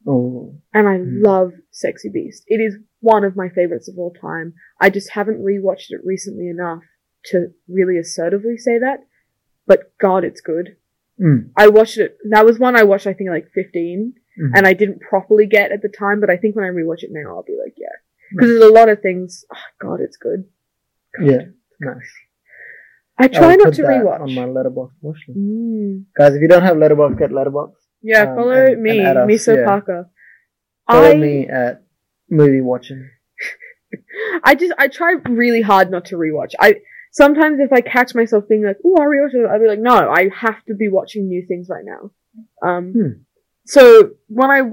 Oh. 0.07 0.55
And 0.74 0.88
I 0.88 0.98
Hmm. 0.98 1.22
love 1.22 1.53
Sexy 1.70 2.09
Beast. 2.09 2.44
It 2.48 2.61
is 2.61 2.76
one 3.00 3.24
of 3.24 3.36
my 3.36 3.48
favorites 3.48 3.88
of 3.88 3.98
all 3.98 4.12
time. 4.12 4.55
I 4.80 4.90
just 4.90 5.11
haven't 5.11 5.42
rewatched 5.44 5.90
it 5.90 6.00
recently 6.05 6.48
enough 6.48 6.82
to 7.26 7.53
really 7.68 7.98
assertively 7.98 8.57
say 8.57 8.78
that. 8.78 9.00
But 9.66 9.96
God, 9.98 10.24
it's 10.24 10.40
good. 10.40 10.76
Mm. 11.20 11.50
I 11.57 11.68
watched 11.68 11.98
it. 11.98 12.18
That 12.30 12.44
was 12.44 12.59
one 12.59 12.74
I 12.76 12.82
watched. 12.82 13.07
I 13.07 13.12
think 13.12 13.30
like 13.30 13.48
15, 13.50 14.14
Mhm. 14.40 14.50
and 14.57 14.66
I 14.66 14.72
didn't 14.72 15.00
properly 15.00 15.46
get 15.46 15.70
at 15.70 15.82
the 15.82 15.88
time. 15.88 16.18
But 16.20 16.30
I 16.30 16.36
think 16.36 16.57
when 16.57 16.64
I 16.64 16.70
rewatch 16.70 17.03
it 17.05 17.11
now, 17.12 17.36
I'll 17.36 17.42
be 17.44 17.57
like, 17.62 17.74
yeah, 17.76 17.94
because 18.32 18.48
there's 18.50 18.70
a 18.70 18.72
lot 18.74 18.88
of 18.88 19.00
things. 19.03 19.44
Oh, 19.55 19.59
God, 19.78 20.00
it's 20.00 20.16
good. 20.16 20.44
God. 21.18 21.26
Yeah. 21.30 21.44
Nice. 21.80 22.12
I 23.18 23.28
try 23.28 23.53
I'll 23.53 23.59
not 23.59 23.74
to 23.74 23.82
rewatch. 23.82 24.20
on 24.20 24.34
my 24.34 24.46
Letterboxd 24.46 24.94
watch 25.03 25.18
list. 25.28 25.38
Mm. 25.38 26.05
Guys, 26.16 26.34
if 26.34 26.40
you 26.42 26.48
don't 26.48 26.62
have 26.62 26.76
Letterboxd, 26.76 27.18
get 27.18 27.30
Letterboxd. 27.30 27.74
Yeah, 28.03 28.22
Um, 28.30 28.36
follow 28.36 28.66
and- 28.66 28.82
me, 28.82 28.98
and 28.98 29.18
us, 29.18 29.28
Miso 29.30 29.57
yeah. 29.57 29.64
Parker. 29.64 30.11
Follow 30.90 31.11
I 31.11 31.14
me 31.16 31.48
at 31.48 31.82
movie 32.28 32.61
watching. 32.61 33.09
I 34.44 34.55
just 34.55 34.72
I 34.78 34.88
try 34.88 35.12
really 35.28 35.62
hard 35.62 35.90
not 35.90 36.07
to 36.07 36.16
rewatch. 36.16 36.53
I 36.59 36.80
sometimes 37.12 37.61
if 37.61 37.72
I 37.72 37.80
catch 37.80 38.14
myself 38.14 38.48
being 38.48 38.64
like, 38.64 38.78
"Oh, 38.84 38.96
I'll 38.98 39.07
rewatch 39.09 39.34
it," 39.34 39.46
I'll 39.46 39.61
be 39.61 39.68
like, 39.68 39.78
"No, 39.78 39.92
I 40.11 40.28
have 40.34 40.64
to 40.66 40.74
be 40.74 40.88
watching 40.88 41.28
new 41.28 41.44
things 41.46 41.68
right 41.68 41.84
now." 41.84 42.11
Um, 42.66 42.92
Hmm. 42.92 43.09
so 43.66 44.11
when 44.28 44.50
I, 44.50 44.72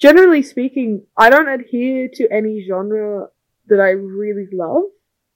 generally 0.00 0.42
speaking, 0.42 1.06
I 1.16 1.30
don't 1.30 1.48
adhere 1.48 2.08
to 2.14 2.28
any 2.32 2.64
genre 2.66 3.28
that 3.66 3.80
I 3.80 3.90
really 3.90 4.48
love 4.52 4.84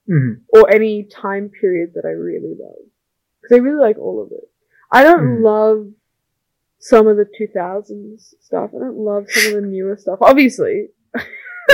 hmm 0.07 0.33
or 0.49 0.69
any 0.73 1.03
time 1.03 1.49
period 1.49 1.91
that 1.95 2.05
I 2.05 2.11
really 2.11 2.55
love 2.59 2.81
because 3.41 3.55
I 3.55 3.59
really 3.59 3.79
like 3.79 3.97
all 3.99 4.23
of 4.23 4.31
it. 4.31 4.49
I 4.91 5.03
don't 5.03 5.37
Hmm. 5.37 5.43
love 5.43 5.91
some 6.79 7.07
of 7.07 7.17
the 7.17 7.25
2000s 7.39 8.33
stuff. 8.41 8.71
I 8.75 8.79
don't 8.79 8.97
love 8.97 9.25
some 9.29 9.53
of 9.53 9.61
the 9.61 9.67
newer 9.67 9.97
stuff. 9.97 10.19
Obviously. 10.21 10.87
right, 11.13 11.25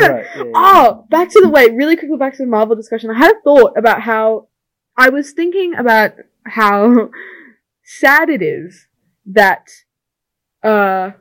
yeah, 0.01 0.25
yeah. 0.37 0.51
Oh, 0.55 1.05
back 1.09 1.29
to 1.29 1.41
the 1.41 1.49
wait, 1.49 1.73
really 1.73 1.95
quickly 1.95 2.17
back 2.17 2.33
to 2.33 2.43
the 2.43 2.49
Marvel 2.49 2.75
discussion. 2.75 3.09
I 3.09 3.17
had 3.17 3.35
a 3.35 3.41
thought 3.43 3.77
about 3.77 4.01
how 4.01 4.47
I 4.97 5.09
was 5.09 5.31
thinking 5.31 5.75
about 5.75 6.13
how 6.45 7.09
sad 7.83 8.29
it 8.29 8.41
is 8.41 8.87
that 9.27 9.69
uh 10.63 11.11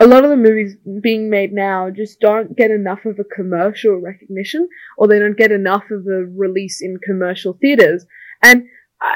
a 0.00 0.06
lot 0.06 0.24
of 0.24 0.30
the 0.30 0.36
movies 0.36 0.76
being 1.02 1.28
made 1.28 1.52
now 1.52 1.90
just 1.90 2.20
don't 2.20 2.56
get 2.56 2.70
enough 2.70 3.04
of 3.04 3.18
a 3.18 3.24
commercial 3.24 3.96
recognition 3.96 4.66
or 4.96 5.06
they 5.06 5.18
don't 5.18 5.36
get 5.36 5.52
enough 5.52 5.84
of 5.90 6.06
a 6.06 6.24
release 6.24 6.80
in 6.80 6.98
commercial 7.04 7.52
theaters. 7.60 8.06
And 8.42 8.64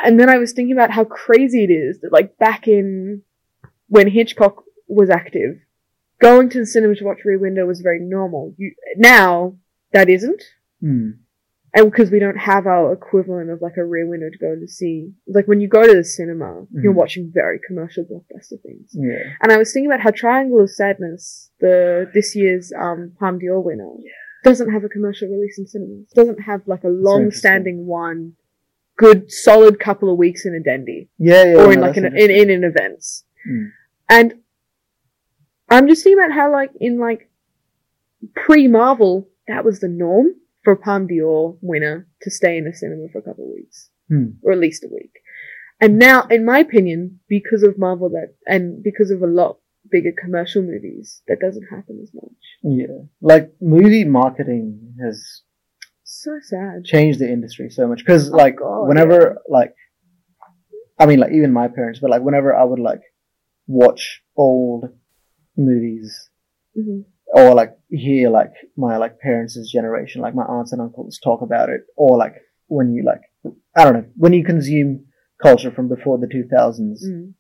and 0.05 0.21
then 0.21 0.29
I 0.29 0.37
was 0.37 0.53
thinking 0.53 0.75
about 0.75 0.91
how 0.91 1.05
crazy 1.05 1.65
it 1.65 1.71
is 1.71 2.01
that 2.01 2.13
like 2.13 2.37
back 2.39 2.69
in 2.69 3.23
when 3.89 4.09
Hitchcock 4.09 4.65
was 4.89 5.11
active, 5.11 5.57
going 6.21 6.49
to 6.51 6.59
the 6.61 6.67
cinema 6.67 6.95
to 6.97 7.05
watch 7.05 7.19
Rear 7.25 7.39
Window 7.39 7.67
was 7.67 7.81
very 7.81 8.01
normal. 8.01 8.55
You, 8.57 8.73
now 8.97 9.57
that 9.93 10.09
isn't, 10.09 10.43
Hmm. 10.81 11.11
and 11.75 11.91
because 11.91 12.11
we 12.11 12.19
don't 12.19 12.37
have 12.37 12.67
our 12.67 12.93
equivalent 12.93 13.51
of 13.51 13.61
like 13.63 13.77
a 13.77 13.85
Rear 13.85 14.07
Window 14.07 14.29
to 14.31 14.39
go 14.39 14.55
to 14.55 14.67
see. 14.69 15.13
Like 15.27 15.47
when 15.49 15.61
you 15.61 15.69
go 15.69 15.87
to 15.87 15.95
the 15.95 16.05
cinema, 16.05 16.67
you're 16.73 16.93
Mhm. 16.93 16.97
watching 16.97 17.31
very 17.33 17.59
commercial 17.67 18.05
blockbuster 18.05 18.61
things. 18.63 18.91
Yeah. 18.93 19.23
And 19.43 19.51
I 19.53 19.57
was 19.59 19.73
thinking 19.73 19.91
about 19.91 20.01
how 20.01 20.11
Triangle 20.11 20.61
of 20.61 20.71
Sadness, 20.71 21.51
the 21.61 22.11
this 22.15 22.35
year's 22.37 22.73
um, 22.79 23.13
Palme 23.19 23.39
d'Or 23.39 23.61
winner, 23.61 23.91
doesn't 24.45 24.71
have 24.71 24.85
a 24.85 24.89
commercial 24.89 25.29
release 25.29 25.59
in 25.59 25.67
cinemas. 25.67 26.09
Doesn't 26.15 26.41
have 26.43 26.63
like 26.67 26.85
a 26.85 26.89
long-standing 26.89 27.87
one, 27.87 28.35
good 28.99 29.31
solid 29.33 29.81
couple 29.81 30.11
of 30.13 30.19
weeks 30.19 30.45
in 30.47 30.55
a 30.55 30.61
Dendy 30.61 31.09
Yeah, 31.19 31.45
yeah. 31.45 31.55
or 31.55 31.65
no, 31.67 31.71
in 31.71 31.81
like 31.81 31.97
an, 31.97 32.05
in 32.17 32.31
in 32.31 32.51
an 32.51 32.63
events. 32.65 33.25
Mm. 33.51 33.71
And 34.09 34.35
I'm 35.69 35.89
just 35.89 36.03
thinking 36.05 36.23
about 36.23 36.35
how 36.35 36.53
like 36.53 36.71
in 36.81 36.99
like 36.99 37.31
pre 38.35 38.69
Marvel 38.69 39.29
that 39.49 39.65
was 39.65 39.81
the 39.81 39.89
norm 39.89 40.29
for 40.63 40.73
a 40.73 40.77
Palme 40.77 41.07
d'Or 41.07 41.59
winner 41.61 42.07
to 42.23 42.31
stay 42.31 42.57
in 42.57 42.65
the 42.65 42.73
cinema 42.73 43.09
for 43.13 43.19
a 43.19 43.23
couple 43.23 43.45
of 43.45 43.51
weeks 43.55 43.91
Hmm. 44.09 44.33
or 44.43 44.53
at 44.53 44.59
least 44.59 44.85
a 44.85 44.89
week. 44.93 45.13
And 45.81 45.99
now, 45.99 46.23
in 46.31 46.45
my 46.45 46.59
opinion, 46.61 47.21
because 47.29 47.63
of 47.63 47.79
Marvel 47.79 48.09
that 48.11 48.35
and 48.47 48.83
because 48.83 49.11
of 49.11 49.23
a 49.23 49.27
lot 49.27 49.59
bigger 49.91 50.13
commercial 50.19 50.63
movies, 50.63 51.23
that 51.29 51.41
doesn't 51.41 51.67
happen 51.71 52.01
as 52.03 52.11
much. 52.15 52.33
Yeah. 52.63 53.05
Like 53.21 53.53
movie 53.61 54.05
marketing 54.05 54.95
has 55.03 55.43
So 56.05 56.39
sad. 56.43 56.85
changed 56.85 57.19
the 57.19 57.29
industry 57.31 57.71
so 57.71 57.87
much 57.89 57.99
because 57.99 58.31
Oh, 58.33 58.37
like 58.37 58.57
God, 58.57 58.87
whenever 58.89 59.39
like 59.49 59.75
I 60.99 61.07
mean 61.07 61.19
like 61.19 61.33
even 61.33 61.53
my 61.53 61.69
parents, 61.69 61.99
but 62.01 62.11
like 62.11 62.23
whenever 62.23 62.55
I 62.55 62.65
would 62.65 62.79
like 62.79 63.01
watch 63.67 64.23
old 64.37 64.91
movies 65.57 66.31
hmm 66.75 67.01
or 67.33 67.53
like 67.53 67.77
hear 67.91 68.31
like 68.31 68.53
my 68.77 68.97
like 68.97 69.19
parents' 69.19 69.59
generation, 69.73 70.21
like 70.21 70.37
my 70.37 70.45
aunts 70.45 70.71
and 70.73 70.81
uncles 70.81 71.19
talk 71.19 71.41
about 71.43 71.69
it, 71.69 71.81
or 71.97 72.17
like 72.17 72.35
when 72.69 72.93
you 72.95 73.03
like 73.05 73.23
I 73.77 73.83
don't 73.83 73.95
know 73.95 74.07
when 74.17 74.33
you 74.33 74.45
consume 74.45 75.07
culture 75.43 75.73
from 75.73 75.89
before 75.89 76.19
the 76.19 76.29
two 76.29 76.45
thousands, 76.55 77.05
Mm. 77.05 77.35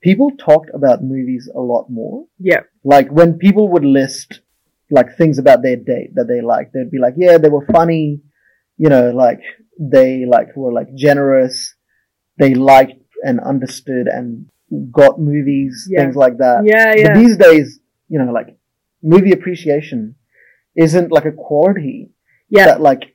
people 0.00 0.32
talked 0.38 0.70
about 0.74 1.04
movies 1.04 1.48
a 1.54 1.60
lot 1.60 1.88
more. 1.88 2.26
Yeah. 2.40 2.62
Like 2.82 3.10
when 3.10 3.38
people 3.38 3.68
would 3.68 3.84
list 3.84 4.40
like 4.90 5.16
things 5.16 5.38
about 5.38 5.62
their 5.62 5.76
date 5.76 6.14
that 6.14 6.26
they 6.26 6.40
liked, 6.40 6.72
they'd 6.72 6.90
be 6.90 6.98
like, 6.98 7.14
yeah, 7.16 7.38
they 7.38 7.50
were 7.50 7.66
funny, 7.66 8.20
you 8.76 8.88
know, 8.88 9.10
like 9.10 9.40
they 9.78 10.24
like 10.26 10.56
were 10.56 10.72
like 10.72 10.92
generous, 10.96 11.76
they 12.38 12.54
liked 12.54 13.00
and 13.22 13.38
understood 13.38 14.08
and 14.08 14.46
got 14.90 15.18
movies, 15.20 15.86
Yeah. 15.90 16.00
things 16.02 16.16
like 16.16 16.38
that. 16.38 16.62
Yeah, 16.64 16.94
yeah. 16.94 17.08
But 17.08 17.18
these 17.20 17.36
days, 17.36 17.80
you 18.08 18.18
know, 18.18 18.32
like 18.32 18.56
movie 19.02 19.32
appreciation 19.32 20.14
isn't 20.76 21.10
like 21.10 21.24
a 21.24 21.32
quality 21.32 22.10
yeah. 22.48 22.66
that 22.66 22.80
like 22.80 23.14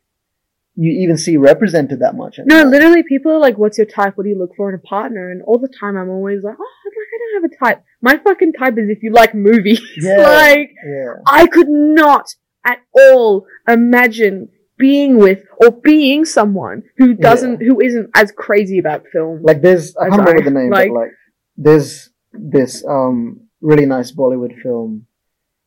you 0.76 0.92
even 1.04 1.18
see 1.18 1.38
represented 1.38 2.00
that 2.00 2.16
much. 2.16 2.40
No, 2.46 2.64
literally, 2.64 3.04
people 3.04 3.32
are 3.32 3.38
like, 3.40 3.58
"What's 3.60 3.78
your 3.78 3.86
type? 3.86 4.18
What 4.18 4.24
do 4.24 4.30
you 4.32 4.38
look 4.40 4.56
for 4.58 4.70
in 4.70 4.76
a 4.76 4.80
partner?" 4.80 5.30
And 5.30 5.44
all 5.44 5.60
the 5.60 5.68
time, 5.68 5.96
I'm 5.98 6.10
always 6.10 6.44
like, 6.44 6.56
"Oh, 6.60 6.64
I 6.64 6.90
don't 7.20 7.44
have 7.44 7.52
a 7.52 7.66
type. 7.66 7.84
My 8.02 8.18
fucking 8.18 8.54
type 8.54 8.78
is 8.78 8.90
if 8.90 9.04
you 9.04 9.12
like 9.12 9.36
movies. 9.36 9.82
Yeah. 9.98 10.18
like 10.18 10.72
Yeah. 10.86 11.14
I 11.28 11.46
could 11.48 11.70
not 11.70 12.26
at 12.66 12.80
all 12.94 13.46
imagine 13.68 14.50
being 14.78 15.18
with 15.18 15.44
or 15.58 15.72
being 15.72 16.26
someone 16.26 16.84
who 16.98 17.14
doesn't, 17.14 17.62
who 17.62 17.80
isn't 17.80 18.10
as 18.16 18.32
crazy 18.32 18.80
about 18.80 19.06
film. 19.14 19.42
Like 19.44 19.62
there's 19.62 19.96
I 19.96 20.10
can't 20.10 20.22
remember 20.22 20.44
the 20.44 20.52
name, 20.52 20.70
like- 20.72 20.90
but 20.90 20.96
like 20.96 21.12
there's 21.58 22.10
this 22.34 22.84
um 22.88 23.42
really 23.62 23.86
nice 23.86 24.12
Bollywood 24.12 24.60
film 24.62 25.06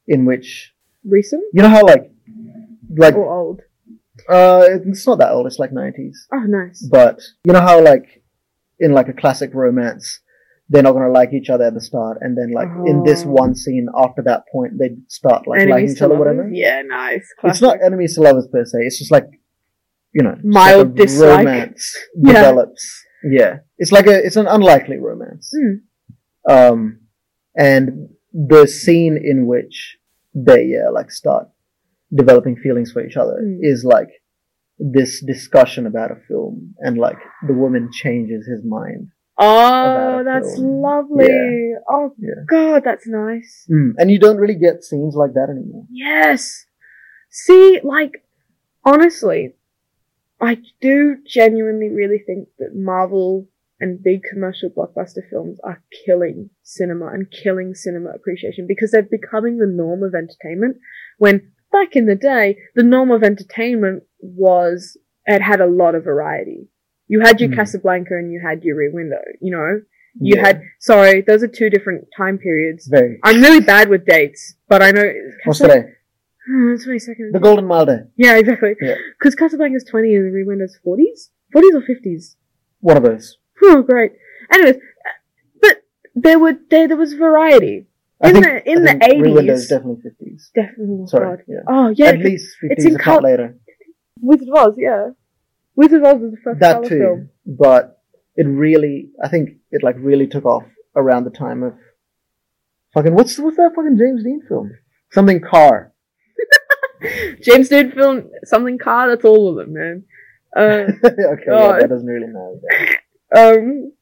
in 0.07 0.25
which 0.25 0.73
Recent 1.05 1.45
you 1.53 1.63
know 1.63 1.69
how 1.69 1.85
like 1.85 2.11
like 2.97 3.15
or 3.15 3.31
old? 3.33 3.61
uh 4.29 4.65
it's 4.87 5.07
not 5.07 5.19
that 5.19 5.31
old, 5.31 5.47
it's 5.47 5.59
like 5.59 5.73
nineties. 5.73 6.27
Oh, 6.33 6.41
nice. 6.47 6.87
But 6.91 7.21
you 7.45 7.53
know 7.53 7.61
how 7.61 7.81
like 7.83 8.23
in 8.81 8.93
like 8.93 9.09
a 9.09 9.13
classic 9.13 9.51
romance 9.55 10.21
they're 10.69 10.83
not 10.83 10.93
gonna 10.93 11.11
like 11.13 11.33
each 11.33 11.49
other 11.49 11.65
at 11.65 11.75
the 11.75 11.81
start 11.81 12.19
and 12.21 12.37
then 12.37 12.51
like 12.53 12.69
in 12.87 13.05
this 13.05 13.23
Oh. 13.25 13.31
one 13.31 13.55
scene 13.55 13.87
after 13.97 14.21
that 14.23 14.43
point 14.53 14.73
they 14.81 14.97
start 15.07 15.47
like 15.47 15.69
liking 15.69 15.91
each 15.91 16.03
other 16.03 16.15
lovers? 16.15 16.19
whatever. 16.37 16.51
Yeah, 16.53 16.83
nice. 16.83 17.27
It's 17.45 17.61
not 17.63 17.79
enemies 17.85 18.17
to 18.17 18.23
lovers 18.23 18.49
per 18.51 18.65
se, 18.65 18.79
it's 18.81 18.99
just 18.99 19.13
like 19.13 19.29
you 20.13 20.25
know 20.25 20.37
Mild 20.43 20.89
like 20.89 20.97
dislike. 21.07 21.47
romance 21.47 21.97
Yeah. 22.17 22.33
develops. 22.33 23.05
Yeah. 23.25 23.59
It's 23.79 23.93
like 23.93 24.07
a 24.07 24.25
it's 24.25 24.37
an 24.37 24.47
unlikely 24.47 24.99
romance. 24.99 25.53
Mm. 25.55 25.81
Um 26.49 27.01
and 27.57 28.09
the 28.33 28.67
scene 28.67 29.19
in 29.23 29.47
which 29.47 29.99
they 30.35 30.65
yeah 30.67 30.89
like 30.93 31.11
start 31.11 31.49
developing 32.15 32.57
feelings 32.57 32.93
for 32.93 33.05
each 33.05 33.17
other 33.17 33.41
Mm. 33.43 33.59
is 33.63 33.85
like 33.85 34.09
this 34.79 35.25
discussion 35.25 35.87
about 35.87 36.11
a 36.11 36.17
film 36.29 36.75
and 36.81 36.99
like 36.99 37.17
the 37.49 37.55
woman 37.55 37.89
changes 37.93 38.47
his 38.47 38.63
mind 38.65 39.09
Oh, 39.39 40.23
that's 40.25 40.55
film. 40.57 40.81
lovely. 40.83 41.73
Oh 41.91 42.15
Yeah. 42.19 42.43
God, 42.49 42.83
that's 42.85 43.07
nice. 43.07 43.67
mm. 43.71 43.93
and 43.99 44.11
you 44.11 44.19
don't 44.19 44.37
really 44.39 44.55
get 44.59 44.83
scenes 44.85 45.15
like 45.17 45.33
that 45.35 45.49
anymore 45.51 45.85
Yes. 45.91 46.65
See, 47.31 47.81
like, 47.83 48.25
honestly, 48.85 49.56
I 50.41 50.59
do 50.81 51.17
genuinely 51.27 51.89
really 51.89 52.19
think 52.19 52.49
that 52.59 52.75
Marvel 52.75 53.49
and 53.81 54.03
big 54.03 54.23
commercial 54.23 54.71
blockbuster 54.71 55.29
films 55.29 55.59
are 55.65 55.83
killing 56.05 56.51
cinema 56.63 57.07
and 57.09 57.31
killing 57.31 57.75
cinema 57.75 58.11
appreciation 58.11 58.67
because 58.67 58.91
they're 58.91 59.03
becoming 59.03 59.59
the 59.59 59.67
norm 59.67 60.03
of 60.03 60.15
entertainment. 60.15 60.77
When 61.19 61.53
back 61.73 61.95
in 61.97 62.07
the 62.07 62.15
day, 62.15 62.57
the 62.75 62.83
norm 62.83 63.11
of 63.11 63.23
entertainment 63.23 64.05
was 64.21 64.97
it 65.27 65.43
had 65.43 65.61
a 65.61 65.67
lot 65.67 65.95
of 65.95 66.05
variety. 66.05 66.69
You 67.09 67.21
had 67.21 67.41
your 67.41 67.51
Hmm. 67.51 67.57
Casablanca 67.57 68.15
and 68.15 68.33
you 68.33 68.41
had 68.41 68.65
your 68.65 68.77
Rear 68.77 68.93
Window. 68.93 69.23
You 69.41 69.53
know, 69.53 69.81
you 70.19 70.37
Yeah. 70.37 70.47
had 70.47 70.63
sorry, 70.81 71.21
those 71.21 71.43
are 71.43 71.49
two 71.49 71.69
different 71.71 72.09
time 72.17 72.39
periods. 72.39 72.87
very 72.87 73.19
I'm 73.23 73.41
really 73.43 73.61
bad 73.61 73.89
with 73.89 74.07
dates, 74.07 74.57
but 74.69 74.83
I 74.83 74.91
know 74.91 75.13
what's 75.45 75.61
Casab- 76.49 76.53
today 76.55 76.77
Hmm, 76.77 76.85
Twenty 76.85 76.99
seconds. 76.99 77.33
the 77.33 77.41
golden 77.41 77.67
mile 77.67 77.87
day 77.87 77.99
Yeah, 78.17 78.37
exactly. 78.39 78.75
Yeah. 78.81 78.95
Because 79.19 79.35
Casablanca's 79.35 79.85
twenty 79.85 80.15
and 80.15 80.33
Rear 80.33 80.47
Window's 80.47 80.77
forties, 80.83 81.31
forties 81.53 81.75
or 81.75 81.83
fifties. 81.83 82.37
one 82.81 82.97
of 82.97 83.03
those 83.03 83.39
Oh, 83.63 83.83
great. 83.83 84.13
Anyways, 84.53 84.77
uh, 84.77 84.81
but 85.61 85.83
there 86.15 86.39
were 86.39 86.55
there 86.71 86.87
there 86.89 86.97
was 86.97 87.15
variety. 87.15 87.87
In 88.25 88.33
think, 88.33 88.45
the- 88.47 88.71
in 88.71 88.79
I 88.79 88.81
the 88.95 88.99
think 89.01 89.23
Rear 89.23 89.35
Window 89.35 89.55
80s. 89.55 89.69
definitely 89.69 90.03
50s 90.11 90.51
Definitely. 90.55 90.99
Oh, 91.03 91.07
sorry 91.07 91.39
yeah 91.49 91.61
Oh 91.69 91.89
yeah, 91.89 92.07
at 92.07 92.19
least 92.19 92.57
50s 92.63 92.71
it's 92.73 92.85
in 92.85 92.97
later 93.23 93.57
Wizard 94.21 94.49
of 94.49 94.55
Oz. 94.55 94.75
Yeah, 94.79 95.11
Wizard 95.75 96.01
of 96.01 96.07
Oz 96.07 96.21
was 96.23 96.31
the 96.31 96.39
first 96.43 96.61
that 96.61 96.85
too 96.85 96.99
film. 96.99 97.29
but 97.47 98.01
it 98.37 98.45
really 98.47 99.11
i 99.23 99.29
think 99.29 99.51
it 99.71 99.83
like 99.83 99.97
really 99.99 100.27
took 100.27 100.45
off 100.47 100.65
around 100.95 101.25
the 101.25 101.31
time 101.31 101.63
of 101.63 101.75
fucking 102.95 103.15
what's 103.15 103.39
what's 103.39 103.57
that 103.57 103.73
fucking 103.77 103.97
james 103.99 104.23
dean 104.25 104.41
film 104.49 104.71
something 105.11 105.41
car 105.41 105.93
James 107.43 107.69
did 107.69 107.93
film 107.95 108.31
something 108.45 108.79
car. 108.79 109.09
That's 109.09 109.25
all 109.25 109.49
of 109.51 109.57
them, 109.57 109.75
man. 109.75 110.05
Uh, 110.57 110.87
okay 111.05 111.45
Oh. 111.51 111.73
yeah, 111.73 111.79
that 111.81 111.89
doesn't 111.91 112.07
really 112.09 112.27
matter 112.29 112.59
um. 113.37 113.93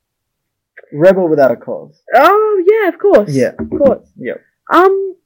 rebel 0.93 1.29
without 1.29 1.51
a 1.51 1.57
cause 1.57 2.01
Oh 2.15 2.63
yeah, 2.67 2.89
of 2.89 2.99
course. 2.99 3.31
Yeah. 3.35 3.53
of 3.59 3.69
course. 3.71 4.09
Yeah. 4.17 4.35
Um. 4.73 5.17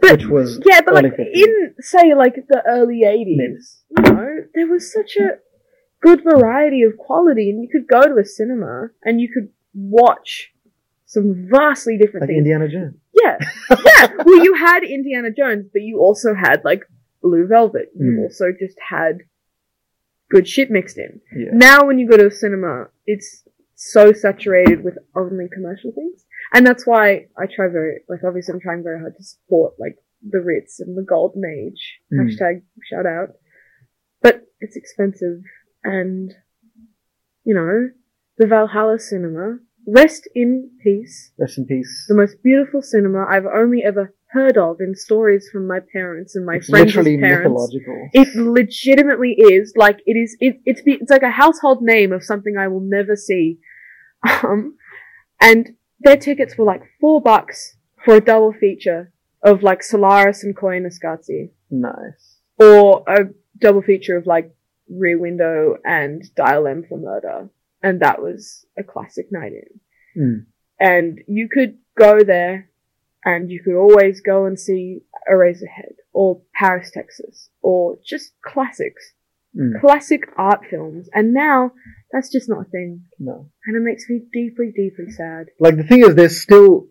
But- 0.00 0.12
which 0.12 0.26
was 0.26 0.60
Yeah, 0.64 0.80
but 0.84 0.94
like 0.94 1.04
50s. 1.04 1.30
in 1.34 1.74
say 1.80 2.14
like 2.14 2.36
the 2.48 2.62
early 2.66 3.02
eighties, 3.02 3.82
you 3.96 4.02
know, 4.12 4.28
there 4.54 4.66
was 4.68 4.90
such 4.92 5.16
a 5.16 5.38
good 6.00 6.22
variety 6.24 6.82
of 6.82 6.96
quality, 6.96 7.50
and 7.50 7.62
you 7.62 7.68
could 7.68 7.86
go 7.88 8.02
to 8.08 8.16
a 8.20 8.24
cinema 8.24 8.88
and 9.04 9.20
you 9.20 9.28
could 9.32 9.48
watch 9.74 10.52
some 11.06 11.46
vastly 11.50 11.98
different 11.98 12.26
things. 12.26 12.28
like 12.28 12.28
things. 12.28 12.38
indiana 12.38 12.68
jones 12.68 12.96
Yeah, 13.12 13.36
yeah. 13.70 14.08
well, 14.24 14.42
you 14.44 14.54
had 14.54 14.84
Indiana 14.84 15.30
Jones, 15.30 15.66
but 15.72 15.82
you 15.82 16.00
also 16.00 16.34
had 16.34 16.62
like 16.64 16.82
Blue 17.22 17.46
Velvet. 17.46 17.90
You 17.94 18.12
Mm. 18.12 18.22
also 18.24 18.46
just 18.58 18.78
had 18.88 19.18
good 20.30 20.48
shit 20.48 20.70
mixed 20.70 20.98
in. 20.98 21.20
yeah 21.36 21.50
Now, 21.52 21.86
when 21.86 21.98
you 21.98 22.08
go 22.08 22.16
to 22.16 22.26
a 22.26 22.30
cinema, 22.30 22.88
it's 23.06 23.46
so 23.74 24.12
saturated 24.12 24.82
with 24.82 24.96
only 25.14 25.46
commercial 25.52 25.92
things. 25.92 26.24
And 26.54 26.66
that's 26.66 26.86
why 26.86 27.28
I 27.36 27.46
try 27.46 27.68
very, 27.68 28.00
like, 28.08 28.20
obviously 28.26 28.54
I'm 28.54 28.60
trying 28.60 28.82
very 28.82 28.98
hard 29.00 29.14
to 29.16 29.22
support, 29.24 29.74
like, 29.78 29.96
the 30.26 30.40
Ritz 30.40 30.80
and 30.80 30.96
the 30.96 31.02
Golden 31.02 31.44
Age. 31.44 32.00
Mm. 32.12 32.28
Hashtag 32.28 32.62
shout 32.88 33.06
out. 33.06 33.30
But 34.22 34.46
it's 34.60 34.76
expensive 34.76 35.42
and, 35.84 36.32
you 37.44 37.54
know, 37.54 37.90
the 38.38 38.46
Valhalla 38.46 38.98
cinema, 38.98 39.58
rest 39.86 40.28
in 40.34 40.70
peace, 40.82 41.32
Rest 41.38 41.58
in 41.58 41.66
peace. 41.66 42.06
the 42.08 42.14
most 42.14 42.42
beautiful 42.42 42.82
cinema 42.82 43.26
I've 43.28 43.46
only 43.46 43.82
ever 43.84 44.14
heard 44.30 44.56
of 44.56 44.76
in 44.80 44.94
stories 44.94 45.48
from 45.52 45.66
my 45.66 45.80
parents 45.92 46.34
and 46.36 46.46
my 46.46 46.56
It's 46.56 46.68
friends' 46.70 46.86
literally 46.96 47.18
parents. 47.18 47.44
mythological. 47.50 48.08
It 48.14 48.28
legitimately 48.34 49.32
is 49.38 49.74
like 49.76 49.98
it 50.06 50.16
is. 50.16 50.36
It, 50.40 50.60
it's 50.64 50.80
be- 50.82 50.98
it's 51.00 51.10
like 51.10 51.22
a 51.22 51.30
household 51.30 51.82
name 51.82 52.12
of 52.12 52.24
something 52.24 52.56
I 52.56 52.68
will 52.68 52.80
never 52.80 53.16
see. 53.16 53.58
Um, 54.42 54.76
and 55.40 55.70
their 56.00 56.16
tickets 56.16 56.56
were 56.56 56.64
like 56.64 56.82
four 57.00 57.20
bucks 57.20 57.76
for 58.04 58.14
a 58.14 58.20
double 58.20 58.52
feature 58.52 59.12
of 59.42 59.62
like 59.62 59.82
Solaris 59.82 60.44
and 60.44 60.56
Koyaanisqatsi, 60.56 61.50
nice. 61.70 62.38
or 62.58 63.02
a 63.08 63.24
double 63.58 63.82
feature 63.82 64.16
of 64.16 64.26
like 64.26 64.54
Rear 64.88 65.18
Window 65.18 65.76
and 65.84 66.22
Dial 66.36 66.66
M 66.68 66.84
for 66.88 66.98
Murder, 66.98 67.48
and 67.82 68.00
that 68.00 68.20
was 68.22 68.66
a 68.78 68.82
classic 68.82 69.26
night 69.30 69.52
in. 69.52 69.80
Mm. 70.22 70.46
And 70.80 71.20
you 71.28 71.48
could 71.48 71.78
go 71.98 72.22
there, 72.24 72.68
and 73.24 73.50
you 73.50 73.60
could 73.62 73.76
always 73.76 74.20
go 74.20 74.46
and 74.46 74.58
see 74.58 75.00
Eraserhead 75.30 75.94
or 76.12 76.40
Paris, 76.54 76.90
Texas, 76.92 77.50
or 77.62 77.98
just 78.04 78.32
classics 78.44 79.12
Mm. 79.54 79.78
classic 79.82 80.22
art 80.38 80.60
films, 80.70 81.10
and 81.12 81.34
now 81.34 81.72
that's 82.10 82.30
just 82.32 82.48
not 82.48 82.62
a 82.66 82.70
thing, 82.70 83.02
No. 83.18 83.50
and 83.66 83.76
it 83.76 83.80
makes 83.80 84.08
me 84.08 84.22
deeply, 84.32 84.72
deeply 84.74 85.10
sad. 85.10 85.48
Like 85.60 85.76
the 85.76 85.82
thing 85.82 86.00
is, 86.06 86.14
they're 86.14 86.30
still 86.30 86.86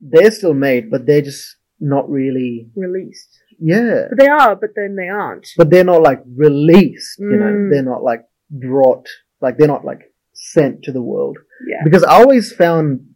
they're 0.00 0.30
still 0.30 0.54
made, 0.54 0.88
but 0.88 1.04
they're 1.04 1.20
just 1.32 1.56
not 1.80 2.08
really. 2.08 2.70
Released, 2.76 3.40
Yeah, 3.58 4.06
but 4.10 4.18
they 4.20 4.28
are, 4.28 4.54
but 4.54 4.70
then 4.76 4.94
they 4.94 5.08
aren't. 5.08 5.48
but 5.56 5.68
they're 5.68 5.82
not 5.92 6.00
like 6.02 6.22
released. 6.36 7.18
You 7.18 7.38
know, 7.42 7.52
Mm. 7.52 7.70
they're 7.70 7.82
not 7.94 8.04
like 8.04 8.22
brought. 8.50 9.08
Like 9.40 9.58
they're 9.58 9.66
not 9.76 9.84
like 9.84 10.02
sent 10.36 10.82
to 10.84 10.92
the 10.92 11.02
world. 11.02 11.38
Yeah, 11.66 11.82
Because 11.82 12.04
I 12.04 12.14
always 12.20 12.52
found 12.52 13.14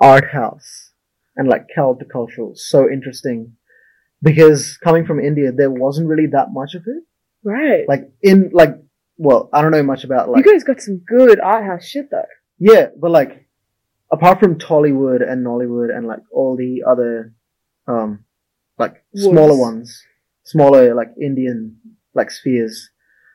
art 0.00 0.28
house 0.32 0.92
and 1.36 1.48
like 1.48 1.66
countercultural 1.76 2.56
so 2.56 2.90
interesting. 2.90 3.52
Because 4.22 4.76
coming 4.78 5.06
from 5.06 5.20
India, 5.20 5.52
there 5.52 5.70
wasn't 5.70 6.08
really 6.08 6.26
that 6.32 6.48
much 6.52 6.74
of 6.74 6.82
it. 6.86 7.02
right. 7.44 7.84
Like 7.88 8.10
in 8.22 8.50
like, 8.52 8.74
well, 9.18 9.48
I 9.52 9.62
don't 9.62 9.70
know 9.70 9.82
much 9.82 10.04
about 10.04 10.28
like 10.28 10.44
you 10.44 10.52
guys 10.52 10.64
got 10.64 10.80
some 10.80 10.98
good 11.06 11.40
art 11.40 11.64
house 11.64 11.86
shit 11.86 12.10
though. 12.10 12.24
Yeah, 12.58 12.88
but 12.98 13.10
like, 13.10 13.46
apart 14.10 14.40
from 14.40 14.56
Tollywood 14.58 15.22
and 15.26 15.46
Nollywood 15.46 15.94
and 15.96 16.06
like 16.06 16.20
all 16.32 16.56
the 16.56 16.82
other, 16.90 17.34
um, 17.86 18.24
like 18.78 19.04
smaller 19.14 19.56
ones, 19.56 20.02
smaller 20.44 20.94
like 20.94 21.12
Indian 21.20 21.76
like 22.14 22.30
spheres, 22.30 22.90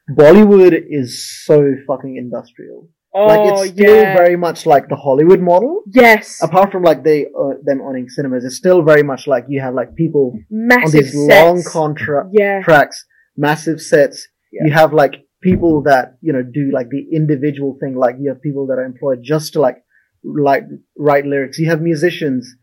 Bollywood 0.09 0.73
is 0.89 1.43
so 1.45 1.75
fucking 1.87 2.17
industrial. 2.17 2.89
Oh 3.13 3.25
like 3.27 3.51
it's 3.51 3.73
still 3.73 3.95
yeah, 4.03 4.15
very 4.15 4.37
much 4.37 4.65
like 4.65 4.87
the 4.87 4.95
Hollywood 4.95 5.41
model. 5.41 5.81
yes, 5.91 6.41
Apart 6.41 6.71
from 6.71 6.83
like 6.83 7.03
they 7.03 7.25
uh, 7.25 7.55
them 7.63 7.81
owning 7.81 8.07
cinemas, 8.09 8.45
it's 8.45 8.55
still 8.55 8.81
very 8.83 9.03
much 9.03 9.27
like 9.27 9.45
you 9.49 9.59
have 9.61 9.73
like 9.73 9.95
people 9.95 10.31
on 10.33 10.45
massive 10.49 10.91
these 10.91 11.11
sets. 11.27 11.43
long 11.43 11.63
contract 11.63 12.29
yeah, 12.31 12.61
tracks, 12.63 13.03
massive 13.35 13.81
sets. 13.81 14.27
Yeah. 14.53 14.67
You 14.67 14.71
have 14.73 14.93
like 14.93 15.15
people 15.41 15.83
that 15.83 16.17
you 16.21 16.31
know 16.31 16.41
do 16.43 16.71
like 16.73 16.89
the 16.89 17.03
individual 17.13 17.77
thing. 17.81 17.95
Like 17.95 18.15
you 18.19 18.29
have 18.29 18.41
people 18.41 18.65
that 18.67 18.75
are 18.79 18.85
employed 18.85 19.19
just 19.23 19.53
to 19.53 19.59
like 19.61 19.77
like 20.23 20.63
write 20.97 21.25
lyrics. 21.25 21.57
You 21.59 21.69
have 21.69 21.81
musicians, 21.81 22.55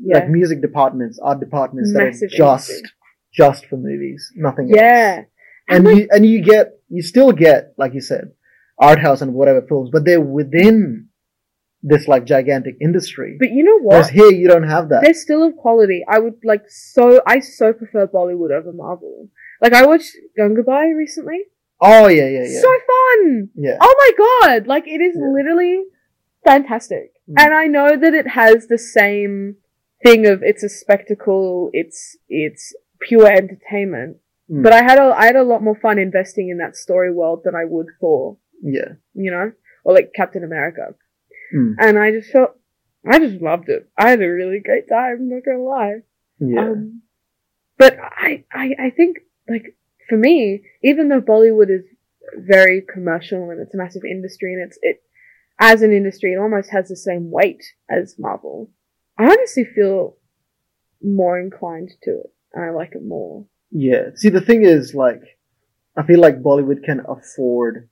yeah, 0.00 0.18
like 0.18 0.28
music 0.28 0.60
departments, 0.60 1.20
art 1.22 1.38
departments 1.38 1.92
that 1.92 2.02
are 2.02 2.10
just 2.10 2.70
industry. 2.70 2.90
just 3.32 3.66
for 3.66 3.76
movies, 3.76 4.32
nothing 4.34 4.70
else. 4.70 4.76
yeah. 4.80 5.22
And 5.68 5.84
like- 5.84 5.96
you 5.96 6.08
and 6.10 6.26
you 6.26 6.42
get 6.42 6.72
you 6.88 7.02
still 7.02 7.30
get 7.32 7.74
like 7.78 7.94
you 7.94 8.00
said, 8.00 8.32
art 8.78 8.98
house 9.00 9.20
and 9.22 9.34
whatever 9.34 9.62
films, 9.62 9.90
but 9.92 10.04
they're 10.04 10.20
within 10.20 11.08
this 11.82 12.08
like 12.08 12.24
gigantic 12.24 12.76
industry. 12.80 13.36
But 13.38 13.50
you 13.50 13.62
know 13.62 13.78
Whereas 13.80 14.06
what? 14.06 14.14
here 14.14 14.30
you 14.32 14.48
don't 14.48 14.68
have 14.68 14.88
that. 14.88 15.02
They're 15.02 15.14
still 15.14 15.42
of 15.44 15.56
quality. 15.56 16.04
I 16.08 16.18
would 16.18 16.36
like 16.44 16.62
so. 16.68 17.20
I 17.26 17.40
so 17.40 17.72
prefer 17.72 18.06
Bollywood 18.06 18.50
over 18.52 18.72
Marvel. 18.72 19.28
Like 19.60 19.72
I 19.74 19.86
watched 19.86 20.16
Gangubai 20.38 20.94
recently. 20.96 21.40
oh 21.80 22.08
yeah, 22.08 22.26
yeah, 22.28 22.44
yeah, 22.46 22.60
So 22.60 22.68
fun. 22.92 23.50
yeah. 23.54 23.76
Oh 23.80 23.94
my 23.98 24.10
god! 24.24 24.66
Like 24.66 24.86
it 24.86 25.00
is 25.00 25.14
Yeah. 25.18 25.28
literally 25.32 25.82
fantastic. 26.44 27.12
Mm. 27.30 27.34
And 27.38 27.54
I 27.54 27.66
know 27.66 27.96
that 27.96 28.14
it 28.14 28.28
has 28.28 28.66
the 28.66 28.78
same 28.78 29.56
thing 30.02 30.26
of 30.26 30.42
it's 30.42 30.62
a 30.62 30.68
spectacle, 30.68 31.70
it's 31.72 32.16
it's 32.28 32.74
pure 33.00 33.26
entertainment. 33.30 34.18
Mm. 34.50 34.62
But 34.62 34.72
I 34.72 34.82
had 34.82 34.98
a 34.98 35.14
I 35.16 35.26
had 35.26 35.36
a 35.36 35.42
lot 35.42 35.62
more 35.62 35.74
fun 35.80 35.98
investing 35.98 36.48
in 36.50 36.58
that 36.58 36.76
story 36.76 37.12
world 37.12 37.42
than 37.44 37.54
I 37.54 37.64
would 37.64 37.86
for, 38.00 38.36
yeah. 38.64 38.94
you 39.14 39.30
know, 39.30 39.52
or 39.84 39.94
like 39.94 40.12
Captain 40.16 40.42
America. 40.42 40.94
Mm. 41.54 41.74
And 41.78 41.98
I 41.98 42.10
just 42.10 42.30
felt 42.30 42.56
I 43.06 43.18
just 43.18 43.42
loved 43.42 43.68
it. 43.68 43.88
I 43.98 44.10
had 44.10 44.22
a 44.22 44.28
really 44.28 44.60
great 44.60 44.88
time, 44.88 45.16
I'm 45.20 45.28
not 45.28 45.44
gonna 45.44 45.62
lie. 45.62 46.00
Yeah. 46.40 46.70
Um, 46.70 47.02
but 47.76 47.98
I, 48.00 48.44
I, 48.52 48.70
I 48.78 48.90
think, 48.90 49.18
like, 49.48 49.76
for 50.08 50.16
me, 50.16 50.62
even 50.82 51.08
though 51.08 51.20
Bollywood 51.20 51.70
is 51.70 51.84
very 52.36 52.82
commercial 52.82 53.50
and 53.50 53.60
it's 53.60 53.74
a 53.74 53.78
massive 53.78 54.04
industry 54.04 54.54
and 54.54 54.62
it's, 54.62 54.78
it, 54.82 55.02
as 55.58 55.82
an 55.82 55.92
industry, 55.92 56.32
it 56.32 56.38
almost 56.38 56.70
has 56.70 56.88
the 56.88 56.96
same 56.96 57.30
weight 57.30 57.62
as 57.90 58.16
Marvel. 58.18 58.70
I 59.18 59.24
honestly 59.24 59.64
feel 59.64 60.16
more 61.02 61.38
inclined 61.38 61.90
to 62.04 62.10
it. 62.10 62.32
And 62.52 62.64
I 62.64 62.70
like 62.70 62.92
it 62.94 63.04
more. 63.04 63.44
Yeah. 63.70 64.10
See, 64.14 64.28
the 64.28 64.40
thing 64.40 64.64
is, 64.64 64.94
like, 64.94 65.22
I 65.96 66.04
feel 66.04 66.20
like 66.20 66.42
Bollywood 66.42 66.84
can 66.84 67.02
afford 67.08 67.88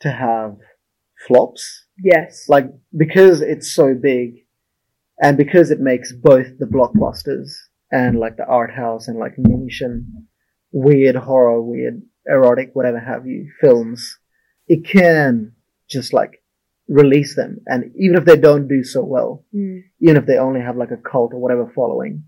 to 0.00 0.10
have 0.10 0.56
flops. 1.26 1.86
Yes. 2.02 2.46
Like, 2.48 2.66
because 2.96 3.40
it's 3.40 3.74
so 3.74 3.94
big, 3.94 4.46
and 5.20 5.36
because 5.36 5.70
it 5.70 5.80
makes 5.80 6.12
both 6.12 6.58
the 6.58 6.66
blockbusters 6.66 7.50
and, 7.90 8.18
like, 8.18 8.36
the 8.36 8.46
art 8.46 8.72
house 8.72 9.08
and, 9.08 9.18
like, 9.18 9.34
niche 9.36 9.80
and 9.80 10.04
weird 10.70 11.16
horror, 11.16 11.60
weird 11.62 12.02
erotic, 12.26 12.70
whatever 12.74 13.00
have 13.00 13.26
you, 13.26 13.50
films, 13.60 14.18
it 14.68 14.84
can 14.86 15.52
just, 15.88 16.12
like, 16.12 16.42
release 16.86 17.34
them. 17.34 17.58
And 17.66 17.92
even 17.96 18.16
if 18.16 18.24
they 18.24 18.36
don't 18.36 18.68
do 18.68 18.84
so 18.84 19.04
well, 19.04 19.44
Mm. 19.54 19.84
even 20.00 20.16
if 20.16 20.26
they 20.26 20.38
only 20.38 20.60
have, 20.60 20.76
like, 20.76 20.90
a 20.90 20.96
cult 20.96 21.32
or 21.34 21.40
whatever 21.40 21.72
following, 21.74 22.24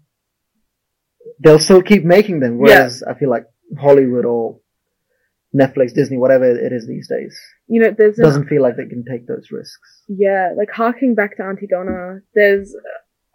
they'll 1.39 1.59
still 1.59 1.83
keep 1.83 2.05
making 2.05 2.41
them. 2.41 2.59
Whereas 2.59 3.03
I 3.03 3.15
feel 3.15 3.31
like 3.31 3.45
Hollywood 3.79 4.25
or 4.25 4.61
Netflix, 5.55 5.93
Disney, 5.93 6.17
whatever 6.17 6.45
it 6.45 6.73
is 6.73 6.87
these 6.87 7.09
days, 7.09 7.39
You 7.67 7.81
know, 7.81 7.95
there's 7.97 8.17
doesn't 8.17 8.49
feel 8.49 8.63
like 8.63 8.77
they 8.77 8.87
can 8.87 9.05
take 9.05 9.27
those 9.27 9.49
risks. 9.51 10.05
Yeah, 10.09 10.53
like 10.57 10.71
harking 10.71 11.15
back 11.15 11.37
to 11.37 11.43
Aunty 11.43 11.67
Donna, 11.67 12.21
there's, 12.35 12.75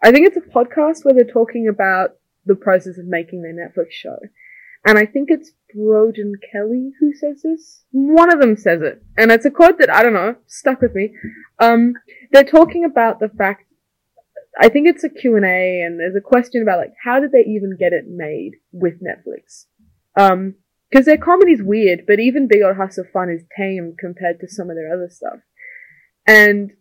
I 0.02 0.10
think 0.12 0.26
it's 0.26 0.36
a 0.36 0.40
podcast 0.40 1.04
where 1.04 1.14
they're 1.14 1.24
talking 1.24 1.68
about 1.68 2.16
the 2.46 2.54
process 2.54 2.96
of 2.98 3.06
making 3.06 3.42
their 3.42 3.52
Netflix 3.52 3.90
show. 3.90 4.16
And 4.86 4.98
I 4.98 5.04
think 5.04 5.30
it's 5.30 5.50
Broden 5.76 6.34
Kelly 6.52 6.92
who 7.00 7.12
says 7.12 7.42
this. 7.42 7.84
One 7.90 8.32
of 8.32 8.40
them 8.40 8.56
says 8.56 8.82
it. 8.82 9.02
And 9.18 9.32
it's 9.32 9.44
a 9.44 9.50
quote 9.50 9.78
that, 9.80 9.90
I 9.90 10.02
don't 10.02 10.12
know, 10.14 10.36
stuck 10.46 10.80
with 10.80 10.94
me. 10.94 11.12
Um, 11.58 11.94
they're 12.30 12.44
talking 12.44 12.84
about 12.84 13.18
the 13.18 13.28
fact, 13.28 13.64
I 14.58 14.68
think 14.68 14.88
it's 14.88 15.04
a 15.04 15.10
Q&A 15.10 15.82
and 15.82 15.98
there's 15.98 16.16
a 16.16 16.20
question 16.20 16.62
about 16.62 16.78
like, 16.78 16.92
how 17.02 17.20
did 17.20 17.32
they 17.32 17.40
even 17.40 17.76
get 17.78 17.92
it 17.92 18.04
made 18.08 18.52
with 18.72 19.02
Netflix? 19.02 19.66
Um, 20.16 20.54
cause 20.96 21.04
their 21.04 21.18
comedy's 21.18 21.62
weird, 21.62 22.04
but 22.06 22.20
even 22.20 22.48
Big 22.48 22.62
Old 22.62 22.76
House 22.76 22.96
of 22.96 23.10
Fun 23.10 23.28
is 23.28 23.44
tame 23.56 23.94
compared 23.98 24.40
to 24.40 24.48
some 24.48 24.70
of 24.70 24.76
their 24.76 24.92
other 24.92 25.08
stuff. 25.10 25.40
And 26.26 26.72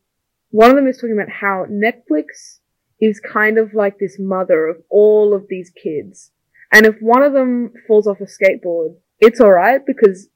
one 0.51 0.69
of 0.69 0.75
them 0.75 0.87
is 0.87 0.97
talking 0.97 1.17
about 1.17 1.29
how 1.41 1.65
Netflix 1.69 2.59
is 3.01 3.19
kind 3.19 3.57
of 3.57 3.73
like 3.73 3.99
this 3.99 4.17
mother 4.17 4.67
of 4.67 4.77
all 4.89 5.33
of 5.33 5.47
these 5.49 5.69
kids. 5.69 6.31
And 6.71 6.85
if 6.85 6.95
one 7.01 7.23
of 7.23 7.33
them 7.33 7.73
falls 7.87 8.07
off 8.07 8.21
a 8.21 8.25
skateboard, 8.25 8.95
it's 9.19 9.41
alright 9.41 9.85
because 9.85 10.29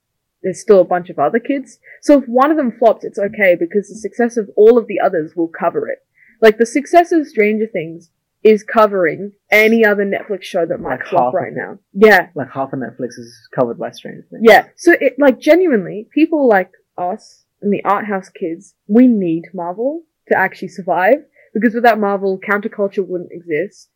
there's 0.44 0.62
still 0.62 0.82
a 0.82 0.86
bunch 0.86 1.10
of 1.10 1.20
other 1.20 1.40
kids. 1.40 1.80
So 2.02 2.20
if 2.20 2.26
one 2.28 2.52
of 2.52 2.58
them 2.58 2.74
flops, 2.78 3.06
it's 3.06 3.20
okay 3.20 3.56
because 3.60 3.88
the 3.88 3.96
success 3.96 4.38
of 4.38 4.50
all 4.56 4.78
of 4.78 4.88
the 4.88 5.00
others 5.00 5.34
will 5.36 5.48
cover 5.48 5.88
it. 5.88 6.00
Like 6.42 6.58
the 6.58 6.66
success 6.66 7.12
of 7.12 7.28
Stranger 7.28 7.68
Things 7.68 8.12
is 8.44 8.64
covering 8.64 9.34
any 9.52 9.86
other 9.86 10.06
Netflix 10.06 10.44
show 10.44 10.66
that 10.66 10.80
might 10.80 11.00
Like 11.00 11.08
flop 11.08 11.34
right 11.34 11.52
now. 11.54 11.80
Yeah. 11.94 12.30
Like 12.36 12.52
half 12.52 12.72
of 12.74 12.80
Netflix 12.80 13.18
is 13.18 13.36
covered 13.54 13.78
by 13.78 13.92
Stranger 13.92 14.26
Things. 14.30 14.44
Yeah. 14.46 14.68
So 14.78 14.94
it, 14.94 15.16
like 15.20 15.40
genuinely, 15.40 16.08
people 16.14 16.48
like 16.48 16.72
us 16.98 17.44
and 17.62 17.74
the 17.74 17.84
art 17.84 18.06
house 18.06 18.30
kids, 18.30 18.76
we 18.88 19.08
need 19.08 19.44
Marvel 19.54 20.04
to 20.30 20.38
actually 20.38 20.70
survive 20.70 21.18
because 21.54 21.74
without 21.74 22.00
Marvel, 22.00 22.40
counterculture 22.40 23.06
wouldn't 23.06 23.32
exist. 23.32 23.90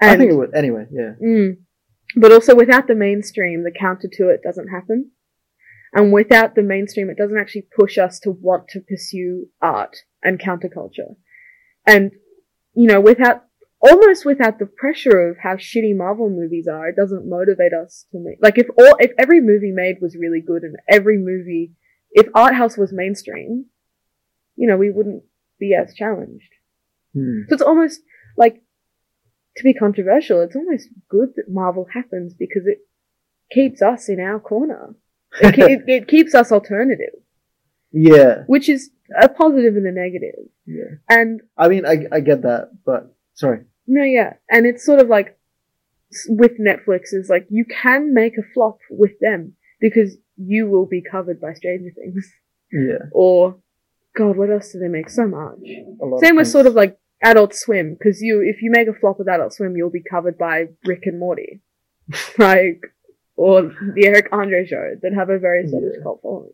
I 0.00 0.16
think 0.16 0.32
it 0.32 0.36
would. 0.36 0.54
Anyway, 0.54 0.86
yeah. 0.90 1.12
Mm. 1.22 1.58
But 2.16 2.32
also 2.32 2.54
without 2.54 2.86
the 2.86 2.94
mainstream, 2.94 3.64
the 3.64 3.78
counter 3.78 4.08
to 4.12 4.28
it 4.28 4.40
doesn't 4.42 4.68
happen. 4.68 5.10
And 5.92 6.12
without 6.12 6.54
the 6.54 6.62
mainstream, 6.62 7.08
it 7.08 7.16
doesn't 7.16 7.38
actually 7.38 7.68
push 7.78 7.98
us 7.98 8.18
to 8.20 8.30
want 8.30 8.68
to 8.68 8.80
pursue 8.80 9.46
art 9.62 9.96
and 10.22 10.40
counterculture. 10.40 11.14
And, 11.86 12.12
you 12.74 12.86
know, 12.88 13.00
without, 13.00 13.44
almost 13.80 14.24
without 14.24 14.58
the 14.58 14.66
pressure 14.66 15.28
of 15.28 15.36
how 15.42 15.56
shitty 15.56 15.96
Marvel 15.96 16.30
movies 16.30 16.66
are, 16.66 16.88
it 16.88 16.96
doesn't 16.96 17.28
motivate 17.28 17.72
us 17.72 18.06
to 18.12 18.18
make, 18.18 18.38
like 18.42 18.58
if 18.58 18.66
all, 18.78 18.96
if 18.98 19.12
every 19.18 19.40
movie 19.40 19.72
made 19.72 19.96
was 20.00 20.16
really 20.16 20.40
good 20.40 20.62
and 20.62 20.76
every 20.88 21.18
movie, 21.18 21.72
if 22.12 22.26
art 22.34 22.54
house 22.54 22.76
was 22.76 22.92
mainstream, 22.92 23.66
you 24.56 24.68
know, 24.68 24.76
we 24.76 24.90
wouldn't 24.90 25.22
be 25.58 25.74
as 25.74 25.94
challenged. 25.94 26.48
Hmm. 27.14 27.42
So 27.48 27.54
it's 27.54 27.62
almost 27.62 28.00
like, 28.36 28.62
to 29.56 29.62
be 29.62 29.74
controversial, 29.74 30.40
it's 30.40 30.56
almost 30.56 30.88
good 31.08 31.30
that 31.36 31.44
Marvel 31.48 31.86
happens 31.92 32.34
because 32.34 32.66
it 32.66 32.78
keeps 33.52 33.82
us 33.82 34.08
in 34.08 34.18
our 34.18 34.40
corner. 34.40 34.96
It, 35.40 35.82
it 35.88 36.08
keeps 36.08 36.34
us 36.34 36.50
alternative, 36.50 37.14
Yeah. 37.92 38.42
which 38.46 38.68
is 38.68 38.90
a 39.20 39.28
positive 39.28 39.76
and 39.76 39.86
a 39.86 39.92
negative. 39.92 40.46
Yeah. 40.66 40.96
And 41.08 41.40
I 41.58 41.68
mean, 41.68 41.84
I 41.86 42.06
I 42.12 42.20
get 42.20 42.42
that, 42.42 42.70
but 42.84 43.14
sorry. 43.34 43.64
no, 43.86 44.02
yeah, 44.02 44.34
and 44.50 44.66
it's 44.66 44.84
sort 44.84 45.00
of 45.00 45.08
like 45.08 45.38
with 46.28 46.52
Netflix 46.60 47.12
is 47.12 47.28
like 47.28 47.46
you 47.50 47.64
can 47.64 48.14
make 48.14 48.38
a 48.38 48.42
flop 48.54 48.78
with 48.90 49.18
them 49.20 49.54
because 49.80 50.16
you 50.36 50.68
will 50.68 50.86
be 50.86 51.02
covered 51.02 51.40
by 51.40 51.52
Stranger 51.54 51.90
Things 51.94 52.30
Yeah. 52.72 53.06
or 53.12 53.56
God, 54.16 54.36
what 54.36 54.50
else 54.50 54.72
do 54.72 54.78
they 54.78 54.88
make? 54.88 55.10
So 55.10 55.26
much. 55.26 55.58
Same 55.64 56.36
with 56.36 56.46
things. 56.46 56.52
sort 56.52 56.66
of 56.66 56.74
like 56.74 56.98
Adult 57.22 57.52
Swim, 57.54 57.94
because 57.94 58.20
you, 58.22 58.40
if 58.42 58.62
you 58.62 58.70
make 58.70 58.86
a 58.86 58.92
flop 58.92 59.18
with 59.18 59.28
Adult 59.28 59.52
Swim, 59.52 59.76
you'll 59.76 59.90
be 59.90 60.02
covered 60.08 60.38
by 60.38 60.66
Rick 60.84 61.02
and 61.06 61.18
Morty, 61.18 61.60
like, 62.38 62.80
or 63.36 63.62
the 63.62 64.06
Eric 64.06 64.28
Andre 64.30 64.64
show 64.66 64.94
that 65.02 65.12
have 65.14 65.30
a 65.30 65.38
very 65.38 65.64
Yeah. 65.66 66.02
cult 66.02 66.20
following. 66.22 66.52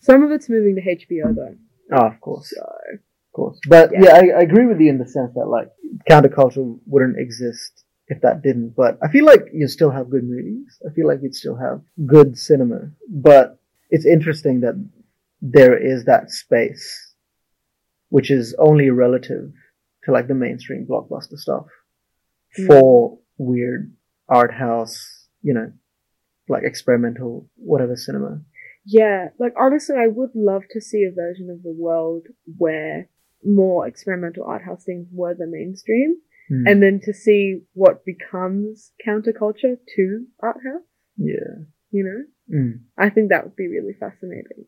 Some 0.00 0.22
of 0.22 0.30
it's 0.30 0.48
moving 0.48 0.76
to 0.76 0.82
HBO 0.82 1.34
though, 1.34 1.56
Oh, 1.92 2.06
of 2.06 2.20
course, 2.20 2.50
so 2.50 2.62
of 2.62 3.32
course. 3.32 3.58
But 3.68 3.90
Yeah. 3.92 4.00
yeah, 4.04 4.14
I, 4.14 4.38
I 4.38 4.42
agree 4.42 4.66
with 4.66 4.80
you 4.80 4.90
in 4.90 4.98
the 4.98 5.06
sense 5.08 5.32
that 5.34 5.46
like 5.46 5.68
counterculture 6.10 6.78
wouldn't 6.86 7.18
exist 7.18 7.84
if 8.08 8.20
that 8.22 8.42
didn't. 8.42 8.74
But 8.76 8.98
I 9.02 9.08
feel 9.08 9.24
like 9.24 9.46
you 9.52 9.68
still 9.68 9.90
have 9.90 10.10
good 10.10 10.24
movies. 10.24 10.78
I 10.88 10.92
feel 10.94 11.06
like 11.06 11.20
you'd 11.22 11.34
still 11.34 11.56
have 11.56 11.80
good 12.06 12.36
cinema. 12.36 12.90
But 13.08 13.58
it's 13.90 14.06
interesting 14.06 14.60
that 14.60 14.74
there 15.42 15.76
is 15.76 16.04
that 16.06 16.30
space, 16.30 17.14
which 18.08 18.30
is 18.30 18.54
only 18.58 18.90
relative 18.90 19.52
to 20.04 20.12
like 20.12 20.28
the 20.28 20.34
mainstream 20.34 20.86
blockbuster 20.86 21.36
stuff 21.36 21.66
Mm. 22.58 22.66
for 22.68 23.18
weird 23.36 23.92
art 24.30 24.52
house, 24.54 25.28
you 25.42 25.52
know, 25.52 25.70
like 26.48 26.62
experimental 26.64 27.48
whatever 27.56 27.96
cinema. 27.96 28.40
Yeah, 28.86 29.28
like 29.38 29.52
honestly, 29.58 29.96
I 29.98 30.06
would 30.06 30.30
love 30.34 30.62
to 30.70 30.80
see 30.80 31.02
a 31.04 31.12
version 31.12 31.50
of 31.50 31.62
the 31.62 31.72
world 31.76 32.26
where 32.56 33.08
more 33.44 33.86
experimental 33.86 34.44
art 34.44 34.62
house 34.62 34.84
things 34.84 35.08
were 35.12 35.34
the 35.34 35.46
mainstream, 35.46 36.16
Hmm. 36.48 36.64
and 36.68 36.80
then 36.82 37.00
to 37.02 37.12
see 37.12 37.62
what 37.74 38.04
becomes 38.04 38.92
counterculture 39.04 39.76
to 39.96 40.26
art 40.40 40.58
house. 40.64 40.82
yeah, 41.18 41.64
You 41.90 42.04
know, 42.04 42.24
Mm. 42.56 42.80
I 42.96 43.10
think 43.10 43.30
that 43.30 43.42
would 43.44 43.56
be 43.56 43.66
really 43.66 43.94
fascinating. 43.94 44.66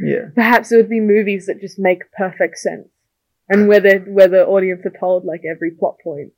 yeah, 0.00 0.30
perhaps 0.34 0.72
it 0.72 0.76
would 0.78 0.88
be 0.88 0.98
movies 1.00 1.46
that 1.46 1.60
just 1.60 1.78
make 1.78 2.10
perfect 2.12 2.58
sense 2.58 2.88
and 3.48 3.68
where 3.68 3.80
the 3.80 3.98
where 4.16 4.26
the 4.28 4.44
audience 4.46 4.84
are 4.84 4.98
told 4.98 5.24
like 5.24 5.42
every 5.44 5.70
plot 5.70 5.96
point 6.02 6.32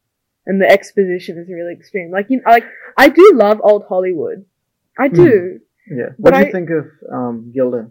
and 0.47 0.61
the 0.61 0.69
exposition 0.69 1.39
is 1.39 1.49
really 1.49 1.73
extreme 1.73 2.11
like 2.11 2.27
you 2.29 2.39
know 2.39 2.51
like 2.51 2.65
i 2.99 3.09
do 3.09 3.31
love 3.35 3.61
old 3.63 3.85
hollywood 3.89 4.45
i 4.99 5.07
do 5.09 5.61
yeah. 5.91 6.11
But 6.19 6.33
What 6.33 6.35
do 6.35 6.41
you 6.41 6.47
I- 6.47 6.53
think 6.53 6.71
of 6.71 6.87
um, 7.13 7.53
Gilda? 7.55 7.91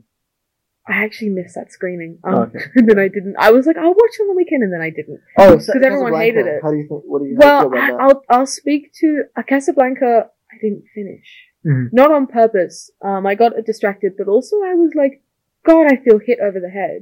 i 0.87 1.03
actually 1.05 1.29
missed 1.29 1.53
that 1.53 1.71
screening 1.71 2.17
um, 2.23 2.33
Oh, 2.33 2.41
okay. 2.43 2.59
and 2.75 2.89
then 2.89 2.97
i 2.97 3.07
didn't 3.07 3.35
i 3.37 3.51
was 3.51 3.67
like 3.67 3.77
i'll 3.77 3.93
watch 4.01 4.13
it 4.17 4.23
on 4.23 4.29
the 4.29 4.33
weekend 4.33 4.63
and 4.63 4.73
then 4.73 4.81
i 4.81 4.89
didn't 4.89 5.21
Oh, 5.37 5.51
Because 5.57 5.69
everyone 5.85 6.15
hated 6.15 6.47
it. 6.47 6.59
How 6.63 6.71
do 6.71 6.77
you 6.77 6.87
think? 6.89 7.03
What 7.05 7.19
do 7.21 7.25
you 7.27 7.37
how 7.39 7.59
do 7.61 7.65
you 7.65 7.69
well 7.69 7.69
feel 7.69 7.79
I, 7.79 7.87
about 7.89 8.01
i'll 8.01 8.21
i'll 8.33 8.47
speak 8.47 8.91
to 9.01 9.07
uh, 9.37 9.43
casablanca 9.43 10.11
i 10.51 10.55
didn't 10.59 10.85
finish 10.95 11.29
Mhm. 11.63 11.89
not 11.93 12.11
on 12.11 12.25
purpose 12.25 12.89
um 13.03 13.27
i 13.27 13.35
got 13.35 13.51
distracted 13.71 14.13
but 14.17 14.27
also 14.27 14.55
i 14.63 14.73
was 14.73 14.93
like 14.95 15.21
god 15.63 15.85
i 15.93 15.97
feel 16.03 16.17
hit 16.17 16.39
over 16.41 16.59
the 16.59 16.71
head 16.71 17.01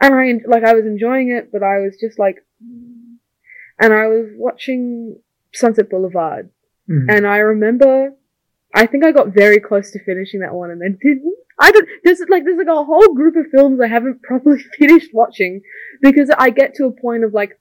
and 0.00 0.14
i 0.14 0.24
like 0.52 0.64
i 0.64 0.72
was 0.72 0.86
enjoying 0.86 1.28
it 1.30 1.52
but 1.52 1.62
i 1.62 1.76
was 1.84 1.98
just 2.00 2.18
like 2.18 2.38
and 3.78 3.92
i 3.92 4.06
was 4.06 4.26
watching 4.36 5.16
sunset 5.52 5.90
boulevard? 5.90 6.48
Mhm. 6.88 7.06
and 7.14 7.26
i 7.26 7.36
remember 7.36 8.14
i 8.74 8.86
think 8.86 9.04
i 9.04 9.12
got 9.12 9.28
very 9.28 9.60
close 9.60 9.90
to 9.90 10.04
finishing 10.04 10.40
that 10.40 10.54
one 10.54 10.70
and 10.70 10.80
then 10.80 10.98
didn't. 11.02 11.34
I 11.58 11.70
don't 11.70 11.86
there's 12.04 12.20
like 12.28 12.44
there's 12.44 12.58
like 12.58 12.66
a 12.66 12.84
whole 12.84 13.14
group 13.14 13.36
of 13.36 13.50
films 13.50 13.80
i 13.80 13.88
haven't 13.88 14.22
properly 14.22 14.62
finished 14.78 15.10
watching 15.12 15.62
because 16.00 16.30
i 16.38 16.50
get 16.50 16.74
to 16.76 16.86
a 16.86 17.00
point 17.00 17.24
of 17.24 17.34
like 17.34 17.60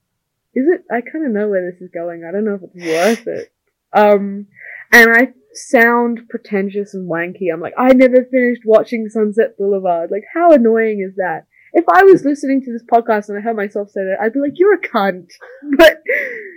is 0.55 0.65
it 0.67 0.83
i 0.91 1.01
kind 1.01 1.25
of 1.25 1.31
know 1.31 1.47
where 1.47 1.69
this 1.69 1.81
is 1.81 1.91
going. 1.93 2.23
I 2.27 2.31
don't 2.31 2.45
know 2.45 2.55
if 2.55 2.63
it's 2.63 2.75
worth 2.75 3.27
it. 3.27 3.53
Um 3.93 4.47
and 4.91 5.11
i 5.11 5.33
sound 5.53 6.21
pretentious 6.29 6.93
and 6.93 7.09
wanky. 7.09 7.53
I'm 7.53 7.61
like 7.61 7.73
i 7.77 7.93
never 7.93 8.25
finished 8.31 8.61
watching 8.65 9.09
sunset 9.09 9.57
boulevard. 9.57 10.11
Like 10.11 10.23
how 10.33 10.51
annoying 10.51 11.05
is 11.07 11.15
that? 11.17 11.45
If 11.73 11.85
I 11.93 12.03
was 12.03 12.25
listening 12.25 12.63
to 12.63 12.71
this 12.71 12.83
podcast 12.83 13.29
and 13.29 13.37
I 13.37 13.41
heard 13.41 13.55
myself 13.55 13.91
say 13.91 14.01
that, 14.01 14.17
I'd 14.19 14.33
be 14.33 14.39
like, 14.39 14.53
you're 14.55 14.73
a 14.73 14.81
cunt. 14.81 15.29
But 15.77 16.01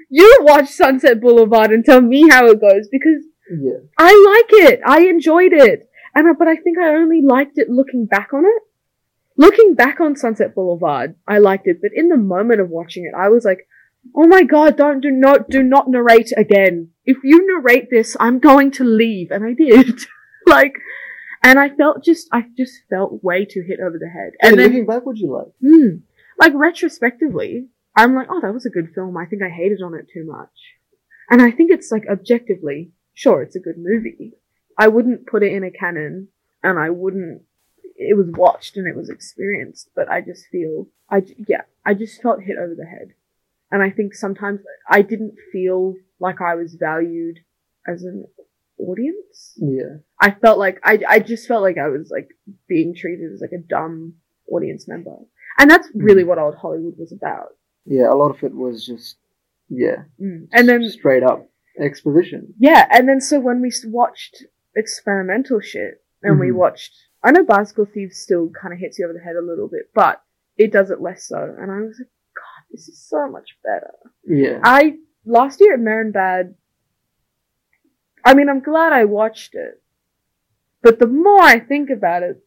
you 0.09 0.39
watch 0.43 0.69
Sunset 0.69 1.21
Boulevard 1.21 1.71
and 1.71 1.85
tell 1.85 2.01
me 2.01 2.29
how 2.31 2.47
it 2.47 2.61
goes 2.61 2.89
because 2.91 3.25
yeah, 3.51 3.79
I 3.99 4.13
like 4.27 4.71
it. 4.73 4.81
I 4.87 5.03
enjoyed 5.07 5.53
it. 5.53 5.89
And 6.15 6.29
I- 6.29 6.33
but 6.33 6.49
I 6.49 6.57
think 6.57 6.79
I 6.79 6.95
only 6.95 7.23
liked 7.23 7.59
it 7.59 7.69
looking 7.71 8.07
back 8.07 8.33
on 8.33 8.45
it. 8.45 8.63
Looking 9.37 9.75
back 9.75 9.99
on 10.01 10.15
Sunset 10.15 10.55
Boulevard, 10.55 11.15
I 11.27 11.39
liked 11.39 11.67
it, 11.67 11.81
but 11.81 11.91
in 11.95 12.09
the 12.09 12.19
moment 12.19 12.61
of 12.61 12.69
watching 12.69 13.07
it, 13.07 13.15
I 13.17 13.29
was 13.31 13.45
like, 13.47 13.67
"Oh 14.15 14.27
my 14.27 14.43
god, 14.43 14.77
don't 14.77 15.01
do 15.01 15.11
not 15.11 15.49
do 15.49 15.63
not 15.63 15.89
narrate 15.89 16.33
again. 16.37 16.91
If 17.07 17.19
you 17.25 17.47
narrate 17.47 17.89
this, 17.91 18.17
I'm 18.21 18.39
going 18.39 18.71
to 18.73 18.85
leave." 18.85 19.31
And 19.31 19.43
I 19.45 19.55
did. 19.55 20.01
like 20.47 20.75
and 21.43 21.59
I 21.59 21.71
felt 21.71 22.05
just 22.05 22.29
I 22.31 22.45
just 22.57 22.83
felt 22.89 23.23
way 23.25 23.45
too 23.45 23.65
hit 23.67 23.81
over 23.81 23.99
the 23.99 24.09
head. 24.09 24.33
And 24.41 24.59
then 24.59 24.67
looking 24.69 24.87
back, 24.87 25.05
what 25.05 25.17
you 25.17 25.33
like? 25.33 25.53
Hmm. 25.61 25.97
Like 26.39 26.53
retrospectively, 26.55 27.69
I'm 27.97 28.15
like, 28.15 28.29
oh, 28.31 28.41
that 28.41 28.55
was 28.55 28.67
a 28.67 28.71
good 28.71 28.91
film. 28.95 29.17
I 29.17 29.27
think 29.27 29.43
I 29.43 29.49
hated 29.49 29.81
on 29.83 29.95
it 29.95 30.07
too 30.13 30.25
much. 30.27 30.51
And 31.31 31.43
I 31.43 31.51
think 31.51 31.71
it's 31.71 31.91
like 31.91 32.05
objectively, 32.11 32.93
sure, 33.15 33.43
it's 33.43 33.57
a 33.57 33.61
good 33.61 33.77
movie. 33.79 34.33
I 34.79 34.89
wouldn't 34.89 35.27
put 35.27 35.43
it 35.43 35.53
in 35.53 35.65
a 35.65 35.71
canon 35.71 36.29
and 36.63 36.79
I 36.79 36.91
wouldn't, 36.91 37.43
it 37.97 38.17
was 38.17 38.29
watched 38.31 38.77
and 38.77 38.87
it 38.87 38.97
was 38.97 39.11
experienced, 39.11 39.91
but 39.95 40.09
I 40.09 40.21
just 40.21 40.47
feel, 40.51 40.89
I, 41.11 41.23
yeah, 41.49 41.63
I 41.85 41.95
just 41.95 42.23
felt 42.23 42.43
hit 42.43 42.57
over 42.59 42.75
the 42.75 42.87
head. 42.87 43.15
And 43.71 43.83
I 43.83 43.91
think 43.91 44.15
sometimes 44.15 44.61
I 44.89 45.03
didn't 45.03 45.35
feel 45.53 45.95
like 46.21 46.41
I 46.41 46.55
was 46.57 46.75
valued 46.75 47.39
as 47.87 48.03
an 48.03 48.27
audience. 48.79 49.55
Yeah, 49.57 49.97
I 50.21 50.31
felt 50.33 50.59
like 50.59 50.79
I 50.85 50.99
I 51.09 51.19
just 51.21 51.49
felt 51.49 51.63
like 51.63 51.79
I 51.79 51.89
was 51.89 52.11
like 52.11 52.29
being 52.69 52.95
treated 52.95 53.33
as 53.33 53.41
like 53.41 53.53
a 53.53 53.67
dumb 53.67 54.15
audience 54.51 54.87
member, 54.87 55.17
and 55.59 55.71
that's 55.71 55.89
really 55.95 56.23
what 56.25 56.39
old 56.39 56.57
Hollywood 56.57 56.99
was 56.99 57.13
about. 57.13 57.57
yeah. 57.87 58.11
A 58.11 58.15
lot 58.15 58.31
of 58.31 58.43
it 58.45 58.55
was 58.55 58.85
just 58.85 59.17
yeah, 59.71 60.05
Mm. 60.21 60.49
And 60.53 60.69
then 60.69 60.87
straight 60.91 61.23
up 61.23 61.49
exposition. 61.81 62.55
yeah, 62.59 62.87
and 62.91 63.09
then 63.09 63.21
so 63.21 63.41
when 63.41 63.61
we 63.61 63.71
watched 63.87 64.45
experimental 64.77 65.61
shit 65.61 66.03
and 66.23 66.39
we 66.41 66.49
Mhm. 66.49 66.55
watched, 66.57 66.93
I 67.23 67.31
know 67.31 67.45
Bicycle 67.45 67.85
Thieves 67.87 68.19
still 68.19 68.51
kind 68.51 68.73
of 68.75 68.81
hits 68.81 68.99
you 68.99 69.05
over 69.07 69.13
the 69.15 69.21
head 69.21 69.37
a 69.37 69.43
little 69.45 69.69
bit, 69.69 69.91
but 69.95 70.23
it 70.57 70.73
does 70.73 70.91
it 70.91 71.01
less 71.01 71.27
so. 71.27 71.55
And 71.59 71.71
I 71.71 71.81
was 71.81 71.99
like, 71.99 72.09
God, 72.35 72.65
this 72.71 72.89
is 72.89 72.99
so 73.09 73.29
much 73.29 73.57
better. 73.65 73.93
Yeah, 74.25 74.61
I 74.63 74.99
last 75.25 75.61
year 75.61 75.75
at 75.75 76.13
Bad. 76.13 76.55
I 78.25 78.35
mean, 78.35 78.49
I'm 78.49 78.61
glad 78.61 78.93
I 78.93 79.05
watched 79.05 79.55
it, 79.55 79.83
but 80.83 80.99
the 80.99 81.07
more 81.07 81.41
I 81.43 81.59
think 81.59 81.91
about 81.91 82.23
it, 82.23 82.43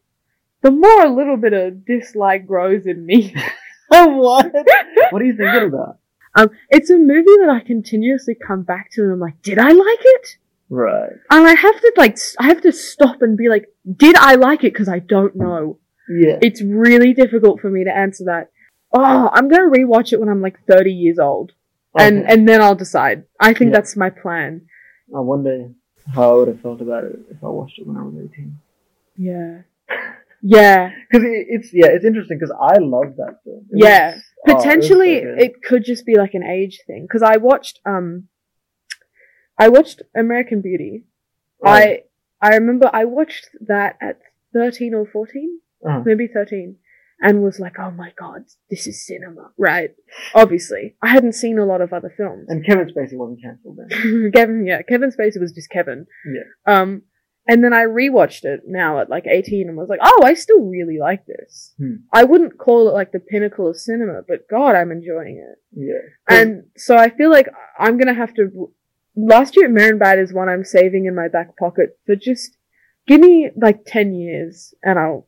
the 0.62 0.70
more 0.70 1.04
a 1.04 1.08
little 1.14 1.36
bit 1.36 1.52
of 1.52 1.84
dislike 1.84 2.46
grows 2.46 2.86
in 2.86 3.04
me. 3.04 3.34
what? 3.88 4.52
What 5.10 5.22
are 5.22 5.24
you 5.24 5.36
thinking 5.36 5.68
about? 5.68 5.98
Um, 6.36 6.50
it's 6.70 6.90
a 6.90 6.98
movie 6.98 7.36
that 7.40 7.50
I 7.50 7.60
continuously 7.60 8.34
come 8.34 8.62
back 8.62 8.90
to, 8.92 9.02
and 9.02 9.12
I'm 9.12 9.20
like, 9.20 9.40
did 9.42 9.58
I 9.58 9.70
like 9.70 9.98
it? 10.00 10.36
Right. 10.68 11.10
And 11.30 11.46
I 11.46 11.54
have 11.54 11.80
to 11.80 11.92
like, 11.96 12.18
I 12.38 12.46
have 12.48 12.60
to 12.62 12.72
stop 12.72 13.22
and 13.22 13.36
be 13.36 13.48
like, 13.48 13.66
did 13.96 14.16
I 14.16 14.34
like 14.34 14.60
it? 14.64 14.72
Because 14.72 14.88
I 14.88 14.98
don't 14.98 15.34
know. 15.36 15.78
Yeah. 16.08 16.38
It's 16.42 16.62
really 16.62 17.12
difficult 17.14 17.60
for 17.60 17.70
me 17.70 17.84
to 17.84 17.96
answer 17.96 18.24
that. 18.26 18.50
Oh, 18.92 19.30
I'm 19.32 19.48
gonna 19.48 19.70
rewatch 19.70 20.12
it 20.12 20.20
when 20.20 20.28
I'm 20.28 20.40
like 20.42 20.58
30 20.66 20.92
years 20.92 21.18
old, 21.18 21.52
and 21.98 22.24
and 22.30 22.48
then 22.48 22.62
I'll 22.62 22.74
decide. 22.76 23.24
I 23.40 23.52
think 23.54 23.70
Yeah. 23.70 23.76
that's 23.78 23.96
my 23.96 24.10
plan. 24.10 24.62
I 25.14 25.20
wonder 25.20 25.70
how 26.14 26.30
I 26.30 26.34
would 26.36 26.48
have 26.48 26.60
felt 26.60 26.80
about 26.80 27.04
it 27.04 27.18
if 27.30 27.42
I 27.42 27.48
watched 27.48 27.78
it 27.78 27.86
when 27.86 27.96
I 27.96 28.02
was 28.02 28.14
eighteen. 28.24 28.58
Yeah. 29.16 29.62
Yeah. 30.42 30.90
Because 31.10 31.24
it, 31.24 31.46
it's 31.48 31.70
yeah, 31.72 31.86
it's 31.88 32.04
interesting 32.04 32.38
because 32.38 32.54
I 32.60 32.78
love 32.78 33.16
that 33.16 33.38
film. 33.42 33.64
It 33.70 33.82
Yeah. 33.84 34.14
was- 34.14 34.22
oh, 34.46 34.50
it 34.50 34.52
so 34.52 34.56
Potentially, 34.56 35.14
it 35.16 35.62
could 35.62 35.84
just 35.84 36.04
be 36.06 36.16
like 36.16 36.34
an 36.34 36.42
age 36.42 36.80
thing. 36.86 37.02
Because 37.04 37.22
I 37.22 37.36
watched, 37.36 37.80
um, 37.86 38.28
I 39.58 39.68
watched 39.68 40.02
American 40.14 40.60
Beauty. 40.60 41.04
Right. 41.62 42.04
I 42.42 42.48
I 42.48 42.54
remember 42.56 42.90
I 42.92 43.04
watched 43.06 43.48
that 43.66 43.96
at 44.00 44.20
13 44.52 44.94
or 44.94 45.06
14, 45.06 45.60
Uh-huh. 45.84 46.02
maybe 46.04 46.26
13, 46.26 46.76
and 47.20 47.42
was 47.42 47.58
like, 47.58 47.78
oh 47.78 47.90
my 47.90 48.12
god, 48.18 48.44
this 48.70 48.86
is 48.86 49.06
cinema, 49.06 49.50
right? 49.56 49.90
Obviously. 50.34 50.96
I 51.02 51.08
hadn't 51.08 51.32
seen 51.32 51.58
a 51.58 51.64
lot 51.64 51.80
of 51.80 51.92
other 51.94 52.12
films. 52.14 52.46
And 52.48 52.64
Kevin 52.64 52.86
Spacey 52.88 53.14
wasn't 53.16 53.40
cancelled 53.42 53.78
then. 53.78 54.30
Kevin, 54.34 54.66
yeah, 54.66 54.82
Kevin 54.82 55.10
Spacey 55.10 55.40
was 55.40 55.52
just 55.52 55.70
Kevin. 55.70 56.06
Yeah. 56.26 56.42
Um, 56.80 57.02
and 57.48 57.62
then 57.62 57.72
I 57.72 57.84
rewatched 57.84 58.44
it 58.44 58.62
now 58.66 59.00
at 59.00 59.08
like 59.08 59.26
18 59.26 59.68
and 59.68 59.76
was 59.76 59.88
like, 59.88 60.00
oh, 60.02 60.22
I 60.24 60.34
still 60.34 60.62
really 60.62 60.98
like 60.98 61.26
this. 61.26 61.74
Hmm. 61.78 61.96
I 62.12 62.24
wouldn't 62.24 62.58
call 62.58 62.88
it 62.88 62.92
like 62.92 63.12
the 63.12 63.20
pinnacle 63.20 63.68
of 63.68 63.76
cinema, 63.76 64.22
but 64.26 64.48
God, 64.48 64.74
I'm 64.74 64.90
enjoying 64.90 65.36
it. 65.38 65.58
Yeah. 65.72 66.02
And 66.28 66.64
so 66.76 66.96
I 66.96 67.10
feel 67.10 67.30
like 67.30 67.48
I'm 67.78 67.98
gonna 67.98 68.14
have 68.14 68.34
to. 68.34 68.72
Last 69.14 69.56
year, 69.56 69.72
Bad 69.96 70.18
is 70.18 70.32
one 70.34 70.48
I'm 70.48 70.64
saving 70.64 71.06
in 71.06 71.14
my 71.14 71.28
back 71.28 71.56
pocket 71.56 71.98
for 72.04 72.16
just 72.16 72.56
give 73.06 73.20
me 73.20 73.50
like 73.56 73.84
10 73.86 74.14
years 74.14 74.74
and 74.82 74.98
I'll, 74.98 75.26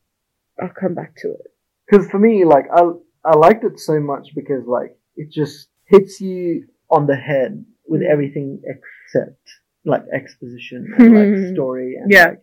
I'll 0.60 0.68
come 0.68 0.94
back 0.94 1.14
to 1.22 1.30
it. 1.30 1.46
Because 1.88 2.10
for 2.10 2.18
me, 2.18 2.44
like 2.44 2.66
I 2.74 2.82
I 3.24 3.36
liked 3.36 3.64
it 3.64 3.78
so 3.80 3.98
much 4.00 4.28
because 4.34 4.66
like 4.66 4.96
it 5.16 5.30
just 5.30 5.68
hits 5.86 6.20
you 6.20 6.66
on 6.90 7.06
the 7.06 7.16
head 7.16 7.64
with 7.86 8.02
Mm. 8.02 8.10
everything 8.12 8.60
except 8.64 9.40
like 9.84 10.02
exposition 10.12 10.86
and 10.98 11.14
like 11.14 11.54
story 11.54 11.94
and 12.00 12.10
Yeah. 12.10 12.24
like, 12.30 12.38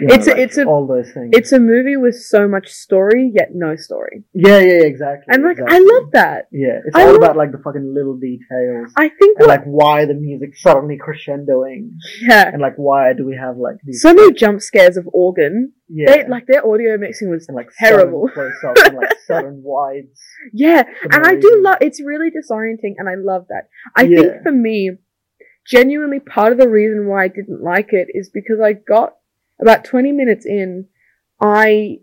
you 0.00 0.06
know, 0.06 0.14
It's 0.14 0.26
a- 0.26 0.30
like, 0.30 0.38
it's 0.40 0.56
a- 0.58 0.64
all 0.64 0.86
those 0.86 1.10
things. 1.12 1.30
It's 1.32 1.52
a 1.52 1.58
movie 1.60 1.96
with 1.96 2.14
so 2.16 2.48
much 2.48 2.68
story, 2.68 3.30
yet 3.34 3.50
no 3.52 3.76
story. 3.76 4.24
yeah, 4.32 4.58
yeah, 4.58 4.84
exactly. 4.84 5.34
And 5.34 5.42
like, 5.42 5.58
exactly. 5.58 5.76
I 5.76 5.80
love 5.80 6.10
that. 6.12 6.48
Yeah, 6.50 6.78
it's 6.86 6.96
I 6.96 7.02
all 7.02 7.08
love- 7.08 7.16
about 7.22 7.36
like 7.36 7.52
the 7.52 7.58
fucking 7.58 7.92
little 7.94 8.16
details 8.16 8.92
I 8.96 9.08
think 9.10 9.38
and 9.38 9.48
what, 9.48 9.48
like 9.48 9.64
why 9.64 10.06
the 10.06 10.14
music 10.14 10.56
suddenly 10.56 10.98
crescendoing 10.98 11.90
yeah. 12.22 12.48
and 12.52 12.62
like 12.62 12.76
why 12.76 13.12
do 13.12 13.26
we 13.26 13.36
have 13.36 13.56
like 13.58 13.76
these 13.84 14.00
So 14.00 14.14
many 14.14 14.32
jump 14.32 14.62
scares 14.62 14.96
of 14.96 15.06
organ. 15.12 15.72
yeah 15.88 16.22
They, 16.22 16.28
like 16.28 16.46
their 16.46 16.66
audio 16.66 16.96
mixing 16.96 17.28
was 17.30 17.46
and 17.48 17.56
like 17.56 17.68
terrible. 17.78 18.28
close 18.32 18.52
ups 18.66 18.82
and 18.86 18.96
like 18.96 19.12
sudden 19.26 19.60
wides. 19.64 20.18
Yeah, 20.54 20.84
and 21.02 21.26
I 21.26 21.34
do 21.36 21.60
love. 21.62 21.76
It's 21.82 22.00
really 22.02 22.30
disorienting, 22.30 22.94
and 22.98 23.08
I 23.10 23.14
love 23.16 23.46
that. 23.48 23.64
I 23.94 24.02
Yeah. 24.04 24.18
think 24.20 24.42
for 24.44 24.52
me, 24.52 24.92
genuinely, 25.64 26.20
part 26.20 26.52
of 26.52 26.58
the 26.58 26.68
reason 26.68 27.06
why 27.06 27.24
I 27.24 27.28
didn't 27.28 27.62
like 27.62 27.92
it 27.92 28.08
is 28.14 28.30
because 28.30 28.60
I 28.60 28.72
got 28.74 29.16
about 29.60 29.84
twenty 29.84 30.12
minutes 30.12 30.44
in, 30.46 30.86
I 31.40 32.00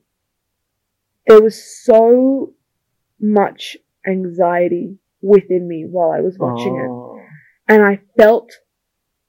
there 1.27 1.41
was 1.41 1.83
so 1.85 2.53
much 3.19 3.77
anxiety 4.07 4.97
within 5.21 5.67
me 5.67 5.85
while 5.89 6.11
I 6.11 6.21
was 6.21 6.37
watching 6.39 6.75
it, 6.77 6.89
Oh. 6.89 7.19
and 7.67 7.83
I 7.83 7.99
felt 8.17 8.51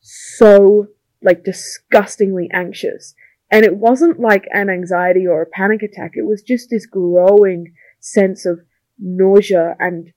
so 0.01 0.87
like 1.23 1.45
disgustingly 1.45 2.49
anxious. 2.53 3.15
And 3.53 3.65
it 3.65 3.77
wasn't 3.77 4.21
like 4.21 4.47
an 4.53 4.71
anxiety 4.71 5.27
or 5.27 5.43
a 5.43 5.47
panic 5.47 5.83
attack. 5.83 6.13
It 6.15 6.25
was 6.25 6.41
just 6.43 6.71
this 6.71 6.87
growing 6.87 7.75
sense 7.99 8.47
of 8.47 8.61
nausea 8.99 9.75
and 9.81 10.13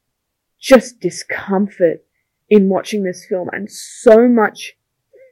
just 0.59 0.99
discomfort 0.99 2.05
in 2.49 2.69
watching 2.69 3.03
this 3.03 3.25
film 3.25 3.49
and 3.51 3.71
so 3.71 4.27
much 4.27 4.73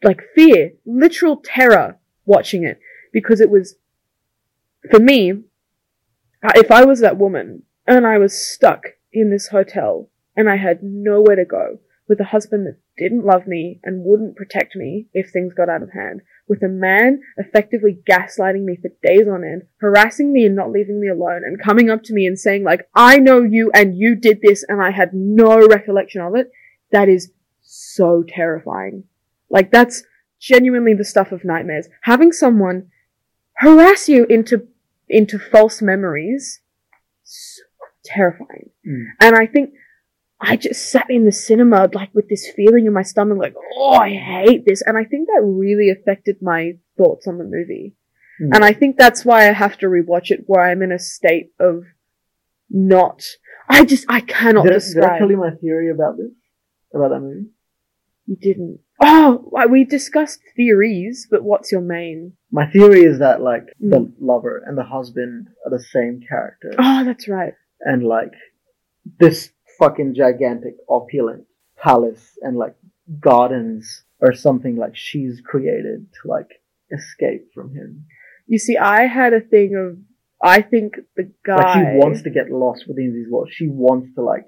like 0.04 0.22
fear, 0.36 0.74
literal 0.86 1.38
terror 1.38 2.00
watching 2.26 2.64
it. 2.64 2.80
Because 3.14 3.42
it 3.42 3.50
was, 3.50 3.76
for 4.90 5.00
me, 5.00 5.34
if 6.56 6.72
I 6.72 6.86
was 6.86 7.02
that 7.02 7.18
woman 7.18 7.64
and 7.86 8.08
I 8.08 8.18
was 8.18 8.46
stuck 8.46 8.84
in 9.12 9.30
this 9.30 9.48
hotel 9.50 10.10
and 10.36 10.50
I 10.50 10.56
had 10.56 10.82
nowhere 10.82 11.36
to 11.36 11.46
go 11.46 11.80
with 12.08 12.20
a 12.20 12.26
husband 12.26 12.66
that 12.68 12.78
didn't 12.98 13.26
love 13.26 13.48
me 13.48 13.80
and 13.84 14.04
wouldn't 14.04 14.36
protect 14.36 14.76
me 14.76 15.08
if 15.14 15.30
things 15.30 15.54
got 15.54 15.70
out 15.70 15.84
of 15.84 15.92
hand, 15.94 16.22
with 16.48 16.62
a 16.62 16.68
man 16.68 17.22
effectively 17.38 17.98
gaslighting 18.10 18.64
me 18.64 18.78
for 18.82 18.90
days 19.02 19.28
on 19.28 19.44
end, 19.44 19.64
harassing 19.78 20.34
me 20.34 20.46
and 20.46 20.56
not 20.56 20.72
leaving 20.72 21.00
me 21.00 21.08
alone, 21.08 21.42
and 21.46 21.62
coming 21.62 21.90
up 21.90 22.04
to 22.04 22.14
me 22.14 22.26
and 22.26 22.38
saying 22.38 22.64
like, 22.64 22.88
I 22.94 23.18
know 23.18 23.44
you 23.44 23.72
and 23.74 23.98
you 23.98 24.16
did 24.16 24.40
this 24.42 24.64
and 24.68 24.82
I 24.82 24.92
had 24.92 25.14
no 25.14 25.66
recollection 25.68 26.22
of 26.22 26.36
it, 26.36 26.52
that 26.92 27.10
is 27.10 27.32
so 27.62 28.24
terrifying. 28.28 29.04
Like 29.50 29.72
that's 29.72 30.04
genuinely 30.40 30.94
the 30.94 31.06
stuff 31.06 31.32
of 31.32 31.46
nightmares. 31.46 31.88
Having 32.04 32.32
someone 32.34 32.88
harass 33.58 34.10
you 34.10 34.26
into, 34.26 34.68
into 35.10 35.38
false 35.38 35.82
memories, 35.82 36.62
so 37.24 37.62
terrifying. 38.04 38.70
Mm. 38.88 39.06
And 39.20 39.36
I 39.36 39.46
think 39.46 39.72
I 40.40 40.58
just 40.58 40.90
sat 40.90 41.08
in 41.10 41.26
the 41.26 41.32
cinema 41.32 41.88
like 41.94 42.10
with 42.16 42.28
this 42.28 42.50
feeling 42.56 42.88
in 42.88 42.94
my 42.94 43.04
stomach, 43.04 43.38
like, 43.38 43.56
oh, 43.76 43.94
I 43.94 44.10
hate 44.16 44.66
this. 44.66 44.82
And 44.82 44.98
I 44.98 45.04
think 45.04 45.28
that 45.28 45.44
really 45.44 45.92
affected 45.92 46.38
my 46.42 46.74
thoughts 46.98 47.28
on 47.28 47.38
the 47.38 47.44
movie. 47.44 47.96
Mm. 48.42 48.56
And 48.56 48.66
I 48.66 48.74
think 48.74 48.98
that's 48.98 49.24
why 49.24 49.48
I 49.48 49.54
have 49.54 49.78
to 49.80 49.86
rewatch 49.86 50.32
it 50.32 50.44
where 50.48 50.64
I'm 50.64 50.82
in 50.82 50.92
a 50.92 51.00
state 51.00 51.52
of 51.60 51.84
not, 52.70 53.24
I 53.70 53.86
just, 53.86 54.06
I 54.10 54.22
cannot 54.22 54.64
Did, 54.64 54.72
I- 54.72 54.74
did 54.74 54.76
I 54.76 54.80
describe. 54.80 55.20
tell 55.20 55.30
you 55.30 55.38
my 55.38 55.52
theory 55.62 55.92
about 55.92 56.18
this? 56.18 56.32
About 56.94 57.10
that 57.10 57.20
movie? 57.22 57.48
you 58.28 58.36
didn't. 58.36 58.80
Oh, 59.02 59.44
well, 59.52 59.68
we 59.68 59.84
discussed 59.84 60.42
theories, 60.56 61.28
but 61.30 61.44
what's 61.44 61.72
your 61.72 61.82
main? 61.82 62.34
My 62.52 62.68
theory 62.70 63.02
is 63.02 63.20
that 63.20 63.42
like 63.42 63.66
the 63.80 63.98
Mm. 64.02 64.14
lover 64.20 64.64
and 64.66 64.78
the 64.78 64.84
husband 64.84 65.48
are 65.66 65.72
the 65.72 65.80
same 65.84 66.22
character, 66.22 66.72
Oh, 66.78 67.04
that's 67.04 67.28
right. 67.28 67.54
and 67.82 68.04
like 68.04 68.34
this 69.20 69.52
fucking 69.80 70.14
gigantic 70.14 70.76
opulent 70.88 71.46
palace 71.78 72.38
and 72.42 72.58
like 72.58 72.76
gardens 73.20 74.04
or 74.20 74.34
something 74.34 74.76
like 74.76 74.96
she's 74.96 75.42
created 75.42 76.06
to 76.22 76.28
like 76.28 76.62
escape 76.92 77.52
from 77.54 77.74
him. 77.74 78.06
You 78.48 78.60
see, 78.60 78.78
I 78.78 79.08
had 79.08 79.34
a 79.34 79.42
thing 79.42 79.76
of, 79.76 79.98
I 80.44 80.62
think 80.62 80.98
the 81.16 81.32
guy. 81.44 81.56
Like 81.56 81.74
she 81.74 81.98
wants 81.98 82.22
to 82.24 82.30
get 82.30 82.52
lost 82.52 82.88
within 82.88 83.14
these 83.14 83.30
walls. 83.32 83.50
She 83.52 83.68
wants 83.68 84.14
to 84.16 84.22
like, 84.22 84.46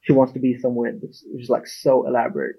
she 0.00 0.12
wants 0.12 0.32
to 0.32 0.38
be 0.38 0.56
somewhere 0.58 0.92
that's 1.00 1.24
which 1.32 1.42
is 1.44 1.50
like 1.50 1.66
so 1.66 2.06
elaborate 2.06 2.56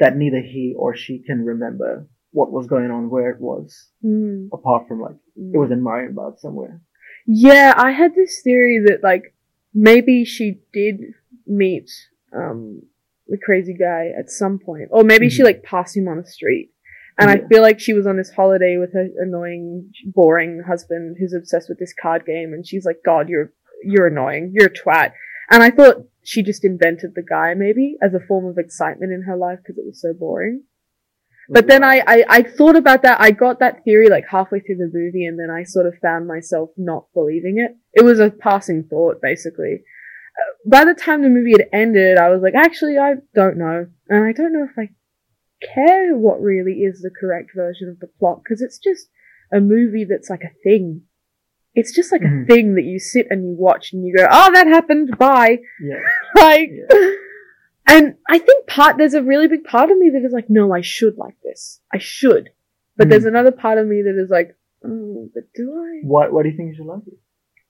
that 0.00 0.16
neither 0.16 0.40
he 0.40 0.74
or 0.76 0.94
she 0.96 1.18
can 1.18 1.44
remember 1.44 2.08
what 2.30 2.52
was 2.52 2.66
going 2.66 2.90
on, 2.90 3.10
where 3.10 3.30
it 3.30 3.40
was, 3.40 3.88
Mm, 4.04 4.48
apart 4.52 4.86
from 4.86 5.00
like 5.00 5.16
it 5.36 5.58
was 5.58 5.70
in 5.70 5.82
Marienbad 5.82 6.38
somewhere. 6.38 6.80
Yeah, 7.26 7.74
I 7.76 7.90
had 7.92 8.14
this 8.14 8.40
theory 8.42 8.78
that 8.86 9.02
like 9.02 9.34
maybe 9.74 10.24
she 10.24 10.60
did 10.72 11.00
meet 11.46 11.90
um 12.34 12.82
the 13.26 13.38
crazy 13.38 13.74
guy 13.74 14.10
at 14.18 14.30
some 14.30 14.58
point, 14.58 14.88
or 14.90 15.02
maybe 15.04 15.28
she 15.28 15.42
Mhm. 15.42 15.46
like 15.46 15.62
passed 15.62 15.96
him 15.96 16.08
on 16.08 16.18
the 16.18 16.26
street. 16.26 16.70
And 17.20 17.28
Yeah. 17.28 17.44
I 17.44 17.48
feel 17.48 17.62
like 17.62 17.80
she 17.80 17.92
was 17.94 18.06
on 18.06 18.16
this 18.16 18.30
holiday 18.30 18.76
with 18.78 18.92
her 18.92 19.08
annoying, 19.18 19.90
boring 20.06 20.60
husband 20.66 21.16
who's 21.18 21.34
obsessed 21.34 21.68
with 21.68 21.78
this 21.78 21.92
card 22.00 22.24
game, 22.24 22.52
and 22.54 22.66
she's 22.66 22.84
like, 22.86 23.00
"God, 23.04 23.28
you're 23.28 23.52
you're 23.82 24.06
annoying, 24.06 24.52
you're 24.54 24.66
a 24.68 24.70
twat." 24.70 25.12
And 25.50 25.62
I 25.62 25.70
thought 25.70 26.06
she 26.28 26.42
just 26.42 26.62
invented 26.62 27.14
the 27.14 27.22
guy 27.22 27.54
maybe 27.54 27.96
as 28.02 28.12
a 28.12 28.20
form 28.20 28.44
of 28.44 28.58
excitement 28.58 29.14
in 29.14 29.22
her 29.22 29.34
life 29.34 29.60
because 29.62 29.78
it 29.78 29.86
was 29.86 29.98
so 29.98 30.12
boring. 30.12 30.62
But 31.48 31.68
then 31.68 31.82
I, 31.82 32.02
I, 32.06 32.24
I 32.28 32.42
thought 32.42 32.76
about 32.76 33.02
that. 33.04 33.18
I 33.18 33.30
got 33.30 33.60
that 33.60 33.82
theory 33.82 34.10
like 34.10 34.26
halfway 34.30 34.60
through 34.60 34.76
the 34.76 34.90
movie 34.92 35.24
and 35.24 35.38
then 35.38 35.48
I 35.48 35.62
sort 35.62 35.86
of 35.86 35.94
found 36.02 36.28
myself 36.28 36.68
not 36.76 37.06
believing 37.14 37.56
it. 37.56 37.74
It 37.94 38.04
was 38.04 38.20
a 38.20 38.28
passing 38.28 38.84
thought, 38.90 39.22
basically. 39.22 39.84
Uh, 40.38 40.68
By 40.68 40.84
the 40.84 40.92
time 40.92 41.22
the 41.22 41.30
movie 41.30 41.52
had 41.52 41.70
ended, 41.72 42.18
I 42.18 42.28
was 42.28 42.42
like, 42.42 42.54
actually, 42.54 42.98
I 42.98 43.14
don't 43.34 43.56
know. 43.56 43.86
And 44.10 44.22
I 44.22 44.32
don't 44.32 44.52
know 44.52 44.68
if 44.70 44.78
I 44.78 44.90
care 45.74 46.14
what 46.14 46.42
really 46.42 46.82
is 46.82 47.00
the 47.00 47.10
correct 47.18 47.52
version 47.56 47.88
of 47.88 48.00
the 48.00 48.12
plot 48.18 48.42
because 48.44 48.60
it's 48.60 48.76
just 48.76 49.08
a 49.50 49.60
movie 49.60 50.04
that's 50.04 50.28
like 50.28 50.44
a 50.44 50.52
thing. 50.62 51.04
It's 51.78 51.92
just 51.98 52.10
like 52.14 52.22
a 52.22 52.32
Mhm. 52.34 52.46
thing 52.50 52.66
that 52.76 52.84
you 52.92 52.98
sit 52.98 53.26
and 53.30 53.40
you 53.46 53.54
watch 53.68 53.84
and 53.92 54.04
you 54.06 54.12
go, 54.18 54.26
oh, 54.38 54.48
that 54.56 54.66
happened, 54.66 55.06
bye. 55.26 55.54
yeah. 55.90 56.00
like, 56.46 56.70
Yeah. 56.72 57.10
and 57.94 58.04
I 58.28 58.38
think 58.46 58.66
part 58.66 58.96
there's 58.98 59.14
a 59.20 59.22
really 59.32 59.48
big 59.54 59.64
part 59.64 59.90
of 59.92 59.96
me 60.02 60.10
that 60.14 60.24
is 60.28 60.32
like, 60.38 60.48
no, 60.50 60.64
I 60.78 60.82
should 60.82 61.16
like 61.16 61.38
this. 61.48 61.80
I 61.96 61.98
should. 61.98 62.44
But 62.96 63.04
Hmm. 63.06 63.10
there's 63.10 63.24
another 63.34 63.52
part 63.64 63.78
of 63.78 63.86
me 63.92 63.98
that 64.06 64.16
is 64.24 64.30
like, 64.38 64.50
oh, 64.84 65.30
but 65.34 65.44
do 65.54 65.64
I? 65.72 65.92
Why? 66.12 66.24
Why 66.32 66.42
do 66.42 66.48
you 66.50 66.56
think 66.56 66.68
you 66.70 66.76
should 66.78 66.86
like 66.94 67.06
it? 67.06 67.18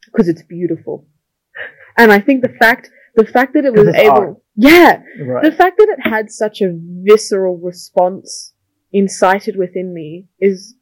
Because 0.06 0.28
it's 0.32 0.42
beautiful. 0.42 1.06
And 2.00 2.12
I 2.12 2.20
think 2.26 2.42
the 2.42 2.54
fact, 2.64 2.84
the 3.16 3.26
fact 3.26 3.50
that 3.54 3.64
it 3.64 3.74
was 3.74 3.88
able, 3.88 4.12
art. 4.28 4.36
yeah, 4.70 5.02
the 5.46 5.50
fact 5.60 5.74
that 5.78 5.88
it 5.94 6.00
had 6.14 6.30
such 6.30 6.56
a 6.62 6.70
visceral 7.08 7.56
response 7.70 8.54
incited 8.92 9.54
within 9.56 9.92
me 9.92 10.28
is 10.48 10.76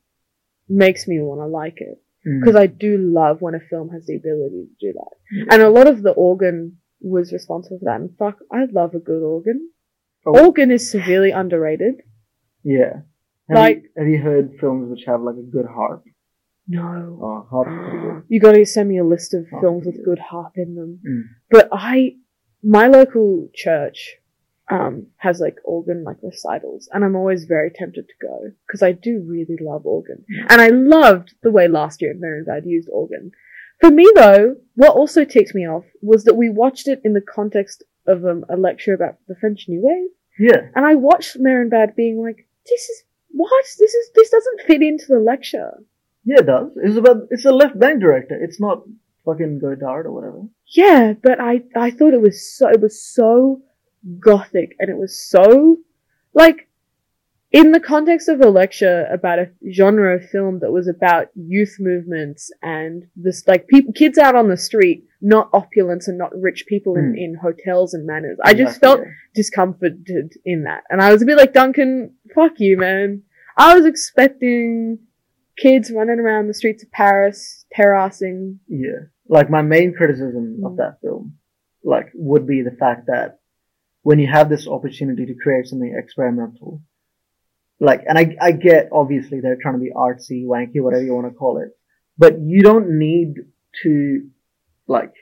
makes 0.68 1.02
me 1.08 1.16
want 1.20 1.40
to 1.40 1.46
like 1.62 1.78
it 1.90 1.98
Mm. 2.26 2.40
because 2.40 2.56
I 2.56 2.66
do 2.66 2.98
love 2.98 3.40
when 3.40 3.54
a 3.54 3.60
film 3.60 3.90
has 3.90 4.06
the 4.06 4.16
ability 4.16 4.66
to 4.66 4.86
do 4.86 4.92
that. 4.98 5.52
And 5.52 5.62
a 5.62 5.70
lot 5.70 5.86
of 5.86 6.02
the 6.02 6.10
organ 6.12 6.78
was 7.00 7.32
responsible 7.32 7.78
for 7.78 7.84
that. 7.84 8.00
And 8.00 8.10
fuck, 8.18 8.38
I 8.52 8.64
love 8.72 8.94
a 8.94 8.98
good 8.98 9.22
organ. 9.22 9.70
Oh. 10.26 10.44
Organ 10.46 10.70
is 10.72 10.90
severely 10.90 11.30
underrated. 11.30 11.94
Yeah. 12.64 13.02
Have 13.48 13.56
Like- 13.58 13.82
you, 13.84 13.90
have 13.96 14.08
you 14.08 14.18
heard 14.18 14.56
films 14.60 14.90
which 14.90 15.04
have 15.06 15.20
like 15.22 15.36
a 15.36 15.42
good 15.56 15.66
harp? 15.66 16.02
No. 16.68 17.18
Oh, 17.22 17.46
harp 17.48 17.68
is 17.68 17.78
pretty 17.90 17.98
good. 18.06 18.22
You 18.28 18.40
gotta 18.40 18.66
send 18.66 18.88
me 18.88 18.98
a 18.98 19.04
list 19.04 19.34
of 19.34 19.46
Oh, 19.52 19.60
films 19.60 19.86
with 19.86 20.04
good 20.04 20.18
harp 20.18 20.54
in 20.56 20.74
them. 20.74 20.98
Mm. 21.08 21.22
But 21.50 21.68
I, 21.70 22.16
my 22.62 22.88
local 22.88 23.50
church 23.54 24.16
um, 24.68 25.06
has 25.18 25.40
like 25.40 25.56
organ 25.64 26.02
like 26.04 26.16
recitals, 26.22 26.88
and 26.92 27.04
I'm 27.04 27.16
always 27.16 27.44
very 27.44 27.70
tempted 27.70 28.06
to 28.08 28.26
go 28.26 28.50
because 28.66 28.82
I 28.82 28.92
do 28.92 29.24
really 29.26 29.56
love 29.60 29.86
organ, 29.86 30.24
and 30.48 30.60
I 30.60 30.68
loved 30.68 31.34
the 31.42 31.50
way 31.50 31.68
last 31.68 32.02
year 32.02 32.14
Marienbad 32.14 32.66
used 32.66 32.88
organ. 32.90 33.30
For 33.80 33.90
me 33.90 34.10
though, 34.14 34.56
what 34.74 34.96
also 34.96 35.24
ticked 35.24 35.54
me 35.54 35.68
off 35.68 35.84
was 36.02 36.24
that 36.24 36.36
we 36.36 36.48
watched 36.48 36.88
it 36.88 37.00
in 37.04 37.12
the 37.12 37.20
context 37.20 37.84
of 38.06 38.24
um, 38.24 38.44
a 38.48 38.56
lecture 38.56 38.94
about 38.94 39.16
the 39.28 39.36
French 39.40 39.66
New 39.68 39.80
Wave, 39.82 40.10
Yeah. 40.38 40.68
and 40.74 40.84
I 40.86 40.94
watched 40.94 41.38
Marienbad 41.40 41.94
being 41.94 42.20
like, 42.22 42.48
"This 42.68 42.88
is 42.88 43.04
what? 43.30 43.64
This 43.78 43.94
is 43.94 44.10
this 44.14 44.30
doesn't 44.30 44.62
fit 44.66 44.82
into 44.82 45.06
the 45.08 45.20
lecture." 45.20 45.82
Yeah, 46.24 46.38
it 46.40 46.46
does. 46.46 46.70
It's 46.82 46.96
about, 46.96 47.28
it's 47.30 47.44
a 47.44 47.52
left 47.52 47.78
bank 47.78 48.00
director. 48.00 48.36
It's 48.42 48.60
not 48.60 48.82
fucking 49.24 49.60
Godard 49.60 50.06
or 50.06 50.12
whatever. 50.12 50.42
Yeah, 50.66 51.12
but 51.22 51.38
I 51.40 51.62
I 51.76 51.90
thought 51.92 52.14
it 52.14 52.20
was 52.20 52.56
so 52.56 52.68
it 52.68 52.80
was 52.80 53.00
so 53.00 53.62
gothic 54.20 54.76
and 54.78 54.88
it 54.90 54.96
was 54.96 55.18
so 55.18 55.76
like 56.34 56.68
in 57.52 57.72
the 57.72 57.80
context 57.80 58.28
of 58.28 58.40
a 58.40 58.48
lecture 58.50 59.06
about 59.10 59.38
a 59.38 59.50
genre 59.72 60.16
of 60.16 60.28
film 60.28 60.58
that 60.60 60.72
was 60.72 60.88
about 60.88 61.28
youth 61.34 61.76
movements 61.78 62.50
and 62.62 63.04
this 63.16 63.46
like 63.46 63.66
people 63.68 63.92
kids 63.92 64.18
out 64.18 64.34
on 64.34 64.48
the 64.48 64.56
street, 64.56 65.04
not 65.22 65.48
opulence 65.52 66.08
and 66.08 66.18
not 66.18 66.32
rich 66.38 66.66
people 66.66 66.96
in, 66.96 67.10
Hmm. 67.12 67.16
in 67.16 67.34
hotels 67.40 67.94
and 67.94 68.04
manors 68.06 68.36
I 68.44 68.52
just 68.52 68.80
felt 68.80 69.00
yeah. 69.00 69.06
discomforted 69.34 70.34
in 70.44 70.64
that. 70.64 70.82
And 70.90 71.00
I 71.00 71.12
was 71.12 71.22
a 71.22 71.26
bit 71.26 71.38
like, 71.38 71.52
Duncan, 71.54 72.14
fuck 72.34 72.58
you, 72.58 72.76
man. 72.76 73.22
I 73.56 73.74
was 73.74 73.86
expecting 73.86 74.98
kids 75.56 75.90
running 75.90 76.18
around 76.20 76.48
the 76.48 76.54
streets 76.54 76.82
of 76.82 76.90
Paris, 76.90 77.64
terracing. 77.72 78.58
Yeah. 78.68 79.06
Like 79.28 79.48
my 79.48 79.62
main 79.62 79.94
criticism 79.94 80.60
of 80.64 80.72
Mm. 80.72 80.76
that 80.78 80.98
film, 81.00 81.38
like, 81.84 82.08
would 82.14 82.46
be 82.46 82.60
the 82.62 82.76
fact 82.76 83.06
that 83.06 83.38
when 84.06 84.20
you 84.20 84.28
have 84.28 84.48
this 84.48 84.68
opportunity 84.68 85.26
to 85.26 85.34
create 85.34 85.66
something 85.66 85.92
experimental, 85.98 86.80
like, 87.80 88.02
and 88.06 88.16
I, 88.16 88.36
I 88.40 88.52
get 88.52 88.90
obviously 88.92 89.40
they're 89.40 89.58
trying 89.60 89.74
to 89.74 89.80
be 89.80 89.90
artsy, 89.90 90.46
wanky, 90.46 90.80
whatever 90.80 91.02
you 91.02 91.12
want 91.12 91.26
to 91.26 91.34
call 91.34 91.58
it, 91.58 91.70
but 92.16 92.34
you 92.40 92.62
don't 92.62 93.00
need 93.00 93.34
to, 93.82 94.30
like, 94.86 95.12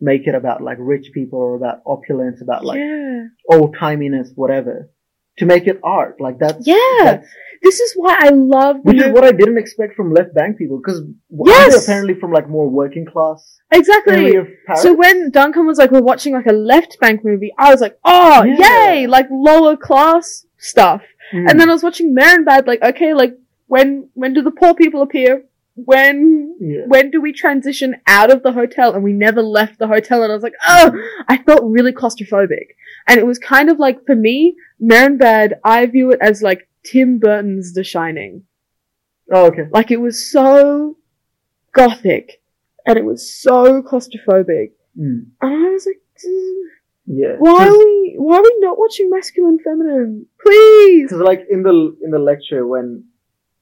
make 0.00 0.26
it 0.26 0.34
about 0.34 0.60
like 0.60 0.78
rich 0.80 1.12
people 1.14 1.38
or 1.38 1.54
about 1.54 1.82
opulence, 1.86 2.42
about 2.42 2.64
like 2.64 2.80
yeah. 2.80 3.26
old 3.48 3.76
timiness, 3.76 4.30
whatever, 4.34 4.90
to 5.38 5.46
make 5.46 5.66
it 5.66 5.80
art. 5.82 6.20
Like 6.20 6.38
that's, 6.38 6.66
Yeah. 6.66 6.76
that's 7.04 7.26
This 7.62 7.78
is 7.80 7.92
why 7.94 8.16
I 8.20 8.30
love 8.30 8.76
which 8.82 8.96
is 8.98 9.12
what 9.12 9.24
I 9.24 9.32
didn't 9.32 9.56
expect 9.58 9.94
from 9.94 10.12
left 10.12 10.34
bank 10.34 10.58
people, 10.58 10.78
because 10.78 11.02
Yes! 11.46 11.84
apparently 11.84 12.14
from 12.14 12.32
like 12.32 12.48
more 12.48 12.68
working 12.68 13.06
class 13.06 13.58
exactly. 13.70 14.14
area 14.14 14.40
of 14.40 14.48
Paris. 14.66 14.82
So 14.82 14.92
when 14.94 15.30
Duncan 15.30 15.66
was 15.66 15.78
like, 15.78 15.90
we're 15.92 16.02
watching 16.02 16.34
like 16.34 16.46
a 16.46 16.52
left 16.52 16.98
bank 17.00 17.24
movie, 17.24 17.52
I 17.58 17.70
was 17.70 17.80
like, 17.80 17.98
oh, 18.04 18.42
Yeah. 18.44 18.92
yay, 18.92 19.06
like 19.06 19.28
lower 19.30 19.76
class 19.76 20.44
stuff. 20.58 21.02
Mm. 21.32 21.50
And 21.50 21.60
then 21.60 21.70
I 21.70 21.72
was 21.72 21.82
watching 21.82 22.14
Marienbad, 22.14 22.66
like, 22.66 22.82
okay, 22.82 23.14
like 23.14 23.34
when, 23.68 24.08
when 24.14 24.34
do 24.34 24.42
the 24.42 24.50
poor 24.50 24.74
people 24.74 25.00
appear? 25.02 25.44
When, 25.74 26.56
yeah. 26.60 26.82
when 26.86 27.10
do 27.10 27.20
we 27.20 27.32
transition 27.32 27.96
out 28.06 28.30
of 28.30 28.42
the 28.42 28.52
hotel? 28.52 28.94
And 28.94 29.02
we 29.02 29.12
never 29.12 29.42
left 29.42 29.78
the 29.78 29.86
hotel. 29.86 30.22
And 30.22 30.30
I 30.30 30.34
was 30.34 30.42
like, 30.42 30.54
oh, 30.68 30.92
I 31.28 31.38
felt 31.38 31.62
really 31.64 31.92
claustrophobic. 31.92 32.76
And 33.08 33.18
it 33.18 33.26
was 33.26 33.38
kind 33.38 33.70
of 33.70 33.78
like, 33.78 34.04
for 34.04 34.14
me, 34.14 34.56
Marienbad, 34.82 35.54
I 35.64 35.86
view 35.86 36.10
it 36.12 36.18
as 36.20 36.42
like 36.42 36.68
Tim 36.84 37.18
Burton's 37.18 37.72
The 37.72 37.84
Shining. 37.84 38.44
Oh, 39.32 39.46
okay. 39.46 39.66
Like 39.70 39.90
it 39.90 40.00
was 40.00 40.30
so 40.30 40.98
gothic 41.72 42.42
and 42.86 42.98
it 42.98 43.04
was 43.04 43.34
so 43.34 43.82
claustrophobic. 43.82 44.72
Mm. 44.98 45.26
And 45.40 45.66
I 45.66 45.70
was 45.70 45.86
like, 45.86 46.02
"Mm, 46.26 46.62
Yeah. 47.06 47.36
why 47.38 47.66
are 47.68 47.78
we, 47.78 48.14
why 48.18 48.36
are 48.36 48.42
we 48.42 48.56
not 48.58 48.78
watching 48.78 49.08
masculine 49.08 49.58
feminine? 49.58 50.26
Please! 50.40 51.04
Because 51.08 51.22
like 51.22 51.46
in 51.50 51.62
the 51.62 51.96
in 52.02 52.10
the 52.10 52.18
lecture 52.18 52.66
when 52.66 53.04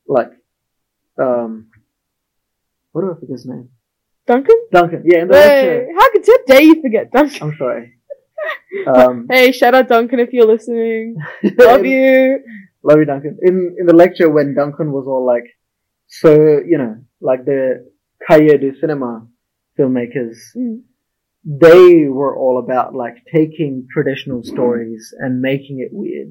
like 0.09 0.33
um 1.19 1.70
what 2.93 3.03
do 3.03 3.11
I 3.11 3.15
forget 3.15 3.31
his 3.33 3.47
name? 3.47 3.69
Duncan? 4.27 4.57
Duncan. 4.73 5.03
Yeah, 5.05 5.23
in 5.23 5.29
the 5.29 5.35
Hey, 5.37 5.79
lecture. 5.79 5.89
how 5.99 6.11
could, 6.13 6.25
dare 6.47 6.63
you 6.63 6.83
forget 6.83 7.11
Duncan? 7.13 7.43
I'm 7.43 7.57
sorry. 7.57 7.95
Um, 8.87 9.27
Hey, 9.31 9.53
shout 9.53 9.75
out 9.75 9.89
Duncan 9.89 10.19
if 10.19 10.33
you're 10.33 10.47
listening. 10.47 11.17
Love 11.59 11.85
you. 11.85 12.41
Love 12.83 12.99
you, 13.01 13.05
Duncan. 13.05 13.39
In 13.43 13.77
in 13.79 13.85
the 13.85 13.93
lecture 13.95 14.31
when 14.31 14.55
Duncan 14.55 14.93
was 14.93 15.05
all 15.07 15.27
like, 15.27 15.45
so 16.07 16.31
you 16.67 16.79
know, 16.79 16.97
like 17.21 17.45
the 17.45 17.91
Cahiers 18.27 18.61
du 18.61 18.73
Cinema 18.81 19.27
filmmakers, 19.79 20.39
Mm. 20.57 20.83
they 21.45 22.07
were 22.09 22.35
all 22.37 22.59
about 22.59 22.95
like 22.95 23.17
taking 23.31 23.87
traditional 23.93 24.43
stories 24.43 25.13
and 25.19 25.43
making 25.43 25.81
it 25.81 25.91
weird. 25.93 26.29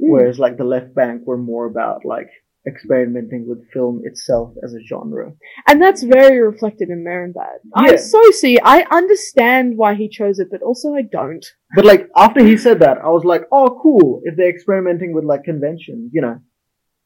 Mm. 0.00 0.08
Whereas 0.10 0.38
like 0.38 0.56
the 0.56 0.64
left 0.64 0.94
bank 0.94 1.26
were 1.26 1.36
more 1.52 1.66
about 1.66 2.06
like 2.06 2.30
experimenting 2.66 3.48
with 3.48 3.68
film 3.72 4.02
itself 4.04 4.54
as 4.64 4.72
a 4.74 4.80
genre. 4.88 5.32
And 5.66 5.82
that's 5.82 6.02
very 6.02 6.40
reflected 6.40 6.88
in 6.90 7.04
Marienbad. 7.04 7.58
I 7.74 7.96
so 7.96 8.20
see, 8.30 8.58
I 8.62 8.84
understand 8.90 9.76
why 9.76 9.94
he 9.94 10.08
chose 10.08 10.38
it, 10.38 10.48
but 10.50 10.62
also 10.62 10.94
I 10.94 11.02
don't. 11.02 11.44
But 11.74 11.84
like 11.84 12.08
after 12.16 12.44
he 12.44 12.56
said 12.56 12.78
that, 12.80 12.98
I 12.98 13.08
was 13.08 13.24
like, 13.24 13.42
oh 13.50 13.78
cool, 13.82 14.20
if 14.24 14.36
they're 14.36 14.48
experimenting 14.48 15.12
with 15.12 15.24
like 15.24 15.44
conventions, 15.44 16.10
you 16.12 16.22
know. 16.22 16.38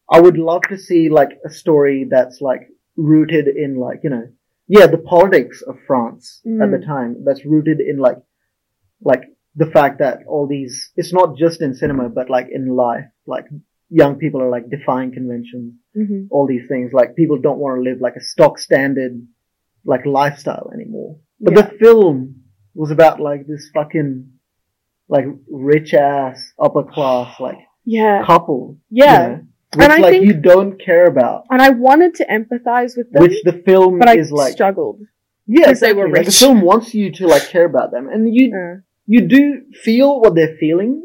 I 0.09 0.21
would 0.21 0.39
love 0.39 0.63
to 0.69 0.79
see 0.79 1.09
like 1.09 1.31
a 1.45 1.51
story 1.51 2.07
that's 2.09 2.41
like 2.41 2.69
rooted 2.97 3.49
in 3.49 3.77
like, 3.77 4.01
you 4.05 4.11
know, 4.11 4.29
yeah, 4.69 4.87
the 4.87 4.99
politics 4.99 5.63
of 5.67 5.77
France 5.87 6.41
at 6.63 6.71
the 6.71 6.79
Mm. 6.79 6.87
time 6.87 7.25
that's 7.25 7.45
rooted 7.45 7.81
in 7.81 7.99
like 7.99 8.19
like 9.01 9.25
the 9.57 9.67
fact 9.67 9.99
that 9.99 10.19
all 10.29 10.47
these 10.47 10.93
it's 10.97 11.13
not 11.13 11.37
just 11.37 11.61
in 11.61 11.75
cinema 11.75 12.09
but 12.09 12.31
like 12.31 12.49
in 12.53 12.69
life, 12.69 13.07
like 13.27 13.47
young 13.89 14.17
people 14.17 14.43
are 14.43 14.51
like 14.51 14.69
defying 14.71 15.13
conventions 15.13 15.75
hmm 15.95 16.25
all 16.31 16.47
these 16.47 16.67
things. 16.69 16.93
Like 16.93 17.15
people 17.17 17.39
don't 17.39 17.59
want 17.59 17.77
to 17.79 17.83
live 17.89 18.01
like 18.01 18.17
a 18.17 18.21
stock 18.21 18.59
standard 18.59 19.27
like 19.85 20.05
lifestyle 20.05 20.71
anymore. 20.75 21.19
But 21.41 21.55
Yeah. 21.55 21.63
the 21.63 21.79
film 21.79 22.43
was 22.75 22.91
about 22.91 23.21
like 23.21 23.47
this 23.47 23.71
fucking 23.73 24.29
like 25.09 25.27
rich 25.49 25.95
ass 25.95 26.53
upper 26.59 26.83
class 26.83 27.39
like 27.41 27.59
Yeah. 27.85 28.25
couple. 28.27 28.79
Yeah. 28.91 29.23
You 29.23 29.29
know, 29.29 29.41
which 29.77 29.85
And 29.85 29.93
I 29.93 29.99
like 29.99 30.11
think- 30.13 30.27
you 30.27 30.35
don't 30.35 30.81
care 30.81 31.07
about. 31.07 31.45
And 31.51 31.63
I 31.63 31.71
wanted 31.71 32.15
to 32.17 32.25
empathize 32.27 32.97
with 32.97 33.11
them, 33.13 33.23
Which 33.23 33.43
the 33.45 33.53
film 33.65 33.99
but 34.01 34.09
I 34.09 34.17
is 34.19 34.33
like 34.33 34.53
struggled. 34.53 35.01
yeah, 35.47 35.67
'cause 35.67 35.81
they 35.81 35.93
were 35.93 36.07
exactly. 36.07 36.19
Like, 36.19 36.27
the 36.27 36.33
film 36.45 36.61
wants 36.63 36.93
you 36.95 37.13
to 37.13 37.27
like 37.29 37.43
care 37.49 37.65
about 37.67 37.93
them, 37.93 38.09
and 38.09 38.35
you 38.35 38.47
Uh, 38.57 38.75
you 39.07 39.21
do 39.29 39.43
feel 39.85 40.21
what 40.21 40.35
they're 40.35 40.57
feeling, 40.59 41.03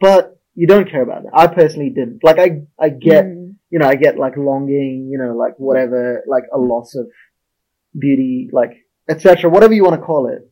but 0.00 0.37
you 0.58 0.66
don't 0.66 0.90
care 0.90 1.02
about 1.02 1.22
them. 1.22 1.30
I 1.32 1.46
personally 1.46 1.90
didn't. 1.90 2.18
Like 2.24 2.40
I 2.40 2.62
I 2.80 2.88
get 2.88 3.26
mm. 3.26 3.54
you 3.70 3.78
know, 3.78 3.86
I 3.86 3.94
get 3.94 4.18
like 4.18 4.36
longing, 4.36 5.08
you 5.08 5.16
know, 5.16 5.36
like 5.36 5.54
whatever, 5.56 6.24
like 6.26 6.42
a 6.52 6.58
loss 6.58 6.96
of 6.96 7.06
beauty, 7.96 8.50
like 8.52 8.72
etc. 9.08 9.50
Whatever 9.50 9.74
you 9.74 9.84
want 9.84 10.00
to 10.00 10.04
call 10.04 10.26
it, 10.26 10.50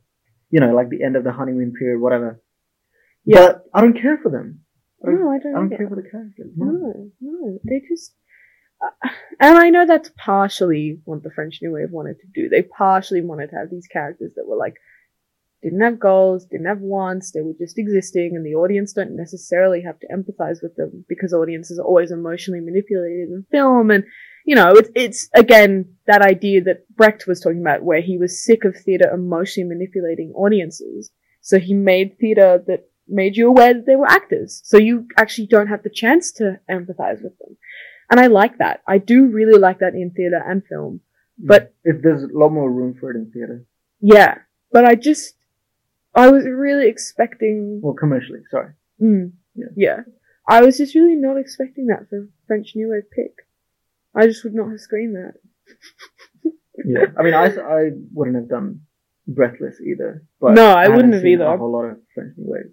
you 0.48 0.60
know, 0.60 0.72
like 0.76 0.90
the 0.90 1.02
end 1.02 1.16
of 1.16 1.24
the 1.24 1.32
honeymoon 1.32 1.72
period, 1.76 2.00
whatever. 2.00 2.40
Yeah. 3.24 3.46
But 3.46 3.64
I 3.74 3.80
don't 3.80 4.00
care 4.00 4.16
for 4.22 4.30
them. 4.30 4.60
I 5.02 5.10
don't, 5.10 5.20
No, 5.20 5.30
I 5.32 5.38
don't. 5.40 5.56
I 5.56 5.58
don't 5.58 5.76
care 5.76 5.88
for 5.88 5.96
the 5.96 6.08
characters. 6.08 6.52
No. 6.56 6.66
No, 6.70 7.10
no, 7.20 7.58
they 7.64 7.82
just. 7.88 8.14
Uh, 8.80 9.08
and 9.40 9.58
I 9.58 9.70
know 9.70 9.86
that's 9.86 10.12
partially 10.16 11.00
what 11.04 11.24
the 11.24 11.32
French 11.34 11.58
New 11.60 11.72
Wave 11.72 11.90
wanted 11.90 12.18
to 12.20 12.26
do. 12.32 12.48
They 12.48 12.62
partially 12.62 13.22
wanted 13.22 13.50
to 13.50 13.56
have 13.56 13.70
these 13.70 13.88
characters 13.88 14.34
that 14.36 14.46
were 14.46 14.56
like, 14.56 14.74
didn't 15.62 15.80
have 15.80 15.98
goals, 15.98 16.46
didn't 16.46 16.66
have 16.66 16.80
wants, 16.80 17.32
they 17.32 17.40
were 17.40 17.54
just 17.58 17.78
existing, 17.78 18.32
and 18.34 18.44
the 18.44 18.54
audience 18.54 18.92
don't 18.92 19.16
necessarily 19.16 19.82
have 19.82 19.98
to 20.00 20.06
empathize 20.08 20.62
with 20.62 20.76
them 20.76 21.04
because 21.08 21.32
audiences 21.32 21.78
are 21.78 21.84
always 21.84 22.10
emotionally 22.10 22.60
manipulated 22.60 23.30
in 23.30 23.46
film. 23.50 23.90
And, 23.90 24.04
you 24.44 24.54
know, 24.54 24.72
it's, 24.72 24.90
it's 24.94 25.28
again 25.34 25.96
that 26.06 26.22
idea 26.22 26.62
that 26.64 26.88
Brecht 26.94 27.26
was 27.26 27.40
talking 27.40 27.60
about 27.60 27.82
where 27.82 28.00
he 28.00 28.18
was 28.18 28.44
sick 28.44 28.64
of 28.64 28.76
theatre 28.76 29.10
emotionally 29.10 29.68
manipulating 29.68 30.32
audiences. 30.36 31.10
So 31.40 31.58
he 31.58 31.74
made 31.74 32.18
theatre 32.18 32.62
that 32.66 32.88
made 33.08 33.36
you 33.36 33.48
aware 33.48 33.74
that 33.74 33.86
they 33.86 33.96
were 33.96 34.06
actors. 34.06 34.60
So 34.64 34.78
you 34.78 35.06
actually 35.16 35.46
don't 35.46 35.68
have 35.68 35.82
the 35.82 35.90
chance 35.90 36.32
to 36.32 36.60
empathize 36.70 37.22
with 37.22 37.38
them. 37.38 37.56
And 38.10 38.20
I 38.20 38.26
like 38.26 38.58
that. 38.58 38.82
I 38.86 38.98
do 38.98 39.26
really 39.26 39.58
like 39.58 39.78
that 39.80 39.94
in 39.94 40.10
theatre 40.10 40.42
and 40.44 40.62
film. 40.68 41.00
Mm. 41.42 41.46
But- 41.46 41.74
if 41.84 42.02
there's 42.02 42.22
a 42.22 42.28
lot 42.32 42.50
more 42.50 42.70
room 42.70 42.94
for 42.98 43.10
it 43.10 43.16
in 43.16 43.30
theater, 43.30 43.64
Yeah. 44.00 44.38
But 44.72 44.84
I 44.84 44.94
just, 44.96 45.35
I 46.16 46.30
was 46.30 46.44
really 46.47 46.88
expecting, 46.88 47.80
well, 47.82 47.94
commercially, 47.94 48.40
sorry. 48.51 48.72
mm, 49.01 49.32
Yeah. 49.55 49.66
yeah. 49.76 50.01
I 50.48 50.62
was 50.62 50.78
just 50.78 50.94
really 50.94 51.16
not 51.16 51.36
expecting 51.36 51.86
that 51.88 52.09
for 52.09 52.28
French 52.47 52.72
New 52.74 52.90
Wave 52.90 53.10
pick. 53.10 53.34
I 54.14 54.26
just 54.26 54.43
would 54.44 54.55
not 54.55 54.70
have 54.70 54.80
screened 54.80 55.14
that. 55.16 55.34
Yeah, 56.84 57.06
I 57.18 57.22
mean, 57.22 57.32
I, 57.34 57.47
I 57.47 57.90
wouldn't 58.12 58.36
have 58.36 58.48
done 58.51 58.82
Breathless 59.26 59.80
either. 59.80 60.22
But 60.40 60.52
No, 60.52 60.72
I 60.74 60.82
haven't 60.82 60.97
wouldn't 60.97 61.14
have 61.14 61.24
either. 61.24 61.44
A 61.44 61.56
whole 61.56 61.72
lot 61.72 61.86
of 61.86 61.98
French 62.14 62.34
New 62.36 62.44
Wave. 62.52 62.70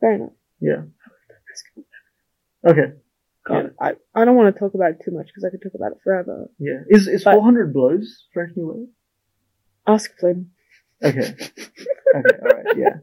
Fair 0.00 0.12
enough. 0.14 0.32
Yeah. 0.60 0.82
Okay. 2.64 2.92
God, 3.44 3.74
I, 3.80 3.94
I 4.14 4.24
don't 4.24 4.36
want 4.36 4.54
to 4.54 4.58
talk 4.60 4.74
about 4.74 4.92
it 4.92 4.98
too 5.04 5.10
much 5.10 5.26
because 5.26 5.44
I 5.44 5.50
could 5.50 5.62
talk 5.62 5.74
about 5.74 5.92
it 5.92 5.98
forever. 6.04 6.48
Yeah. 6.58 6.82
Is 6.88 7.08
is 7.08 7.24
400 7.24 7.72
blows 7.72 8.26
French 8.32 8.52
New 8.54 8.68
Wave? 8.68 8.88
Ask 9.86 10.16
Flynn. 10.20 10.50
Okay. 11.04 11.20
Okay. 11.20 11.36
All 12.14 12.20
right. 12.22 12.76
Yeah. 12.76 12.96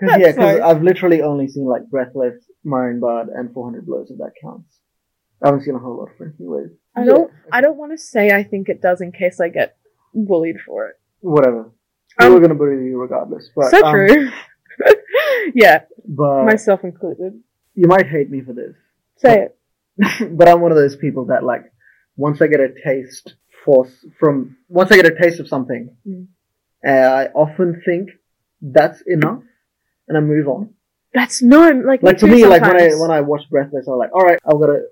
Cause, 0.00 0.18
yeah. 0.20 0.32
Because 0.32 0.60
I've 0.60 0.82
literally 0.82 1.22
only 1.22 1.48
seen 1.48 1.64
like 1.64 1.88
Breathless, 1.90 2.42
Marienbad, 2.66 3.28
and 3.34 3.52
400 3.52 3.86
Blows. 3.86 4.10
If 4.10 4.18
that 4.18 4.32
counts. 4.42 4.78
I 5.42 5.48
haven't 5.48 5.62
seen 5.62 5.74
a 5.74 5.78
whole 5.78 5.98
lot 5.98 6.10
of 6.10 6.16
French 6.16 6.34
New 6.38 6.50
Wave. 6.52 6.70
I 6.96 7.04
don't. 7.04 7.30
I 7.52 7.60
don't 7.60 7.76
want 7.76 7.92
to 7.92 7.98
say 7.98 8.30
I 8.30 8.42
think 8.44 8.68
it 8.68 8.80
does 8.80 9.00
in 9.00 9.12
case 9.12 9.40
I 9.40 9.48
get 9.48 9.76
bullied 10.14 10.56
for 10.66 10.88
it. 10.88 10.94
Whatever. 11.20 11.70
We 12.18 12.26
Um, 12.26 12.32
were 12.34 12.40
gonna 12.40 12.54
bully 12.54 12.84
you 12.86 13.00
regardless. 13.00 13.50
But, 13.54 13.70
so 13.70 13.84
um, 13.84 13.92
true. 13.92 14.30
yeah, 15.54 15.80
But 16.06 16.44
myself 16.44 16.84
included. 16.84 17.40
you 17.74 17.86
might 17.88 18.06
hate 18.06 18.30
me 18.30 18.40
for 18.42 18.52
this. 18.52 18.74
Say 19.16 19.46
it. 19.46 19.56
but 20.36 20.48
I'm 20.48 20.60
one 20.60 20.70
of 20.72 20.76
those 20.76 20.96
people 20.96 21.26
that 21.26 21.44
like 21.44 21.64
once 22.16 22.40
I 22.42 22.46
get 22.46 22.60
a 22.60 22.68
taste 22.84 23.34
for 23.64 23.86
from 24.18 24.56
once 24.68 24.90
I 24.92 24.96
get 24.96 25.06
a 25.06 25.14
taste 25.20 25.40
of 25.40 25.48
something, 25.48 25.96
Mm. 26.06 26.26
I 26.92 27.26
often 27.34 27.82
think 27.84 28.10
that's 28.60 29.02
enough, 29.06 29.42
and 30.08 30.16
I 30.16 30.20
move 30.20 30.48
on. 30.48 30.74
That's 31.12 31.42
no 31.42 31.70
like. 31.70 32.02
Like 32.02 32.18
to 32.18 32.26
me, 32.26 32.44
like 32.46 32.62
when 32.62 32.76
I 32.76 32.78
sometimes. 32.80 33.00
when 33.00 33.10
I 33.10 33.20
watch 33.20 33.42
Breathless, 33.50 33.86
I'm 33.86 33.98
like, 33.98 34.10
all 34.12 34.22
right, 34.22 34.38
I've 34.46 34.58
got 34.60 34.70
a 34.70 34.82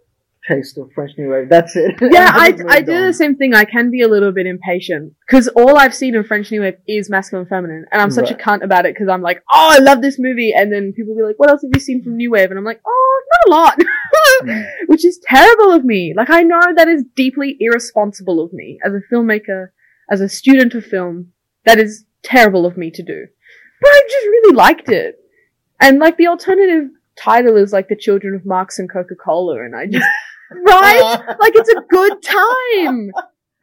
taste 0.48 0.76
of 0.78 0.90
French 0.94 1.12
New 1.18 1.30
Wave. 1.30 1.48
That's 1.48 1.76
it. 1.76 1.94
yeah, 2.00 2.30
I, 2.32 2.56
I 2.68 2.80
do 2.80 2.94
on. 2.94 3.06
the 3.06 3.12
same 3.12 3.36
thing. 3.36 3.54
I 3.54 3.64
can 3.64 3.90
be 3.90 4.02
a 4.02 4.08
little 4.08 4.32
bit 4.32 4.46
impatient 4.46 5.14
because 5.26 5.48
all 5.48 5.78
I've 5.78 5.94
seen 5.94 6.14
in 6.14 6.24
French 6.24 6.50
New 6.50 6.60
Wave 6.62 6.76
is 6.86 7.10
masculine, 7.10 7.42
and 7.42 7.48
feminine, 7.48 7.84
and 7.92 8.00
I'm 8.00 8.10
such 8.10 8.30
a 8.30 8.34
cunt 8.34 8.62
about 8.62 8.86
it 8.86 8.94
because 8.94 9.08
I'm 9.08 9.22
like, 9.22 9.42
oh, 9.50 9.68
I 9.72 9.78
love 9.78 10.00
this 10.02 10.18
movie, 10.18 10.52
and 10.52 10.72
then 10.72 10.92
people 10.92 11.14
be 11.16 11.22
like, 11.22 11.38
what 11.38 11.50
else 11.50 11.62
have 11.62 11.70
you 11.74 11.80
seen 11.80 12.02
from 12.02 12.16
New 12.16 12.30
Wave? 12.30 12.50
And 12.50 12.58
I'm 12.58 12.64
like, 12.64 12.80
oh, 12.86 13.22
not 13.32 13.48
a 13.48 13.50
lot, 13.56 13.78
Mm. 14.42 14.64
which 14.86 15.04
is 15.04 15.20
terrible 15.24 15.72
of 15.72 15.84
me. 15.84 16.14
Like 16.16 16.30
I 16.30 16.42
know 16.42 16.60
that 16.76 16.88
is 16.88 17.04
deeply 17.14 17.56
irresponsible 17.60 18.40
of 18.42 18.52
me 18.52 18.78
as 18.84 18.92
a 18.92 19.00
filmmaker, 19.12 19.68
as 20.10 20.20
a 20.20 20.28
student 20.28 20.74
of 20.74 20.84
film. 20.84 21.32
That 21.64 21.78
is 21.78 22.04
terrible 22.22 22.66
of 22.66 22.76
me 22.76 22.90
to 22.90 23.02
do, 23.02 23.26
but 23.80 23.88
I 23.88 24.02
just 24.08 24.26
really 24.26 24.54
liked 24.56 24.88
it, 24.88 25.18
and 25.80 25.98
like 25.98 26.16
the 26.16 26.26
alternative 26.28 26.90
title 27.16 27.56
is 27.56 27.72
like 27.72 27.88
the 27.88 27.96
Children 27.96 28.34
of 28.34 28.44
Marx 28.46 28.78
and 28.78 28.90
Coca 28.90 29.14
Cola, 29.14 29.64
and 29.64 29.76
I 29.76 29.86
just 29.86 30.04
right 30.66 31.00
like 31.40 31.54
it's 31.56 31.68
a 31.70 31.82
good 31.88 32.22
time. 32.22 33.10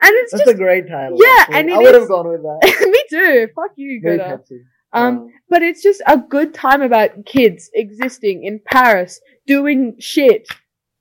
And 0.02 0.12
it's 0.14 0.32
That's 0.32 0.46
just 0.46 0.56
a 0.56 0.58
great 0.58 0.88
title. 0.88 1.18
Yeah, 1.22 1.28
actually. 1.40 1.56
and 1.58 1.70
it 1.70 1.74
I 1.74 1.78
would 1.80 1.94
have 1.96 2.08
gone 2.08 2.30
with 2.30 2.42
that. 2.42 2.88
me 2.90 3.04
too. 3.10 3.50
Fuck 3.54 3.72
you, 3.76 4.00
Very 4.02 4.18
catchy. 4.18 4.62
Um, 4.94 5.30
but 5.50 5.62
it's 5.62 5.84
just 5.84 6.02
a 6.08 6.18
good 6.18 6.54
time 6.54 6.82
about 6.82 7.26
kids 7.26 7.70
existing 7.74 8.46
in 8.46 8.62
Paris, 8.66 9.20
doing 9.46 9.96
shit, 10.00 10.48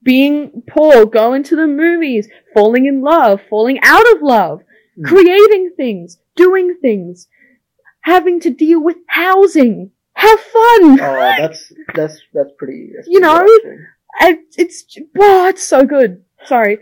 being 0.03 0.65
poor, 0.69 1.07
going 1.07 1.45
to 1.45 1.55
the 1.55 1.69
movies, 1.69 2.29
falling 2.53 2.87
in 2.87 3.01
love, 3.01 3.41
falling 3.49 3.79
out 3.85 4.05
of 4.16 4.20
love, 4.20 4.62
Mm. 4.99 5.05
creating 5.07 5.70
things, 5.77 6.19
doing 6.39 6.77
things, 6.81 7.28
having 8.01 8.40
to 8.40 8.51
deal 8.51 8.82
with 8.82 8.97
housing. 9.09 9.90
Have 10.15 10.40
fun. 10.40 11.01
oh, 11.01 11.35
that's 11.39 11.73
that's 11.94 12.20
that's 12.32 12.51
pretty. 12.59 12.90
That's 12.97 13.06
You 13.09 13.20
pretty 13.20 13.36
know? 13.36 13.47
it's 14.56 14.98
wow, 15.15 15.47
it's 15.47 15.62
so 15.62 15.85
good. 15.85 16.24
Sorry. 16.44 16.78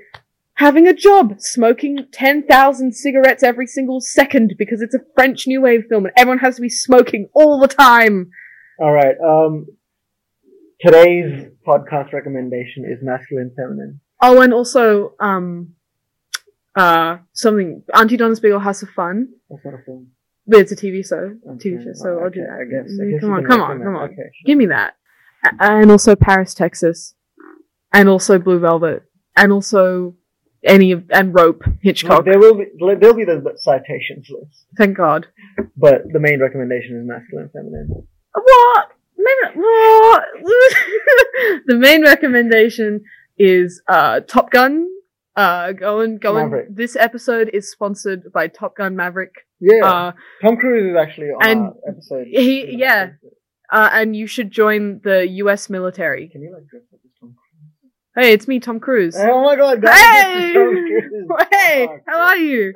Having 0.55 0.87
a 0.89 0.95
job, 0.95 1.35
smoking 1.39 2.07
10,000 2.13 2.95
cigarettes 2.95 3.43
every 3.43 3.67
single 3.67 4.01
second 4.01 4.55
because 4.59 4.81
it's 4.81 4.95
a 4.95 5.01
French 5.15 5.47
New 5.47 5.61
Wave 5.61 5.85
film 5.91 6.07
and 6.07 6.15
everyone 6.17 6.39
has 6.39 6.57
to 6.57 6.63
be 6.63 6.71
smoking 6.71 7.29
all 7.35 7.61
the 7.61 7.69
time. 7.69 8.31
All 8.81 8.91
right. 8.93 9.17
Um, 9.23 9.67
today's 10.81 11.49
podcast 11.67 12.15
recommendation 12.15 12.87
is 12.91 13.03
masculine, 13.03 13.53
feminine. 13.55 14.01
Oh, 14.23 14.41
and 14.41 14.55
also, 14.55 15.13
um, 15.21 15.75
uh, 16.77 17.19
something, 17.33 17.83
Aunty 17.95 18.17
Donna's 18.17 18.41
Big 18.41 18.53
Ol' 18.53 18.61
House 18.61 18.83
of 18.83 18.91
Fun. 18.91 19.29
That's 19.51 19.65
not 19.65 19.75
a 19.75 19.83
film. 19.85 20.09
But 20.47 20.61
it's 20.61 20.73
a 20.73 20.77
TV 20.77 21.07
show. 21.07 21.35
Okay, 21.55 21.71
TV 21.71 21.83
show, 21.83 21.91
so 21.95 22.15
well, 22.15 22.25
I'll 22.25 22.31
do 22.31 22.41
that. 22.41 22.61
I 22.61 22.65
guess. 22.65 22.99
I 23.01 23.11
guess 23.11 23.21
come 23.21 23.33
on, 23.33 23.45
come 23.45 23.61
on, 23.61 23.83
come 23.83 23.97
on. 23.97 24.05
Okay. 24.05 24.15
sure. 24.17 24.31
Give 24.45 24.59
me 24.59 24.67
that. 24.67 24.95
And 25.59 25.91
also 25.91 26.15
Paris, 26.15 26.55
Texas. 26.55 27.15
And 27.93 28.09
also 28.09 28.39
Blue 28.39 28.59
Velvet. 28.61 29.03
And 29.35 29.53
also 29.53 30.15
any 30.65 30.93
of, 30.93 31.05
and 31.11 31.35
Rope, 31.35 31.63
Hitchcock. 31.83 32.25
there 32.25 32.39
will 32.39 32.57
be 32.57 32.65
there'll 32.79 33.15
be 33.15 33.25
the 33.25 33.43
citations 33.57 34.29
list, 34.29 34.67
Thank 34.77 34.97
God. 34.97 35.27
but 35.77 36.03
the 36.13 36.19
main 36.19 36.41
recommendation 36.41 36.99
is 37.01 37.07
masculine, 37.07 37.51
feminine. 37.53 38.07
What? 38.35 38.89
Main, 39.17 39.55
what? 39.55 40.25
the 41.67 41.77
main 41.77 42.03
recommendation 42.03 43.05
is 43.39 43.83
uh, 43.89 44.21
Top 44.21 44.51
Gun. 44.51 44.89
Uh, 45.37 45.73
going, 45.73 46.19
going. 46.19 46.45
Maverick. 46.47 46.75
This 46.75 46.97
episode 46.97 47.51
is 47.53 47.71
sponsored 47.71 48.33
by 48.33 48.49
Top 48.49 48.77
Gun 48.77 48.97
Maverick. 48.97 49.35
Yeah, 49.61 49.85
Uh, 49.85 50.13
Tom 50.43 50.57
Cruise 50.57 50.91
is 50.93 50.97
actually 50.97 51.27
on 51.29 51.47
and 51.49 51.73
episode. 51.89 52.27
he- 52.29 52.77
yeah. 52.77 53.11
uh, 53.71 53.91
and 53.93 54.17
you 54.17 54.27
should 54.27 54.51
join 54.51 55.01
the 55.05 55.27
U.S. 55.45 55.69
military. 55.69 56.29
Can 56.29 56.43
you 56.43 56.53
like 56.55 56.67
dress 56.69 56.83
up 56.93 57.01
as 57.05 57.11
Tom 57.21 57.35
Cruise? 57.35 57.93
Hey, 58.27 58.33
it's 58.33 58.49
me, 58.49 58.61
Tom 58.61 58.81
Cruise. 58.81 59.15
Cruise? 59.15 59.29
Oh 59.31 59.43
my 59.45 59.57
god, 59.57 59.83
guys! 59.83 59.95
Hey! 60.01 60.55
Hey, 61.53 61.87
Fuck. 61.87 62.01
how 62.07 62.19
are 62.21 62.37
you? 62.37 62.73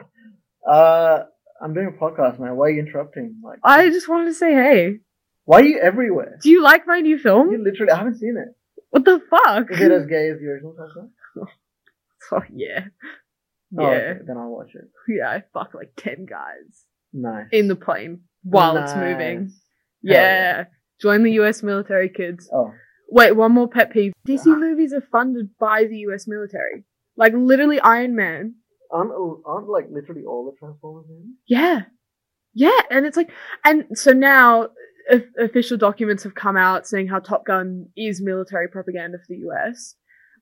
Uh, 0.68 1.22
I'm 1.62 1.72
doing 1.74 1.88
a 1.96 2.02
podcast, 2.02 2.38
man. 2.40 2.56
Why 2.56 2.66
are 2.66 2.70
you 2.70 2.80
interrupting? 2.80 3.36
Like, 3.44 3.58
I 3.64 3.88
just 3.88 4.08
wanted 4.08 4.26
to 4.26 4.34
say 4.34 4.52
hey. 4.52 4.96
why 5.44 5.60
are 5.60 5.64
you 5.64 5.78
everywhere? 5.78 6.38
Do 6.42 6.50
you 6.50 6.62
like 6.62 6.86
my 6.86 7.00
new 7.00 7.18
film? 7.18 7.50
You 7.52 7.62
literally, 7.62 7.92
I 7.92 7.96
haven't 7.98 8.18
seen 8.18 8.36
it. 8.36 8.54
What 8.90 9.04
the 9.04 9.20
fuck? 9.30 9.70
Is 9.70 9.80
it 9.80 9.92
as 9.92 10.06
gay 10.06 10.28
as 10.30 10.38
the 10.40 10.46
original 10.48 10.74
oh 12.32 12.42
yeah, 12.54 12.86
Oh, 13.78 13.82
yeah, 13.90 13.96
okay, 13.98 14.20
then 14.26 14.36
I'll 14.36 14.50
watch 14.50 14.70
it. 14.74 14.88
yeah. 15.08 15.30
I 15.30 15.42
fuck 15.52 15.74
like 15.74 15.92
ten 15.96 16.26
guys 16.26 16.84
Nice. 17.12 17.46
in 17.52 17.68
the 17.68 17.76
plane 17.76 18.22
while 18.42 18.76
it's 18.76 18.94
moving. 18.94 19.38
Hell 19.46 19.52
Yeah. 20.02 20.64
Join 21.00 21.22
the 21.22 21.32
US 21.40 21.62
military 21.62 22.08
kids. 22.08 22.48
Oh, 22.52 22.72
Wait, 23.12 23.32
one 23.32 23.52
more 23.52 23.68
pet 23.68 23.90
peeve. 23.92 24.12
DC 24.28 24.46
movies 24.46 24.92
are 24.92 25.00
funded 25.12 25.50
by 25.58 25.84
the 25.84 25.96
US 26.08 26.26
military. 26.28 26.84
Like 27.16 27.32
literally 27.34 27.80
Iron 27.80 28.14
Man. 28.14 28.54
aren't 28.92 29.12
aren't 29.44 29.68
like 29.68 29.86
literally 29.90 30.22
all 30.24 30.44
the 30.44 30.56
Transformers 30.58 31.06
in? 31.08 31.34
Yeah. 31.46 31.82
Yeah, 32.54 32.80
and 32.90 33.06
it's 33.06 33.16
like 33.16 33.30
and 33.64 33.84
so 33.94 34.12
now 34.12 34.68
official 35.38 35.76
documents 35.76 36.22
have 36.24 36.34
come 36.34 36.56
out 36.56 36.86
saying 36.86 37.08
how 37.08 37.18
Top 37.18 37.44
Gun 37.46 37.86
is 37.96 38.20
military 38.22 38.68
propaganda 38.68 39.18
for 39.18 39.26
the 39.28 39.42
US. 39.48 39.94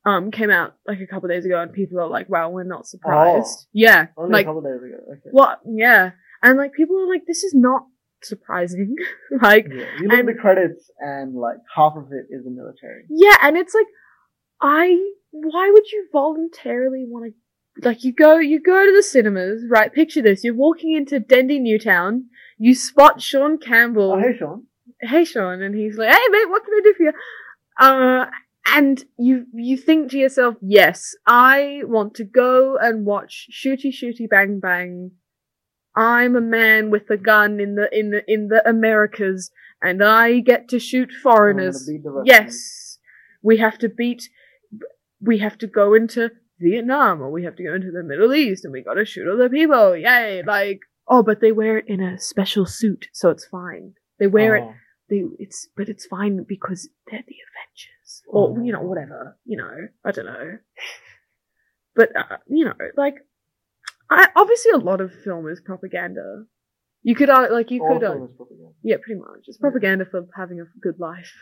Um 0.09 0.31
came 0.31 0.51
out 0.51 0.75
like 0.87 1.01
a 1.01 1.07
couple 1.07 1.29
days 1.29 1.45
ago 1.45 1.61
and 1.61 1.73
people 1.73 2.01
are 2.01 2.09
like, 2.09 2.29
"Wow, 2.29 2.51
we're 2.51 2.65
not 2.65 2.87
surprised." 2.87 3.67
Yeah. 3.73 4.07
Only 4.17 4.33
like 4.33 4.47
a 4.47 4.49
couple 4.49 4.63
days 4.63 4.83
ago. 4.83 4.99
Okay. 5.13 5.31
what? 5.31 5.61
Yeah. 5.67 6.11
And 6.43 6.57
like 6.57 6.73
people 6.73 6.97
are 7.03 7.09
like, 7.09 7.25
"This 7.27 7.43
is 7.45 7.55
not 7.55 7.83
surprising." 8.23 8.95
like 9.43 9.67
Yeah. 9.69 9.85
You 10.01 10.09
look 10.09 10.19
at 10.21 10.27
the 10.27 10.35
credits 10.35 10.91
and 10.99 11.35
like 11.35 11.59
half 11.75 11.95
of 11.97 12.07
it 12.13 12.27
is 12.35 12.45
the 12.45 12.51
military. 12.51 13.05
Yeah, 13.11 13.37
and 13.43 13.57
it's 13.57 13.75
like, 13.75 13.87
I, 14.61 14.97
why 15.31 15.71
would 15.73 15.91
you 15.93 16.09
voluntarily 16.13 17.05
want 17.07 17.33
to, 17.33 17.89
like, 17.89 18.03
you 18.05 18.13
go, 18.13 18.39
you 18.39 18.61
go 18.61 18.85
to 18.85 18.93
the 18.97 19.03
cinemas, 19.03 19.63
right? 19.69 19.93
Picture 19.93 20.23
this, 20.23 20.43
you're 20.43 20.55
walking 20.55 20.93
into 20.97 21.21
Dendy 21.21 21.61
Newtown, 21.61 22.25
you 22.59 22.75
spot 22.75 23.21
Shaun 23.23 23.59
Campbell. 23.59 24.13
Oh, 24.13 24.19
hey 24.19 24.37
Shaun. 24.37 24.67
hey, 25.01 25.25
Shaun, 25.25 25.63
and 25.63 25.75
he's 25.77 25.97
like, 25.97 26.11
hey 26.13 26.29
mate, 26.31 26.49
what 26.51 26.65
can 26.65 26.75
I 26.75 26.81
do 26.83 26.95
for 26.97 27.03
you? 27.05 27.13
Uh, 27.79 28.27
and 28.75 29.05
you, 29.19 29.47
you 29.55 29.77
think 29.77 30.11
to 30.11 30.19
yourself, 30.19 30.57
yes, 30.61 31.15
I 31.27 31.83
want 31.85 32.15
to 32.15 32.25
go 32.25 32.77
and 32.77 33.07
watch 33.07 33.49
Shooty 33.53 33.93
Shooty 33.93 34.29
Bang 34.29 34.61
Bang. 34.61 35.13
I'm 35.97 36.37
a 36.37 36.41
man 36.41 36.91
with 36.91 37.11
a 37.11 37.17
gun 37.17 37.61
in 37.61 37.75
the, 37.75 37.89
in 37.93 38.11
the, 38.11 38.23
in 38.29 38.49
the 38.49 38.67
Americas, 38.69 39.51
and 39.83 40.03
I 40.03 40.41
get 40.41 40.69
to 40.69 40.79
shoot 40.79 41.11
foreigners. 41.23 41.87
gonna 41.87 41.97
beat 41.97 42.05
the 42.05 42.11
Russians. 42.11 42.29
Yes, 42.29 42.99
we 43.43 43.57
have 43.59 43.79
to 43.79 43.89
beat. 43.89 44.29
We 45.21 45.39
have 45.39 45.59
to 45.59 45.67
go 45.67 45.95
into 45.95 46.31
Vietnam, 46.61 47.21
or 47.21 47.31
we 47.31 47.45
have 47.45 47.57
to 47.57 47.65
go 47.65 47.75
into 47.75 47.91
the 47.91 48.03
Middle 48.03 48.35
East, 48.35 48.65
and 48.65 48.73
we 48.73 48.83
gotta 48.83 49.05
shoot 49.05 49.29
other 49.29 49.49
people. 49.49 49.97
Yay! 49.97 50.43
Like, 50.43 50.81
oh, 51.07 51.23
but 51.23 51.41
they 51.41 51.53
wear 51.53 51.79
it 51.79 51.87
in 51.89 52.01
a 52.01 52.19
special 52.19 52.67
suit, 52.67 53.07
so 53.13 53.31
it's 53.31 53.47
fine. 53.47 53.95
They 54.19 54.27
wear 54.27 54.57
it. 54.57 54.65
Oh. 54.65 54.75
They 55.09 55.23
it's, 55.39 55.69
but 55.77 55.89
it's 55.89 56.07
fine 56.07 56.45
because 56.47 56.89
they're 57.11 57.25
the 57.27 57.37
Avengers, 57.49 57.98
or 58.29 58.63
you 58.63 58.73
know, 58.73 58.83
whatever. 58.83 59.37
You 59.45 59.59
know, 59.59 59.71
I 60.05 60.11
don't 60.13 60.27
know. 60.27 60.59
But 61.97 62.17
uh, 62.17 62.37
you 62.49 62.65
know, 62.65 62.75
like, 62.97 63.17
I 64.11 64.29
obviously 64.37 64.71
a 64.73 64.79
lot 64.79 65.01
of 65.01 65.13
film 65.25 65.49
is 65.49 65.61
propaganda. 65.65 66.45
You 67.03 67.15
could 67.15 67.31
uh, 67.31 67.49
like 67.51 67.71
you 67.71 67.83
All 67.83 67.99
could 67.99 68.05
uh, 68.05 68.13
film 68.13 68.25
is 68.31 68.37
propaganda. 68.37 68.73
yeah, 68.83 68.97
pretty 69.05 69.21
much. 69.21 69.41
It's 69.47 69.59
propaganda 69.59 70.05
for 70.11 70.27
having 70.37 70.61
a 70.61 70.65
good 70.81 70.99
life. 71.01 71.33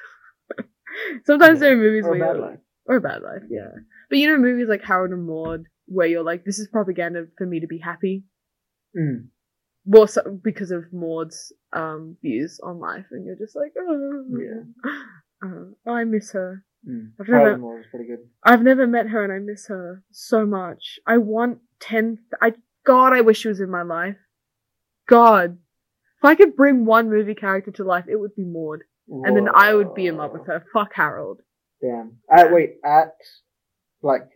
Sometimes 1.25 1.59
Yeah. 1.61 1.69
there 1.69 1.73
are 1.75 1.77
movies 1.77 2.05
Or 2.07 2.15
a 2.15 2.19
where 2.19 2.39
life. 2.39 2.59
or 2.87 2.97
a 2.97 3.01
bad 3.01 3.23
life, 3.23 3.43
yeah. 3.51 3.71
But 4.09 4.19
you 4.19 4.29
know, 4.31 4.39
movies 4.39 4.69
like 4.69 4.83
Harold 4.83 5.11
and 5.11 5.27
Maude, 5.27 5.65
where 5.87 6.07
you're 6.07 6.23
like, 6.23 6.45
this 6.45 6.59
is 6.59 6.69
propaganda 6.69 7.27
for 7.37 7.47
me 7.47 7.61
to 7.61 7.67
be 7.67 7.79
happy. 7.79 8.25
Mm. 8.97 9.27
Well, 9.85 10.07
so, 10.07 10.39
because 10.43 10.71
of 10.71 10.85
Maud's 10.93 11.53
um, 11.73 12.17
views 12.23 12.59
on 12.63 12.79
life, 12.81 13.07
and 13.11 13.25
you're 13.27 13.37
just 13.37 13.55
like, 13.57 13.73
oh, 13.79 14.25
Yeah. 14.41 14.93
uh, 15.45 15.91
I 15.91 16.05
miss 16.05 16.33
her. 16.33 16.65
Mm. 16.89 17.13
I've 17.21 17.29
never- 17.29 17.59
Moore 17.59 17.81
is 17.81 17.87
pretty 17.91 18.07
good. 18.07 18.21
I've 18.45 18.63
never 18.63 18.87
met 18.87 19.09
her, 19.09 19.25
and 19.25 19.33
I 19.33 19.39
miss 19.39 19.67
her 19.69 20.03
so 20.11 20.47
much. 20.47 20.99
I 21.07 21.19
want 21.19 21.59
ten. 21.81 22.19
I 22.41 22.55
God, 22.85 23.13
I 23.13 23.21
wish 23.23 23.39
she 23.41 23.49
was 23.49 23.61
in 23.61 23.71
my 23.71 23.83
life. 23.83 24.17
God, 25.09 25.59
If 26.19 26.25
I 26.25 26.35
could 26.35 26.57
bring 26.57 26.85
one 26.87 27.11
movie 27.11 27.35
character 27.35 27.71
to 27.73 27.85
life, 27.85 28.05
it 28.09 28.17
would 28.17 28.35
be 28.35 28.45
Maud. 28.45 28.81
And 29.09 29.37
then 29.37 29.49
I 29.55 29.75
would 29.75 29.95
be 29.95 30.07
in 30.07 30.17
love 30.17 30.33
with 30.33 30.47
her. 30.47 30.65
Fuck 30.73 30.93
Harold. 30.95 31.41
Damn. 31.83 32.19
Uh, 32.33 32.49
wait, 32.51 32.77
at 32.85 33.13
like 34.03 34.29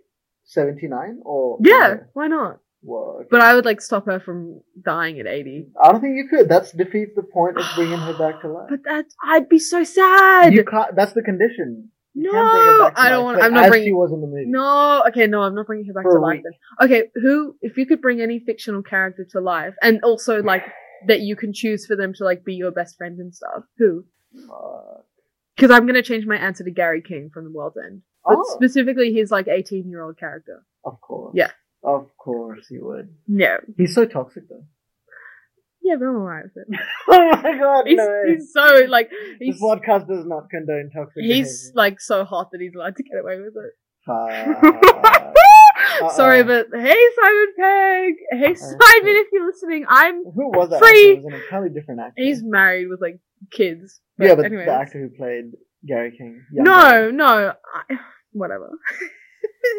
79 0.44 1.20
or? 1.24 1.58
Yeah, 1.62 1.96
why 2.12 2.28
not? 2.28 2.58
Whoa, 2.82 3.18
okay. 3.20 3.28
But 3.30 3.40
I 3.40 3.54
would 3.54 3.64
like 3.64 3.80
stop 3.80 4.06
her 4.06 4.20
from 4.20 4.60
dying 4.80 5.18
at 5.20 5.26
80. 5.26 5.68
I 5.82 5.90
don't 5.92 6.00
think 6.00 6.16
you 6.16 6.28
could. 6.28 6.48
That's 6.48 6.72
defeats 6.72 7.12
the 7.16 7.22
point 7.22 7.58
of 7.58 7.64
bringing 7.74 7.98
her 7.98 8.16
back 8.16 8.40
to 8.42 8.48
life. 8.48 8.68
But 8.70 8.84
that, 8.84 9.06
I'd 9.22 9.48
be 9.48 9.58
so 9.58 9.82
sad. 9.84 10.52
You 10.52 10.64
can't. 10.64 10.94
That's 10.94 11.12
the 11.12 11.22
condition. 11.22 11.90
No, 12.20 12.30
can't 12.32 12.50
bring 12.52 12.66
her 12.66 12.78
back 12.84 12.94
to 12.94 13.00
I 13.00 13.08
don't 13.08 13.24
want, 13.24 13.42
I'm 13.42 13.54
not 13.54 13.68
bringing, 13.70 13.88
she 13.88 13.92
was 13.92 14.12
in 14.12 14.20
the 14.20 14.26
movie. 14.26 14.44
No, 14.46 15.02
okay, 15.08 15.26
no, 15.26 15.42
I'm 15.42 15.54
not 15.54 15.66
bringing 15.66 15.86
her 15.86 15.92
back 15.92 16.04
For 16.04 16.18
to 16.18 16.20
life 16.20 16.40
then. 16.42 16.86
Okay, 16.86 17.08
who, 17.14 17.56
if 17.62 17.76
you 17.76 17.86
could 17.86 18.00
bring 18.00 18.20
any 18.20 18.38
fictional 18.40 18.82
character 18.82 19.26
to 19.30 19.40
life, 19.40 19.74
and 19.82 20.00
also 20.02 20.42
like 20.42 20.64
that 21.06 21.20
you 21.20 21.36
can 21.36 21.52
choose 21.52 21.86
for 21.86 21.96
them 21.96 22.12
to 22.14 22.24
like 22.24 22.44
be 22.44 22.54
your 22.54 22.70
best 22.70 22.96
friend 22.98 23.18
and 23.18 23.34
stuff, 23.34 23.64
who? 23.78 24.04
Because 25.56 25.70
I'm 25.70 25.86
gonna 25.86 26.02
change 26.02 26.26
my 26.26 26.36
answer 26.36 26.64
to 26.64 26.70
Gary 26.70 27.02
King 27.02 27.30
from 27.32 27.44
The 27.44 27.50
World's 27.50 27.76
End, 27.78 28.02
but 28.24 28.38
oh, 28.38 28.54
specifically 28.54 29.12
his 29.12 29.30
like 29.30 29.48
18 29.48 29.88
year 29.88 30.02
old 30.02 30.18
character. 30.18 30.64
of 30.84 31.00
course. 31.00 31.32
Yeah. 31.34 31.50
Of 31.82 32.10
course 32.18 32.66
he 32.68 32.78
would. 32.78 33.08
No, 33.26 33.56
He's 33.78 33.94
so 33.94 34.04
toxic 34.04 34.48
though. 34.50 34.64
Yeah, 35.82 35.96
but 35.98 36.06
I'm 36.06 36.16
alright 36.16 36.44
with 36.44 36.64
it. 36.68 36.80
oh 37.08 37.30
my 37.42 37.58
god, 37.58 37.86
He's, 37.86 37.96
no. 37.96 38.22
he's 38.26 38.52
so 38.52 38.86
like 38.88 39.10
this 39.10 39.38
he's 39.40 39.60
podcast 39.60 40.06
does 40.08 40.24
not 40.26 40.48
condone 40.50 40.90
toxic 40.94 41.22
he's 41.24 41.72
like 41.74 42.00
so 42.00 42.24
hot 42.24 42.50
that 42.52 42.60
he's 42.60 42.74
allowed 42.74 42.96
to 42.96 43.02
get 43.02 43.18
away 43.20 43.38
with 43.38 43.54
it. 43.56 43.74
behavior. 44.06 44.54
Fuck. 44.62 45.36
Sorry, 46.14 46.42
but 46.44 46.66
hey 46.72 46.96
Simon 47.16 47.52
Pegg, 47.58 48.14
hey 48.32 48.54
Simon, 48.54 48.78
if 49.16 49.26
you're 49.32 49.46
listening, 49.46 49.84
I'm 49.88 50.22
Who 50.24 50.48
was 50.50 50.70
that? 50.70 50.78
Free. 50.80 50.88
Actor? 50.88 51.20
It 51.20 51.24
was 51.24 51.34
an 51.34 51.40
entirely 51.40 51.70
different 51.70 52.00
actor. 52.00 52.22
he's 52.22 52.42
married 52.42 52.88
with 52.88 53.00
like 53.00 53.18
kids. 53.50 54.00
yeah, 54.18 54.34
but 54.34 54.46
anyways. 54.46 54.66
the 54.66 54.72
actor 54.72 55.00
who 55.00 55.08
played 55.16 55.52
Gary 55.86 56.14
King. 56.16 56.42
No, 56.52 56.74
Gary. 56.90 57.12
no, 57.12 57.52
I, 57.88 57.96
whatever. 58.32 58.70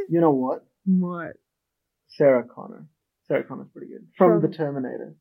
You 0.10 0.20
know 0.22 0.32
what? 0.32 0.64
What? 0.86 1.34
Sarah 2.10 2.44
Connor. 2.44 2.86
Sarah 3.28 3.44
Connor's 3.44 3.68
pretty 3.74 3.88
good. 3.88 4.08
From, 4.18 4.40
From- 4.42 4.52
The 4.52 4.56
Terminator. 4.56 5.16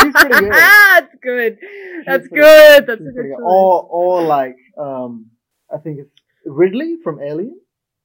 She's 0.00 0.12
pretty 0.12 0.40
good. 0.40 0.52
That's 0.52 1.14
good. 1.22 1.58
That's 2.06 2.28
pretty- 2.28 2.42
good. 2.42 2.86
That's 2.86 3.00
a 3.00 3.04
good 3.04 3.14
good. 3.14 3.42
Or, 3.42 3.82
or 3.90 4.22
like, 4.22 4.56
um, 4.78 5.26
I 5.72 5.78
think 5.78 5.98
it's 6.00 6.10
Ripley 6.44 6.96
from 7.02 7.20
Alien. 7.20 7.58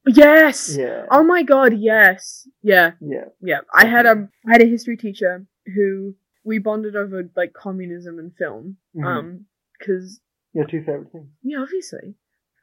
Yes. 0.07 0.75
Yeah. 0.75 1.05
Oh 1.11 1.21
my 1.23 1.43
god, 1.43 1.73
yes. 1.77 2.47
Yeah, 2.63 2.93
Yeah. 2.99 3.25
yeah. 3.41 3.59
I 3.73 3.85
had 3.85 4.07
um 4.07 4.29
I 4.47 4.53
had 4.53 4.61
a 4.63 4.65
history 4.65 4.97
teacher 4.97 5.45
who 5.75 6.15
we 6.43 6.57
bonded 6.57 6.95
over 6.95 7.29
like 7.35 7.53
communism 7.53 8.17
and 8.17 8.33
film. 8.35 8.77
Mhm. 8.95 9.05
Um, 9.05 9.45
because 9.77 10.19
Your 10.53 10.65
two 10.65 10.79
favorite 10.79 11.11
things. 11.11 11.27
yeah, 11.43 11.59
obviously. 11.61 12.15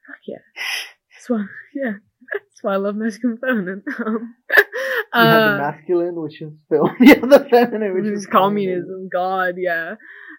Fuck 0.06 0.16
yeah. 0.26 0.38
That's 1.14 1.30
why 1.30 1.44
yeah. 1.76 1.92
That's 2.32 2.62
why 2.62 2.72
I 2.74 2.76
love 2.76 2.96
Mexican 2.96 3.38
feminine. 3.38 3.84
Um, 4.04 4.34
You 5.14 5.20
have 5.20 5.42
the 5.42 5.54
uh, 5.54 5.70
masculine, 5.70 6.14
which 6.20 6.40
is 6.40 6.52
film. 6.68 6.90
Yeah, 7.00 7.14
the 7.20 7.26
other 7.26 7.48
feminine, 7.48 7.94
which 7.94 8.04
which 8.04 8.12
is 8.12 8.20
is 8.20 8.26
communism. 8.26 9.08
God, 9.12 9.54
yeah. 9.58 9.94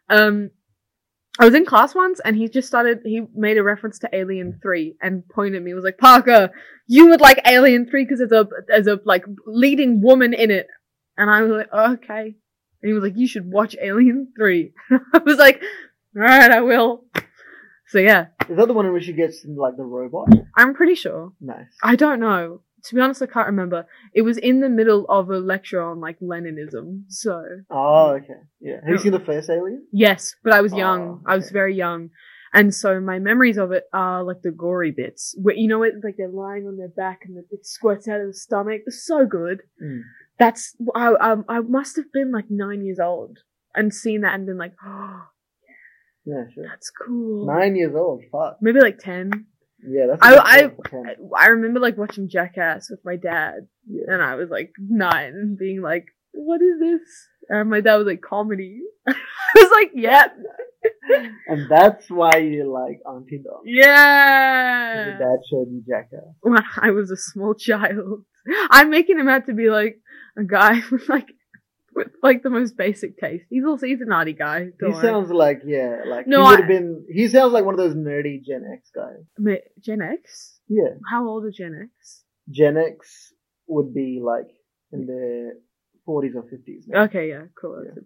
Um, 0.10 0.52
I 1.40 1.46
was 1.46 1.54
in 1.54 1.66
class 1.66 1.96
once, 1.96 2.20
and 2.24 2.36
he 2.36 2.50
just 2.50 2.68
started. 2.68 3.00
He 3.06 3.22
made 3.34 3.58
a 3.58 3.64
reference 3.64 4.00
to 4.00 4.10
Alien 4.14 4.60
Three 4.62 4.96
and 5.02 5.24
pointed 5.30 5.56
at 5.56 5.64
me. 5.64 5.74
Was 5.74 5.84
like, 5.84 5.98
Parker, 5.98 6.52
you 6.88 7.08
would 7.10 7.22
like 7.22 7.40
Alien 7.46 7.88
Three 7.90 8.04
because 8.04 8.20
there's 8.20 8.32
a 8.32 8.48
there's 8.68 8.88
a 8.88 9.00
like 9.06 9.26
leading 9.46 10.02
woman 10.02 10.34
in 10.34 10.52
it. 10.52 10.68
And 11.18 11.30
I 11.30 11.42
was 11.42 11.52
like, 11.52 11.70
oh, 11.72 11.94
okay. 11.94 12.36
And 12.82 12.88
he 12.90 12.94
was 12.94 13.04
like, 13.04 13.18
you 13.18 13.28
should 13.28 13.52
watch 13.52 13.76
Alien 13.82 14.32
Three. 14.38 14.74
I 14.92 15.20
was 15.26 15.38
like, 15.38 15.62
all 16.16 16.24
right, 16.24 16.52
I 16.52 16.62
will. 16.62 17.06
So 17.88 17.98
yeah, 17.98 18.28
Is 18.48 18.58
that 18.58 18.68
the 18.68 18.74
one 18.74 18.86
in 18.86 18.94
which 18.94 19.06
she 19.06 19.14
gets 19.14 19.44
like 19.48 19.76
the 19.76 19.84
robot? 19.84 20.30
I'm 20.56 20.76
pretty 20.76 20.96
sure. 20.96 21.34
Nice. 21.42 21.76
I 21.82 21.96
don't 21.96 22.20
know. 22.20 22.62
To 22.86 22.96
be 22.96 23.02
honest, 23.02 23.22
I 23.22 23.26
can't 23.26 23.48
remember. 23.48 23.86
It 24.14 24.22
was 24.22 24.38
in 24.38 24.62
the 24.62 24.70
middle 24.70 25.06
of 25.10 25.30
a 25.30 25.38
lecture 25.38 25.82
on 25.82 26.00
like 26.00 26.20
Leninism, 26.20 27.04
so. 27.08 27.44
Oh, 27.70 28.12
okay. 28.18 28.42
Yeah. 28.60 28.78
Have 28.84 28.90
you 28.90 28.98
seen 28.98 29.12
the 29.12 29.20
first 29.20 29.50
Alien? 29.50 29.86
Yes, 29.92 30.36
but 30.44 30.54
I 30.54 30.62
was 30.62 30.74
young. 30.74 31.22
Oh, 31.22 31.22
I 31.26 31.36
was 31.36 31.52
very 31.52 31.76
young. 31.76 32.10
And 32.54 32.74
so 32.74 33.00
my 33.00 33.20
memories 33.20 33.58
of 33.58 33.72
it 33.72 33.84
are 33.94 34.24
like 34.24 34.42
the 34.42 34.52
gory 34.52 34.92
bits. 34.92 35.36
Where, 35.38 35.56
you 35.56 35.68
know, 35.68 35.84
it 35.84 35.94
like 36.04 36.16
they're 36.18 36.30
lying 36.30 36.66
on 36.68 36.78
their 36.78 36.88
back 36.90 37.22
and 37.26 37.38
it 37.38 37.66
squirts 37.66 38.08
out 38.08 38.22
of 38.22 38.28
the 38.28 38.34
stomach. 38.34 38.82
It's 38.86 39.06
so 39.06 39.26
good. 39.26 39.62
Mm. 39.84 40.02
That's, 40.40 40.76
I, 40.96 41.14
I, 41.20 41.36
I 41.48 41.60
must 41.60 41.96
have 41.98 42.12
been 42.12 42.32
like 42.32 42.46
nine 42.50 42.84
years 42.84 43.00
old 43.00 43.40
and 43.76 43.94
seen 43.94 44.22
that 44.22 44.34
and 44.34 44.46
been 44.46 44.58
like, 44.58 44.74
oh, 44.84 45.24
Yeah, 46.26 46.44
sure. 46.54 46.66
that's 46.68 46.90
cool. 46.90 47.46
Nine 47.46 47.76
years 47.76 47.96
old. 47.96 48.24
Fuck. 48.32 48.58
Maybe 48.62 48.80
like 48.80 49.00
10. 49.00 49.46
Yeah, 49.88 50.08
that's. 50.08 50.20
I- 50.22 50.38
I- 50.38 50.58
score 50.60 50.76
for 50.90 51.06
10. 51.06 51.16
I 51.38 51.48
remember 51.48 51.80
like 51.80 51.98
watching 51.98 52.30
Jackass 52.30 52.90
with 52.90 53.00
my 53.06 53.16
dad 53.16 53.68
Yeah. 53.88 54.04
and 54.14 54.22
I 54.22 54.36
was 54.36 54.50
like 54.50 54.72
nine 54.80 55.34
and 55.34 55.58
being 55.58 55.82
like, 55.82 56.06
what 56.34 56.62
is 56.62 56.80
this? 56.80 57.02
And 57.50 57.70
my 57.70 57.82
dad 57.82 57.96
was 57.98 58.06
like, 58.08 58.22
comedy. 58.22 58.82
I 59.08 59.14
was 59.56 59.72
like, 59.72 59.92
yeah. 59.96 60.28
And 61.48 61.66
that's 61.70 62.10
why 62.10 62.38
you 62.38 62.72
like 62.72 63.00
Auntie 63.06 63.42
Dog. 63.44 63.64
Yeah. 63.66 65.06
Your 65.08 65.18
dad 65.18 65.40
showed 65.50 65.68
you 65.72 65.84
Jackass. 65.88 66.24
when 66.42 66.64
I 66.82 66.92
was 66.92 67.12
a 67.12 67.18
small 67.18 67.54
child. 67.68 68.24
I'm 68.70 68.90
making 68.90 69.20
him 69.20 69.28
out 69.28 69.46
to 69.48 69.54
be 69.54 69.70
like 69.70 70.00
a 70.38 70.44
guy 70.44 70.82
with 70.92 71.10
like 71.10 71.28
with 71.96 72.08
like 72.22 72.44
the 72.44 72.50
most 72.50 72.78
basic 72.78 73.18
taste. 73.18 73.46
He's 73.50 73.66
also 73.66 73.86
he's 73.86 74.02
a 74.02 74.06
naughty 74.06 74.34
guy. 74.34 74.70
He 74.86 74.94
sounds 74.94 75.32
like 75.32 75.62
yeah, 75.66 76.02
like 76.06 76.28
No, 76.28 76.44
he 76.44 76.50
would 76.50 76.60
have 76.60 76.68
been. 76.68 77.06
He 77.12 77.28
sounds 77.28 77.54
like 77.54 77.66
one 77.66 77.74
of 77.74 77.80
those 77.80 77.96
nerdy 77.96 78.44
Gen 78.44 78.64
X 78.74 78.92
guys. 78.94 79.60
Gen 79.80 80.02
X. 80.02 80.60
Yeah, 80.68 80.96
How 81.10 81.28
old 81.28 81.46
are 81.46 81.52
Gen 81.52 81.90
X? 81.98 82.24
Gen 82.50 82.78
X 82.78 83.34
would 83.68 83.94
be 83.94 84.22
like 84.24 84.48
in 84.92 85.06
their 85.06 85.54
forties 86.06 86.34
or 86.36 86.44
fifties. 86.44 86.88
Okay, 86.94 87.30
yeah, 87.30 87.44
cool. 87.60 87.84
it. 87.86 88.04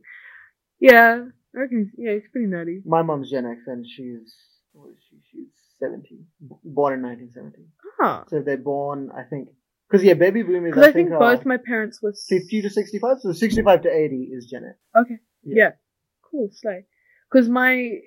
Yeah, 0.80 1.26
I 1.56 1.60
reckon. 1.60 1.92
Yeah, 1.98 2.14
he's 2.14 2.30
pretty 2.32 2.48
nerdy. 2.48 2.86
My 2.86 3.02
mom's 3.02 3.32
Gen 3.32 3.46
X, 3.46 3.62
and 3.68 3.86
she's 3.88 4.36
what 4.74 4.90
is 4.90 4.98
she? 5.10 5.18
She's 5.32 5.48
seventy, 5.80 6.20
born 6.64 6.94
in 6.94 7.02
nineteen 7.02 7.32
seventy. 7.34 7.68
Huh. 8.00 8.06
Ah. 8.06 8.24
So 8.30 8.42
they're 8.42 8.58
born, 8.58 9.10
I 9.16 9.24
think, 9.24 9.50
because 9.94 10.04
yeah, 10.04 10.16
baby 10.16 10.42
boomers. 10.42 10.72
Because 10.72 10.88
I, 10.88 10.90
I 10.90 10.92
think 10.92 11.12
are 11.12 11.20
both 11.20 11.46
my 11.46 11.58
parents 11.58 12.02
were 12.02 12.16
fifty 12.28 12.64
to 12.64 12.70
sixty-five. 12.70 13.20
So 13.20 13.32
sixty-five 13.32 13.84
to 13.84 13.90
eighty 13.90 14.30
is 14.34 14.48
Gen 14.48 14.66
X. 14.68 14.80
Okay. 14.96 15.20
Yeah. 15.44 15.56
Yeah. 15.56 15.70
Cool. 16.24 16.50
Slay. 16.52 16.86
Because 17.32 17.48
my, 17.48 18.00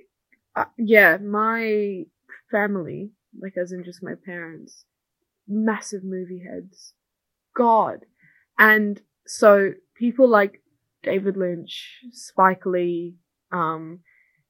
uh, 0.57 0.65
yeah, 0.77 1.19
my 1.19 2.03
family, 2.51 3.11
like 3.41 3.55
as 3.57 3.71
in 3.71 3.85
just 3.85 4.03
my 4.03 4.15
parents, 4.25 4.85
massive 5.47 6.03
movie 6.03 6.43
heads. 6.45 6.95
God. 7.55 8.05
And 8.59 9.01
so 9.27 9.71
people 9.95 10.29
like 10.29 10.63
David 11.05 11.37
Lynch, 11.37 12.01
Spike 12.11 12.67
Lee, 12.67 13.15
um, 13.53 14.01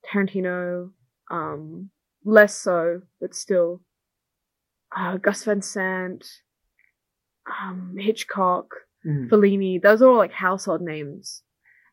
Tarantino, 0.06 0.90
um, 1.30 1.90
less 2.24 2.56
so, 2.56 3.02
but 3.20 3.34
still, 3.34 3.82
uh, 4.96 5.18
Gus 5.18 5.44
Van 5.44 5.60
Sant, 5.60 6.24
um, 7.62 7.96
Hitchcock, 7.98 8.74
Mhm. 9.04 9.28
Fellini, 9.28 9.80
those 9.80 10.02
are 10.02 10.08
all 10.10 10.16
like 10.18 10.32
household 10.32 10.82
names. 10.82 11.42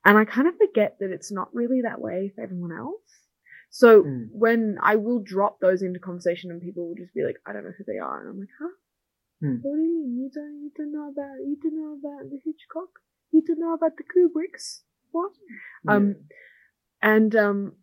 And 0.05 0.17
I 0.17 0.25
kind 0.25 0.47
of 0.47 0.57
forget 0.57 0.97
that 0.99 1.11
it's 1.11 1.31
not 1.31 1.53
really 1.53 1.81
that 1.81 2.01
way 2.01 2.31
for 2.35 2.41
everyone 2.41 2.71
else. 2.73 3.27
So 3.69 4.03
Mm. 4.03 4.29
when 4.31 4.77
I 4.81 4.95
will 4.97 5.19
drop 5.19 5.59
those 5.59 5.81
into 5.81 5.99
conversation 5.99 6.51
and 6.51 6.61
people 6.61 6.87
will 6.87 6.95
just 6.95 7.13
be 7.13 7.23
like, 7.23 7.37
I 7.45 7.53
don't 7.53 7.63
know 7.63 7.71
who 7.77 7.83
they 7.85 7.97
are. 7.99 8.19
And 8.21 8.29
I'm 8.29 8.39
like, 8.39 8.49
huh? 8.59 8.69
Mm. 9.43 9.61
What 9.63 9.75
do 9.75 9.81
you 9.81 9.93
mean? 9.93 10.17
You 10.17 10.29
don't, 10.33 10.61
you 10.63 10.71
don't 10.75 10.91
know 10.91 11.09
about, 11.09 11.37
you 11.47 11.57
don't 11.61 11.75
know 11.75 11.93
about 11.93 12.29
the 12.29 12.39
Hitchcock? 12.43 12.89
You 13.31 13.41
don't 13.41 13.59
know 13.59 13.73
about 13.73 13.97
the 13.97 14.03
Kubricks? 14.03 14.81
What? 15.11 15.31
Um, 15.87 16.15
and, 17.01 17.35
um, 17.35 17.75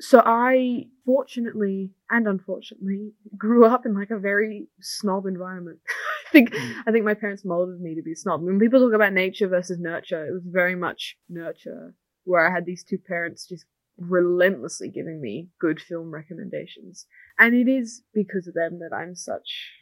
so 0.00 0.20
I 0.24 0.88
fortunately 1.04 1.92
and 2.10 2.26
unfortunately 2.26 3.12
grew 3.36 3.64
up 3.64 3.86
in 3.86 3.94
like 3.94 4.10
a 4.10 4.18
very 4.18 4.68
snob 4.80 5.26
environment. 5.26 5.80
I 6.32 6.38
think 6.40 6.54
Mm. 6.54 6.82
I 6.86 6.92
think 6.92 7.04
my 7.04 7.14
parents 7.14 7.44
molded 7.44 7.80
me 7.80 7.94
to 7.94 8.02
be 8.02 8.12
a 8.12 8.16
snob. 8.16 8.42
When 8.42 8.58
people 8.58 8.80
talk 8.80 8.94
about 8.94 9.12
nature 9.12 9.48
versus 9.48 9.78
nurture, 9.78 10.26
it 10.26 10.32
was 10.32 10.46
very 10.46 10.74
much 10.74 11.18
nurture, 11.28 11.94
where 12.24 12.48
I 12.48 12.54
had 12.54 12.64
these 12.64 12.82
two 12.82 12.96
parents 12.96 13.46
just 13.46 13.66
relentlessly 13.98 14.88
giving 14.88 15.20
me 15.20 15.50
good 15.60 15.78
film 15.78 16.10
recommendations. 16.10 17.06
And 17.38 17.54
it 17.54 17.70
is 17.70 18.02
because 18.14 18.46
of 18.46 18.54
them 18.54 18.78
that 18.78 18.96
I'm 18.96 19.14
such, 19.14 19.72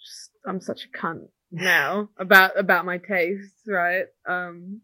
just, 0.00 0.30
I'm 0.46 0.60
such 0.60 0.84
a 0.84 0.96
cunt 0.96 1.30
now 1.50 2.10
about, 2.18 2.56
about 2.56 2.86
my 2.86 2.98
tastes, 2.98 3.62
right? 3.66 4.06
Um, 4.28 4.82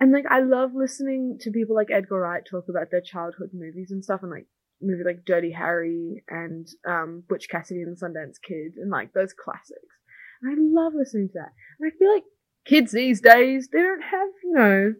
and 0.00 0.10
like, 0.12 0.24
I 0.30 0.40
love 0.40 0.70
listening 0.74 1.36
to 1.40 1.50
people 1.50 1.76
like 1.76 1.90
Edgar 1.90 2.20
Wright 2.20 2.42
talk 2.48 2.64
about 2.70 2.90
their 2.90 3.02
childhood 3.02 3.50
movies 3.52 3.90
and 3.90 4.02
stuff 4.02 4.22
and 4.22 4.30
like, 4.30 4.46
movie 4.80 5.04
like 5.04 5.24
Dirty 5.26 5.52
Harry 5.52 6.24
and, 6.28 6.66
um, 6.86 7.24
Butch 7.28 7.48
Cassidy 7.50 7.82
and 7.82 7.96
the 7.96 8.00
Sundance 8.00 8.40
Kid 8.42 8.74
and 8.80 8.90
like 8.90 9.12
those 9.12 9.34
classics. 9.34 9.97
And 10.42 10.52
I 10.52 10.82
love 10.82 10.92
listening 10.94 11.28
to 11.28 11.34
that. 11.34 11.52
And 11.78 11.92
I 11.92 11.96
feel 11.98 12.12
like 12.12 12.24
kids 12.64 12.92
these 12.92 13.20
days, 13.20 13.68
they 13.72 13.80
don't 13.80 14.02
have, 14.02 14.28
you 14.44 14.52
know, 14.52 14.94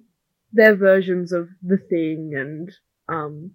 their 0.53 0.75
versions 0.75 1.33
of 1.33 1.49
the 1.63 1.77
thing 1.77 2.33
and 2.35 2.73
um 3.09 3.53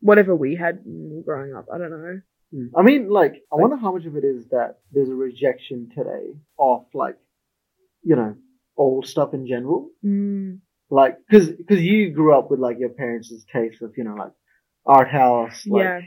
whatever 0.00 0.34
we 0.34 0.56
had 0.56 0.80
when 0.84 1.10
we 1.10 1.16
were 1.16 1.22
growing 1.22 1.54
up. 1.54 1.66
I 1.72 1.78
don't 1.78 1.90
know. 1.90 2.20
Mm. 2.54 2.70
I 2.76 2.82
mean, 2.82 3.08
like, 3.08 3.42
I 3.52 3.56
wonder 3.56 3.76
how 3.76 3.92
much 3.92 4.04
of 4.04 4.16
it 4.16 4.24
is 4.24 4.46
that 4.50 4.78
there's 4.92 5.08
a 5.08 5.14
rejection 5.14 5.88
today 5.96 6.34
of 6.58 6.84
like, 6.92 7.16
you 8.02 8.14
know, 8.16 8.36
old 8.76 9.06
stuff 9.06 9.32
in 9.32 9.46
general. 9.46 9.90
Mm. 10.04 10.58
Like, 10.90 11.16
cause, 11.30 11.50
cause 11.68 11.80
you 11.80 12.10
grew 12.10 12.38
up 12.38 12.50
with 12.50 12.60
like 12.60 12.78
your 12.78 12.90
parents' 12.90 13.32
taste 13.52 13.80
of, 13.82 13.92
you 13.96 14.04
know, 14.04 14.14
like 14.14 14.32
art 14.86 15.08
house, 15.08 15.66
like 15.66 15.84
Yeah. 15.84 16.00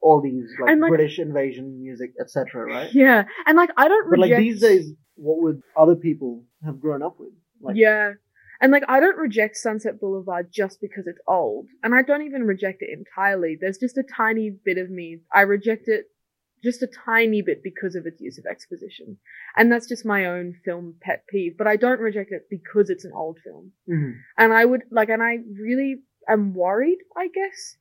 All 0.00 0.20
these 0.20 0.44
like, 0.60 0.70
And, 0.72 0.80
like- 0.80 0.90
British 0.90 1.18
invasion 1.18 1.80
music, 1.80 2.12
etc. 2.20 2.64
Right? 2.64 2.92
Yeah. 2.92 3.24
And 3.46 3.56
like 3.56 3.70
I 3.76 3.88
don't 3.88 4.10
But 4.10 4.18
reject 4.18 4.30
like 4.32 4.40
these 4.40 4.60
days, 4.60 4.92
what 5.16 5.42
would 5.42 5.60
other 5.76 5.96
people 5.96 6.44
have 6.64 6.80
grown 6.80 7.02
up 7.02 7.18
with? 7.18 7.32
Like, 7.60 7.76
yeah. 7.76 8.12
And 8.60 8.72
like 8.72 8.84
I 8.88 9.00
don't 9.00 9.16
reject 9.16 9.56
Sunset 9.56 10.00
Boulevard 10.00 10.48
just 10.52 10.80
because 10.80 11.06
it's 11.06 11.20
old. 11.28 11.66
And 11.82 11.94
I 11.94 12.02
don't 12.02 12.22
even 12.22 12.42
reject 12.42 12.82
it 12.82 12.90
entirely. 12.96 13.56
There's 13.60 13.78
just 13.78 13.98
a 13.98 14.04
tiny 14.16 14.50
bit 14.50 14.78
of 14.78 14.90
me. 14.90 15.20
I 15.32 15.42
reject 15.42 15.88
it 15.88 16.06
just 16.64 16.82
a 16.82 16.88
tiny 16.88 17.40
bit 17.40 17.62
because 17.62 17.94
of 17.94 18.04
its 18.04 18.20
use 18.20 18.36
of 18.36 18.44
exposition. 18.44 19.16
And 19.56 19.70
that's 19.70 19.86
just 19.86 20.04
my 20.04 20.26
own 20.26 20.54
film 20.64 20.94
pet 21.00 21.24
peeve. 21.28 21.56
But 21.56 21.68
I 21.68 21.76
don't 21.76 22.00
reject 22.00 22.32
it 22.32 22.46
because 22.50 22.90
it's 22.90 23.04
an 23.04 23.12
old 23.14 23.38
film. 23.44 23.72
Mhm. 23.88 24.14
And 24.36 24.52
I 24.52 24.64
would 24.64 24.82
like 24.90 25.08
and 25.08 25.22
I 25.22 25.38
really 25.60 26.02
am 26.28 26.54
worried, 26.54 26.98
I 27.16 27.28
guess, 27.28 27.76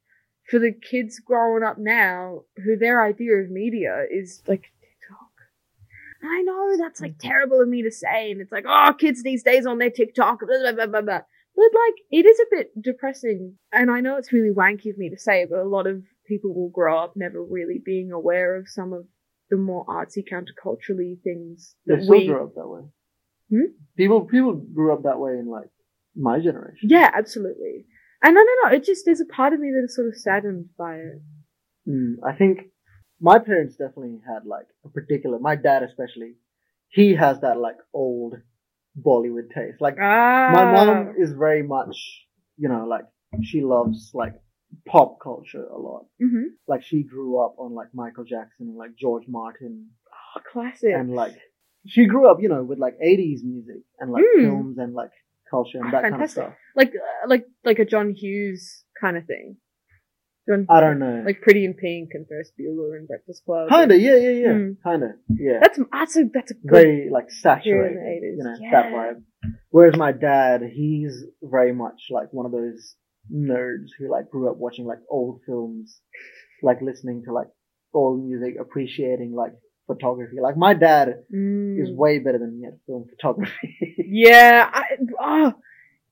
for 0.49 0.59
the 0.59 0.71
kids 0.71 1.19
growing 1.19 1.63
up 1.63 1.77
now 1.77 2.43
who 2.63 2.77
their 2.77 3.03
idea 3.03 3.33
of 3.35 3.49
media 3.49 4.05
is 4.09 4.41
like 4.47 4.71
TikTok. 4.81 5.31
And 6.21 6.31
I 6.31 6.41
know 6.41 6.77
that's 6.77 7.01
like 7.01 7.17
terrible 7.19 7.61
of 7.61 7.67
me 7.67 7.83
to 7.83 7.91
say, 7.91 8.31
and 8.31 8.41
it's 8.41 8.51
like, 8.51 8.65
oh, 8.67 8.93
kids 8.97 9.23
these 9.23 9.43
days 9.43 9.65
on 9.65 9.77
their 9.77 9.89
TikTok, 9.89 10.39
blah, 10.39 10.57
blah, 10.59 10.71
blah, 10.71 10.85
blah, 10.87 11.01
blah. 11.01 11.21
But 11.55 11.71
like, 11.73 11.95
it 12.11 12.25
is 12.25 12.39
a 12.39 12.55
bit 12.55 12.81
depressing. 12.81 13.57
And 13.73 13.91
I 13.91 13.99
know 13.99 14.15
it's 14.17 14.31
really 14.31 14.53
wanky 14.53 14.91
of 14.91 14.97
me 14.97 15.09
to 15.09 15.17
say, 15.17 15.45
but 15.49 15.59
a 15.59 15.67
lot 15.67 15.87
of 15.87 16.03
people 16.27 16.53
will 16.53 16.69
grow 16.69 16.97
up 17.03 17.13
never 17.15 17.43
really 17.43 17.81
being 17.83 18.11
aware 18.11 18.55
of 18.55 18.69
some 18.69 18.93
of 18.93 19.05
the 19.49 19.57
more 19.57 19.85
artsy 19.85 20.23
counterculturally 20.29 21.21
things 21.23 21.75
They 21.85 21.95
that 21.95 22.03
still 22.03 22.17
we 22.17 22.27
grew 22.27 22.43
up 22.43 22.55
that 22.55 22.67
way. 22.67 22.81
Hmm? 23.49 23.71
People, 23.95 24.21
people 24.21 24.53
grew 24.53 24.93
up 24.93 25.03
that 25.03 25.19
way 25.19 25.31
in 25.31 25.47
like 25.47 25.69
my 26.15 26.39
generation. 26.39 26.89
Yeah, 26.89 27.09
absolutely. 27.13 27.85
And 28.23 28.35
no, 28.35 28.41
no, 28.41 28.53
no. 28.69 28.75
It 28.75 28.83
just 28.85 29.05
there's 29.05 29.21
a 29.21 29.25
part 29.25 29.53
of 29.53 29.59
me 29.59 29.71
that 29.71 29.83
is 29.85 29.95
sort 29.95 30.07
of 30.07 30.15
saddened 30.15 30.69
by 30.77 30.95
it. 30.97 31.21
Mm, 31.87 32.15
I 32.25 32.33
think 32.35 32.59
my 33.19 33.39
parents 33.39 33.75
definitely 33.75 34.19
had 34.27 34.45
like 34.45 34.67
a 34.85 34.89
particular, 34.89 35.39
my 35.39 35.55
dad 35.55 35.83
especially, 35.83 36.35
he 36.89 37.15
has 37.15 37.39
that 37.41 37.57
like 37.59 37.77
old 37.93 38.35
Bollywood 38.99 39.53
taste. 39.53 39.81
Like 39.81 39.97
Ah, 39.99 40.47
my 40.49 40.65
mom 40.65 41.15
is 41.17 41.31
very 41.33 41.63
much, 41.63 41.95
you 42.57 42.69
know, 42.69 42.85
like 42.85 43.05
she 43.43 43.61
loves 43.61 44.11
like 44.13 44.33
pop 44.85 45.19
culture 45.21 45.65
a 45.65 45.77
lot. 45.77 46.05
hmm 46.19 46.47
Like 46.67 46.83
she 46.83 47.03
grew 47.03 47.39
up 47.39 47.55
on 47.59 47.73
like 47.73 47.93
Michael 47.93 48.23
Jackson, 48.25 48.67
and 48.69 48.75
like 48.77 48.95
George 48.95 49.25
Martin, 49.27 49.89
Oh, 50.35 50.41
classic. 50.51 50.93
and 50.93 51.13
like 51.13 51.35
she 51.85 52.05
grew 52.05 52.29
up, 52.29 52.41
you 52.41 52.49
know, 52.49 52.63
with 52.63 52.79
like 52.79 52.97
80s 53.01 53.43
music 53.43 53.83
and 53.99 54.11
like 54.11 54.23
Mm. 54.23 54.41
films 54.43 54.77
and 54.77 54.93
like 54.93 55.11
culture 55.49 55.79
and 55.79 55.93
that 55.93 56.03
kind 56.03 56.21
of 56.23 56.29
stuff. 56.29 56.53
like 56.75 56.89
uh, 56.89 57.27
like 57.27 57.45
like 57.63 57.79
a 57.79 57.85
John 57.85 58.13
Hughes 58.13 58.83
kind 58.99 59.17
of 59.17 59.25
thing. 59.25 59.57
John, 60.47 60.65
I 60.69 60.79
don't 60.79 60.99
know. 60.99 61.23
like 61.25 61.41
Pretty 61.41 61.65
in 61.65 61.73
Pink 61.73 62.11
and 62.13 62.25
Ferris 62.27 62.51
Bueller 62.57 62.97
and 62.97 63.07
Breakfast 63.07 63.43
Club. 63.45 63.69
kinda, 63.69 63.97
yeah, 63.97 64.15
yeah, 64.15 64.29
yeah. 64.29 64.47
Mm. 64.47 64.77
Kinda, 64.83 65.13
yeah. 65.29 65.59
That's 65.61 65.79
that's 65.91 66.15
a 66.15 66.23
that's 66.33 66.51
a 66.51 66.53
good. 66.53 66.71
very 66.71 67.09
like 67.11 67.29
saturated, 67.29 68.21
you 68.37 68.43
know, 68.43 68.55
yeah. 68.59 68.71
that 68.71 68.93
vibe. 68.93 69.23
Whereas 69.69 69.97
my 69.97 70.13
dad, 70.13 70.61
he's 70.73 71.23
very 71.41 71.73
much 71.73 72.07
like 72.09 72.31
one 72.31 72.45
of 72.45 72.51
those 72.51 72.95
nerds 73.33 73.89
who 73.99 74.09
like 74.09 74.29
grew 74.29 74.49
up 74.49 74.57
watching 74.57 74.85
like 74.85 74.99
old 75.09 75.41
films, 75.45 75.99
like 76.63 76.81
listening 76.81 77.23
to 77.25 77.33
like 77.33 77.47
old 77.93 78.23
music, 78.23 78.55
appreciating 78.59 79.33
like 79.35 79.51
photography. 79.87 80.37
Like 80.41 80.57
my 80.57 80.73
dad 80.73 81.23
Mm. 81.33 81.81
is 81.81 81.89
way 81.91 82.19
better 82.19 82.37
than 82.37 82.59
me 82.59 82.67
at 82.67 82.73
film 82.85 83.05
photography. 83.09 83.95
Yeah, 84.09 84.69
I, 84.73 84.83
oh, 85.19 85.53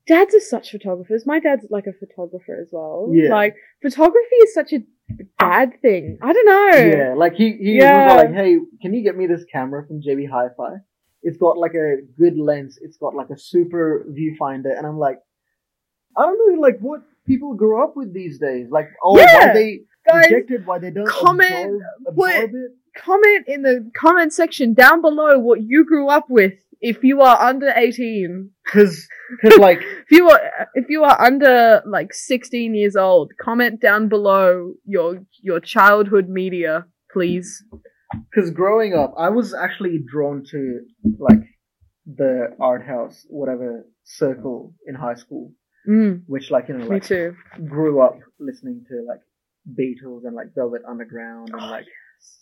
dads 0.07 0.33
are 0.35 0.39
such 0.39 0.71
photographers. 0.71 1.25
My 1.25 1.39
dad's 1.39 1.65
like 1.69 1.87
a 1.87 1.93
photographer 1.93 2.55
as 2.61 2.69
well. 2.71 3.09
Yeah. 3.13 3.29
Like 3.29 3.55
photography 3.81 4.35
is 4.45 4.53
such 4.53 4.73
a 4.73 4.79
bad 5.39 5.81
thing. 5.81 6.17
I 6.21 6.33
don't 6.33 6.45
know. 6.45 6.97
yeah, 6.97 7.13
like 7.15 7.33
he 7.35 7.47
he 7.53 7.77
Yeah. 7.77 8.07
was 8.07 8.23
like, 8.23 8.33
hey, 8.33 8.57
can 8.81 8.93
you 8.93 9.03
get 9.03 9.15
me 9.17 9.27
this 9.27 9.45
camera 9.51 9.85
from 9.87 10.01
JB 10.01 10.29
Hi-Fi? 10.29 10.73
It's 11.27 11.37
got 11.37 11.57
like 11.57 11.73
a 11.73 11.97
good 12.21 12.37
lens. 12.37 12.77
It's 12.81 12.97
got 12.97 13.13
like 13.15 13.29
a 13.31 13.37
super 13.51 14.05
viewfinder, 14.17 14.77
and 14.77 14.85
I'm 14.85 14.99
like, 14.99 15.19
I 16.17 16.21
don't 16.23 16.37
know, 16.55 16.61
like 16.61 16.77
what 16.79 17.01
people 17.25 17.53
grow 17.55 17.83
up 17.83 17.93
with 17.95 18.13
these 18.13 18.37
days. 18.39 18.67
Like, 18.69 18.89
oh, 19.03 19.17
Yeah. 19.17 19.47
why 19.47 19.53
they 19.53 19.79
Guys, 20.07 20.29
rejected, 20.29 20.67
why 20.67 20.77
they 20.79 20.91
don't 20.91 21.07
comment, 21.07 21.81
absorb, 22.07 22.15
put- 22.15 22.29
absorb 22.35 22.51
it. 22.55 22.71
Comment 22.97 23.45
in 23.47 23.61
the 23.61 23.89
comment 23.95 24.33
section 24.33 24.73
down 24.73 25.01
below 25.01 25.37
what 25.39 25.61
you 25.61 25.85
grew 25.85 26.07
up 26.09 26.25
with 26.29 26.53
if 26.81 27.03
you 27.03 27.21
are 27.21 27.39
under 27.41 27.69
18. 27.75 28.51
Because, 28.65 29.07
like, 29.59 29.79
If 30.09 30.11
you 30.11 30.29
are 30.29 30.41
if 30.73 30.85
you 30.89 31.03
are 31.03 31.19
under 31.21 31.81
like 31.85 32.13
16 32.13 32.73
years 32.73 32.95
old, 32.95 33.31
comment 33.39 33.79
down 33.79 34.07
below 34.09 34.73
your 34.85 35.19
your 35.43 35.59
childhood 35.59 36.27
media, 36.29 36.85
please. 37.11 37.63
because 38.29 38.49
growing 38.51 38.93
up, 38.95 39.13
I 39.17 39.29
was 39.29 39.53
actually 39.53 39.99
drawn 40.11 40.43
to 40.51 40.79
like 41.19 41.43
the 42.07 42.55
art 42.59 42.85
house, 42.85 43.25
whatever 43.29 43.85
circle 44.03 44.73
in 44.87 44.95
high 44.95 45.15
school, 45.15 45.51
Mm, 45.87 46.23
which 46.25 46.49
like 46.49 46.67
you 46.69 46.77
know 46.77 46.89
me 46.89 46.99
too. 46.99 47.35
grew 47.75 48.01
up 48.01 48.17
listening 48.39 48.83
to 48.89 48.95
like 49.11 49.21
Beatles 49.79 50.21
and 50.25 50.35
like 50.35 50.49
Velvet 50.55 50.81
Underground 50.89 51.49
and 51.53 51.61
like 51.77 51.85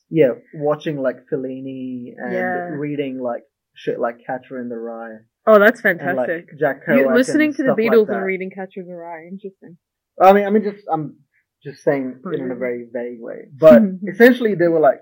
yeah, 0.10 0.32
watching 0.54 1.02
like 1.02 1.18
Fellini 1.32 2.14
and 2.18 2.34
Yeah. 2.34 2.76
reading 2.78 3.20
like 3.20 3.44
shit 3.76 4.00
like 4.00 4.18
Catcher 4.26 4.60
in 4.60 4.70
the 4.70 4.76
Rye 4.78 5.18
Oh, 5.46 5.60
that's 5.60 5.82
and 5.84 6.00
like 6.00 6.28
fantastic. 6.28 6.58
Jack 6.60 6.82
You 6.88 6.94
Kerouac 6.94 7.16
listening 7.16 7.48
and 7.50 7.58
to 7.58 7.64
the 7.64 7.70
like 7.72 7.80
Beatles 7.80 8.08
that. 8.08 8.16
and 8.18 8.26
reading 8.26 8.50
Catcher 8.50 8.82
in 8.82 8.88
the 8.88 8.96
Rye. 8.96 9.26
Interesting. 9.30 9.78
I 10.22 10.32
mean, 10.34 10.46
I 10.46 10.50
mean, 10.52 10.64
just 10.64 10.86
I'm 10.92 11.18
just 11.64 11.84
saying 11.84 12.20
it 12.26 12.40
in 12.40 12.52
a 12.52 12.56
very 12.56 12.86
vague 12.94 13.20
way, 13.20 13.48
but 13.58 13.82
essentially 14.14 14.56
they 14.56 14.68
were 14.68 14.80
like 14.80 15.02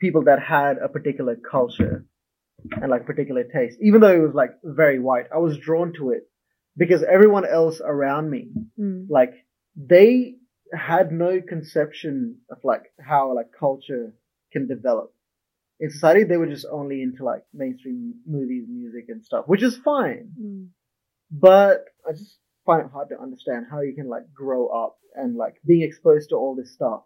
people 0.00 0.24
that 0.24 0.40
had 0.40 0.76
a 0.78 0.88
particular 0.88 1.36
culture 1.50 2.04
and 2.80 2.90
like 2.90 3.06
particular 3.06 3.44
taste. 3.44 3.78
Even 3.82 4.00
though 4.00 4.14
it 4.14 4.18
was 4.20 4.34
like 4.34 4.50
very 4.62 4.98
white, 4.98 5.26
I 5.34 5.38
was 5.38 5.56
drawn 5.58 5.92
to 5.94 6.10
it 6.10 6.22
because 6.76 7.02
everyone 7.02 7.44
else 7.46 7.80
around 7.84 8.30
me, 8.30 8.50
Mm. 8.78 9.06
like 9.08 9.32
they 9.76 10.34
had 10.72 11.12
no 11.12 11.40
conception 11.40 12.38
of 12.50 12.58
like 12.64 12.92
how 13.00 13.34
like 13.34 13.48
culture 13.58 14.14
can 14.52 14.66
develop. 14.66 15.12
In 15.80 15.90
society, 15.90 16.24
they 16.24 16.36
were 16.36 16.46
just 16.46 16.66
only 16.70 17.02
into 17.02 17.24
like 17.24 17.44
mainstream 17.54 18.14
movies, 18.26 18.64
music, 18.68 19.06
and 19.08 19.24
stuff, 19.24 19.44
which 19.46 19.62
is 19.62 19.76
fine. 19.76 20.32
Mm. 20.40 20.68
But 21.30 21.84
I 22.06 22.12
just 22.12 22.38
find 22.66 22.84
it 22.84 22.92
hard 22.92 23.10
to 23.10 23.20
understand 23.20 23.66
how 23.70 23.80
you 23.80 23.94
can 23.94 24.08
like 24.08 24.32
grow 24.34 24.68
up 24.68 24.98
and 25.14 25.36
like 25.36 25.54
being 25.66 25.82
exposed 25.82 26.30
to 26.30 26.36
all 26.36 26.54
this 26.54 26.72
stuff 26.74 27.02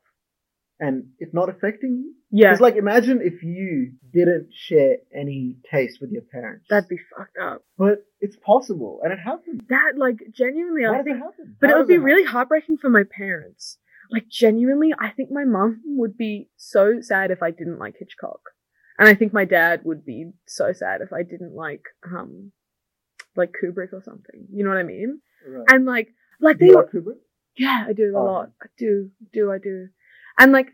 and 0.81 1.05
it 1.19 1.33
not 1.33 1.49
affecting 1.49 2.03
you. 2.05 2.15
Yeah, 2.35 2.53
It's 2.53 2.61
like 2.63 2.77
imagine 2.77 3.21
if 3.23 3.43
you 3.43 3.93
didn't 4.13 4.49
share 4.53 4.97
any 5.15 5.59
taste 5.71 5.99
with 6.01 6.11
your 6.11 6.23
parents. 6.23 6.67
that'd 6.71 6.89
be 6.89 6.99
fucked 7.17 7.37
up. 7.37 7.63
but 7.77 8.05
it's 8.21 8.37
possible 8.37 9.01
and 9.05 9.13
it 9.13 9.19
happens. 9.19 9.61
That 9.69 9.93
like 9.97 10.19
genuinely, 10.33 10.83
Why 10.87 10.95
I 10.95 10.97
does 10.99 11.05
think 11.05 11.17
it 11.19 11.21
happen? 11.21 11.57
But 11.61 11.69
How 11.71 11.77
it 11.77 11.79
would 11.81 11.89
be 11.89 11.95
happen? 11.95 12.05
really 12.05 12.25
heartbreaking 12.25 12.79
for 12.79 12.89
my 12.89 13.05
parents. 13.05 13.79
Like 14.11 14.29
genuinely, 14.29 14.93
I 14.99 15.11
think 15.11 15.31
my 15.31 15.45
mum 15.45 15.83
would 15.85 16.17
be 16.17 16.49
so 16.57 17.01
sad 17.03 17.31
if 17.31 17.43
I 17.43 17.51
didn't 17.51 17.79
like 17.79 17.97
Hitchcock. 17.99 18.41
And 18.99 19.09
I 19.09 19.15
think 19.15 19.33
my 19.33 19.45
dad 19.45 19.81
would 19.85 20.05
be 20.05 20.31
so 20.47 20.73
sad 20.73 21.01
if 21.03 21.13
I 21.13 21.23
didn't 21.23 21.55
like 21.55 21.85
um 22.11 22.53
like 23.37 23.53
Kubrick 23.63 23.93
or 23.93 24.03
something. 24.05 24.47
You 24.53 24.65
know 24.65 24.71
what 24.71 24.79
I 24.79 24.83
mean? 24.85 25.21
Right. 25.47 25.65
And 25.71 25.85
like 25.85 26.09
like 26.41 26.59
Do 26.59 26.65
they 26.65 26.71
you 26.71 26.77
like 26.77 26.91
Kubrick? 26.91 27.19
yeah, 27.57 27.85
I 27.89 27.93
do 27.93 28.15
a 28.15 28.19
Oh. 28.19 28.25
lot. 28.25 28.53
I 28.63 28.67
do, 28.79 29.11
do, 29.35 29.51
I 29.53 29.59
do. 29.59 29.89
And 30.39 30.53
like, 30.53 30.69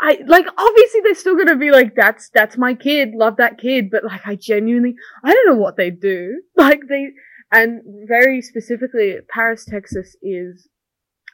I, 0.00 0.18
like, 0.26 0.46
obviously 0.56 1.00
they're 1.02 1.14
still 1.14 1.36
gonna 1.36 1.56
be 1.56 1.70
like, 1.70 1.94
that's, 1.94 2.30
that's 2.30 2.56
my 2.56 2.74
kid, 2.74 3.10
love 3.14 3.36
that 3.36 3.58
kid, 3.58 3.90
but 3.90 4.04
like, 4.04 4.26
I 4.26 4.34
genuinely, 4.34 4.94
I 5.22 5.32
don't 5.32 5.46
know 5.46 5.60
what 5.60 5.76
they 5.76 5.90
do. 5.90 6.42
Like, 6.56 6.82
they, 6.88 7.12
and 7.52 7.82
very 8.06 8.42
specifically, 8.42 9.16
Paris, 9.28 9.64
Texas 9.64 10.16
is 10.22 10.68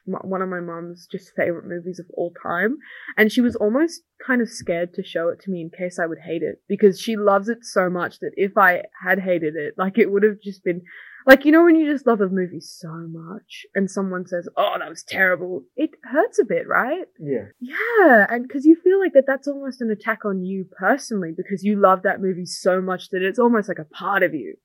one 0.06 0.42
of 0.42 0.48
my 0.48 0.60
mom's 0.60 1.06
just 1.10 1.32
favorite 1.36 1.66
movies 1.66 1.98
of 1.98 2.06
all 2.14 2.32
time. 2.42 2.78
And 3.16 3.30
she 3.30 3.40
was 3.40 3.56
almost 3.56 4.02
kind 4.24 4.40
of 4.40 4.48
scared 4.48 4.94
to 4.94 5.04
show 5.04 5.28
it 5.28 5.40
to 5.42 5.50
me 5.50 5.60
in 5.60 5.70
case 5.70 5.98
I 5.98 6.06
would 6.06 6.20
hate 6.24 6.42
it 6.42 6.62
because 6.68 7.00
she 7.00 7.16
loves 7.16 7.48
it 7.48 7.58
so 7.62 7.90
much 7.90 8.20
that 8.20 8.32
if 8.36 8.56
I 8.56 8.82
had 9.04 9.20
hated 9.20 9.54
it, 9.56 9.74
like, 9.76 9.98
it 9.98 10.10
would 10.10 10.22
have 10.22 10.40
just 10.42 10.64
been, 10.64 10.82
like, 11.26 11.44
you 11.44 11.50
know, 11.50 11.64
when 11.64 11.76
you 11.76 11.90
just 11.90 12.06
love 12.06 12.20
a 12.20 12.28
movie 12.28 12.60
so 12.60 12.88
much 12.88 13.66
and 13.74 13.90
someone 13.90 14.26
says, 14.26 14.48
oh, 14.56 14.76
that 14.78 14.88
was 14.88 15.02
terrible, 15.02 15.64
it 15.74 15.90
hurts 16.04 16.38
a 16.38 16.44
bit, 16.44 16.68
right? 16.68 17.06
Yeah. 17.18 17.46
Yeah. 17.60 18.26
And 18.30 18.46
because 18.46 18.64
you 18.64 18.76
feel 18.76 19.00
like 19.00 19.12
that 19.14 19.24
that's 19.26 19.48
almost 19.48 19.80
an 19.80 19.90
attack 19.90 20.24
on 20.24 20.44
you 20.44 20.66
personally 20.78 21.32
because 21.36 21.64
you 21.64 21.80
love 21.80 22.02
that 22.02 22.20
movie 22.20 22.46
so 22.46 22.80
much 22.80 23.10
that 23.10 23.22
it's 23.22 23.40
almost 23.40 23.68
like 23.68 23.80
a 23.80 23.84
part 23.84 24.22
of 24.22 24.34
you. 24.34 24.56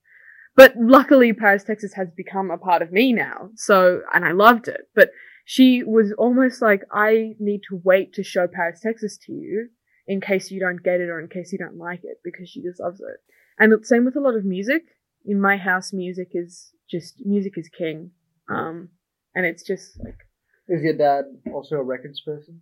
But 0.56 0.74
luckily, 0.78 1.34
Paris, 1.34 1.64
Texas 1.64 1.94
has 1.94 2.10
become 2.16 2.52
a 2.52 2.58
part 2.58 2.82
of 2.82 2.92
me 2.92 3.14
now. 3.14 3.50
So, 3.56 4.02
and 4.14 4.26
I 4.26 4.32
loved 4.32 4.68
it. 4.68 4.82
But 4.94 5.10
she 5.46 5.84
was 5.84 6.14
almost 6.18 6.62
like, 6.62 6.84
I 6.92 7.36
need 7.40 7.62
to 7.70 7.82
wait 7.84 8.14
to 8.14 8.24
show 8.24 8.48
Paris, 8.48 8.80
Texas 8.82 9.18
to 9.26 9.34
you 9.34 9.70
in 10.08 10.22
case 10.22 10.52
you 10.52 10.60
don't 10.60 10.84
get 10.84 11.00
it 11.00 11.10
or 11.10 11.20
in 11.20 11.28
case 11.28 11.52
you 11.52 11.58
don't 11.58 11.78
like 11.78 12.02
it 12.04 12.18
because 12.24 12.50
she 12.50 12.62
just 12.62 12.80
loves 12.80 13.00
it. 13.00 13.18
And 13.60 13.72
the 13.72 13.80
same 13.84 14.06
with 14.06 14.16
a 14.16 14.22
lot 14.22 14.36
of 14.36 14.46
music. 14.46 14.84
In 15.26 15.40
my 15.40 15.58
house, 15.58 15.94
music 15.94 16.30
is 16.34 16.72
just, 16.90 17.16
music 17.26 17.54
is 17.58 17.70
king. 17.70 18.12
Um, 18.50 18.90
and 19.36 19.46
it's 19.46 19.64
just 19.64 20.00
like, 20.04 20.18
Is 20.68 20.84
your 20.84 20.98
dad 20.98 21.26
also 21.54 21.76
a 21.76 21.84
records 21.84 22.22
person? 22.22 22.62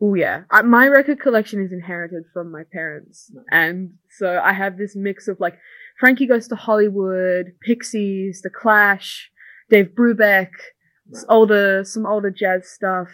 Oh 0.00 0.14
yeah, 0.14 0.44
I, 0.50 0.62
my 0.62 0.86
record 0.86 1.20
collection 1.20 1.60
is 1.62 1.72
inherited 1.72 2.22
from 2.32 2.52
my 2.52 2.62
parents, 2.72 3.32
Nice. 3.34 3.44
and 3.50 3.94
so 4.10 4.40
I 4.42 4.52
have 4.52 4.78
this 4.78 4.94
mix 4.94 5.26
of 5.26 5.40
like 5.40 5.58
Frankie 5.98 6.26
Goes 6.28 6.46
to 6.48 6.54
Hollywood, 6.54 7.46
Pixies, 7.62 8.42
The 8.42 8.50
Clash, 8.50 9.28
Dave 9.70 9.88
Brubeck, 9.96 10.50
s- 11.14 11.24
older 11.28 11.84
some 11.84 12.06
older 12.06 12.30
jazz 12.30 12.68
stuff, 12.68 13.08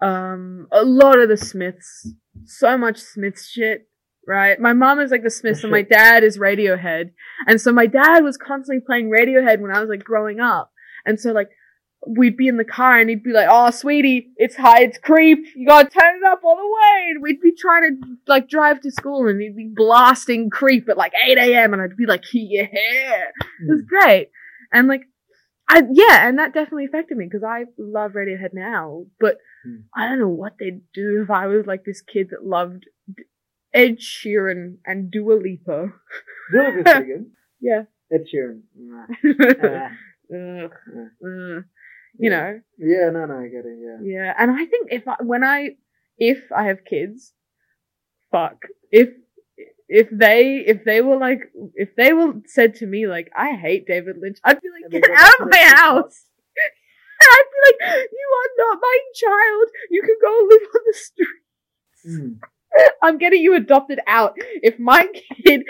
um, 0.00 0.66
a 0.72 0.84
lot 0.84 1.18
of 1.18 1.28
the 1.28 1.36
Smiths, 1.36 2.12
so 2.44 2.76
much 2.78 2.98
Smiths 2.98 3.48
shit. 3.48 3.86
Right, 4.26 4.60
my 4.60 4.74
mom 4.74 5.00
is 5.00 5.10
like 5.10 5.22
the 5.24 5.30
Smiths, 5.30 5.62
and 5.64 5.72
my 5.72 5.82
dad 5.82 6.22
is 6.22 6.38
Radiohead, 6.38 7.10
and 7.48 7.60
so 7.60 7.72
my 7.72 7.86
dad 7.86 8.20
was 8.20 8.36
constantly 8.36 8.84
playing 8.84 9.10
Radiohead 9.10 9.60
when 9.60 9.74
I 9.74 9.80
was 9.80 9.88
like 9.88 10.04
growing 10.04 10.38
up, 10.40 10.70
and 11.06 11.18
so 11.18 11.32
like 11.32 11.48
we'd 12.06 12.36
be 12.36 12.48
in 12.48 12.56
the 12.56 12.64
car 12.64 12.98
and 12.98 13.10
he'd 13.10 13.22
be 13.22 13.32
like, 13.32 13.48
"Oh, 13.50 13.70
sweetie, 13.70 14.30
it's 14.36 14.56
high, 14.56 14.82
it's 14.82 14.98
creep. 14.98 15.38
You 15.54 15.66
gotta 15.66 15.88
turn 15.88 16.16
it 16.16 16.24
up 16.24 16.40
all 16.44 16.56
the 16.56 16.62
way." 16.62 17.10
And 17.10 17.22
we'd 17.22 17.40
be 17.40 17.52
trying 17.52 17.82
to 18.00 18.06
like 18.26 18.48
drive 18.48 18.80
to 18.82 18.90
school 18.90 19.26
and 19.28 19.40
he'd 19.40 19.56
be 19.56 19.70
blasting 19.74 20.48
creep 20.50 20.88
at 20.88 20.96
like 20.96 21.12
8 21.28 21.36
a.m. 21.38 21.72
and 21.74 21.82
I'd 21.82 21.96
be 21.96 22.06
like, 22.06 22.24
"Yeah, 22.32 22.68
it 22.72 23.68
was 23.68 23.82
great." 23.82 24.30
And 24.72 24.86
like, 24.88 25.02
I 25.72 25.82
yeah, 25.92 26.28
and 26.28 26.38
that 26.38 26.52
definitely 26.52 26.86
affected 26.86 27.16
me 27.16 27.26
because 27.26 27.44
I 27.44 27.64
love 27.78 28.12
Radiohead 28.12 28.52
now, 28.52 29.04
but 29.20 29.38
Hmm. 29.64 29.76
I 29.94 30.08
don't 30.08 30.18
know 30.18 30.28
what 30.28 30.54
they'd 30.58 30.80
do 30.94 31.20
if 31.22 31.28
I 31.30 31.46
was 31.46 31.66
like 31.66 31.84
this 31.84 32.00
kid 32.00 32.30
that 32.30 32.44
loved 32.46 32.86
Ed 33.74 33.98
Sheeran 33.98 34.76
and 34.86 35.10
Dua 35.10 35.34
Lipa. 35.34 35.92
Is 36.54 36.82
pretty 36.84 37.06
good. 37.06 37.30
Yeah. 37.60 37.82
Ed 38.10 38.24
Sheeran. 38.32 38.62
Nah. 38.74 39.06
Yeah. 39.22 39.90
ugh. 40.64 41.64
You 42.18 42.30
know, 42.30 42.60
Yeah, 42.78 43.10
no, 43.10 43.26
no, 43.26 43.38
I 43.38 43.48
get 43.48 43.66
it. 43.66 43.78
Yeah. 43.80 43.98
Yeah, 44.02 44.34
and 44.38 44.50
I 44.50 44.64
think 44.64 44.88
if 44.90 45.06
I, 45.06 45.16
when 45.22 45.44
I 45.44 45.76
if 46.18 46.38
I 46.56 46.64
have 46.64 46.84
kids, 46.86 47.34
fuck 48.32 48.62
if 48.90 49.10
if 49.92 50.08
they 50.12 50.62
if 50.66 50.84
they 50.84 51.00
were 51.00 51.16
like 51.16 51.50
if 51.74 51.96
they 51.96 52.12
were 52.12 52.34
said 52.46 52.76
to 52.76 52.86
me 52.86 53.08
like 53.08 53.28
I 53.36 53.56
hate 53.56 53.88
David 53.88 54.16
Lynch, 54.22 54.38
I'd 54.44 54.60
be 54.62 54.68
like 54.70 54.90
get 54.92 55.10
out 55.10 55.40
of 55.40 55.50
my 55.50 55.72
house. 55.74 56.26
I'd 57.22 57.44
be 57.52 57.86
like, 57.86 58.08
you 58.12 58.28
are 58.38 58.70
not 58.70 58.78
my 58.80 58.98
child. 59.14 59.68
You 59.90 60.02
can 60.02 60.16
go 60.22 60.48
live 60.48 60.68
on 60.74 60.80
the 60.86 60.94
street. 60.94 61.28
Mm. 62.08 62.38
I'm 63.02 63.18
getting 63.18 63.42
you 63.42 63.56
adopted 63.56 63.98
out. 64.06 64.34
If 64.62 64.78
my 64.78 65.08
kid 65.44 65.62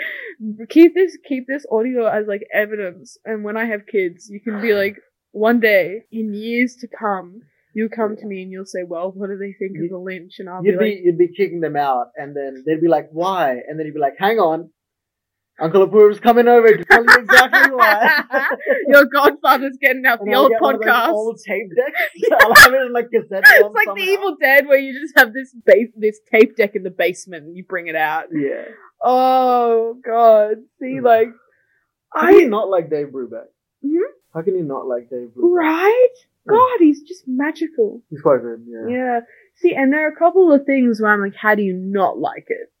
keep 0.69 0.93
this 0.93 1.17
keep 1.27 1.47
this 1.47 1.65
audio 1.71 2.05
as 2.05 2.27
like 2.27 2.43
evidence, 2.53 3.17
and 3.25 3.43
when 3.43 3.57
I 3.57 3.65
have 3.65 3.87
kids, 3.87 4.29
you 4.29 4.39
can 4.39 4.61
be 4.61 4.75
like, 4.75 4.97
one 5.31 5.59
day 5.59 6.03
in 6.11 6.35
years 6.35 6.75
to 6.81 6.87
come, 6.87 7.41
you'll 7.73 7.89
come 7.89 8.15
to 8.17 8.25
me 8.25 8.41
and 8.43 8.51
you'll 8.51 8.65
say, 8.65 8.83
"Well, 8.87 9.11
what 9.11 9.27
do 9.29 9.37
they 9.37 9.53
think 9.53 9.77
of 9.83 9.89
the 9.89 9.97
lynch?" 9.97 10.35
And 10.39 10.49
I'll 10.49 10.63
You'd 10.63 10.77
be 10.79 10.85
be 10.85 10.95
like, 10.95 11.03
you'd 11.03 11.17
be 11.17 11.27
kicking 11.35 11.61
them 11.61 11.75
out, 11.75 12.07
and 12.15 12.35
then 12.35 12.63
they'd 12.65 12.81
be 12.81 12.87
like, 12.87 13.09
"Why?" 13.11 13.59
And 13.67 13.77
then 13.79 13.85
you'd 13.85 13.93
be 13.95 13.99
like, 13.99 14.15
"Hang 14.19 14.39
on, 14.39 14.69
Uncle 15.59 15.83
Apur's 15.83 16.19
coming 16.19 16.47
over 16.47 16.67
to 16.75 16.83
tell 16.85 17.03
you 17.03 17.15
exactly 17.19 17.71
why." 17.75 18.23
"Your 18.87 19.05
godfather's 19.05 19.77
getting 19.81 20.05
out 20.05 20.19
And 20.21 20.31
the 20.31 20.35
I'll 20.35 20.43
old 20.43 20.51
get 20.51 20.61
one 20.61 20.75
of 20.75 20.81
those 20.81 20.89
podcast." 20.89 21.09
old 21.11 21.39
tape 21.47 21.67
decks. 21.75 22.29
I'll 22.41 22.55
have 22.55 22.73
it 22.73 22.81
in 22.81 22.93
like 22.93 23.09
cassette 23.13 23.43
it's 23.45 23.75
like 23.75 23.95
the. 23.95 24.01
Evil 24.01 24.35
Dead, 24.41 24.67
where 24.67 24.79
you 24.79 24.99
just 24.99 25.13
have 25.17 25.33
this 25.33 25.55
base, 25.65 25.89
this 25.95 26.19
tape 26.33 26.55
deck 26.55 26.75
in 26.75 26.83
the 26.83 26.89
basement, 26.91 27.45
and 27.45 27.55
you 27.57 27.63
bring 27.63 27.87
it 27.87 27.95
out. 27.95 28.25
Yeah. 28.33 28.65
Oh 29.03 29.95
God! 30.05 30.57
See, 30.79 30.97
Hmm. 30.97 31.05
like, 31.05 31.29
How 32.13 32.27
can 32.27 32.39
you 32.39 32.45
I 32.45 32.49
not 32.49 32.69
like 32.69 32.89
Dave 32.89 33.07
Brubeck? 33.07 33.47
Mhm. 33.85 33.99
How 34.33 34.41
can 34.41 34.55
you 34.55 34.63
not 34.63 34.87
like 34.87 35.09
Dave 35.09 35.29
Brubeck? 35.35 35.55
right? 35.55 36.07
Hmm. 36.47 36.55
God, 36.55 36.79
he's 36.79 37.01
just 37.01 37.23
magical. 37.27 38.01
He's 38.09 38.21
quite 38.21 38.41
good. 38.41 38.65
Yeah. 38.67 38.95
Yeah. 38.95 39.19
See, 39.55 39.75
and 39.75 39.91
there 39.91 40.07
are 40.07 40.11
a 40.11 40.17
couple 40.17 40.51
of 40.51 40.65
things 40.65 41.01
where 41.01 41.11
I'm 41.11 41.21
like, 41.21 41.35
how 41.35 41.55
do 41.55 41.61
you 41.61 41.73
not 41.73 42.17
like 42.17 42.45
it? 42.47 42.71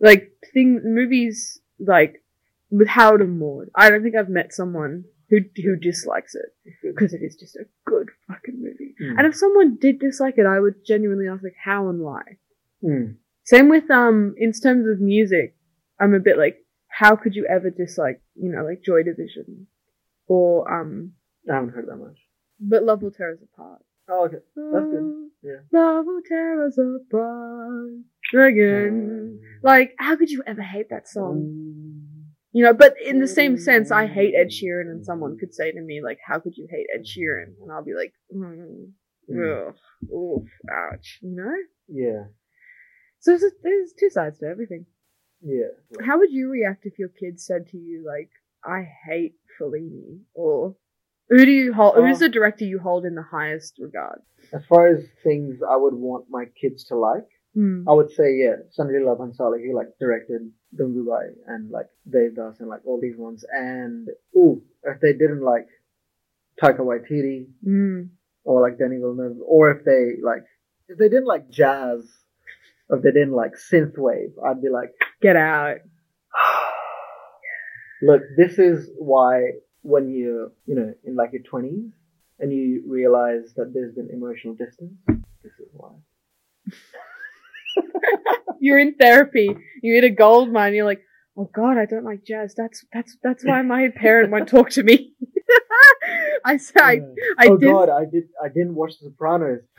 Like 0.00 0.32
thing 0.52 0.80
movies 0.84 1.60
like 1.78 2.22
with 2.70 2.88
Harold 2.88 3.20
and 3.20 3.38
Maude. 3.38 3.70
I 3.74 3.90
don't 3.90 4.02
think 4.02 4.16
I've 4.16 4.28
met 4.28 4.52
someone 4.52 5.04
who 5.30 5.38
who 5.56 5.76
dislikes 5.76 6.34
it 6.34 6.74
because 6.82 7.14
it 7.14 7.22
is 7.22 7.36
just 7.36 7.56
a 7.56 7.66
good 7.86 8.10
fucking 8.28 8.60
movie. 8.60 8.94
Mm. 9.00 9.18
And 9.18 9.26
if 9.26 9.36
someone 9.36 9.76
did 9.80 9.98
dislike 9.98 10.34
it, 10.38 10.46
I 10.46 10.60
would 10.60 10.84
genuinely 10.86 11.28
ask 11.28 11.42
like 11.42 11.56
how 11.62 11.88
and 11.88 12.00
why. 12.00 12.22
Mm. 12.82 13.16
Same 13.44 13.68
with 13.68 13.90
um 13.90 14.34
in 14.38 14.52
terms 14.52 14.86
of 14.86 15.00
music, 15.00 15.56
I'm 16.00 16.14
a 16.14 16.20
bit 16.20 16.38
like, 16.38 16.58
how 16.88 17.16
could 17.16 17.34
you 17.34 17.46
ever 17.50 17.70
dislike 17.70 18.20
you 18.34 18.50
know 18.50 18.64
like 18.64 18.82
Joy 18.84 19.02
Division 19.02 19.66
or 20.26 20.72
um 20.72 21.12
I 21.50 21.54
haven't 21.54 21.70
heard 21.70 21.88
that 21.88 21.96
much. 21.96 22.18
But 22.60 22.82
Love 22.84 23.02
Will 23.02 23.10
Tear 23.10 23.32
Us 23.32 23.38
Apart. 23.42 23.82
Oh, 24.08 24.26
okay. 24.26 24.36
That's 24.54 24.84
good. 24.86 25.28
Yeah. 25.42 25.60
Love 25.72 26.04
will 26.06 26.20
tear 26.26 26.66
us 26.66 26.78
apart 26.78 27.90
again. 28.34 29.40
Like, 29.62 29.94
how 29.98 30.16
could 30.16 30.30
you 30.30 30.42
ever 30.46 30.62
hate 30.62 30.90
that 30.90 31.08
song? 31.08 31.40
Mm. 31.42 32.24
You 32.52 32.64
know, 32.64 32.72
but 32.74 32.94
in 33.04 33.18
the 33.20 33.26
same 33.26 33.58
sense, 33.58 33.90
I 33.90 34.06
hate 34.06 34.34
Ed 34.34 34.48
Sheeran, 34.50 34.90
and 34.90 35.04
someone 35.04 35.36
could 35.38 35.52
say 35.54 35.72
to 35.72 35.80
me, 35.80 36.00
like, 36.02 36.18
how 36.24 36.38
could 36.38 36.56
you 36.56 36.68
hate 36.70 36.86
Ed 36.94 37.04
Sheeran? 37.04 37.54
And 37.62 37.72
I'll 37.72 37.84
be 37.84 37.94
like, 37.94 38.12
mm, 38.34 38.90
Mm. 39.30 39.68
ugh, 39.68 39.74
oof, 40.12 40.48
ouch, 40.70 41.18
you 41.22 41.34
know? 41.34 41.56
Yeah. 41.88 42.24
So 43.20 43.36
there's, 43.38 43.52
there's 43.62 43.92
two 43.98 44.10
sides 44.10 44.38
to 44.38 44.46
everything. 44.46 44.86
Yeah. 45.42 45.68
How 46.06 46.18
would 46.18 46.30
you 46.30 46.48
react 46.50 46.84
if 46.86 46.98
your 46.98 47.08
kid 47.08 47.40
said 47.40 47.66
to 47.68 47.78
you, 47.78 48.04
like, 48.06 48.30
I 48.64 48.86
hate 49.08 49.34
Fellini? 49.58 50.20
Or 50.34 50.76
who 51.34 51.44
do 51.44 51.50
you 51.50 51.72
hold, 51.78 51.94
who's 51.96 52.18
Uh, 52.22 52.26
the 52.26 52.32
director 52.38 52.64
you 52.64 52.78
hold 52.78 53.04
in 53.04 53.14
the 53.14 53.28
highest 53.36 53.72
regard? 53.86 54.20
As 54.52 54.64
far 54.66 54.82
as 54.94 55.00
things 55.26 55.52
I 55.74 55.76
would 55.82 55.94
want 55.94 56.24
my 56.38 56.44
kids 56.60 56.84
to 56.90 56.96
like, 56.96 57.28
Hmm. 57.54 57.88
I 57.90 57.92
would 57.98 58.10
say 58.18 58.28
yeah, 58.44 58.56
Sanjay 58.76 58.98
Leela 59.02 59.16
Bhansali, 59.20 59.58
he 59.66 59.72
like 59.80 59.90
directed 60.04 60.42
Gangubai 60.78 61.24
and 61.46 61.70
like 61.70 61.86
Devdas 62.14 62.58
and 62.60 62.68
like 62.68 62.82
all 62.84 62.98
these 63.00 63.16
ones. 63.16 63.44
And 63.52 64.08
ooh, 64.36 64.60
if 64.82 64.96
they 65.00 65.12
didn't 65.22 65.42
like 65.52 65.68
Taika 66.60 66.80
Waititi 66.90 67.38
Mm. 67.64 68.08
or 68.48 68.60
like 68.64 68.76
Denis 68.78 69.00
Villeneuve, 69.00 69.38
or 69.54 69.70
if 69.74 69.84
they 69.84 70.02
like 70.30 70.44
if 70.90 70.98
they 70.98 71.08
didn't 71.08 71.30
like 71.34 71.48
jazz, 71.48 72.00
or 72.88 72.96
if 72.98 73.02
they 73.04 73.12
didn't 73.18 73.38
like 73.42 73.54
synthwave, 73.70 74.32
I'd 74.44 74.60
be 74.66 74.68
like, 74.80 74.90
Get 75.26 75.36
out. 75.36 75.78
look, 78.02 78.22
this 78.36 78.58
is 78.58 78.90
why 78.98 79.34
when 79.84 80.10
you're, 80.10 80.50
you 80.66 80.74
know 80.74 80.92
in 81.04 81.14
like 81.14 81.32
your 81.32 81.42
twenties 81.42 81.92
and 82.40 82.52
you 82.52 82.82
realize 82.86 83.54
that 83.56 83.72
there's 83.72 83.94
been 83.94 84.08
emotional 84.12 84.54
distance, 84.54 84.94
this 85.06 85.52
is 85.60 85.68
why. 85.72 85.90
you're 88.60 88.78
in 88.78 88.94
therapy. 88.94 89.54
You 89.82 89.94
hit 89.94 90.04
a 90.04 90.10
gold 90.10 90.52
mine. 90.52 90.74
You're 90.74 90.86
like, 90.86 91.02
oh 91.36 91.50
god, 91.54 91.76
I 91.78 91.86
don't 91.86 92.04
like 92.04 92.24
jazz. 92.24 92.54
That's 92.56 92.84
that's 92.92 93.16
that's 93.22 93.44
why 93.44 93.62
my 93.62 93.90
parent 93.94 94.30
won't 94.30 94.48
talk 94.48 94.70
to 94.70 94.82
me. 94.82 95.12
I 96.44 96.56
said, 96.56 96.82
I, 96.82 97.00
I 97.38 97.46
oh 97.48 97.56
did. 97.56 97.70
god, 97.70 97.88
I 97.90 98.04
did. 98.04 98.24
I 98.42 98.48
didn't 98.48 98.74
watch 98.74 98.98
The 99.00 99.08
Sopranos. 99.08 99.60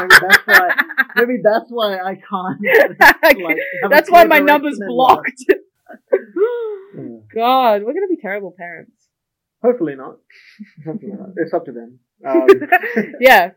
Maybe 0.00 0.14
that's 0.20 0.46
why. 0.46 0.76
Maybe 1.16 1.36
that's 1.42 1.70
why 1.70 1.98
I 1.98 2.14
can't. 2.14 3.40
like, 3.42 3.56
that's 3.88 4.10
why 4.10 4.24
my 4.24 4.38
number's 4.38 4.78
blocked. 4.78 5.44
God, 7.34 7.82
we're 7.82 7.92
gonna 7.94 8.08
be 8.08 8.18
terrible 8.20 8.54
parents. 8.56 8.92
Hopefully 9.62 9.94
not. 9.94 10.16
Hopefully 10.86 11.12
not. 11.12 11.30
It's 11.36 11.52
up 11.54 11.64
to 11.66 11.72
them. 11.72 11.98
Um, 12.22 12.46
yeah. 13.18 13.52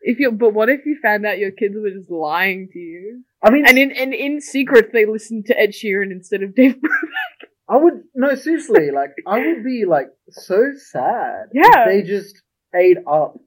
If 0.00 0.18
you, 0.18 0.32
but 0.32 0.54
what 0.54 0.70
if 0.70 0.86
you 0.86 0.96
found 1.02 1.26
out 1.26 1.38
your 1.38 1.50
kids 1.50 1.74
were 1.76 1.90
just 1.90 2.10
lying 2.10 2.68
to 2.72 2.78
you, 2.78 3.24
I 3.42 3.50
mean, 3.50 3.66
and 3.66 3.76
in 3.76 3.90
and 3.92 4.14
in 4.14 4.40
secret 4.40 4.90
they 4.92 5.04
listened 5.04 5.44
to 5.46 5.58
Ed 5.60 5.72
Sheeran 5.72 6.10
instead 6.10 6.42
of 6.42 6.54
Dave? 6.54 6.76
I 7.68 7.76
would 7.76 8.02
no 8.14 8.34
seriously. 8.36 8.90
Like, 8.90 9.10
I 9.26 9.38
would 9.38 9.62
be 9.64 9.84
like 9.86 10.06
so 10.30 10.72
sad. 10.76 11.48
if 11.52 11.62
Yeah. 11.66 11.84
they 11.86 12.02
just 12.02 12.40
ate 12.74 12.98
up 13.06 13.38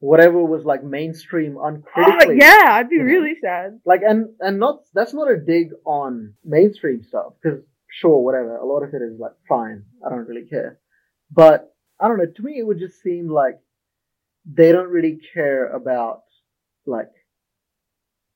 whatever 0.00 0.42
was 0.42 0.64
like 0.64 0.82
mainstream 0.82 1.56
oh 1.58 1.66
uncritically. 1.66 2.38
yeah, 2.40 2.64
I'd 2.68 2.88
be 2.88 2.96
you 2.96 3.02
know. 3.02 3.12
really 3.12 3.34
sad. 3.42 3.80
Like, 3.84 4.00
and 4.02 4.30
and 4.40 4.58
not 4.58 4.80
that's 4.94 5.12
not 5.12 5.30
a 5.30 5.36
dig 5.36 5.72
on 5.84 6.34
mainstream 6.44 7.02
stuff 7.02 7.34
because 7.42 7.60
sure, 7.90 8.22
whatever. 8.24 8.56
A 8.56 8.64
lot 8.66 8.82
of 8.82 8.94
it 8.94 9.02
is 9.02 9.18
like 9.18 9.32
fine. 9.48 9.84
I 10.04 10.08
don't 10.08 10.26
really 10.26 10.46
care. 10.46 10.78
But 11.30 11.74
I 12.00 12.08
don't 12.08 12.18
know. 12.18 12.26
To 12.26 12.42
me, 12.42 12.58
it 12.58 12.66
would 12.66 12.78
just 12.78 13.02
seem 13.02 13.28
like 13.28 13.58
they 14.50 14.72
don't 14.72 14.88
really 14.90 15.18
care 15.34 15.66
about 15.68 16.20
like 16.86 17.10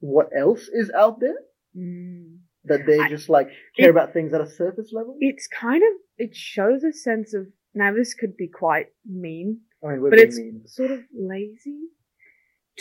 what 0.00 0.28
else 0.36 0.68
is 0.72 0.90
out 0.90 1.20
there. 1.20 1.36
Mm. 1.76 2.40
that 2.64 2.84
they 2.86 2.98
I- 2.98 3.08
just 3.08 3.28
like 3.30 3.48
care 3.78 3.88
it- 3.88 3.90
about 3.96 4.12
things 4.12 4.32
at 4.34 4.40
a 4.42 4.46
surface 4.46 4.90
level. 4.92 5.16
It's 5.20 5.48
kind 5.48 5.82
of 5.82 5.92
it 6.18 6.34
shows 6.36 6.84
a 6.84 6.92
sense 6.92 7.32
of 7.34 7.46
now 7.74 7.92
this 7.94 8.12
could 8.12 8.36
be 8.36 8.46
quite 8.48 8.88
mean, 9.06 9.60
I 9.82 9.92
mean, 9.96 10.10
but 10.10 10.18
it's 10.18 10.36
mean. 10.36 10.62
sort 10.66 10.90
of 10.90 11.00
lazy 11.14 11.80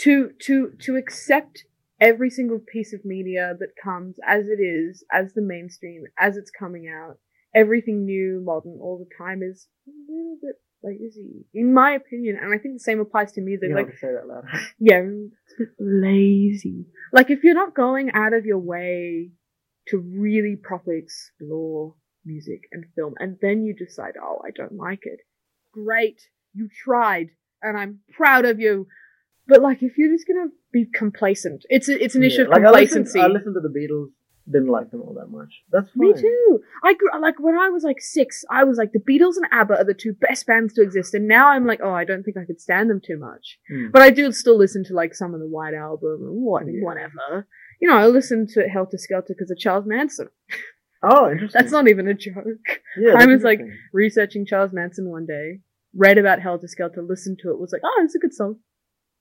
to 0.00 0.32
to 0.46 0.72
to 0.80 0.96
accept 0.96 1.64
every 2.00 2.28
single 2.28 2.58
piece 2.58 2.92
of 2.92 3.04
media 3.04 3.54
that 3.60 3.70
comes 3.82 4.16
as 4.26 4.46
it 4.48 4.60
is, 4.60 5.04
as 5.10 5.32
the 5.32 5.40
mainstream, 5.40 6.04
as 6.18 6.36
it's 6.36 6.50
coming 6.50 6.86
out. 6.88 7.18
Everything 7.54 8.04
new, 8.04 8.40
modern, 8.44 8.78
all 8.80 8.98
the 8.98 9.24
time 9.24 9.42
is 9.42 9.68
a 9.86 9.90
little 10.10 10.38
bit 10.40 10.56
lazy, 10.82 11.44
in 11.54 11.72
my 11.72 11.92
opinion. 11.92 12.38
And 12.40 12.52
I 12.52 12.58
think 12.58 12.74
the 12.74 12.80
same 12.80 13.00
applies 13.00 13.32
to 13.32 13.40
music. 13.40 13.68
You 13.68 13.74
Like, 13.74 13.90
to 13.90 13.96
say 13.96 14.08
that 14.08 14.26
loud. 14.26 14.44
yeah, 14.78 15.02
it's 15.02 15.54
a 15.54 15.62
bit 15.64 15.68
lazy. 15.78 16.86
Like 17.12 17.30
if 17.30 17.44
you're 17.44 17.54
not 17.54 17.74
going 17.74 18.10
out 18.14 18.32
of 18.32 18.46
your 18.46 18.58
way 18.58 19.30
to 19.88 19.98
really 19.98 20.56
properly 20.56 20.98
explore 20.98 21.94
music 22.24 22.62
and 22.72 22.84
film, 22.94 23.14
and 23.18 23.36
then 23.42 23.64
you 23.64 23.74
decide, 23.74 24.14
oh, 24.22 24.40
I 24.44 24.50
don't 24.50 24.76
like 24.76 25.00
it. 25.02 25.20
Great, 25.72 26.20
you 26.54 26.68
tried, 26.84 27.28
and 27.62 27.76
I'm 27.76 28.00
proud 28.12 28.44
of 28.44 28.60
you. 28.60 28.86
But 29.48 29.60
like, 29.60 29.82
if 29.82 29.98
you're 29.98 30.12
just 30.12 30.26
gonna 30.26 30.50
be 30.72 30.86
complacent, 30.94 31.64
it's 31.68 31.88
a, 31.88 32.02
it's 32.02 32.14
an 32.14 32.22
issue 32.22 32.38
Yeah, 32.38 32.44
of 32.44 32.50
like, 32.50 32.62
complacency. 32.62 33.18
I 33.18 33.26
listened, 33.26 33.36
I 33.36 33.38
listened 33.38 33.54
to 33.56 33.60
the 33.60 33.74
Beatles. 33.78 34.10
Didn't 34.52 34.68
like 34.68 34.90
them 34.90 35.00
all 35.02 35.14
that 35.14 35.28
much. 35.30 35.62
That's 35.70 35.90
fine. 35.90 36.08
Me 36.08 36.20
too. 36.20 36.60
I 36.84 36.94
grew 36.94 37.08
like 37.20 37.40
when 37.40 37.56
I 37.56 37.68
was 37.70 37.82
like 37.84 38.00
six, 38.00 38.44
I 38.50 38.64
was 38.64 38.76
like 38.78 38.92
the 38.92 38.98
Beatles 39.00 39.36
and 39.36 39.46
ABBA 39.50 39.78
are 39.78 39.84
the 39.84 39.94
two 39.94 40.12
best 40.12 40.46
bands 40.46 40.74
to 40.74 40.82
exist, 40.82 41.14
and 41.14 41.26
now 41.26 41.48
I'm 41.48 41.66
like, 41.66 41.80
oh, 41.82 41.92
I 41.92 42.04
don't 42.04 42.22
think 42.22 42.36
I 42.36 42.44
could 42.44 42.60
stand 42.60 42.90
them 42.90 43.00
too 43.04 43.18
much. 43.18 43.58
Mm. 43.72 43.92
But 43.92 44.02
I 44.02 44.10
do 44.10 44.30
still 44.32 44.58
listen 44.58 44.84
to 44.84 44.94
like 44.94 45.14
some 45.14 45.32
of 45.34 45.40
the 45.40 45.46
White 45.48 45.74
Album 45.74 46.18
and 46.22 46.42
what, 46.42 46.64
Yeah. 46.66 46.80
whatever. 46.82 47.46
You 47.80 47.88
know, 47.88 47.96
I 47.96 48.06
listen 48.06 48.46
to 48.54 48.68
Helter 48.68 48.98
Skelter 48.98 49.34
because 49.36 49.50
of 49.50 49.58
Charles 49.58 49.86
Manson. 49.86 50.28
Oh, 51.04 51.28
interesting. 51.32 51.60
That's 51.60 51.72
not 51.72 51.88
even 51.88 52.06
a 52.06 52.14
joke. 52.14 52.80
Yeah, 52.96 53.14
I 53.18 53.26
was 53.26 53.42
like- 53.42 53.60
Researching 53.92 54.46
Charles 54.46 54.72
Manson 54.72 55.10
one 55.10 55.26
day, 55.26 55.58
read 55.96 56.16
about 56.16 56.40
Helter 56.40 56.68
Skelter, 56.68 57.02
listened 57.02 57.40
to 57.42 57.50
it, 57.50 57.58
was 57.58 57.72
like, 57.72 57.82
oh, 57.84 58.02
it's 58.04 58.14
a 58.14 58.20
good 58.20 58.32
song. 58.32 58.60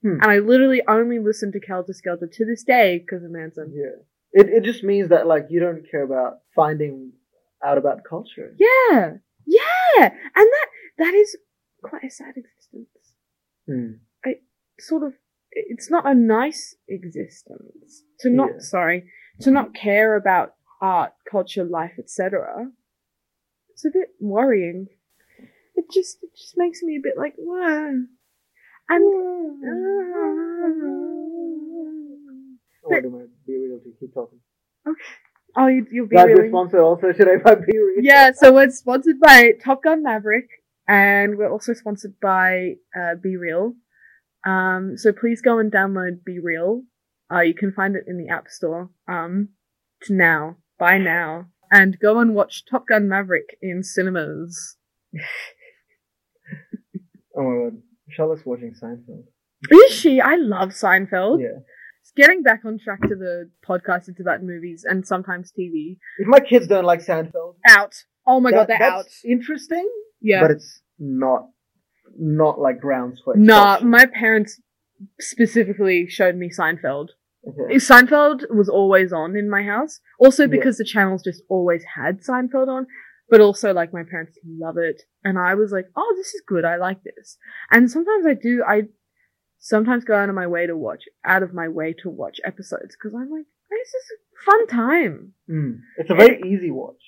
Hmm. 0.04 0.18
And 0.22 0.26
I 0.32 0.38
literally 0.40 0.84
only 0.88 1.18
listen 1.18 1.52
to 1.54 1.60
Helter 1.68 1.94
Skelter 1.94 2.30
to 2.32 2.46
this 2.46 2.64
day 2.64 3.00
because 3.00 3.24
of 3.24 3.32
Manson. 3.32 3.74
yeah. 3.76 4.04
It 4.34 4.48
it 4.50 4.64
just 4.64 4.84
means 4.84 5.10
that 5.10 5.28
like 5.28 5.48
you 5.50 5.60
don't 5.60 5.84
care 5.90 6.04
about 6.04 6.40
finding 6.56 7.12
out 7.64 7.78
about 7.78 8.04
culture. 8.10 8.56
Yeah, 8.58 9.18
yeah, 9.46 10.00
and 10.00 10.12
that 10.56 10.68
that 10.98 11.14
is 11.14 11.38
quite 11.84 12.04
a 12.04 12.10
sad 12.10 12.36
existence. 12.38 12.88
Mm. 13.70 14.00
Sort 14.80 15.04
of, 15.04 15.14
it's 15.52 15.92
not 15.92 16.08
a 16.10 16.16
nice 16.16 16.76
existence 16.88 18.04
to 18.22 18.30
not 18.32 18.50
Yeah. 18.54 18.60
sorry 18.60 19.12
to 19.42 19.52
not 19.52 19.76
care 19.76 20.16
about 20.16 20.56
art, 20.82 21.14
culture, 21.30 21.64
life, 21.64 21.94
etc. 22.00 22.72
It's 23.70 23.86
a 23.86 23.92
bit 23.92 24.10
worrying. 24.20 24.88
It 25.76 25.86
just 25.92 26.24
it 26.24 26.32
just 26.36 26.58
makes 26.58 26.82
me 26.82 26.96
a 26.96 27.02
bit 27.02 27.16
like 27.18 27.36
whoa. 27.38 28.06
And 28.90 29.04
I 32.86 32.88
want 32.90 33.04
to 33.04 33.10
do 33.46 33.80
BeReal 33.80 33.84
to 33.84 34.00
keep 34.00 34.14
talking. 34.14 34.40
oh, 35.58 35.68
you, 35.68 35.86
you'll 35.92 36.08
be 36.08 36.16
That's 36.16 36.28
really 36.28 36.44
the 36.44 36.50
sponsor 36.50 36.82
also 36.82 37.12
today 37.12 37.38
by 37.44 37.56
BeReal. 37.56 37.98
yeah, 38.02 38.32
so 38.34 38.54
we're 38.54 38.70
sponsored 38.70 39.20
by 39.20 39.52
Top 39.64 39.84
Gun 39.84 40.04
Maverick, 40.04 40.50
and 40.88 41.38
we're 41.38 41.52
also 41.52 41.74
sponsored 41.74 42.16
by 42.22 42.76
uh, 42.96 43.16
BeReal. 43.24 43.74
Um, 44.46 44.98
so 44.98 45.12
please 45.14 45.42
go 45.42 45.60
and 45.60 45.72
download 45.72 46.20
BeReal. 46.28 46.82
Uh, 47.32 47.42
you 47.42 47.54
can 47.54 47.72
find 47.72 47.96
it 47.96 48.06
in 48.08 48.18
the 48.18 48.30
App 48.34 48.48
Store. 48.48 48.90
Um, 49.08 49.50
to 50.04 50.14
now, 50.14 50.58
buy 50.80 50.98
now, 50.98 51.46
and 51.72 52.00
go 52.00 52.20
and 52.20 52.34
watch 52.34 52.66
Top 52.66 52.88
Gun 52.88 53.08
Maverick 53.08 53.58
in 53.62 53.84
cinemas. 53.84 54.78
Oh 57.38 57.44
my 57.44 57.70
god. 57.70 57.82
Charlotte's 58.10 58.46
watching 58.46 58.74
Seinfeld. 58.74 59.24
Is 59.70 59.94
she? 59.94 60.20
I 60.20 60.36
love 60.36 60.70
Seinfeld. 60.70 61.42
Yeah. 61.42 61.60
Getting 62.16 62.44
back 62.44 62.62
on 62.66 62.78
track 62.78 63.02
to 63.04 63.16
the 63.16 63.50
podcast, 63.68 64.10
it's 64.10 64.20
about 64.20 64.44
movies 64.44 64.86
and 64.88 65.08
sometimes 65.08 65.52
TV. 65.58 65.98
If 66.20 66.28
my 66.28 66.40
kids 66.40 66.68
don't 66.68 66.84
like 66.86 67.00
Seinfeld, 67.00 67.56
Out. 67.68 67.94
Oh 68.28 68.40
my 68.40 68.52
god, 68.52 68.68
they're 68.68 68.78
that's 68.80 69.24
out. 69.24 69.30
Interesting, 69.30 69.90
Yeah. 70.20 70.42
but 70.42 70.52
it's 70.52 70.82
not 71.00 71.48
not 72.18 72.60
like 72.60 72.82
grounds 72.82 73.22
for 73.24 73.36
Nah, 73.38 73.80
my 73.82 74.06
parents 74.06 74.60
specifically 75.20 76.08
showed 76.08 76.36
me 76.36 76.50
Seinfeld. 76.50 77.10
Okay. 77.48 77.76
Seinfeld 77.76 78.44
was 78.54 78.70
always 78.70 79.14
on 79.14 79.36
in 79.38 79.50
my 79.50 79.64
house. 79.64 80.00
Also 80.20 80.44
Yeah. 80.44 80.48
because 80.48 80.78
the 80.78 80.86
channels 80.86 81.24
just 81.24 81.42
always 81.50 81.84
had 81.96 82.22
Seinfeld 82.22 82.68
on. 82.68 82.88
But 83.30 83.40
also 83.40 83.74
like 83.74 83.94
my 83.94 84.04
parents 84.04 84.38
love 84.46 84.76
it. 84.78 85.04
And 85.24 85.40
I 85.40 85.56
was 85.56 85.72
like, 85.72 85.86
oh, 85.96 86.14
this 86.18 86.34
is 86.34 86.44
good. 86.46 86.66
I 86.66 86.76
like 86.76 87.02
this. 87.04 87.38
And 87.72 87.90
sometimes 87.90 88.26
I 88.26 88.34
do, 88.34 88.62
I 88.68 88.90
sometimes 89.62 90.04
go 90.04 90.16
out 90.16 90.28
of 90.28 90.36
my 90.36 90.48
way 90.48 90.66
to 90.68 90.76
watch, 90.76 91.04
out 91.24 91.44
of 91.44 91.54
my 91.54 91.68
way 91.70 91.94
to 92.02 92.10
watch 92.10 92.42
episodes 92.44 92.96
because 92.98 93.14
I'm 93.16 93.30
like, 93.32 93.46
this 93.70 93.88
is 93.88 94.06
a 94.12 94.46
fun 94.46 94.68
time. 94.68 95.34
Mm. 95.50 95.80
It's 95.98 96.10
a 96.10 96.16
very 96.16 96.42
easy 96.46 96.72
watch. 96.72 97.02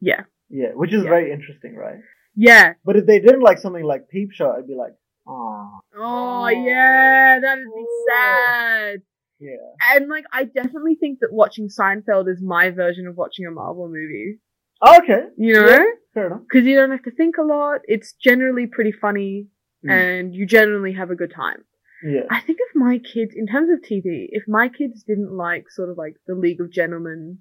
Yeah. 0.00 0.22
Yeah, 0.48 0.70
which 0.74 0.92
is 0.92 1.04
Yeah. 1.04 1.10
very 1.10 1.30
interesting, 1.30 1.76
right? 1.76 2.00
Yeah. 2.34 2.72
But 2.84 2.96
if 2.96 3.06
they 3.06 3.20
didn't 3.20 3.42
like 3.42 3.58
something 3.58 3.84
like 3.84 4.08
Peep 4.08 4.32
Show, 4.32 4.50
I'd 4.50 4.66
be 4.66 4.74
like, 4.74 4.94
ah, 5.28 5.78
Oh, 5.96 6.48
yeah. 6.48 7.38
That'd 7.40 7.64
be 7.64 7.70
Oh. 7.86 8.04
sad. 8.10 9.02
yeah. 9.38 9.56
And 9.94 10.08
like, 10.08 10.24
I 10.32 10.44
definitely 10.44 10.94
think 10.96 11.18
that 11.20 11.32
watching 11.32 11.68
Seinfeld 11.68 12.28
is 12.28 12.40
my 12.42 12.70
version 12.70 13.06
of 13.06 13.16
watching 13.16 13.46
a 13.46 13.50
Marvel 13.50 13.86
movie. 13.88 14.38
Oh, 14.82 14.98
okay, 15.02 15.26
You 15.36 15.52
know? 15.54 15.66
Yeah. 15.68 15.84
fair 16.14 16.26
enough. 16.28 16.40
because 16.48 16.66
you 16.66 16.74
don't 16.76 16.90
have 16.90 17.02
to 17.04 17.10
think 17.10 17.36
a 17.36 17.42
lot. 17.42 17.82
It's 17.86 18.14
generally 18.14 18.66
pretty 18.66 18.92
funny, 18.92 19.48
Mm. 19.84 19.90
and 19.90 20.34
you 20.34 20.46
generally 20.46 20.92
have 20.94 21.10
a 21.10 21.14
good 21.14 21.30
time. 21.30 21.64
Yeah. 22.02 22.22
I 22.30 22.40
think 22.40 22.58
if 22.60 22.74
my 22.74 22.98
kids, 22.98 23.34
in 23.36 23.46
terms 23.46 23.68
of 23.70 23.80
TV, 23.82 24.26
if 24.30 24.44
my 24.48 24.68
kids 24.68 25.02
didn't 25.02 25.32
like 25.32 25.64
sort 25.70 25.90
of 25.90 25.98
like 25.98 26.16
The 26.26 26.34
League 26.34 26.60
of 26.60 26.72
Gentlemen, 26.72 27.38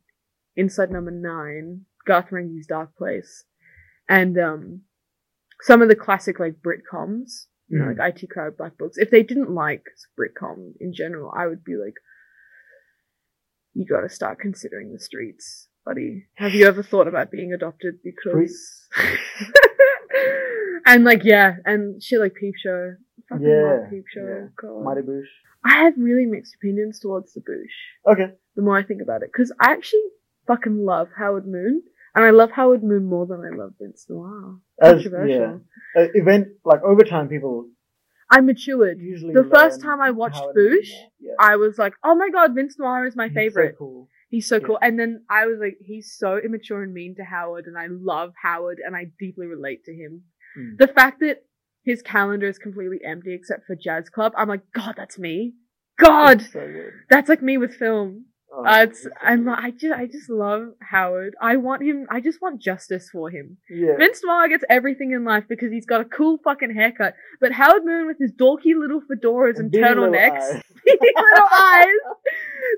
Inside 0.56 0.92
Number 0.92 1.12
Nine, 1.12 1.86
Garth 2.06 2.30
Marenghi's 2.32 2.68
Dark 2.68 2.96
Place, 2.98 3.46
and 4.10 4.38
um, 4.38 4.82
some 5.62 5.82
of 5.82 5.88
the 5.88 5.96
classic 5.96 6.40
like 6.40 6.56
Britcoms, 6.66 7.46
you 7.68 7.78
know, 7.78 7.86
Mm. 7.86 7.98
like 8.00 8.16
IT 8.22 8.30
Crowd, 8.32 8.58
Black 8.58 8.78
Books. 8.78 8.98
If 8.98 9.12
they 9.12 9.24
didn't 9.24 9.52
like 9.54 9.84
Britcom 10.20 10.74
in 10.80 10.92
general, 10.94 11.32
I 11.38 11.46
would 11.48 11.64
be 11.64 11.76
like, 11.76 11.94
you 13.76 13.86
got 13.86 14.02
to 14.02 14.10
start 14.10 14.40
considering 14.40 14.92
the 14.92 15.00
streets, 15.00 15.70
buddy. 15.86 16.26
Have 16.36 16.54
you 16.54 16.66
ever 16.66 16.82
thought 16.84 17.08
about 17.08 17.30
being 17.32 17.54
adopted? 17.54 18.00
Because 18.04 18.88
and 20.86 21.04
like 21.04 21.24
yeah, 21.24 21.56
and 21.66 22.02
shit 22.02 22.20
like 22.20 22.34
Peep 22.34 22.56
Show. 22.62 22.96
Fucking 23.30 23.46
love 23.46 23.80
Yeah, 23.84 23.90
Peep 23.90 24.06
Show. 24.14 24.26
yeah. 24.28 24.48
God. 24.62 24.84
Mighty 24.84 25.02
Boosh. 25.02 25.26
I 25.66 25.84
have 25.84 25.94
really 25.98 26.26
mixed 26.26 26.56
opinions 26.56 27.00
towards 27.00 27.34
the 27.34 27.42
Boosh. 27.42 28.12
Okay. 28.14 28.34
The 28.56 28.62
more 28.62 28.78
I 28.78 28.84
think 28.84 29.02
about 29.02 29.24
it, 29.24 29.30
because 29.34 29.52
I 29.60 29.72
actually 29.72 30.04
fucking 30.48 30.86
love 30.86 31.10
Howard 31.18 31.48
Moon, 31.48 31.84
and 32.16 32.26
I 32.26 32.30
love 32.32 32.52
Howard 32.52 32.84
Moon 32.84 33.06
more 33.06 33.26
than 33.26 33.42
I 33.42 33.56
love 33.56 33.74
Vince 33.80 34.06
Noir. 34.10 34.56
As, 34.82 34.94
Controversial. 35.04 35.62
yeah. 35.96 36.02
Uh, 36.02 36.08
event 36.14 36.48
like 36.66 36.82
over 36.84 37.04
time, 37.04 37.28
people 37.30 37.68
I 38.32 38.42
matured. 38.42 39.00
usually 39.00 39.34
The 39.34 39.44
first 39.52 39.82
time 39.82 40.00
I 40.02 40.12
watched 40.12 40.36
how 40.38 40.50
it 40.50 40.56
Boosh. 40.56 40.90
Yeah. 41.20 41.34
I 41.40 41.56
was 41.56 41.78
like, 41.78 41.94
oh 42.04 42.16
my 42.16 42.30
god, 42.30 42.54
Vince 42.56 42.78
Noir 42.80 43.06
is 43.08 43.16
my 43.16 43.26
He's 43.26 43.34
so 43.34 43.40
favorite. 43.40 43.76
cool. 43.78 44.08
He's 44.30 44.48
so 44.48 44.58
Yeah. 44.58 44.66
cool. 44.68 44.80
And 44.82 45.00
then 45.00 45.24
I 45.30 45.46
was 45.48 45.58
like, 45.60 45.78
he's 45.82 46.14
so 46.18 46.38
immature 46.38 46.84
and 46.84 46.94
mean 46.94 47.16
to 47.16 47.24
Howard, 47.24 47.66
and 47.66 47.78
I 47.78 47.88
love 47.90 48.34
Howard, 48.42 48.80
and 48.86 48.96
I 48.96 49.12
deeply 49.20 49.48
relate 49.48 49.84
to 49.86 49.94
him. 49.94 50.24
Mm. 50.58 50.78
The 50.78 50.88
fact 50.88 51.20
that 51.22 51.44
his 51.84 52.02
calendar 52.02 52.48
is 52.48 52.58
completely 52.58 53.00
empty 53.06 53.34
except 53.34 53.66
for 53.66 53.76
Jazz 53.76 54.10
Club, 54.10 54.34
I'm 54.38 54.48
like, 54.50 54.62
God, 54.74 54.96
that's 54.98 55.18
me. 55.20 55.54
God, 56.00 56.42
It's 56.42 56.54
so 56.54 56.66
that's 57.10 57.28
like 57.30 57.42
me 57.42 57.58
with 57.58 57.76
film. 57.76 58.26
Oh, 58.52 58.66
Uh, 58.66 58.84
it's, 58.90 59.04
so 59.04 59.10
I, 59.22 59.36
lo- 59.36 59.54
I 59.56 59.70
just, 59.72 59.94
I 59.94 60.06
just 60.08 60.30
love 60.30 60.70
Howard. 60.82 61.36
I 61.42 61.58
want 61.58 61.84
him. 61.84 62.08
I 62.10 62.20
just 62.20 62.42
want 62.42 62.62
justice 62.62 63.08
for 63.12 63.30
him. 63.30 63.58
yeah. 63.70 63.96
Vince 63.98 64.22
Noir 64.24 64.48
gets 64.50 64.64
everything 64.70 65.12
in 65.12 65.24
life 65.24 65.44
because 65.48 65.72
he's 65.72 65.86
got 65.86 66.02
a 66.02 66.06
cool 66.06 66.40
fucking 66.44 66.74
haircut, 66.74 67.14
but 67.40 67.52
Howard 67.52 67.86
Moon 67.86 68.08
with 68.08 68.18
his 68.18 68.32
dorky 68.32 68.74
little 68.76 69.02
fedoras 69.02 69.60
and, 69.60 69.72
little 69.74 70.06
turtlenecks, 70.08 70.42
eyes. 70.42 70.64
little 70.88 71.48
eyes. 71.52 71.86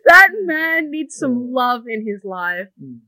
That 0.05 0.29
man 0.41 0.91
needs 0.91 1.15
some 1.15 1.51
love 1.53 1.83
in 1.87 2.05
his 2.05 2.21
life. 2.25 2.67
Mm. 2.81 2.99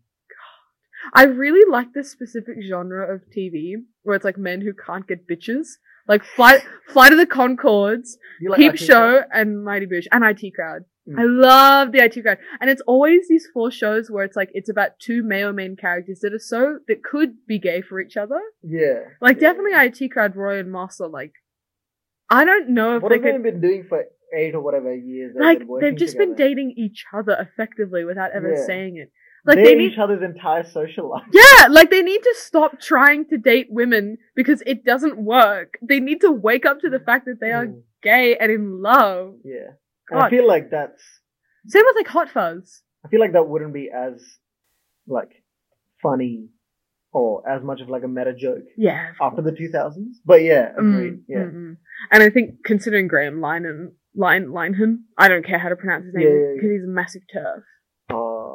I 1.13 1.25
really 1.25 1.69
like 1.69 1.91
this 1.93 2.11
specific 2.11 2.55
genre 2.65 3.13
of 3.13 3.23
TV 3.35 3.73
where 4.03 4.15
it's 4.15 4.25
like 4.25 4.37
men 4.37 4.61
who 4.61 4.73
can't 4.73 5.07
get 5.07 5.27
bitches. 5.27 5.67
Like 6.07 6.23
Flight, 6.23 6.61
Flight 6.89 7.13
of 7.13 7.17
the 7.17 7.25
Conchords, 7.25 8.09
like 8.45 8.59
Peep 8.59 8.73
IT 8.73 8.79
Show, 8.79 9.21
and 9.33 9.63
Mighty 9.63 9.85
Boosh, 9.85 10.05
and 10.11 10.23
IT 10.23 10.53
Crowd. 10.53 10.81
Mm. 11.09 11.19
I 11.19 11.23
love 11.23 11.91
the 11.93 11.99
IT 11.99 12.21
Crowd. 12.21 12.39
And 12.59 12.69
it's 12.69 12.81
always 12.85 13.27
these 13.29 13.47
four 13.53 13.71
shows 13.71 14.11
where 14.11 14.25
it's 14.25 14.35
like, 14.35 14.49
it's 14.53 14.69
about 14.69 14.99
two 14.99 15.23
male 15.23 15.53
main 15.53 15.75
characters 15.77 16.19
that 16.21 16.33
are 16.33 16.39
so, 16.39 16.79
that 16.87 17.03
could 17.03 17.45
be 17.47 17.57
gay 17.57 17.81
for 17.81 18.01
each 18.01 18.17
other. 18.17 18.39
Yeah. 18.61 18.99
Like 19.21 19.37
yeah. 19.41 19.53
definitely 19.53 19.71
IT 20.05 20.11
Crowd, 20.11 20.35
Roy 20.35 20.59
and 20.59 20.71
Moss 20.71 20.99
are 20.99 21.07
like, 21.09 21.33
I 22.29 22.45
don't 22.45 22.69
know 22.69 22.97
if 22.97 23.03
What 23.03 23.09
they 23.09 23.15
have 23.15 23.43
they 23.43 23.51
been 23.51 23.61
doing 23.61 23.85
for 23.87 24.03
eight 24.35 24.55
or 24.55 24.61
whatever 24.61 24.93
years? 24.93 25.35
like, 25.39 25.61
they've 25.79 25.95
just 25.95 26.17
been 26.17 26.35
dating 26.35 26.73
each 26.77 27.05
other 27.13 27.37
effectively 27.39 28.03
without 28.03 28.31
ever 28.33 28.55
Yeah. 28.55 28.65
saying 28.65 28.97
it. 28.97 29.11
Like 29.45 29.55
They're 29.57 29.65
they 29.65 29.75
need 29.75 29.91
each 29.93 29.99
other's 29.99 30.23
entire 30.23 30.63
social 30.69 31.09
life. 31.09 31.23
Yeah, 31.33 31.67
like 31.67 31.89
they 31.91 32.01
need 32.01 32.23
to 32.23 32.33
stop 32.37 32.79
trying 32.79 33.25
to 33.29 33.37
date 33.37 33.67
women 33.69 34.17
because 34.35 34.63
it 34.65 34.85
doesn't 34.85 35.17
work. 35.17 35.77
They 35.81 35.99
need 35.99 36.21
to 36.21 36.31
wake 36.31 36.65
up 36.65 36.79
to 36.79 36.89
the 36.89 36.99
fact 36.99 37.25
that 37.25 37.39
they 37.41 37.51
are 37.51 37.65
Mm, 37.67 37.81
gay 38.01 38.37
and 38.37 38.51
in 38.51 38.81
love. 38.81 39.35
yeah. 39.43 39.71
And 40.09 40.19
I 40.21 40.29
feel 40.29 40.47
like 40.47 40.69
that's 40.71 41.01
Same 41.67 41.83
with 41.85 41.95
like 41.97 42.07
Hot 42.07 42.29
Fuzz. 42.29 42.83
I 43.05 43.09
feel 43.09 43.19
like 43.19 43.33
that 43.33 43.47
wouldn't 43.49 43.73
be 43.73 43.89
as 43.93 44.23
like 45.07 45.31
funny 46.01 46.47
or 47.11 47.47
as 47.47 47.61
much 47.63 47.81
of 47.81 47.89
like 47.89 48.03
a 48.03 48.07
meta 48.07 48.33
joke 48.33 48.63
Yeah. 48.77 49.11
after 49.21 49.41
the 49.41 49.51
2000s. 49.51 50.15
But 50.25 50.41
yeah, 50.43 50.71
agreed. 50.77 51.13
Mm, 51.13 51.23
yeah. 51.27 51.37
mm, 51.39 51.53
mm. 51.53 51.77
And 52.11 52.23
I 52.23 52.29
think 52.29 52.63
considering 52.65 53.07
Graham 53.07 53.39
Linehan, 53.39 53.91
Line 54.15 54.45
Linehan, 54.47 54.99
I 55.17 55.27
don't 55.27 55.45
care 55.45 55.59
how 55.59 55.69
to 55.69 55.75
pronounce 55.75 56.05
his 56.05 56.13
name 56.13 56.23
Yeah, 56.27 56.33
yeah, 56.33 56.39
yeah. 56.39 56.53
because 56.55 56.71
he's 56.71 56.83
a 56.85 56.87
massive 56.87 57.21
TERF. 57.35 57.63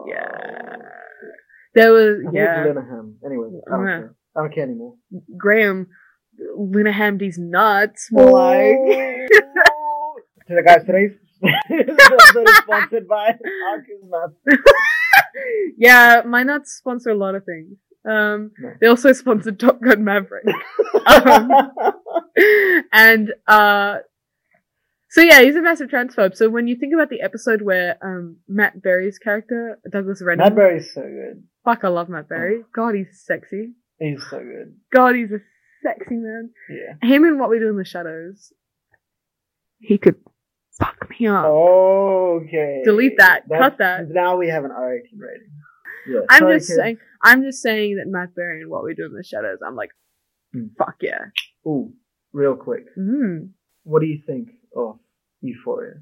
Oh. 0.08 0.12
Yeah. 0.14 0.76
There 1.74 1.92
was 1.92 2.24
I 2.26 2.30
yeah 2.32 2.64
Linehan. 2.66 3.14
Anyway, 3.24 3.48
I 3.66 3.70
don't 3.76 3.86
Yeah. 3.86 3.98
care. 3.98 4.14
I 4.36 4.40
don't 4.40 4.54
care 4.54 4.64
anymore. 4.64 4.94
Graham 5.36 5.88
Linehan 6.58 7.18
these 7.18 7.38
nuts 7.38 8.08
more 8.10 8.30
like 8.30 8.76
to 10.46 10.54
the 10.54 10.62
guys 10.64 10.84
today's 10.84 11.12
episode 11.70 12.48
is 12.48 12.56
sponsored 12.58 13.06
by 13.08 13.26
Arcus 13.70 14.02
Nuts. 14.04 14.34
yeah, 15.78 16.22
my 16.26 16.42
nuts 16.42 16.72
sponsor 16.72 17.10
a 17.10 17.14
lot 17.14 17.34
of 17.34 17.44
things. 17.44 17.76
Um, 18.08 18.52
No. 18.58 18.72
they 18.80 18.86
also 18.86 19.12
sponsor 19.12 19.52
Top 19.52 19.80
Gun 19.82 20.04
Maverick. 20.04 20.44
Um, 21.06 21.48
and 22.92 23.32
uh, 23.46 23.98
so 25.10 25.20
yeah, 25.22 25.40
he's 25.42 25.56
a 25.56 25.62
massive 25.62 25.88
transphobe. 25.88 26.36
So 26.36 26.48
when 26.50 26.66
you 26.68 26.76
think 26.76 26.92
about 26.94 27.10
the 27.10 27.20
episode 27.22 27.62
where 27.62 27.96
um 28.02 28.36
Matt 28.48 28.82
Berry's 28.82 29.18
character 29.18 29.78
Douglas 29.90 30.22
Reynholm, 30.22 30.38
Matt 30.38 30.54
Berry's 30.56 30.92
so 30.94 31.02
good. 31.02 31.42
fuck, 31.64 31.84
I 31.84 31.88
love 31.88 32.08
Matt 32.08 32.28
Berry. 32.28 32.62
God, 32.74 32.94
he's 32.94 33.22
sexy. 33.24 33.72
He's 33.98 34.22
so 34.30 34.38
good. 34.38 34.74
God, 34.92 35.14
he's 35.16 35.30
a 35.32 35.40
sexy 35.82 36.16
man. 36.16 36.50
Yeah. 36.70 37.08
Him 37.08 37.24
and 37.24 37.38
What 37.40 37.50
We 37.50 37.58
Do 37.58 37.68
in 37.68 37.76
the 37.76 37.84
Shadows. 37.84 38.52
He 39.80 39.98
could 39.98 40.16
fuck 40.78 41.08
me 41.18 41.26
up. 41.26 41.44
Okay. 41.46 42.82
Delete 42.84 43.18
that. 43.18 43.42
That's- 43.48 43.70
Cut 43.70 43.78
that. 43.78 44.08
Now 44.10 44.36
we 44.36 44.48
have 44.48 44.64
an 44.64 44.70
R18 44.70 45.18
rating. 45.18 45.50
Yeah. 46.08 46.20
I'm 46.30 46.38
Sorry, 46.40 46.56
just 46.58 46.68
kids. 46.68 46.78
saying. 46.78 46.98
I'm 47.22 47.42
just 47.42 47.62
saying 47.62 47.96
that 47.96 48.06
Matt 48.06 48.34
Berry 48.34 48.62
and 48.62 48.70
What 48.70 48.84
We 48.84 48.94
Do 48.94 49.06
in 49.06 49.12
the 49.12 49.22
Shadows. 49.24 49.58
I'm 49.66 49.76
like, 49.76 49.90
Hmm. 50.52 50.68
fuck 50.78 50.96
yeah. 51.00 51.26
Ooh, 51.66 51.92
real 52.32 52.56
quick. 52.56 52.84
Mm, 52.96 53.50
What 53.84 54.00
do 54.00 54.06
you 54.06 54.20
think 54.26 54.48
of 54.76 54.98
Euphoria? 55.40 55.94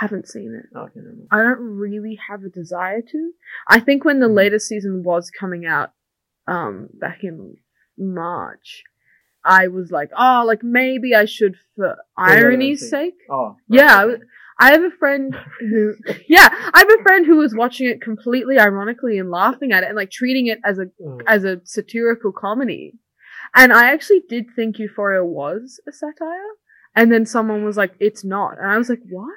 haven't 0.00 0.26
seen 0.26 0.54
it. 0.54 0.76
Okay, 0.76 1.00
mind. 1.00 1.28
I 1.30 1.42
don't 1.42 1.60
really 1.60 2.18
have 2.28 2.42
a 2.44 2.48
desire 2.48 3.02
to. 3.02 3.32
I 3.68 3.78
think 3.78 4.04
when 4.04 4.20
the 4.20 4.26
Hmm. 4.28 4.34
latest 4.34 4.66
season 4.66 5.02
was 5.02 5.30
coming 5.30 5.64
out, 5.66 5.92
um, 6.48 6.88
back 6.94 7.22
in 7.22 7.56
March, 7.98 8.82
I 9.44 9.68
was 9.68 9.90
like, 9.92 10.10
oh, 10.16 10.44
like 10.46 10.62
maybe 10.62 11.14
I 11.14 11.24
should 11.26 11.56
for 11.76 11.96
I 12.16 12.36
irony's 12.36 12.88
sake. 12.88 13.14
Oh. 13.30 13.56
Yeah, 13.68 13.94
I 13.96 14.02
okay. 14.04 14.12
w- 14.12 14.28
I 14.58 14.72
have 14.72 14.82
a 14.82 14.90
friend 14.90 15.36
who, 15.60 15.94
yeah, 16.28 16.48
I 16.50 16.78
have 16.78 17.00
a 17.00 17.02
friend 17.02 17.26
who 17.26 17.36
was 17.36 17.54
watching 17.54 17.88
it 17.88 18.00
completely 18.00 18.58
ironically 18.58 19.18
and 19.18 19.30
laughing 19.30 19.72
at 19.72 19.82
it 19.82 19.88
and 19.88 19.96
like 19.96 20.10
treating 20.10 20.46
it 20.46 20.58
as 20.64 20.78
a 20.78 20.86
Mm. 21.00 21.22
as 21.26 21.44
a 21.44 21.60
satirical 21.64 22.32
comedy. 22.32 22.94
And 23.54 23.72
I 23.72 23.92
actually 23.92 24.22
did 24.28 24.46
think 24.56 24.78
Euphoria 24.78 25.24
was 25.24 25.80
a 25.86 25.92
satire. 25.92 26.52
And 26.94 27.10
then 27.10 27.24
someone 27.26 27.64
was 27.64 27.76
like, 27.76 27.94
it's 28.00 28.24
not. 28.24 28.58
And 28.58 28.70
I 28.70 28.76
was 28.76 28.88
like, 28.88 29.02
what? 29.08 29.28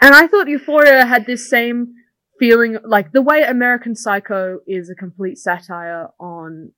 And 0.00 0.14
I 0.14 0.26
thought 0.26 0.48
Euphoria 0.48 1.04
had 1.04 1.26
this 1.26 1.50
same 1.50 1.94
feeling, 2.38 2.78
like 2.84 3.12
the 3.12 3.22
way 3.22 3.42
American 3.42 3.96
Psycho 3.96 4.60
is 4.66 4.88
a 4.88 4.94
complete 4.94 5.38
satire 5.38 6.08
on 6.20 6.72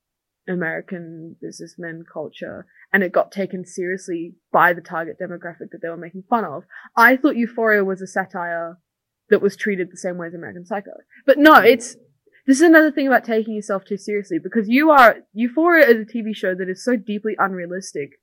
American 0.49 1.37
businessmen 1.41 2.05
culture. 2.11 2.67
And 2.93 3.03
it 3.03 3.13
got 3.13 3.31
taken 3.31 3.67
seriously 3.67 4.35
by 4.53 4.73
the 4.73 4.81
target 4.81 5.17
demographic 5.21 5.71
that 5.73 5.81
they 5.83 5.89
were 5.89 5.97
making 5.97 6.25
fun 6.29 6.45
of. 6.45 6.65
I 6.97 7.17
thought 7.17 7.37
Euphoria 7.37 7.85
was 7.85 8.01
a 8.01 8.07
satire 8.07 8.79
that 9.29 9.43
was 9.43 9.57
treated 9.57 9.91
the 9.91 9.97
same 9.97 10.17
way 10.17 10.27
as 10.27 10.35
American 10.35 10.67
Psycho. 10.67 10.91
But 11.27 11.39
no, 11.39 11.55
it's, 11.57 11.97
this 12.47 12.57
is 12.57 12.63
another 12.63 12.91
thing 12.91 13.07
about 13.07 13.25
taking 13.25 13.55
yourself 13.55 13.85
too 13.85 13.99
seriously 13.99 14.39
because 14.43 14.69
you 14.69 14.91
are 14.91 15.19
Euphoria 15.35 15.87
is 15.87 16.01
a 16.01 16.05
TV 16.05 16.35
show 16.35 16.55
that 16.55 16.69
is 16.69 16.85
so 16.85 16.97
deeply 16.97 17.37
unrealistic 17.39 18.19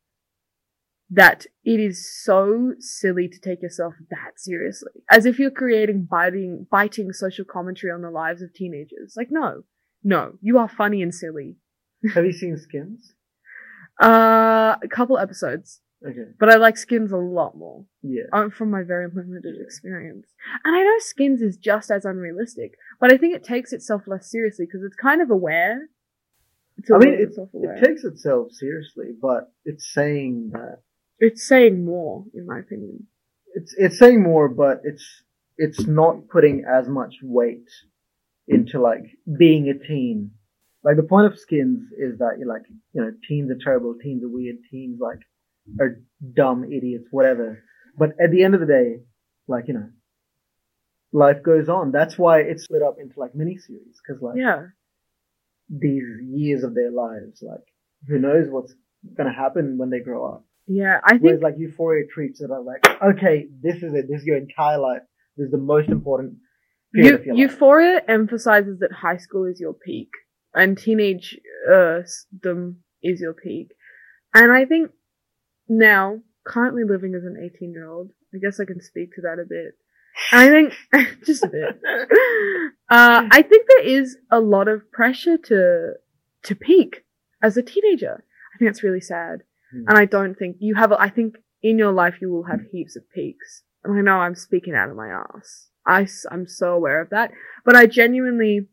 that 1.10 1.46
it 1.64 1.80
is 1.80 2.06
so 2.24 2.74
silly 2.80 3.28
to 3.30 3.40
take 3.40 3.62
yourself 3.62 3.94
that 4.10 4.34
seriously. 4.38 4.92
As 5.10 5.26
if 5.26 5.40
you're 5.40 5.52
creating 5.52 6.08
biting 6.10 6.68
biting 6.70 7.14
social 7.14 7.46
commentary 7.46 7.92
on 7.94 8.02
the 8.02 8.10
lives 8.12 8.42
of 8.42 8.54
teenagers. 8.54 9.14
Like 9.16 9.30
no. 9.32 9.64
No, 10.04 10.34
you 10.42 10.58
are 10.58 10.68
funny 10.70 11.02
and 11.02 11.14
silly. 11.14 11.56
Have 12.14 12.26
you 12.26 12.32
seen 12.34 12.58
Skins? 12.58 13.14
Uh 14.02 14.76
a 14.84 14.88
couple 14.90 15.18
episodes, 15.18 15.82
Okay. 16.06 16.26
but 16.40 16.50
I 16.50 16.58
like 16.58 16.78
Skins 16.78 17.12
a 17.12 17.18
lot 17.18 17.58
more. 17.58 17.86
Yeah. 18.04 18.24
um, 18.32 18.52
from 18.52 18.70
my 18.70 18.84
very 18.84 19.08
limited 19.08 19.56
experience. 19.60 20.28
And 20.64 20.76
I 20.76 20.84
know 20.84 20.96
Skins 21.00 21.42
is 21.42 21.58
just 21.58 21.90
as 21.90 22.06
unrealistic, 22.06 22.74
but 23.00 23.12
I 23.12 23.18
think 23.18 23.36
it 23.36 23.44
takes 23.44 23.74
itself 23.74 24.04
less 24.08 24.30
seriously 24.30 24.66
because 24.66 24.84
it's 24.84 24.96
kind 24.96 25.22
of 25.22 25.32
aware. 25.32 25.90
I 26.94 26.98
mean, 27.00 27.14
it, 27.16 27.32
it 27.54 27.84
takes 27.84 28.04
itself 28.04 28.52
seriously, 28.52 29.08
but 29.20 29.52
it's 29.66 29.92
saying 29.92 30.52
that 30.54 30.82
it's 31.20 31.48
saying 31.48 31.84
more, 31.86 32.26
in 32.34 32.46
my 32.46 32.60
opinion. 32.60 33.08
it's 33.56 33.74
it's 33.78 34.00
saying 34.00 34.22
more, 34.24 34.48
but 34.50 34.82
it's 34.84 35.06
it's 35.58 35.88
not 35.88 36.28
putting 36.30 36.64
as 36.70 36.88
much 36.88 37.16
weight 37.24 37.70
into 38.48 38.80
like 38.80 39.04
being 39.38 39.70
a 39.70 39.88
teen. 39.88 40.32
Like 40.84 40.96
the 40.98 41.04
point 41.04 41.28
of 41.28 41.38
Skins 41.40 41.82
is 41.98 42.20
that 42.20 42.36
you're 42.40 42.48
like 42.48 42.64
you 42.94 43.02
know 43.02 43.12
teens 43.28 43.52
are 43.52 43.58
terrible, 43.64 43.96
teens 44.02 44.24
are 44.24 44.30
weird, 44.30 44.58
teens 44.72 45.00
like 45.02 45.20
are 45.82 46.00
dumb 46.36 46.64
idiots, 46.66 47.08
whatever. 47.12 47.64
But 47.98 48.10
at 48.24 48.32
the 48.32 48.44
end 48.44 48.54
of 48.54 48.60
the 48.62 48.68
day, 48.68 49.00
like 49.48 49.68
you 49.68 49.74
know, 49.74 49.90
life 51.12 51.42
goes 51.44 51.68
on. 51.70 51.92
That's 51.92 52.18
why 52.18 52.42
it's 52.42 52.64
split 52.66 52.84
up 52.84 52.98
into 53.02 53.20
like 53.20 53.34
miniseries 53.34 53.98
because 54.06 54.22
like 54.22 54.38
Yeah. 54.38 54.68
these 55.70 56.04
years 56.24 56.64
of 56.64 56.76
their 56.76 56.92
lives, 56.92 57.42
like 57.42 57.66
who 58.08 58.20
knows 58.20 58.48
what's 58.50 58.74
gonna 59.18 59.34
happen 59.34 59.78
when 59.78 59.90
they 59.90 60.00
grow 60.00 60.26
up. 60.34 60.46
Yeah, 60.68 61.00
I 61.04 61.12
think. 61.12 61.24
Whereas 61.24 61.42
like 61.42 61.56
Euphoria 61.58 62.06
treats 62.14 62.42
it 62.42 62.46
as 62.52 62.66
like, 62.66 62.86
okay, 63.02 63.48
this 63.62 63.78
is 63.78 63.94
it. 63.94 64.08
This 64.10 64.22
is 64.22 64.26
your 64.26 64.38
entire 64.38 64.78
life. 64.78 65.02
This 65.38 65.46
is 65.46 65.52
the 65.52 65.58
most 65.58 65.90
important 65.90 66.36
Eu- 66.94 67.04
your 67.04 67.18
life. 67.20 67.38
Euphoria 67.38 68.02
emphasizes 68.08 68.80
that 68.80 68.92
high 68.92 69.18
school 69.18 69.46
is 69.46 69.60
your 69.60 69.74
peak 69.74 70.10
and 70.54 70.78
teenage 70.78 71.40
uh, 71.72 72.00
is 73.02 73.22
your 73.22 73.34
peak. 73.34 73.70
And 74.34 74.52
I 74.52 74.66
think 74.66 74.92
now, 75.70 76.20
currently 76.46 76.84
living 76.84 77.14
as 77.16 77.24
an 77.24 77.38
18 77.38 77.72
year 77.72 77.90
old, 77.90 78.12
I 78.34 78.38
guess 78.40 78.60
I 78.60 78.66
can 78.66 78.82
speak 78.82 79.16
to 79.16 79.22
that 79.22 79.40
a 79.40 79.46
bit. 79.48 79.76
I 80.32 80.50
think, 80.50 80.74
just 81.26 81.44
a 81.44 81.48
bit. 81.48 81.80
Uh, 82.90 83.28
I 83.30 83.42
think 83.42 83.68
there 83.68 83.86
is 83.86 84.16
a 84.32 84.40
lot 84.40 84.70
of 84.70 84.90
pressure 84.94 85.38
to, 85.38 85.96
to 86.44 86.56
peak 86.56 87.04
as 87.44 87.58
a 87.58 87.62
teenager. 87.62 88.24
I 88.56 88.58
think 88.58 88.72
that's 88.72 88.82
really 88.82 89.02
sad. 89.02 89.44
Hmm. 89.72 89.84
And 89.88 89.98
I 89.98 90.06
don't 90.06 90.36
think 90.36 90.58
you 90.60 90.76
have, 90.76 90.92
I 90.92 91.10
think 91.10 91.36
in 91.62 91.78
your 91.78 91.92
life 91.92 92.16
you 92.22 92.32
will 92.32 92.46
have 92.46 92.62
heaps 92.72 92.96
of 92.96 93.04
peaks. 93.14 93.64
And 93.84 93.98
I 93.98 94.02
know 94.02 94.20
I'm 94.20 94.36
speaking 94.36 94.76
out 94.76 94.90
of 94.90 94.96
my 94.96 95.10
ass. 95.10 95.70
I, 95.86 96.08
I, 96.30 96.34
am 96.34 96.48
so 96.48 96.74
aware 96.74 97.02
of 97.02 97.10
that. 97.10 97.32
But 97.66 97.76
I 97.76 97.86
genuinely 97.86 98.68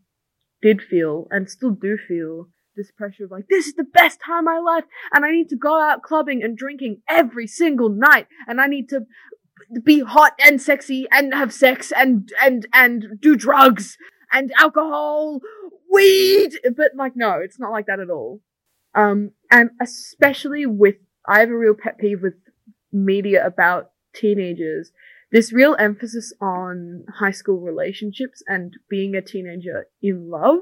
did 0.63 0.83
feel 0.83 1.29
and 1.31 1.49
still 1.49 1.71
do 1.71 1.97
feel 1.97 2.49
this 2.77 2.91
pressure 2.91 3.25
of 3.25 3.31
like, 3.31 3.47
this 3.49 3.67
is 3.67 3.75
the 3.75 3.85
best 3.85 4.19
time 4.25 4.41
of 4.41 4.45
my 4.45 4.59
life 4.59 4.85
and 5.13 5.25
I 5.25 5.31
need 5.31 5.49
to 5.51 5.57
go 5.57 5.81
out 5.81 6.03
clubbing 6.03 6.43
and 6.43 6.57
drinking 6.57 7.03
every 7.09 7.47
single 7.47 7.89
night 7.89 8.27
and 8.49 8.61
I 8.61 8.67
need 8.67 8.89
to 8.89 9.03
be 9.85 10.01
hot 10.01 10.33
and 10.45 10.61
sexy 10.61 11.07
and 11.13 11.33
have 11.33 11.53
sex 11.53 11.93
and, 11.97 12.33
and, 12.43 12.67
and 12.73 13.21
do 13.21 13.37
drugs 13.37 13.97
and 14.33 14.53
alcohol, 14.59 15.41
weed. 15.93 16.59
But 16.77 16.93
like, 16.97 17.13
no, 17.15 17.39
it's 17.43 17.61
not 17.61 17.71
like 17.71 17.87
that 17.87 18.01
at 18.01 18.11
all. 18.11 18.41
Um, 18.95 19.33
and 19.51 19.71
especially 19.81 20.67
with, 20.67 20.97
I 21.27 21.41
have 21.41 21.51
a 21.51 21.57
real 21.57 21.75
pet 21.75 21.99
peeve 21.99 22.23
with 22.23 22.35
media 22.93 23.45
about 23.45 23.91
teenagers. 24.15 24.93
This 25.33 25.53
real 25.53 25.77
emphasis 25.79 26.33
on 26.41 27.05
high 27.19 27.33
school 27.33 27.61
relationships 27.61 28.43
and 28.47 28.75
being 28.89 29.15
a 29.15 29.23
teenager 29.23 29.87
in 30.01 30.31
love. 30.31 30.61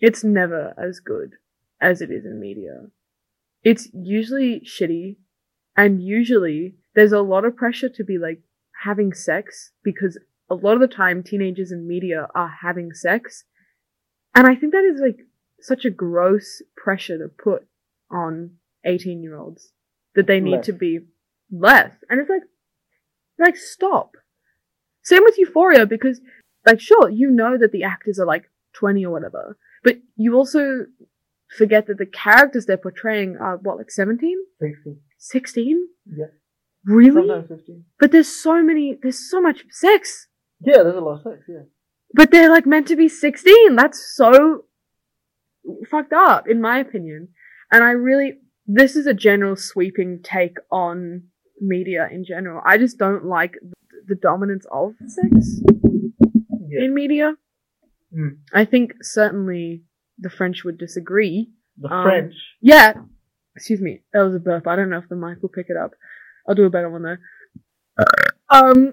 It's 0.00 0.24
never 0.24 0.74
as 0.76 1.00
good 1.00 1.34
as 1.80 2.00
it 2.00 2.10
is 2.10 2.24
in 2.24 2.40
media. 2.40 2.86
It's 3.62 3.88
usually 3.92 4.60
shitty 4.60 5.16
and 5.76 6.02
usually 6.02 6.74
there's 6.94 7.12
a 7.12 7.20
lot 7.20 7.44
of 7.44 7.56
pressure 7.56 7.88
to 7.88 8.04
be 8.04 8.18
like 8.18 8.40
having 8.82 9.12
sex 9.12 9.70
because 9.84 10.18
a 10.50 10.54
lot 10.54 10.74
of 10.74 10.80
the 10.80 10.88
time 10.88 11.22
teenagers 11.22 11.70
in 11.70 11.86
media 11.86 12.26
are 12.34 12.52
having 12.62 12.92
sex. 12.92 13.44
And 14.34 14.46
I 14.46 14.54
think 14.54 14.72
that 14.72 14.84
is 14.84 15.00
like 15.00 15.18
such 15.60 15.84
a 15.84 15.90
gross 15.90 16.62
pressure 16.76 17.18
to 17.18 17.28
put 17.28 17.66
on 18.10 18.52
18 18.84 19.22
year 19.22 19.36
olds 19.36 19.72
that 20.14 20.26
they 20.26 20.40
need 20.40 20.56
Less. 20.56 20.66
to 20.66 20.72
be 20.72 21.00
less. 21.50 21.92
And 22.08 22.20
it's 22.20 22.30
like, 22.30 22.42
like 23.38 23.56
stop. 23.56 24.12
Same 25.02 25.22
with 25.24 25.38
Euphoria 25.38 25.86
because 25.86 26.20
like 26.66 26.80
sure, 26.80 27.08
you 27.08 27.30
know 27.30 27.56
that 27.58 27.72
the 27.72 27.84
actors 27.84 28.18
are 28.18 28.26
like 28.26 28.50
20 28.74 29.04
or 29.06 29.12
whatever, 29.12 29.56
but 29.82 29.96
you 30.16 30.34
also 30.34 30.86
forget 31.56 31.86
that 31.86 31.98
the 31.98 32.06
characters 32.06 32.66
they're 32.66 32.76
portraying 32.76 33.36
are 33.40 33.56
what, 33.56 33.78
like 33.78 33.90
17? 33.90 34.36
60. 34.60 34.96
16? 35.18 35.88
Yeah. 36.16 36.26
Really? 36.84 37.26
Sometimes 37.26 37.48
15. 37.48 37.84
But 37.98 38.12
there's 38.12 38.28
so 38.28 38.62
many, 38.62 38.98
there's 39.00 39.30
so 39.30 39.40
much 39.40 39.64
sex. 39.70 40.28
Yeah, 40.60 40.82
there's 40.82 40.96
a 40.96 41.00
lot 41.00 41.18
of 41.18 41.22
sex, 41.22 41.44
yeah. 41.48 41.62
But 42.14 42.30
they're 42.30 42.50
like 42.50 42.66
meant 42.66 42.88
to 42.88 42.96
be 42.96 43.08
16. 43.08 43.76
That's 43.76 44.14
so 44.14 44.64
fucked 45.90 46.12
up, 46.12 46.48
in 46.48 46.60
my 46.60 46.78
opinion. 46.78 47.28
And 47.72 47.84
I 47.84 47.90
really, 47.90 48.38
this 48.66 48.96
is 48.96 49.06
a 49.06 49.14
general 49.14 49.56
sweeping 49.56 50.20
take 50.22 50.56
on 50.70 51.24
media 51.60 52.08
in 52.10 52.24
general. 52.24 52.62
I 52.64 52.78
just 52.78 52.98
don't 52.98 53.24
like 53.26 53.54
the 54.06 54.14
dominance 54.14 54.66
of 54.72 54.94
sex 55.06 55.60
Yeah. 56.68 56.84
in 56.84 56.94
media. 56.94 57.34
Mm. 58.16 58.38
I 58.54 58.64
think 58.64 58.94
certainly 59.02 59.82
the 60.18 60.30
French 60.30 60.64
would 60.64 60.78
disagree. 60.78 61.50
The 61.78 61.92
Um, 61.92 62.04
French. 62.04 62.34
Yeah. 62.60 62.94
Excuse 63.54 63.80
me. 63.80 64.02
That 64.12 64.22
was 64.22 64.34
a 64.34 64.38
burp. 64.38 64.66
I 64.66 64.76
don't 64.76 64.88
know 64.90 64.98
if 64.98 65.08
the 65.08 65.16
mic 65.16 65.42
will 65.42 65.48
pick 65.48 65.66
it 65.68 65.76
up. 65.76 65.92
I'll 66.48 66.54
do 66.54 66.64
a 66.64 66.70
better 66.70 66.88
one 66.90 67.02
though. 67.02 67.16
Um, 68.48 68.92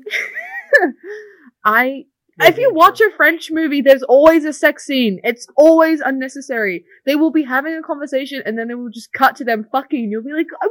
I 1.63 2.05
if 2.41 2.57
you 2.57 2.73
watch 2.73 2.99
a 3.01 3.09
French 3.15 3.49
movie, 3.51 3.81
there's 3.81 4.03
always 4.03 4.45
a 4.45 4.53
sex 4.53 4.85
scene. 4.85 5.19
It's 5.23 5.47
always 5.55 6.01
unnecessary. 6.01 6.85
They 7.05 7.15
will 7.15 7.31
be 7.31 7.43
having 7.43 7.75
a 7.75 7.81
conversation 7.81 8.41
and 8.45 8.57
then 8.57 8.67
they 8.67 8.75
will 8.75 8.89
just 8.89 9.13
cut 9.13 9.35
to 9.37 9.43
them 9.45 9.67
fucking. 9.71 10.09
You'll 10.11 10.23
be 10.23 10.33
like, 10.33 10.47
"Uh, 10.61 10.67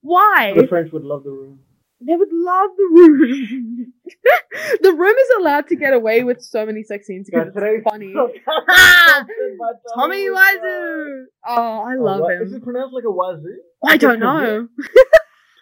why? 0.00 0.52
The 0.56 0.66
French 0.66 0.92
would 0.92 1.04
love 1.04 1.24
the 1.24 1.30
room. 1.30 1.60
They 2.06 2.16
would 2.16 2.32
love 2.32 2.70
the 2.76 2.88
room. 2.92 3.92
the 4.82 4.92
room 4.92 5.16
is 5.16 5.28
allowed 5.38 5.68
to 5.68 5.76
get 5.76 5.94
away 5.94 6.22
with 6.22 6.42
so 6.42 6.66
many 6.66 6.82
sex 6.82 7.06
scenes 7.06 7.30
because 7.30 7.48
it's 7.54 7.84
funny. 7.88 8.12
Tommy 9.96 10.28
Wiseau. 10.28 11.22
Oh, 11.46 11.84
I 11.88 11.94
love 11.94 12.20
Is 12.30 12.40
him. 12.40 12.46
Is 12.48 12.52
it 12.54 12.62
pronounced 12.64 12.94
like 12.94 13.04
a 13.04 13.10
wazoo? 13.10 13.56
I 13.86 13.96
don't 13.96 14.20
know. 14.20 14.68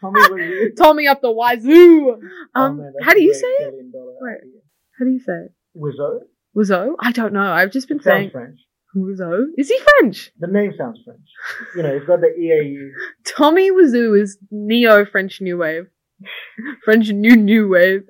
Tommy. 0.01 0.71
Tommy 0.77 1.07
up 1.07 1.21
the 1.21 1.31
wazoo. 1.31 2.19
Oh, 2.55 2.61
Um, 2.61 2.79
man, 2.79 2.93
how 3.03 3.15
do 3.15 3.23
you 3.23 3.35
say 3.35 3.47
it? 3.47 3.75
Wait. 4.21 4.62
How 5.03 5.07
do 5.07 5.11
you 5.11 5.19
say 5.19 5.33
it? 5.33 5.53
Wiseau? 5.77 6.21
Wiseau? 6.57 6.95
I 7.01 7.11
don't 7.11 7.33
know. 7.33 7.41
I've 7.53 7.73
just 7.73 7.89
been 7.89 7.99
Sounds 8.01 8.15
saying 8.15 8.31
French. 8.31 8.61
Wiseau. 8.97 9.47
Is 9.59 9.69
he 9.69 9.77
French? 9.99 10.31
The 10.39 10.47
name 10.47 10.73
sounds 10.79 11.01
French. 11.05 11.27
You 11.75 11.83
know, 11.83 11.99
he's 11.99 12.07
got 12.07 12.21
the 12.21 12.29
EAU. 12.29 12.91
Tommy 13.25 13.73
Wiseau 13.73 14.17
is 14.23 14.39
neo 14.53 15.05
French 15.05 15.41
New 15.41 15.59
Wave. 15.59 15.89
French 16.85 17.09
New 17.09 17.35
New 17.35 17.69
Wave. 17.69 18.05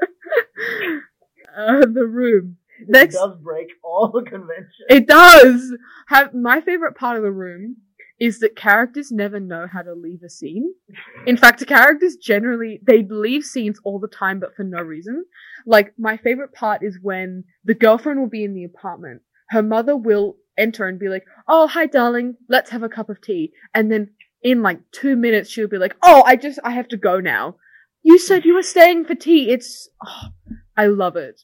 uh, 1.56 1.80
the 1.80 2.06
room. 2.06 2.58
Next, 2.86 3.16
It 3.16 3.18
does 3.18 3.36
break 3.42 3.66
all 3.82 4.12
the 4.14 4.22
conventions. 4.22 4.72
it 4.88 5.08
does. 5.08 5.74
Have 6.06 6.32
my 6.32 6.60
favorite 6.60 6.94
part 6.94 7.16
of 7.16 7.24
the 7.24 7.32
room 7.32 7.78
is 8.20 8.38
that 8.40 8.54
characters 8.54 9.10
never 9.10 9.40
know 9.40 9.66
how 9.66 9.80
to 9.80 9.94
leave 9.94 10.22
a 10.22 10.28
scene. 10.28 10.74
In 11.26 11.38
fact, 11.38 11.58
the 11.58 11.66
characters 11.66 12.16
generally 12.16 12.78
they 12.86 13.02
leave 13.02 13.44
scenes 13.44 13.80
all 13.82 13.98
the 13.98 14.08
time, 14.08 14.38
but 14.38 14.54
for 14.54 14.62
no 14.62 14.82
reason. 14.82 15.24
Like 15.66 15.94
my 15.98 16.18
favorite 16.18 16.52
part 16.52 16.82
is 16.82 16.98
when 17.02 17.44
the 17.64 17.74
girlfriend 17.74 18.20
will 18.20 18.28
be 18.28 18.44
in 18.44 18.54
the 18.54 18.64
apartment. 18.64 19.22
Her 19.48 19.62
mother 19.62 19.96
will 19.96 20.36
enter 20.58 20.86
and 20.86 20.98
be 20.98 21.08
like, 21.08 21.24
"Oh, 21.48 21.66
hi, 21.66 21.86
darling. 21.86 22.36
Let's 22.48 22.70
have 22.70 22.82
a 22.82 22.88
cup 22.90 23.08
of 23.08 23.22
tea." 23.22 23.52
And 23.74 23.90
then 23.90 24.10
in 24.42 24.62
like 24.62 24.80
two 24.92 25.16
minutes, 25.16 25.50
she'll 25.50 25.66
be 25.66 25.78
like, 25.78 25.96
"Oh, 26.02 26.22
I 26.26 26.36
just 26.36 26.58
I 26.62 26.72
have 26.72 26.88
to 26.88 26.98
go 26.98 27.20
now." 27.20 27.56
You 28.02 28.18
said 28.18 28.44
you 28.44 28.54
were 28.54 28.62
staying 28.62 29.06
for 29.06 29.14
tea. 29.14 29.50
It's 29.50 29.88
oh, 30.06 30.28
I 30.76 30.86
love 30.86 31.16
it. 31.16 31.42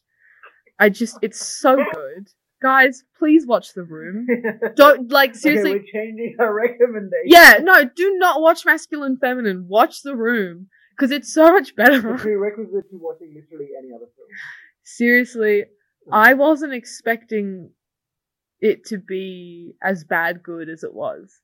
I 0.78 0.90
just 0.90 1.18
it's 1.22 1.44
so 1.44 1.76
good. 1.76 2.28
Guys, 2.62 3.04
please 3.18 3.46
watch 3.46 3.74
The 3.74 3.82
Room. 3.82 4.26
Don't 4.76 5.10
like 5.10 5.34
seriously. 5.34 5.72
Okay, 5.72 5.78
we're 5.80 6.00
changing 6.00 6.36
our 6.38 6.54
recommendation. 6.54 7.26
Yeah, 7.26 7.58
no, 7.62 7.84
do 7.84 8.16
not 8.18 8.40
watch 8.40 8.64
Masculine 8.64 9.18
Feminine. 9.18 9.66
Watch 9.68 10.02
The 10.02 10.16
Room 10.16 10.68
because 10.96 11.10
it's 11.10 11.32
so 11.32 11.52
much 11.52 11.76
better. 11.76 12.00
prerequisite 12.00 12.90
to 12.90 12.96
watching 12.96 13.34
literally 13.34 13.70
any 13.78 13.92
other 13.94 14.06
film. 14.16 14.28
Seriously, 14.84 15.64
I 16.10 16.34
wasn't 16.34 16.72
expecting 16.72 17.70
it 18.60 18.86
to 18.86 18.98
be 18.98 19.74
as 19.82 20.04
bad 20.04 20.42
good 20.42 20.68
as 20.68 20.82
it 20.82 20.94
was. 20.94 21.40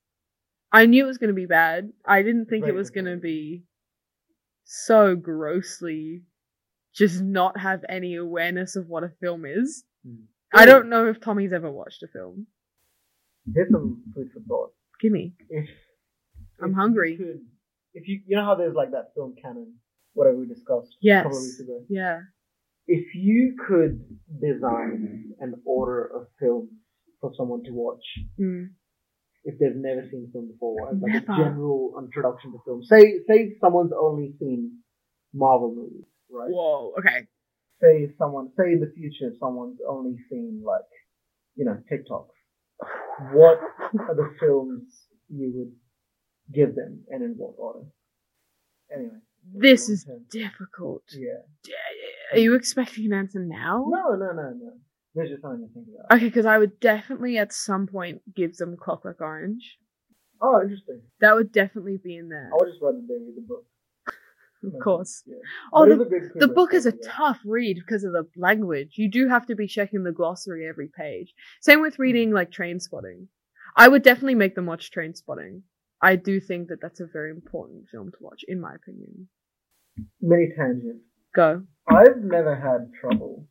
I 0.71 0.87
knew 0.87 1.03
it 1.03 1.07
was 1.07 1.19
going 1.19 1.29
to 1.29 1.35
be 1.35 1.45
bad. 1.45 1.91
I 2.05 2.23
didn't 2.23 2.47
think 2.47 2.65
it 2.65 2.73
was 2.73 2.89
going 2.89 3.05
to 3.05 3.17
be 3.17 3.63
so 4.63 5.15
grossly 5.15 6.23
just 6.95 7.21
not 7.21 7.59
have 7.59 7.83
any 7.89 8.15
awareness 8.15 8.75
of 8.75 8.87
what 8.87 9.03
a 9.03 9.11
film 9.19 9.45
is. 9.45 9.83
Hmm. 10.05 10.23
I 10.53 10.65
don't 10.65 10.89
know 10.89 11.07
if 11.07 11.19
Tommy's 11.19 11.53
ever 11.53 11.71
watched 11.71 12.03
a 12.03 12.07
film. 12.07 12.47
Here's 13.53 13.71
some 13.71 14.03
food 14.15 14.29
for 14.33 14.39
thought. 14.47 14.71
Gimme. 15.01 15.33
If 15.49 15.69
I'm 16.61 16.69
if 16.69 16.69
you 16.69 16.75
hungry. 16.75 17.17
could- 17.17 17.45
if 17.95 18.07
you 18.07 18.21
you 18.25 18.35
know 18.37 18.43
how 18.45 18.55
there's 18.55 18.73
like 18.75 18.91
that 18.91 19.13
film 19.13 19.35
canon, 19.41 19.75
whatever 20.13 20.37
we 20.37 20.47
discussed 20.47 20.93
a 20.93 20.97
Yes. 21.01 21.23
couple 21.23 21.37
of 21.37 21.43
weeks 21.43 21.59
ago. 21.59 21.85
Yeah. 21.89 22.21
If 22.87 23.13
you 23.15 23.55
could 23.67 24.19
design 24.41 25.33
an 25.39 25.61
order 25.65 26.05
of 26.05 26.27
films 26.39 26.69
for 27.21 27.31
someone 27.35 27.63
to 27.63 27.71
watch, 27.71 28.03
Mm. 28.39 28.69
if 29.45 29.59
they've 29.59 29.75
never 29.75 30.07
seen 30.09 30.29
film 30.31 30.47
before, 30.51 30.89
as 30.89 30.99
like 31.01 31.13
Never. 31.13 31.33
a 31.33 31.37
general 31.37 31.93
introduction 31.99 32.51
to 32.53 32.59
film. 32.65 32.83
Say 32.83 33.19
say 33.27 33.55
someone's 33.59 33.93
only 33.93 34.33
seen 34.39 34.79
Marvel 35.33 35.73
movies, 35.75 36.05
right? 36.31 36.49
Whoa. 36.51 36.93
Okay. 36.99 37.27
Say 37.83 38.09
someone 38.17 38.49
say 38.57 38.71
in 38.71 38.79
the 38.79 38.91
future 38.95 39.35
someone's 39.39 39.79
only 39.87 40.15
seen 40.29 40.63
like 40.65 40.81
you 41.55 41.65
know 41.65 41.77
TikToks. 41.91 42.29
What 43.33 43.59
are 43.99 44.15
the 44.15 44.33
films 44.39 44.83
you 45.29 45.51
would 45.55 45.71
give 46.53 46.75
them 46.75 47.03
and 47.09 47.23
in 47.23 47.31
what 47.37 47.55
order? 47.57 47.85
Anyway. 48.93 49.19
This 49.53 49.89
is 49.89 50.07
difficult. 50.31 51.03
yeah. 51.11 51.73
Are 52.31 52.39
you 52.39 52.55
expecting 52.55 53.05
an 53.07 53.13
answer 53.13 53.39
now? 53.39 53.85
No, 53.89 54.15
no, 54.15 54.31
no, 54.31 54.53
no. 54.55 54.71
There's 55.13 55.29
just 55.29 55.41
something 55.41 55.67
to 55.67 55.73
think 55.73 55.87
about. 55.93 56.15
Okay, 56.15 56.25
because 56.27 56.45
I 56.45 56.57
would 56.57 56.79
definitely 56.79 57.37
at 57.37 57.53
some 57.53 57.85
point 57.85 58.21
give 58.33 58.55
them 58.55 58.77
Clockwork 58.77 59.19
Orange. 59.19 59.77
Oh, 60.41 60.61
interesting. 60.61 61.01
That 61.19 61.35
would 61.35 61.51
definitely 61.51 61.99
be 62.03 62.15
in 62.17 62.29
there. 62.29 62.49
I 62.51 62.55
would 62.55 62.69
just 62.71 62.81
rather 62.81 62.99
they 63.07 63.13
read 63.15 63.35
the 63.35 63.45
book. 63.47 63.65
Of 64.63 64.73
course. 64.81 65.23
Yeah. 65.25 65.35
Oh, 65.73 65.85
the, 65.85 66.31
the 66.35 66.47
book 66.47 66.73
is 66.73 66.85
a 66.85 66.91
yeah. 66.91 67.09
tough 67.11 67.39
read 67.45 67.77
because 67.77 68.03
of 68.03 68.13
the 68.13 68.25
language. 68.37 68.93
You 68.95 69.09
do 69.09 69.27
have 69.27 69.45
to 69.47 69.55
be 69.55 69.67
checking 69.67 70.03
the 70.03 70.11
glossary 70.11 70.67
every 70.67 70.87
page. 70.87 71.33
Same 71.61 71.81
with 71.81 71.99
reading 71.99 72.31
like 72.31 72.51
Trainspotting. 72.51 73.27
I 73.75 73.87
would 73.87 74.03
definitely 74.03 74.35
make 74.35 74.55
them 74.55 74.67
watch 74.67 74.91
Trainspotting. 74.91 75.61
I 76.01 76.15
do 76.15 76.39
think 76.39 76.67
that 76.67 76.81
that's 76.81 76.99
a 76.99 77.07
very 77.11 77.31
important 77.31 77.85
film 77.91 78.11
to 78.11 78.17
watch, 78.19 78.41
in 78.47 78.59
my 78.61 78.73
opinion. 78.75 79.27
Many 80.21 80.49
tangents. 80.55 81.03
Go. 81.35 81.63
I've 81.87 82.17
never 82.21 82.55
had 82.55 82.91
trouble 82.99 83.47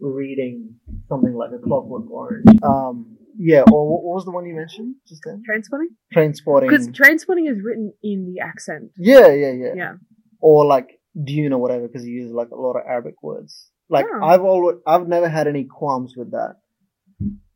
reading 0.00 0.74
something 1.08 1.34
like 1.34 1.50
a 1.52 1.58
Clockwork 1.58 2.10
Orange. 2.10 2.46
Um, 2.62 3.16
yeah, 3.38 3.62
or 3.70 3.88
what, 3.88 4.02
what 4.02 4.14
was 4.14 4.24
the 4.24 4.30
one 4.30 4.46
you 4.46 4.54
mentioned 4.54 4.96
just 5.06 5.22
then? 5.24 5.42
Trainspotting? 5.48 5.88
Train 6.12 6.34
Spotting. 6.34 6.68
Because 6.68 6.88
Trainspotting 6.88 7.50
is 7.50 7.62
written 7.62 7.92
in 8.02 8.32
the 8.32 8.40
accent. 8.40 8.92
yeah, 8.96 9.28
yeah, 9.28 9.52
yeah, 9.52 9.72
Yeah. 9.74 9.92
Or 10.40 10.64
like 10.66 11.00
Dune 11.22 11.52
or 11.52 11.60
whatever, 11.60 11.86
because 11.86 12.06
you 12.06 12.14
use 12.14 12.32
like 12.32 12.50
a 12.50 12.56
lot 12.56 12.76
of 12.76 12.82
Arabic 12.86 13.22
words. 13.22 13.70
Like 13.88 14.06
Oh. 14.12 14.24
I've 14.24 14.42
always, 14.42 14.76
I've 14.86 15.08
never 15.08 15.28
had 15.28 15.46
any 15.46 15.64
qualms 15.64 16.14
with 16.16 16.32
that. 16.32 16.56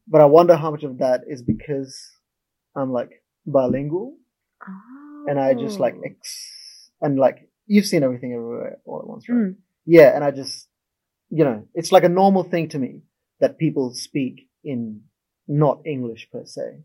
But 0.09 0.21
I 0.21 0.25
wonder 0.27 0.57
how 0.57 0.71
much 0.71 0.83
of 0.83 0.99
that 0.99 1.23
is 1.29 1.43
because 1.43 1.97
I'm 2.77 2.93
like 2.93 3.11
bilingual 3.47 4.17
and 5.29 5.39
I 5.39 5.55
just 5.55 5.79
like 5.79 5.95
Oh. 5.99 6.03
ex 6.05 6.91
and 7.01 7.19
like 7.19 7.49
you've 7.67 7.87
seen 7.87 8.03
everything 8.03 8.33
everywhere 8.33 8.79
all 8.85 9.01
at 9.01 9.07
once, 9.07 9.29
right? 9.29 9.37
Mm. 9.39 9.57
Yeah, 9.87 10.15
and 10.15 10.25
I 10.25 10.31
just 10.31 10.69
you 11.31 11.45
know, 11.45 11.65
it's 11.75 11.93
like 11.93 12.03
a 12.05 12.09
normal 12.09 12.43
thing 12.43 12.69
to 12.71 12.79
me 12.79 13.03
that 13.41 13.57
people 13.59 13.95
speak 13.95 14.49
in 14.65 15.03
not 15.47 15.81
English 15.87 16.29
per 16.33 16.45
se. 16.45 16.81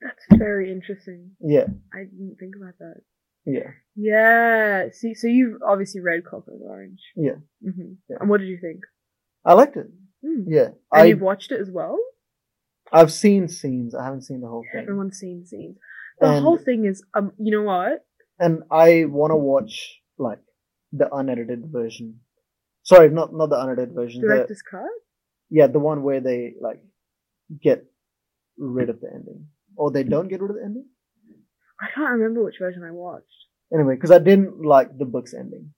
That's 0.00 0.38
very 0.38 0.70
interesting. 0.70 1.30
Yeah, 1.40 1.66
I 1.92 2.04
didn't 2.04 2.36
think 2.38 2.54
about 2.56 2.78
that. 2.78 3.00
Yeah. 3.46 3.70
Yeah. 3.96 4.88
See, 4.92 5.14
so 5.14 5.26
you've 5.28 5.60
obviously 5.66 6.00
read 6.00 6.24
Clockwork 6.24 6.60
Orange. 6.62 7.00
Yeah. 7.16 7.36
hmm 7.62 7.94
Yeah. 8.08 8.16
And 8.20 8.28
what 8.28 8.40
did 8.40 8.48
you 8.48 8.58
think? 8.60 8.80
I 9.44 9.52
liked 9.54 9.76
it. 9.76 9.86
Mm. 10.24 10.44
Yeah. 10.48 10.68
And 10.92 11.02
I 11.02 11.04
you've 11.04 11.20
watched 11.20 11.52
it 11.52 11.60
as 11.60 11.70
well? 11.70 11.98
I've 12.92 13.12
seen 13.12 13.48
scenes. 13.48 13.94
I 13.94 14.04
haven't 14.04 14.22
seen 14.22 14.40
the 14.40 14.48
whole 14.48 14.64
thing. 14.72 14.82
Everyone's 14.82 15.18
seen 15.18 15.44
scenes. 15.46 15.76
The 16.20 16.28
And- 16.28 16.42
whole 16.44 16.58
thing 16.58 16.84
is, 16.86 17.04
um, 17.14 17.32
you 17.38 17.52
know 17.56 17.62
what? 17.64 18.04
And 18.38 18.62
I 18.70 19.04
want 19.04 19.30
to 19.32 19.36
watch 19.36 20.00
like 20.18 20.40
the 20.92 21.08
unedited 21.14 21.66
version. 21.70 22.20
Sorry, 22.82 23.08
not 23.10 23.32
not 23.32 23.48
the 23.50 23.60
unedited 23.60 23.94
version. 23.94 24.20
The, 24.22 24.28
Director's 24.28 24.62
cut? 24.62 24.82
yeah, 25.50 25.66
the 25.68 25.78
one 25.78 26.02
where 26.02 26.20
they 26.20 26.54
like 26.60 26.82
get 27.62 27.84
rid 28.58 28.90
of 28.90 29.00
the 29.00 29.08
ending, 29.12 29.46
or 29.76 29.90
they 29.90 30.02
don't 30.04 30.28
get 30.28 30.40
rid 30.40 30.50
of 30.50 30.56
the 30.56 30.64
ending. 30.64 30.86
I 31.80 31.86
can't 31.94 32.12
remember 32.12 32.44
which 32.44 32.58
version 32.58 32.82
I 32.84 32.90
watched. 32.90 33.26
Anyway, 33.72 33.94
because 33.94 34.10
I 34.10 34.18
didn't 34.18 34.64
like 34.64 34.96
the 34.98 35.04
book's 35.04 35.34
ending. 35.34 35.72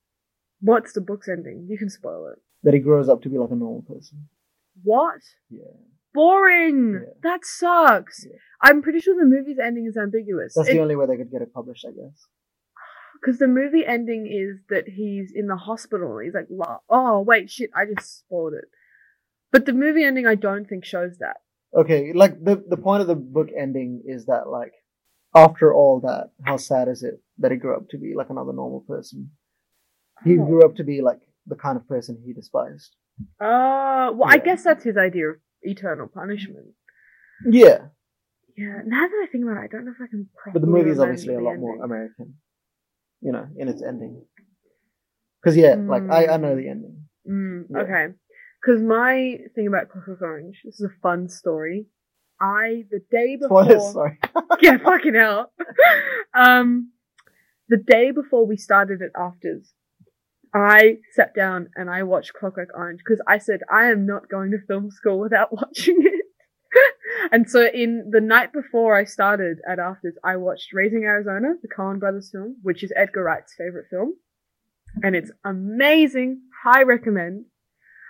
What's 0.61 0.93
the 0.93 1.01
book's 1.01 1.27
ending? 1.27 1.67
You 1.69 1.77
can 1.77 1.89
spoil 1.89 2.27
it. 2.31 2.39
that 2.63 2.73
he 2.73 2.79
grows 2.79 3.09
up 3.09 3.21
to 3.23 3.29
be 3.29 3.37
like 3.37 3.51
a 3.51 3.55
normal 3.55 3.83
person. 3.83 4.27
What? 4.83 5.21
Yeah. 5.49 5.63
Boring. 6.13 7.01
Yeah. 7.05 7.13
That 7.23 7.45
sucks. 7.45 8.25
Yeah. 8.25 8.37
I'm 8.61 8.81
pretty 8.81 8.99
sure 8.99 9.15
the 9.15 9.25
movie's 9.25 9.59
ending 9.63 9.85
is 9.85 9.97
ambiguous. 9.97 10.53
That's 10.55 10.69
the 10.69 10.79
only 10.81 10.95
way 10.95 11.05
they 11.05 11.17
could 11.17 11.31
get 11.31 11.41
it 11.41 11.53
published, 11.53 11.85
I 11.87 11.91
guess. 11.91 12.25
Because 13.21 13.39
the 13.39 13.47
movie 13.47 13.85
ending 13.85 14.27
is 14.27 14.59
that 14.69 14.87
he's 14.87 15.31
in 15.33 15.47
the 15.47 15.55
hospital. 15.55 16.19
He's 16.19 16.33
like, 16.33 16.47
oh 16.89 17.21
wait, 17.21 17.49
shit, 17.49 17.69
I 17.75 17.85
just 17.85 18.19
spoiled 18.19 18.53
it. 18.53 18.65
But 19.51 19.65
the 19.65 19.73
movie 19.73 20.03
ending, 20.03 20.27
I 20.27 20.35
don't 20.35 20.65
think 20.65 20.85
shows 20.85 21.17
that. 21.19 21.37
Okay, 21.75 22.13
like 22.13 22.43
the 22.43 22.63
the 22.67 22.77
point 22.77 23.01
of 23.01 23.07
the 23.07 23.15
book 23.15 23.49
ending 23.57 24.03
is 24.05 24.25
that 24.25 24.49
like 24.49 24.73
after 25.45 25.73
all 25.73 25.99
that, 26.01 26.31
how 26.43 26.57
sad 26.57 26.87
is 26.87 27.03
it 27.03 27.15
that 27.39 27.51
he 27.51 27.57
grew 27.57 27.75
up 27.75 27.87
to 27.89 27.97
be 27.97 28.13
like 28.15 28.29
another 28.29 28.53
normal 28.53 28.81
person? 28.81 29.31
He 30.23 30.37
Oh. 30.37 30.45
grew 30.45 30.63
up 30.65 30.75
to 30.77 30.83
be 30.83 31.01
like 31.01 31.19
the 31.45 31.55
kind 31.55 31.77
of 31.77 31.87
person 31.87 32.21
he 32.25 32.33
despised. 32.33 32.95
Uh, 33.39 34.11
well, 34.17 34.25
I 34.35 34.37
guess 34.37 34.63
that's 34.63 34.83
his 34.83 34.97
idea 34.97 35.29
of 35.29 35.35
eternal 35.61 36.07
punishment. 36.07 36.67
Yeah, 37.45 37.79
Yeah. 38.55 38.81
Now 38.85 39.07
that 39.07 39.19
I 39.23 39.27
think 39.31 39.43
about 39.43 39.57
it, 39.57 39.65
I 39.65 39.67
don't 39.67 39.85
know 39.85 39.91
if 39.97 40.01
I 40.01 40.07
can. 40.07 40.27
but 40.53 40.61
the 40.61 40.67
movie 40.75 40.89
is 40.91 40.99
obviously 40.99 41.35
a 41.35 41.39
lot 41.47 41.57
more. 41.57 41.75
American, 41.83 42.35
you 43.21 43.31
know, 43.31 43.47
in 43.55 43.67
its 43.67 43.81
ending. 43.83 44.25
Because 45.41 45.55
yeah, 45.55 45.75
like 45.93 46.03
I 46.09 46.27
I 46.33 46.37
know 46.37 46.55
the 46.55 46.67
ending. 46.67 46.95
Mm, 47.29 47.65
Yeah. 47.69 47.79
Okay. 47.83 48.05
Because 48.59 48.81
my 48.81 49.37
thing 49.53 49.67
about 49.67 49.89
Clockwork 49.89 50.21
Orange, 50.21 50.61
this 50.65 50.79
is 50.79 50.85
a 50.91 50.95
fun 51.01 51.29
story. 51.29 51.85
I 52.39 52.85
the 52.91 53.01
day 53.11 53.35
before, 53.41 53.63
Spoilers, 53.63 53.93
sorry. 53.93 54.19
yeah, 54.61 54.77
fucking 54.77 55.15
hell. 55.15 55.51
um, 56.33 56.91
the 57.69 57.77
day 57.77 58.11
before 58.11 58.45
we 58.45 58.57
started 58.57 59.01
at 59.01 59.13
AFTRS, 59.13 59.71
I 60.53 60.97
sat 61.13 61.35
down 61.35 61.69
and 61.75 61.89
I 61.89 62.03
watched 62.03 62.33
Clockwork 62.33 62.69
Orange 62.73 63.01
because 63.03 63.21
I 63.27 63.37
said 63.37 63.61
I 63.71 63.85
am 63.91 64.05
not 64.05 64.29
going 64.29 64.51
to 64.51 64.57
film 64.67 64.89
school 64.91 65.19
without 65.19 65.51
watching 65.51 65.97
it. 65.99 66.25
and 67.31 67.49
so, 67.49 67.67
in 67.67 68.09
the 68.11 68.21
night 68.21 68.53
before 68.53 68.97
I 68.97 69.03
started 69.03 69.57
at 69.69 69.79
AFTRS, 69.79 70.15
I 70.23 70.37
watched 70.37 70.73
Raising 70.73 71.03
Arizona, 71.03 71.55
the 71.61 71.67
Coen 71.67 71.99
Brothers 71.99 72.29
film, 72.31 72.57
which 72.61 72.83
is 72.83 72.93
Edgar 72.95 73.23
Wright's 73.23 73.55
favorite 73.57 73.87
film, 73.89 74.15
and 75.03 75.15
it's 75.15 75.31
amazing. 75.43 76.41
High 76.63 76.83
recommend. 76.83 77.45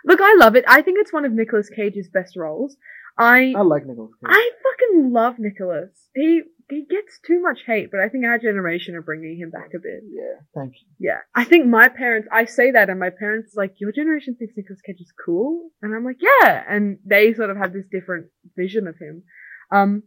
Look, 0.06 0.22
I 0.22 0.36
love 0.36 0.56
it. 0.56 0.64
I 0.68 0.82
think 0.82 1.00
it's 1.00 1.12
one 1.12 1.26
of 1.26 1.34
Nicolas 1.34 1.70
Cage's 1.70 2.08
best 2.08 2.38
roles. 2.38 2.78
I 3.18 3.54
I 3.56 3.62
like 3.62 3.86
Nicolas. 3.86 4.12
I 4.26 4.52
fucking 4.64 5.12
love 5.12 5.36
Nicolas. 5.40 6.10
He 6.14 6.44
he 6.70 6.86
gets 6.90 7.20
too 7.26 7.42
much 7.42 7.62
hate, 7.66 7.90
but 7.92 8.00
I 8.00 8.10
think 8.10 8.26
our 8.26 8.38
generation 8.38 8.96
are 8.96 9.02
bringing 9.02 9.38
him 9.38 9.50
back 9.50 9.72
a 9.74 9.80
bit. 9.80 10.04
Yeah, 10.10 10.42
thank 10.54 10.74
you. 10.74 10.88
Yeah, 11.00 11.20
I 11.34 11.44
think 11.44 11.68
my 11.68 11.88
parents. 11.88 12.28
I 12.32 12.46
say 12.46 12.72
that, 12.72 12.90
and 12.90 13.00
my 13.00 13.10
parents 13.10 13.56
are 13.56 13.62
like, 13.62 13.76
"Your 13.80 13.92
generation 13.92 14.36
thinks 14.36 14.54
Nicolas 14.56 14.82
Cage 14.82 15.02
is 15.02 15.14
cool," 15.26 15.72
and 15.82 15.96
I'm 15.96 16.06
like, 16.06 16.22
"Yeah," 16.22 16.64
and 16.68 17.00
they 17.06 17.34
sort 17.34 17.50
of 17.50 17.58
have 17.58 17.74
this 17.74 17.86
different 17.92 18.28
vision 18.56 18.88
of 18.88 18.96
him. 19.00 19.24
Um, 19.72 20.04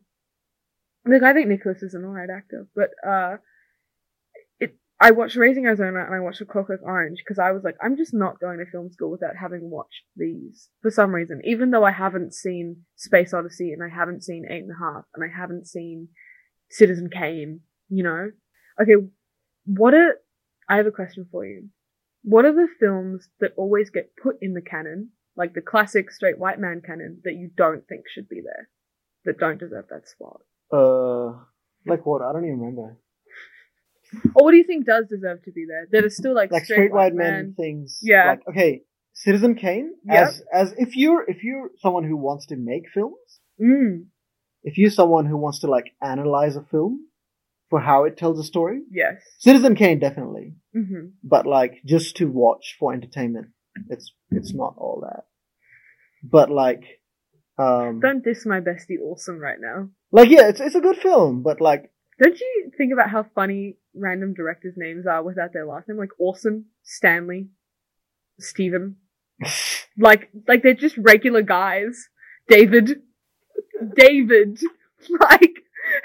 look, 1.07 1.23
I 1.23 1.32
think 1.32 1.49
Nicolas 1.49 1.82
is 1.82 1.95
an 1.95 2.05
alright 2.05 2.31
actor, 2.31 2.66
but 2.74 2.91
uh. 3.07 3.37
I 5.02 5.12
watched 5.12 5.36
Raising 5.36 5.64
Arizona 5.64 6.05
and 6.05 6.14
I 6.14 6.20
watched 6.20 6.43
A 6.43 6.44
Clockwork 6.44 6.82
Orange 6.82 7.20
because 7.24 7.39
I 7.39 7.52
was 7.52 7.64
like, 7.64 7.77
I'm 7.82 7.97
just 7.97 8.12
not 8.12 8.39
going 8.39 8.59
to 8.59 8.70
film 8.70 8.90
school 8.93 9.10
without 9.10 9.35
having 9.40 9.70
watched 9.70 10.05
these 10.14 10.68
for 10.82 10.90
some 10.90 11.14
reason. 11.14 11.40
Even 11.44 11.70
though 11.70 11.85
I 11.85 11.90
haven't 11.90 12.35
seen 12.35 12.82
Space 12.97 13.32
Odyssey 13.32 13.72
and 13.72 13.82
I 13.82 13.89
haven't 13.89 14.24
seen 14.24 14.44
Eight 14.51 14.62
and 14.62 14.72
a 14.72 14.78
Half 14.78 15.05
and 15.14 15.24
I 15.24 15.35
haven't 15.35 15.66
seen 15.66 16.09
Citizen 16.68 17.09
Kane, 17.10 17.60
you 17.89 18.02
know. 18.02 18.31
Okay, 18.81 18.94
what 19.64 19.94
are 19.94 20.16
I 20.70 20.77
have 20.77 20.86
a 20.86 20.93
question 20.93 21.27
for 21.32 21.44
you. 21.44 21.68
What 22.22 22.44
are 22.44 22.52
the 22.52 22.68
films 22.78 23.28
that 23.40 23.55
always 23.56 23.90
get 23.90 24.12
put 24.22 24.36
in 24.40 24.55
the 24.55 24.60
canon, 24.60 25.10
like 25.36 25.52
the 25.52 25.60
classic 25.60 26.12
straight 26.12 26.39
white 26.39 26.60
man 26.60 26.81
canon, 26.85 27.20
that 27.24 27.35
you 27.35 27.51
don't 27.56 27.89
think 27.89 28.02
should 28.06 28.28
be 28.28 28.40
there, 28.40 28.68
that 29.24 29.39
don't 29.40 29.59
deserve 29.59 29.86
that 29.90 30.09
spot? 30.09 30.43
Uh, 30.72 31.40
like 31.86 32.06
what? 32.06 32.22
I 32.22 32.32
don't 32.32 32.44
even 32.44 32.60
remember. 32.60 32.98
Or 34.35 34.45
what 34.45 34.51
do 34.53 34.57
you 34.57 34.65
think 34.65 34.87
does 34.87 35.07
deserve 35.09 35.43
to 35.45 35.53
be 35.53 35.65
there? 35.69 35.87
That 35.93 36.05
is 36.07 36.16
still 36.16 36.35
like, 36.35 36.51
Like 36.51 36.65
straight 36.65 36.93
white 36.93 37.15
men 37.15 37.55
things. 37.57 37.99
Yeah. 38.03 38.31
Like 38.31 38.49
okay, 38.49 38.82
Citizen 39.15 39.55
Kane. 39.55 39.93
Yep. 40.07 40.23
As 40.28 40.43
as 40.53 40.74
if 40.78 40.97
you're 40.97 41.24
if 41.28 41.43
you're 41.45 41.70
someone 41.78 42.05
who 42.05 42.16
wants 42.16 42.47
to 42.47 42.57
make 42.57 42.85
films, 42.93 43.41
Mm, 43.61 44.07
if 44.62 44.78
you're 44.78 44.91
someone 44.91 45.27
who 45.27 45.37
wants 45.37 45.61
to 45.61 45.66
like 45.66 45.93
analyze 46.03 46.57
a 46.57 46.62
film 46.62 47.07
for 47.69 47.81
how 47.81 48.05
it 48.05 48.16
tells 48.16 48.39
a 48.39 48.43
story, 48.45 48.81
yes. 48.91 49.16
Citizen 49.39 49.74
Kane 49.74 49.99
definitely. 50.01 50.55
hmm 50.74 51.09
But 51.23 51.47
like 51.47 51.82
just 51.85 52.16
to 52.16 52.27
watch 52.27 52.77
for 52.78 52.93
entertainment, 52.93 53.49
it's 53.89 54.12
it's 54.31 54.53
not 54.55 54.74
all 54.77 55.03
that. 55.09 55.24
But 56.23 56.51
like, 56.51 56.82
um, 57.59 58.01
Don't 58.01 58.24
diss 58.24 58.45
my 58.45 58.61
bestie 58.61 59.01
Orson 59.03 59.39
right 59.39 59.59
now. 59.61 59.89
like 60.11 60.31
yeah, 60.31 60.49
it's 60.49 60.61
it's 60.61 60.74
a 60.74 60.81
good 60.81 60.97
film, 60.97 61.43
but 61.43 61.61
like 61.61 61.91
Don't 62.23 62.39
you 62.39 62.71
think 62.77 62.93
about 62.93 63.11
how 63.11 63.25
funny 63.35 63.77
random 63.95 64.35
directors' 64.35 64.75
names 64.77 65.07
are 65.07 65.23
without 65.23 65.53
their 65.53 65.65
last 65.67 65.89
name? 65.89 65.99
Like 65.99 66.11
Orson, 66.19 66.67
Stanley, 66.83 67.49
Stephen. 68.39 68.97
Like, 69.99 70.31
like 70.49 70.63
they're 70.63 70.73
just 70.73 70.97
regular 70.97 71.43
guys. 71.43 72.09
David. 72.49 73.03
David. 73.97 74.61
Like, 75.19 75.55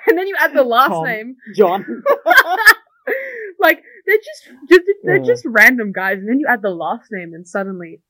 and 0.08 0.18
then 0.18 0.26
you 0.28 0.36
add 0.40 0.54
the 0.54 0.64
last 0.64 0.90
Tom. 0.90 1.04
name. 1.04 1.36
John. 1.54 1.86
like, 3.60 3.84
they're 4.06 4.18
just, 4.18 4.44
just 4.70 4.82
they're 5.04 5.18
Yeah. 5.18 5.24
just 5.26 5.44
random 5.46 5.92
guys, 5.92 6.18
and 6.20 6.30
then 6.30 6.40
you 6.40 6.48
add 6.48 6.62
the 6.62 6.70
last 6.70 7.10
name, 7.12 7.34
and 7.34 7.46
suddenly 7.48 8.02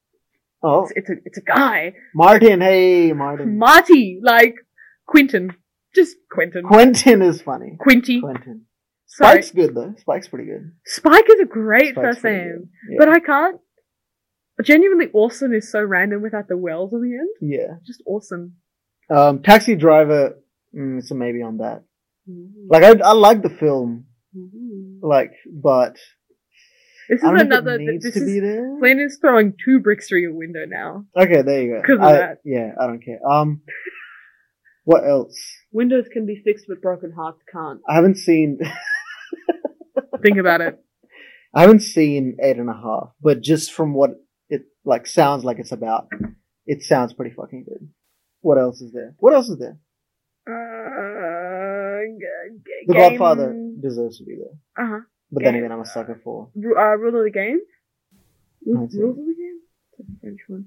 oh, 0.62 0.84
it's, 0.84 0.92
it's 0.96 1.10
a 1.10 1.14
it's 1.26 1.38
a 1.40 1.42
guy. 1.42 1.94
Martin. 2.14 2.62
Hey, 2.62 3.14
Martin. 3.14 3.58
Marty, 3.58 4.20
like 4.22 4.56
Quentin, 5.08 5.56
just 5.96 6.16
Quentin, 6.32 6.64
Quentin 6.64 7.22
is 7.22 7.42
funny. 7.42 7.78
Quinty. 7.80 8.22
Quentin. 8.22 8.66
Sorry, 9.08 9.42
Spike's 9.42 9.52
good 9.52 9.76
though. 9.76 9.94
Spike's 9.98 10.28
pretty 10.28 10.46
good. 10.46 10.72
Spike 10.86 11.26
is 11.30 11.40
a 11.40 11.46
great 11.46 11.92
Spike's 11.94 12.06
first 12.06 12.24
name. 12.24 12.70
Yeah. 12.90 12.96
but 13.00 13.10
I 13.10 13.20
can't. 13.20 13.60
Genuinely, 14.64 15.08
Orson 15.14 15.54
is 15.54 15.70
so 15.72 15.82
random 15.84 16.22
without 16.22 16.48
the 16.48 16.58
Welles 16.58 16.94
on 16.94 17.02
the 17.02 17.16
end. 17.18 17.30
yeah. 17.42 17.76
Just 17.86 18.02
Orson. 18.06 18.54
Um, 19.10 19.42
Taxi 19.44 19.76
Driver. 19.76 20.38
Mm, 20.76 21.00
it's 21.00 21.12
a 21.12 21.16
maybe 21.16 21.42
on 21.42 21.58
that. 21.58 21.84
Like 22.70 22.84
I, 22.84 22.92
I 23.10 23.14
like 23.14 23.42
the 23.44 23.50
film. 23.50 24.06
Like, 25.02 25.32
but 25.54 25.98
This 27.10 27.20
is 27.22 27.24
another. 27.24 27.78
think 27.78 27.90
it 27.90 27.92
needs 27.94 28.04
This 28.06 28.14
to 28.16 28.20
is 28.22 28.26
be 28.26 28.40
there. 28.40 28.78
Flynn 28.80 29.00
is 29.00 29.18
throwing 29.22 29.54
two 29.64 29.80
bricks 29.80 30.08
through 30.08 30.22
your 30.22 30.34
window 30.34 30.66
now. 30.68 31.06
Okay, 31.16 31.42
there 31.44 31.62
you 31.62 31.74
go. 31.76 31.82
'Cause 31.84 31.98
of 31.98 32.02
I- 32.04 32.12
that. 32.14 32.38
Yeah, 32.44 32.72
I 32.80 32.88
don't 32.88 33.04
care. 33.04 33.20
Um, 33.30 33.62
what 34.86 35.04
else? 35.08 35.38
Windows 35.72 36.06
can 36.12 36.26
be 36.26 36.42
fixed, 36.44 36.66
but 36.68 36.82
broken 36.82 37.12
hearts 37.12 37.42
can't. 37.52 37.82
I 37.88 37.96
haven't 37.96 38.18
seen. 38.18 38.60
Think 40.24 40.38
about 40.38 40.62
it. 40.62 40.80
I 41.54 41.62
haven't 41.62 41.82
seen 41.82 42.38
eight 42.42 42.58
and 42.58 42.70
a 42.70 42.74
half, 42.74 43.10
but 43.22 43.42
just 43.42 43.72
from 43.74 43.94
what 43.94 44.12
it 44.50 44.64
like 44.84 45.06
sounds 45.08 45.44
like 45.44 45.60
it's 45.60 45.72
about, 45.72 46.08
it 46.66 46.82
sounds 46.84 47.14
pretty 47.14 47.34
fucking 47.36 47.64
good. 47.66 47.90
What 48.42 48.58
else 48.58 48.82
is 48.82 48.92
there? 48.94 49.14
What 49.20 49.34
else 49.34 49.50
is 49.50 49.58
there? 49.60 49.78
Uh, 50.48 52.02
g- 52.20 52.58
g- 52.66 52.86
The 52.88 52.94
game- 52.94 53.10
Godfather 53.18 53.56
deserves 53.82 54.18
to 54.20 54.24
be 54.26 54.36
there, 54.38 54.58
Uh-huh. 54.86 55.00
but 55.32 55.44
then 55.44 55.56
again, 55.56 55.72
I'm 55.72 55.82
a 55.82 55.86
sucker 55.86 56.20
for. 56.24 56.50
Uh, 56.56 56.96
Rule 56.98 57.18
of 57.20 57.24
the 57.24 57.32
Game? 57.32 57.60
Ru- 58.66 58.82
That's. 58.82 58.96
Rules 58.96 59.18
of 59.18 59.26
the 59.26 59.36
Game? 59.36 59.60
A 60.00 60.20
French 60.22 60.40
one. 60.48 60.66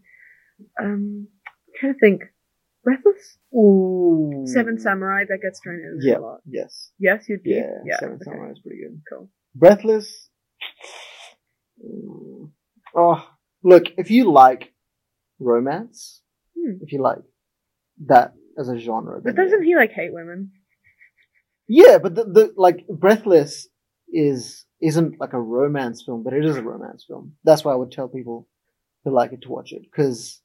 Um, 0.80 1.28
I'm 1.46 1.72
trying 1.78 1.92
to 1.94 1.98
think. 2.00 2.22
Breathless? 2.89 3.39
Ooh, 3.55 4.44
Seven 4.47 4.78
Samurai, 4.78 5.24
that 5.28 5.40
gets 5.43 5.60
thrown 5.60 5.81
in 5.81 5.98
Yeah. 6.01 6.19
a 6.19 6.20
lot. 6.20 6.40
Yes, 6.47 6.93
Yes, 6.98 7.28
you'd 7.28 7.43
be? 7.43 7.51
yeah, 7.51 7.78
yeah 7.85 7.98
Seven 7.98 8.15
okay, 8.16 8.24
Samurai 8.24 8.51
is 8.52 8.60
pretty 8.60 8.78
good. 8.82 9.02
Cool. 9.10 9.28
Breathless. 9.55 10.31
Mm. 11.85 12.51
Oh, 12.94 13.28
look, 13.62 13.85
if 13.97 14.10
you 14.10 14.31
like 14.32 14.73
romance, 15.39 16.23
Hmm. 16.56 16.77
if 16.81 16.93
you 16.93 17.01
like 17.02 17.19
that 18.06 18.32
as 18.59 18.69
a 18.69 18.78
genre, 18.78 19.20
But 19.23 19.36
doesn't 19.36 19.62
yeah. 19.62 19.66
he, 19.69 19.77
like, 19.77 19.93
hate 19.93 20.12
women? 20.12 20.52
Yeah, 21.69 21.98
but 21.98 22.15
the, 22.15 22.24
the 22.24 22.55
like 22.56 22.86
Breathless 22.89 23.69
is 24.10 24.65
isn't 24.81 25.20
like 25.20 25.35
a 25.35 25.40
romance 25.40 26.02
film, 26.02 26.23
but 26.23 26.32
it 26.32 26.44
is 26.44 26.56
a 26.56 26.62
romance 26.62 27.05
film. 27.06 27.36
That's 27.44 27.62
why 27.65 27.73
I 27.73 27.77
would 27.77 27.93
tell 27.93 28.09
people 28.09 28.48
who 29.05 29.10
like 29.10 29.32
it 29.32 29.43
to 29.43 29.51
watch 29.51 29.73
it 29.73 29.82
because 29.82 30.40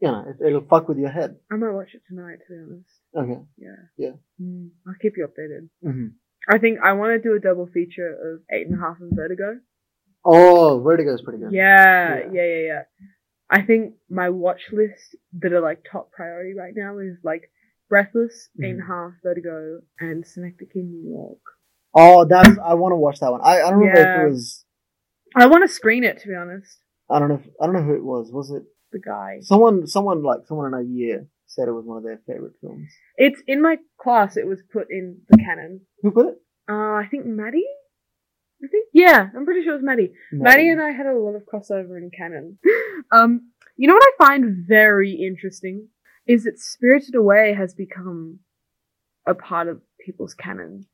you 0.00 0.08
know 0.08 0.24
it, 0.28 0.46
it'll 0.46 0.66
fuck 0.68 0.88
with 0.88 0.98
your 0.98 1.10
head. 1.10 1.36
I 1.50 1.56
might 1.56 1.70
watch 1.72 1.94
it 1.94 2.02
tonight, 2.08 2.38
to 2.46 2.52
be 2.52 2.60
honest. 2.60 2.90
Okay. 3.16 3.42
Yeah. 3.56 3.76
Yeah. 3.96 4.12
Mm, 4.42 4.70
I'll 4.86 4.94
keep 5.00 5.14
you 5.16 5.26
updated. 5.26 5.68
hmm 5.82 6.06
I 6.48 6.58
think 6.58 6.78
I 6.82 6.92
want 6.92 7.12
to 7.22 7.26
do 7.28 7.34
a 7.34 7.40
double 7.40 7.66
feature 7.66 8.10
of 8.34 8.42
Eight 8.50 8.66
and 8.66 8.76
a 8.78 8.80
Half 8.80 8.98
and 9.00 9.14
Vertigo. 9.16 9.60
Oh, 10.24 10.80
Vertigo 10.82 11.14
is 11.14 11.22
pretty 11.22 11.38
good. 11.38 11.52
Yeah, 11.52 12.18
Yeah. 12.18 12.30
yeah, 12.32 12.42
yeah, 12.44 12.66
yeah. 12.66 12.82
I 13.50 13.62
think 13.62 13.94
my 14.10 14.28
watch 14.30 14.60
list 14.72 15.16
that 15.40 15.52
are 15.52 15.60
like 15.60 15.84
top 15.90 16.10
priority 16.12 16.54
right 16.54 16.72
now 16.76 16.98
is 16.98 17.16
like 17.22 17.50
Breathless, 17.88 18.48
Eight 18.62 18.70
and 18.70 18.80
a 18.80 18.82
Mhm. 18.82 18.86
Half, 18.86 19.12
Vertigo, 19.22 19.80
and 20.00 20.26
Synecdoche 20.26 20.74
in 20.74 20.90
New 20.90 21.10
York. 21.10 21.38
Oh, 21.94 22.24
that's 22.24 22.58
I 22.58 22.74
want 22.74 22.92
to 22.92 22.96
watch 22.96 23.20
that 23.20 23.30
one. 23.30 23.40
I 23.42 23.60
I 23.62 23.70
don't 23.70 23.78
remember 23.80 24.00
Yeah. 24.00 24.20
if 24.20 24.26
it 24.26 24.28
was. 24.30 24.64
I 25.36 25.46
want 25.46 25.62
to 25.64 25.68
screen 25.68 26.04
it 26.04 26.18
to 26.20 26.28
be 26.28 26.34
honest. 26.34 26.78
I 27.10 27.18
don't 27.18 27.28
know. 27.28 27.34
If, 27.36 27.48
I 27.60 27.66
don't 27.66 27.74
know 27.74 27.82
who 27.82 27.94
it 27.94 28.04
was. 28.04 28.30
Was 28.32 28.50
it 28.50 28.64
The 28.94 29.00
guy. 29.00 29.38
someone? 29.42 29.86
Someone 29.86 30.22
like 30.22 30.46
someone 30.46 30.68
in 30.68 30.74
our 30.74 30.82
year 30.82 31.26
said 31.46 31.66
it 31.68 31.72
was 31.72 31.84
one 31.84 31.98
of 31.98 32.04
their 32.04 32.20
favorite 32.26 32.54
films. 32.60 32.88
It's 33.16 33.40
in 33.46 33.60
my 33.60 33.76
class. 34.00 34.36
It 34.36 34.46
was 34.46 34.60
put 34.72 34.86
in 34.90 35.18
the 35.28 35.36
canon. 35.36 35.80
Who 36.02 36.10
put 36.12 36.28
it? 36.28 36.34
Uh, 36.70 36.94
I 37.02 37.08
think 37.10 37.26
Maddie. 37.26 37.66
I 38.62 38.68
think 38.68 38.86
yeah, 38.94 39.28
I'm 39.36 39.44
pretty 39.44 39.62
sure 39.64 39.72
it 39.72 39.76
was 39.76 39.84
Maddie. 39.84 40.12
Maddie 40.32 40.70
and 40.70 40.80
I 40.80 40.92
had 40.92 41.06
a 41.06 41.12
lot 41.18 41.34
of 41.34 41.42
crossover 41.44 41.98
in 41.98 42.10
canon. 42.16 42.58
um, 43.12 43.50
you 43.76 43.88
know 43.88 43.94
what 43.94 44.08
I 44.20 44.24
find 44.26 44.64
very 44.66 45.12
interesting 45.12 45.88
is 46.26 46.44
that 46.44 46.58
Spirited 46.60 47.14
Away 47.16 47.52
has 47.52 47.74
become 47.74 48.38
a 49.26 49.34
part 49.34 49.68
of 49.68 49.82
people's 50.06 50.34
canon 50.34 50.86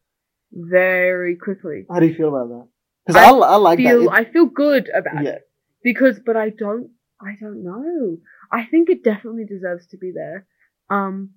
very 0.53 1.37
quickly. 1.37 1.87
How 1.91 2.01
do 2.01 2.07
you 2.07 2.15
feel 2.15 2.29
about 2.35 2.49
that? 2.49 2.69
Because 3.07 3.23
I 3.23 3.29
I, 3.31 3.53
I, 3.53 3.57
like 3.57 3.79
feel 3.79 4.05
that. 4.05 4.13
I 4.13 4.25
feel 4.25 4.47
good 4.47 4.89
about 4.95 5.23
Yeah. 5.25 5.31
it 5.33 5.43
because, 5.85 6.19
but 6.25 6.37
I 6.37 6.51
don't, 6.51 6.91
I 7.21 7.37
don't 7.41 7.63
know. 7.63 8.19
I 8.51 8.65
think 8.67 8.89
it 8.89 9.05
definitely 9.05 9.45
deserves 9.45 9.87
to 9.89 9.99
be 9.99 10.13
there. 10.15 10.47
Um, 10.89 11.31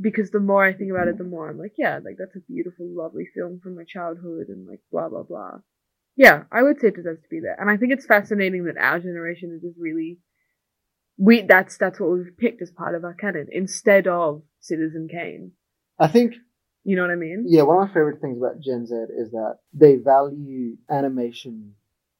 because 0.00 0.30
the 0.30 0.40
more 0.40 0.64
I 0.64 0.74
think 0.74 0.90
about 0.90 1.08
it, 1.08 1.18
the 1.18 1.24
more 1.24 1.48
I'm 1.48 1.58
like, 1.58 1.74
yeah, 1.78 2.00
like 2.04 2.16
that's 2.18 2.36
a 2.36 2.40
beautiful, 2.52 2.86
lovely 2.86 3.26
film 3.34 3.60
from 3.62 3.76
my 3.76 3.84
childhood, 3.84 4.48
and 4.48 4.66
like 4.66 4.80
blah 4.92 5.08
blah 5.08 5.22
blah. 5.22 5.58
Yeah, 6.16 6.44
I 6.52 6.62
would 6.62 6.80
say 6.80 6.88
it 6.88 6.96
deserves 6.96 7.22
to 7.22 7.28
be 7.28 7.40
there, 7.40 7.56
and 7.58 7.70
I 7.70 7.76
think 7.76 7.92
it's 7.92 8.06
fascinating 8.06 8.64
that 8.64 8.76
our 8.78 8.98
generation 9.00 9.52
is 9.54 9.62
just 9.62 9.78
really, 9.78 10.18
we 11.18 11.42
that's 11.42 11.76
that's 11.78 11.98
what 11.98 12.10
we've 12.10 12.36
picked 12.38 12.62
as 12.62 12.70
part 12.70 12.94
of 12.94 13.04
our 13.04 13.14
canon 13.14 13.48
instead 13.50 14.06
of 14.06 14.42
Citizen 14.60 15.08
Kane. 15.10 15.52
I 15.98 16.08
think 16.08 16.34
You 16.84 16.96
know 16.96 17.02
what 17.02 17.10
I 17.10 17.16
mean? 17.16 17.44
yeah, 17.48 17.62
one 17.62 17.82
of 17.82 17.88
my 17.88 17.94
favorite 17.94 18.20
things 18.20 18.38
about 18.38 18.60
Gen 18.60 18.86
Z 18.86 18.94
is 18.94 19.30
that 19.32 19.56
they 19.72 19.96
value 19.96 20.76
animation 20.90 21.74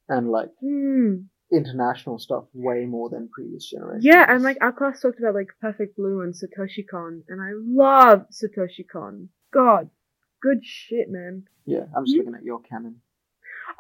and 0.09 0.31
like 0.31 0.49
Hmm. 0.61 1.27
International 1.53 2.19
stuff 2.19 2.45
way 2.53 2.85
more 2.87 3.09
than 3.09 3.29
previous 3.33 3.71
generations. 3.71 4.05
Yeah, 4.05 4.25
and 4.29 4.43
like 4.43 4.59
our 4.61 4.73
class 4.73 5.01
talked 5.01 5.19
about 5.21 5.35
like 5.35 5.49
Perfect 5.61 5.97
Blue 5.97 6.21
and 6.23 6.35
Satoshi 6.35 6.85
Kon, 6.91 7.23
and 7.29 7.41
I 7.41 7.51
love 7.55 8.27
Satoshi 8.33 8.87
Kon. 8.91 9.29
God, 9.53 9.89
good 10.43 10.65
shit, 10.65 11.09
man. 11.09 11.45
yeah, 11.65 11.85
I'm 11.97 12.05
just 12.05 12.17
looking 12.17 12.35
at 12.35 12.43
your 12.45 12.61
canon, 12.61 12.97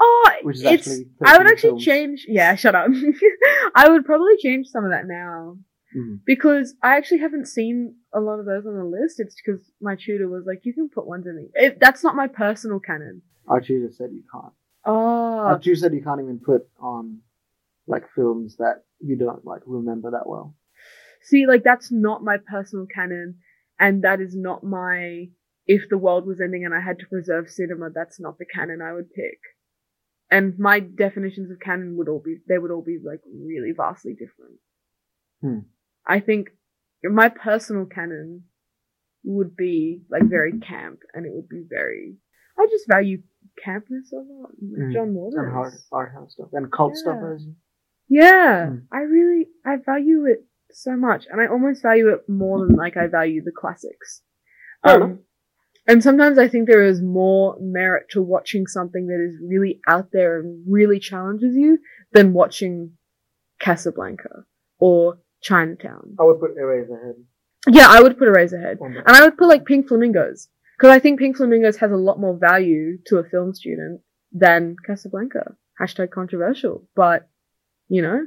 Oh, 0.01 0.31
which 0.43 0.57
is 0.57 0.63
it's. 0.65 0.89
actually 0.89 1.09
I 1.25 1.39
would 1.39 1.47
actually 1.49 1.71
films. 1.71 1.85
change. 1.85 2.27
Yeah, 2.29 2.55
shut 2.55 2.75
up. 2.75 2.89
I 3.75 3.89
would 3.89 4.05
probably 4.05 4.37
change 4.39 4.69
some 4.69 4.85
of 4.85 4.91
that 4.91 5.07
now 5.07 5.59
Mhm. 5.97 6.21
because 6.25 6.75
I 6.83 6.97
actually 6.97 7.19
haven't 7.19 7.47
seen 7.47 7.97
a 8.13 8.21
lot 8.21 8.39
of 8.39 8.47
those 8.47 8.67
on 8.67 8.77
the 8.77 8.85
list. 8.85 9.19
It's 9.21 9.35
because 9.45 9.71
my 9.81 9.97
tutor 9.97 10.29
was 10.29 10.45
like, 10.47 10.61
"You 10.65 10.73
can 10.75 10.89
put 10.89 11.07
ones 11.07 11.27
in 11.27 11.37
the." 11.37 11.51
It, 11.55 11.79
that's 11.81 12.03
not 12.05 12.15
my 12.17 12.29
personal 12.29 12.79
canon. 12.81 13.23
Our 13.49 13.61
tutor 13.61 13.93
said 13.93 14.11
you 14.13 14.23
can't. 14.31 14.53
Oh, 14.85 15.39
Our 15.39 15.59
tutor 15.59 15.77
said 15.77 15.95
you 15.95 16.03
can't 16.03 16.21
even 16.21 16.39
put 16.39 16.69
on 16.81 17.19
like 17.87 18.05
films 18.15 18.57
that 18.57 18.83
you 19.01 19.17
don't 19.17 19.45
like 19.45 19.63
remember 19.67 20.11
that 20.13 20.27
well. 20.29 20.55
See, 21.23 21.47
like 21.47 21.65
that's 21.65 21.91
not 21.93 22.23
my 22.25 22.37
personal 22.39 22.87
canon, 22.93 23.37
and 23.79 24.03
that 24.03 24.21
is 24.21 24.35
not 24.37 24.63
my. 24.65 25.29
If 25.69 25.89
the 25.91 25.99
world 25.99 26.27
was 26.27 26.41
ending 26.41 26.65
and 26.65 26.73
I 26.73 26.81
had 26.81 26.99
to 27.01 27.07
preserve 27.07 27.51
cinema, 27.51 27.91
that's 27.93 28.21
not 28.21 28.39
the 28.39 28.47
canon 28.47 28.81
I 28.81 28.93
would 28.93 29.11
pick. 29.13 29.39
And 30.31 30.57
my 30.59 30.79
definitions 30.81 31.51
of 31.51 31.59
canon 31.61 31.97
would 31.97 32.09
all 32.09 32.23
be 32.25 32.37
they 32.49 32.59
would 32.59 32.71
all 32.71 32.83
be 32.83 32.99
like 33.05 33.21
really 33.27 33.73
vastly 33.77 34.13
different. 34.13 34.59
Hmm. 35.41 35.67
I 36.07 36.21
think 36.21 36.51
my 37.03 37.29
personal 37.29 37.85
canon 37.87 38.45
would 39.25 39.57
be 39.57 40.03
like 40.11 40.23
very 40.25 40.59
camp, 40.61 41.01
and 41.15 41.27
it 41.27 41.33
would 41.33 41.49
be 41.49 41.65
very. 41.69 42.17
I 42.59 42.67
just 42.71 42.87
value 42.89 43.23
campness 43.67 44.13
a 44.13 44.17
lot. 44.17 44.51
like 44.61 44.89
Mm. 44.89 44.93
John 44.93 45.09
And 45.09 45.17
Waters. 45.17 45.87
hard 45.93 46.13
house 46.13 46.33
stuff 46.35 46.49
and 46.53 46.71
cult 46.73 46.97
stuff 46.97 47.19
Yeah. 47.21 47.35
as 47.35 47.47
Yeah, 48.09 48.67
Hmm. 48.69 48.77
I 48.93 48.99
really 49.01 49.49
I 49.65 49.77
value 49.77 50.27
it 50.27 50.45
so 50.73 50.97
much, 50.97 51.27
and 51.31 51.41
I 51.41 51.47
almost 51.47 51.83
value 51.83 52.09
it 52.11 52.29
more 52.29 52.67
than 52.67 52.77
like 52.77 52.97
I 52.97 53.07
value 53.09 53.43
the 53.43 53.53
classics. 53.53 54.23
Fair 54.85 55.03
Um, 55.03 55.21
and 55.89 56.03
sometimes 56.03 56.39
I 56.39 56.49
think 56.49 56.69
there 56.69 56.85
is 56.85 57.01
more 57.03 57.57
merit 57.61 58.07
to 58.11 58.23
watching 58.23 58.67
something 58.67 59.07
that 59.07 59.21
is 59.25 59.41
really 59.49 59.81
out 59.89 60.11
there 60.13 60.41
and 60.41 60.65
really 60.69 60.99
challenges 60.99 61.55
you 61.57 61.79
than 62.13 62.33
watching 62.33 62.93
Casablanca 63.61 64.45
or 64.79 65.19
Chinatown. 65.43 66.17
I 66.21 66.25
would 66.25 66.41
put 66.41 66.57
Eraserhead 66.57 67.15
Yeah, 67.69 67.87
I 67.89 68.01
would 68.03 68.19
put 68.19 68.29
Eraserhead, 68.29 68.79
that. 68.79 69.03
and 69.07 69.17
I 69.17 69.23
would 69.25 69.37
put 69.39 69.49
like 69.49 69.65
Pink 69.65 69.89
Flamingos 69.89 70.49
because 70.77 70.91
I 70.91 70.99
think 70.99 71.19
Pink 71.19 71.37
Flamingos 71.37 71.77
has 71.79 71.91
a 71.93 71.97
lot 71.97 72.21
more 72.21 72.37
value 72.37 72.99
to 73.07 73.19
a 73.19 73.25
film 73.25 73.55
student 73.55 74.01
than 74.33 74.77
Casablanca. 74.87 75.57
Hashtag 75.81 76.11
controversial, 76.11 76.87
but 76.95 77.29
you 77.89 78.03
know, 78.03 78.27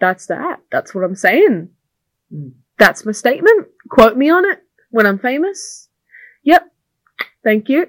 that's 0.00 0.26
that. 0.26 0.60
That's 0.70 0.94
what 0.94 1.04
I'm 1.04 1.14
saying. 1.14 1.70
Mm. 2.32 2.52
That's 2.78 3.04
my 3.06 3.12
statement. 3.12 3.68
Quote 3.88 4.16
me 4.16 4.30
on 4.30 4.44
it 4.44 4.60
when 4.90 5.06
I'm 5.06 5.18
famous. 5.18 5.88
Yep. 6.44 6.70
Thank 7.42 7.68
you. 7.68 7.86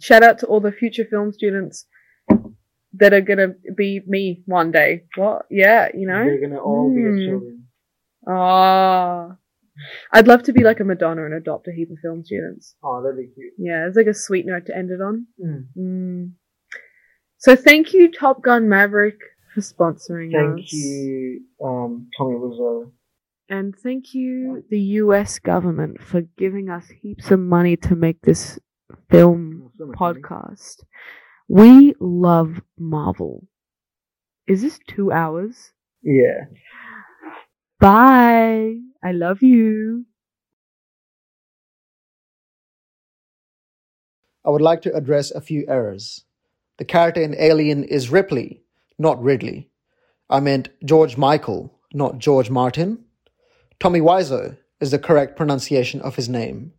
Shout 0.00 0.22
out 0.22 0.38
to 0.40 0.46
all 0.46 0.60
the 0.60 0.72
future 0.72 1.04
film 1.10 1.32
students 1.32 1.86
that 2.94 3.12
are 3.12 3.20
gonna 3.20 3.48
be 3.76 4.00
me 4.06 4.42
one 4.46 4.70
day. 4.70 5.04
What? 5.16 5.46
Yeah, 5.50 5.88
you 5.94 6.06
know? 6.06 6.24
They're 6.24 6.40
gonna 6.40 6.60
all 6.62 6.88
be 6.94 7.00
Hmm. 7.02 7.16
your 7.16 7.28
children. 7.30 7.66
Ah. 8.26 9.36
I'd 10.12 10.28
love 10.28 10.44
to 10.44 10.52
be 10.52 10.62
like 10.62 10.78
a 10.80 10.84
Madonna 10.84 11.24
and 11.24 11.34
adopt 11.34 11.66
a 11.66 11.72
heap 11.72 11.90
of 11.90 11.98
film 12.00 12.24
students. 12.24 12.76
Oh, 12.82 13.02
that'd 13.02 13.16
be 13.18 13.26
cute. 13.34 13.54
Yeah, 13.58 13.86
it's 13.88 13.96
like 13.96 14.06
a 14.06 14.14
sweet 14.14 14.46
note 14.46 14.66
to 14.66 14.76
end 14.76 14.90
it 14.90 15.00
on. 15.00 15.26
Mm. 15.44 15.66
Mm. 15.76 16.30
So 17.38 17.56
thank 17.56 17.92
you, 17.92 18.10
Top 18.10 18.40
Gun 18.42 18.68
Maverick, 18.68 19.18
for 19.54 19.60
sponsoring 19.60 20.32
Thank 20.32 20.64
us. 20.66 20.72
you, 20.72 21.42
um, 21.64 22.08
Tommy 22.18 22.34
Wiseau. 22.36 22.90
And 23.48 23.74
thank 23.76 24.14
you, 24.14 24.64
the 24.70 24.80
US 25.02 25.38
government, 25.38 26.02
for 26.02 26.22
giving 26.38 26.68
us 26.70 26.88
heaps 26.88 27.30
of 27.30 27.40
money 27.40 27.76
to 27.78 27.94
make 27.94 28.20
this 28.22 28.58
film 29.10 29.70
So 29.78 29.86
much 29.86 30.00
money. 30.00 30.20
podcast. 30.20 30.82
We 31.48 31.94
love 32.00 32.62
Marvel. 32.78 33.46
Is 34.46 34.62
this 34.62 34.78
two 34.88 35.12
hours? 35.12 35.72
Yeah. 36.02 36.46
Bye. 37.80 38.76
I 39.02 39.12
love 39.12 39.42
you. 39.42 40.06
I 44.44 44.50
would 44.50 44.62
like 44.62 44.82
to 44.82 44.94
address 44.94 45.30
a 45.30 45.40
few 45.40 45.64
errors. 45.68 46.24
The 46.78 46.84
character 46.84 47.22
in 47.22 47.34
Alien 47.38 47.84
is 47.84 48.10
Ripley, 48.10 48.63
not 48.98 49.22
Ridley. 49.22 49.70
I 50.30 50.40
meant 50.40 50.68
George 50.84 51.16
Michael, 51.16 51.78
not 51.92 52.18
George 52.18 52.50
Martin. 52.50 53.04
Tommy 53.78 54.00
Wiseau 54.00 54.56
is 54.80 54.90
the 54.90 54.98
correct 54.98 55.36
pronunciation 55.36 56.00
of 56.00 56.16
his 56.16 56.28
name. 56.28 56.72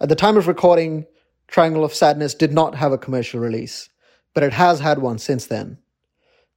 At 0.00 0.08
the 0.08 0.16
time 0.16 0.36
of 0.36 0.48
recording, 0.48 1.06
Triangle 1.46 1.84
of 1.84 1.94
Sadness 1.94 2.34
did 2.34 2.52
not 2.52 2.74
have 2.74 2.92
a 2.92 2.98
commercial 2.98 3.40
release, 3.40 3.88
but 4.34 4.42
it 4.42 4.52
has 4.54 4.80
had 4.80 4.98
one 4.98 5.18
since 5.18 5.46
then. 5.46 5.78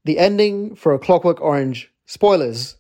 The 0.06 0.20
ending 0.20 0.76
for 0.76 0.94
A 0.94 1.00
Clockwork 1.00 1.42
Orange, 1.42 1.92
spoilers, 2.06 2.76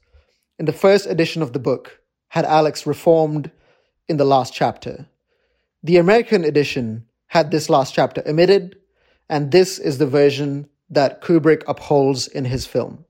in 0.57 0.65
the 0.65 0.73
first 0.73 1.05
edition 1.07 1.41
of 1.41 1.53
the 1.53 1.59
book, 1.59 1.99
had 2.29 2.45
Alex 2.45 2.85
reformed 2.85 3.51
in 4.07 4.17
the 4.17 4.25
last 4.25 4.53
chapter. 4.53 5.07
The 5.83 5.97
American 5.97 6.43
edition 6.43 7.05
had 7.27 7.51
this 7.51 7.69
last 7.69 7.93
chapter 7.93 8.23
omitted, 8.27 8.77
and 9.29 9.51
this 9.51 9.77
is 9.77 9.97
the 9.97 10.07
version 10.07 10.69
that 10.89 11.21
Kubrick 11.21 11.63
upholds 11.67 12.27
in 12.27 12.45
his 12.45 12.65
film. 12.65 13.04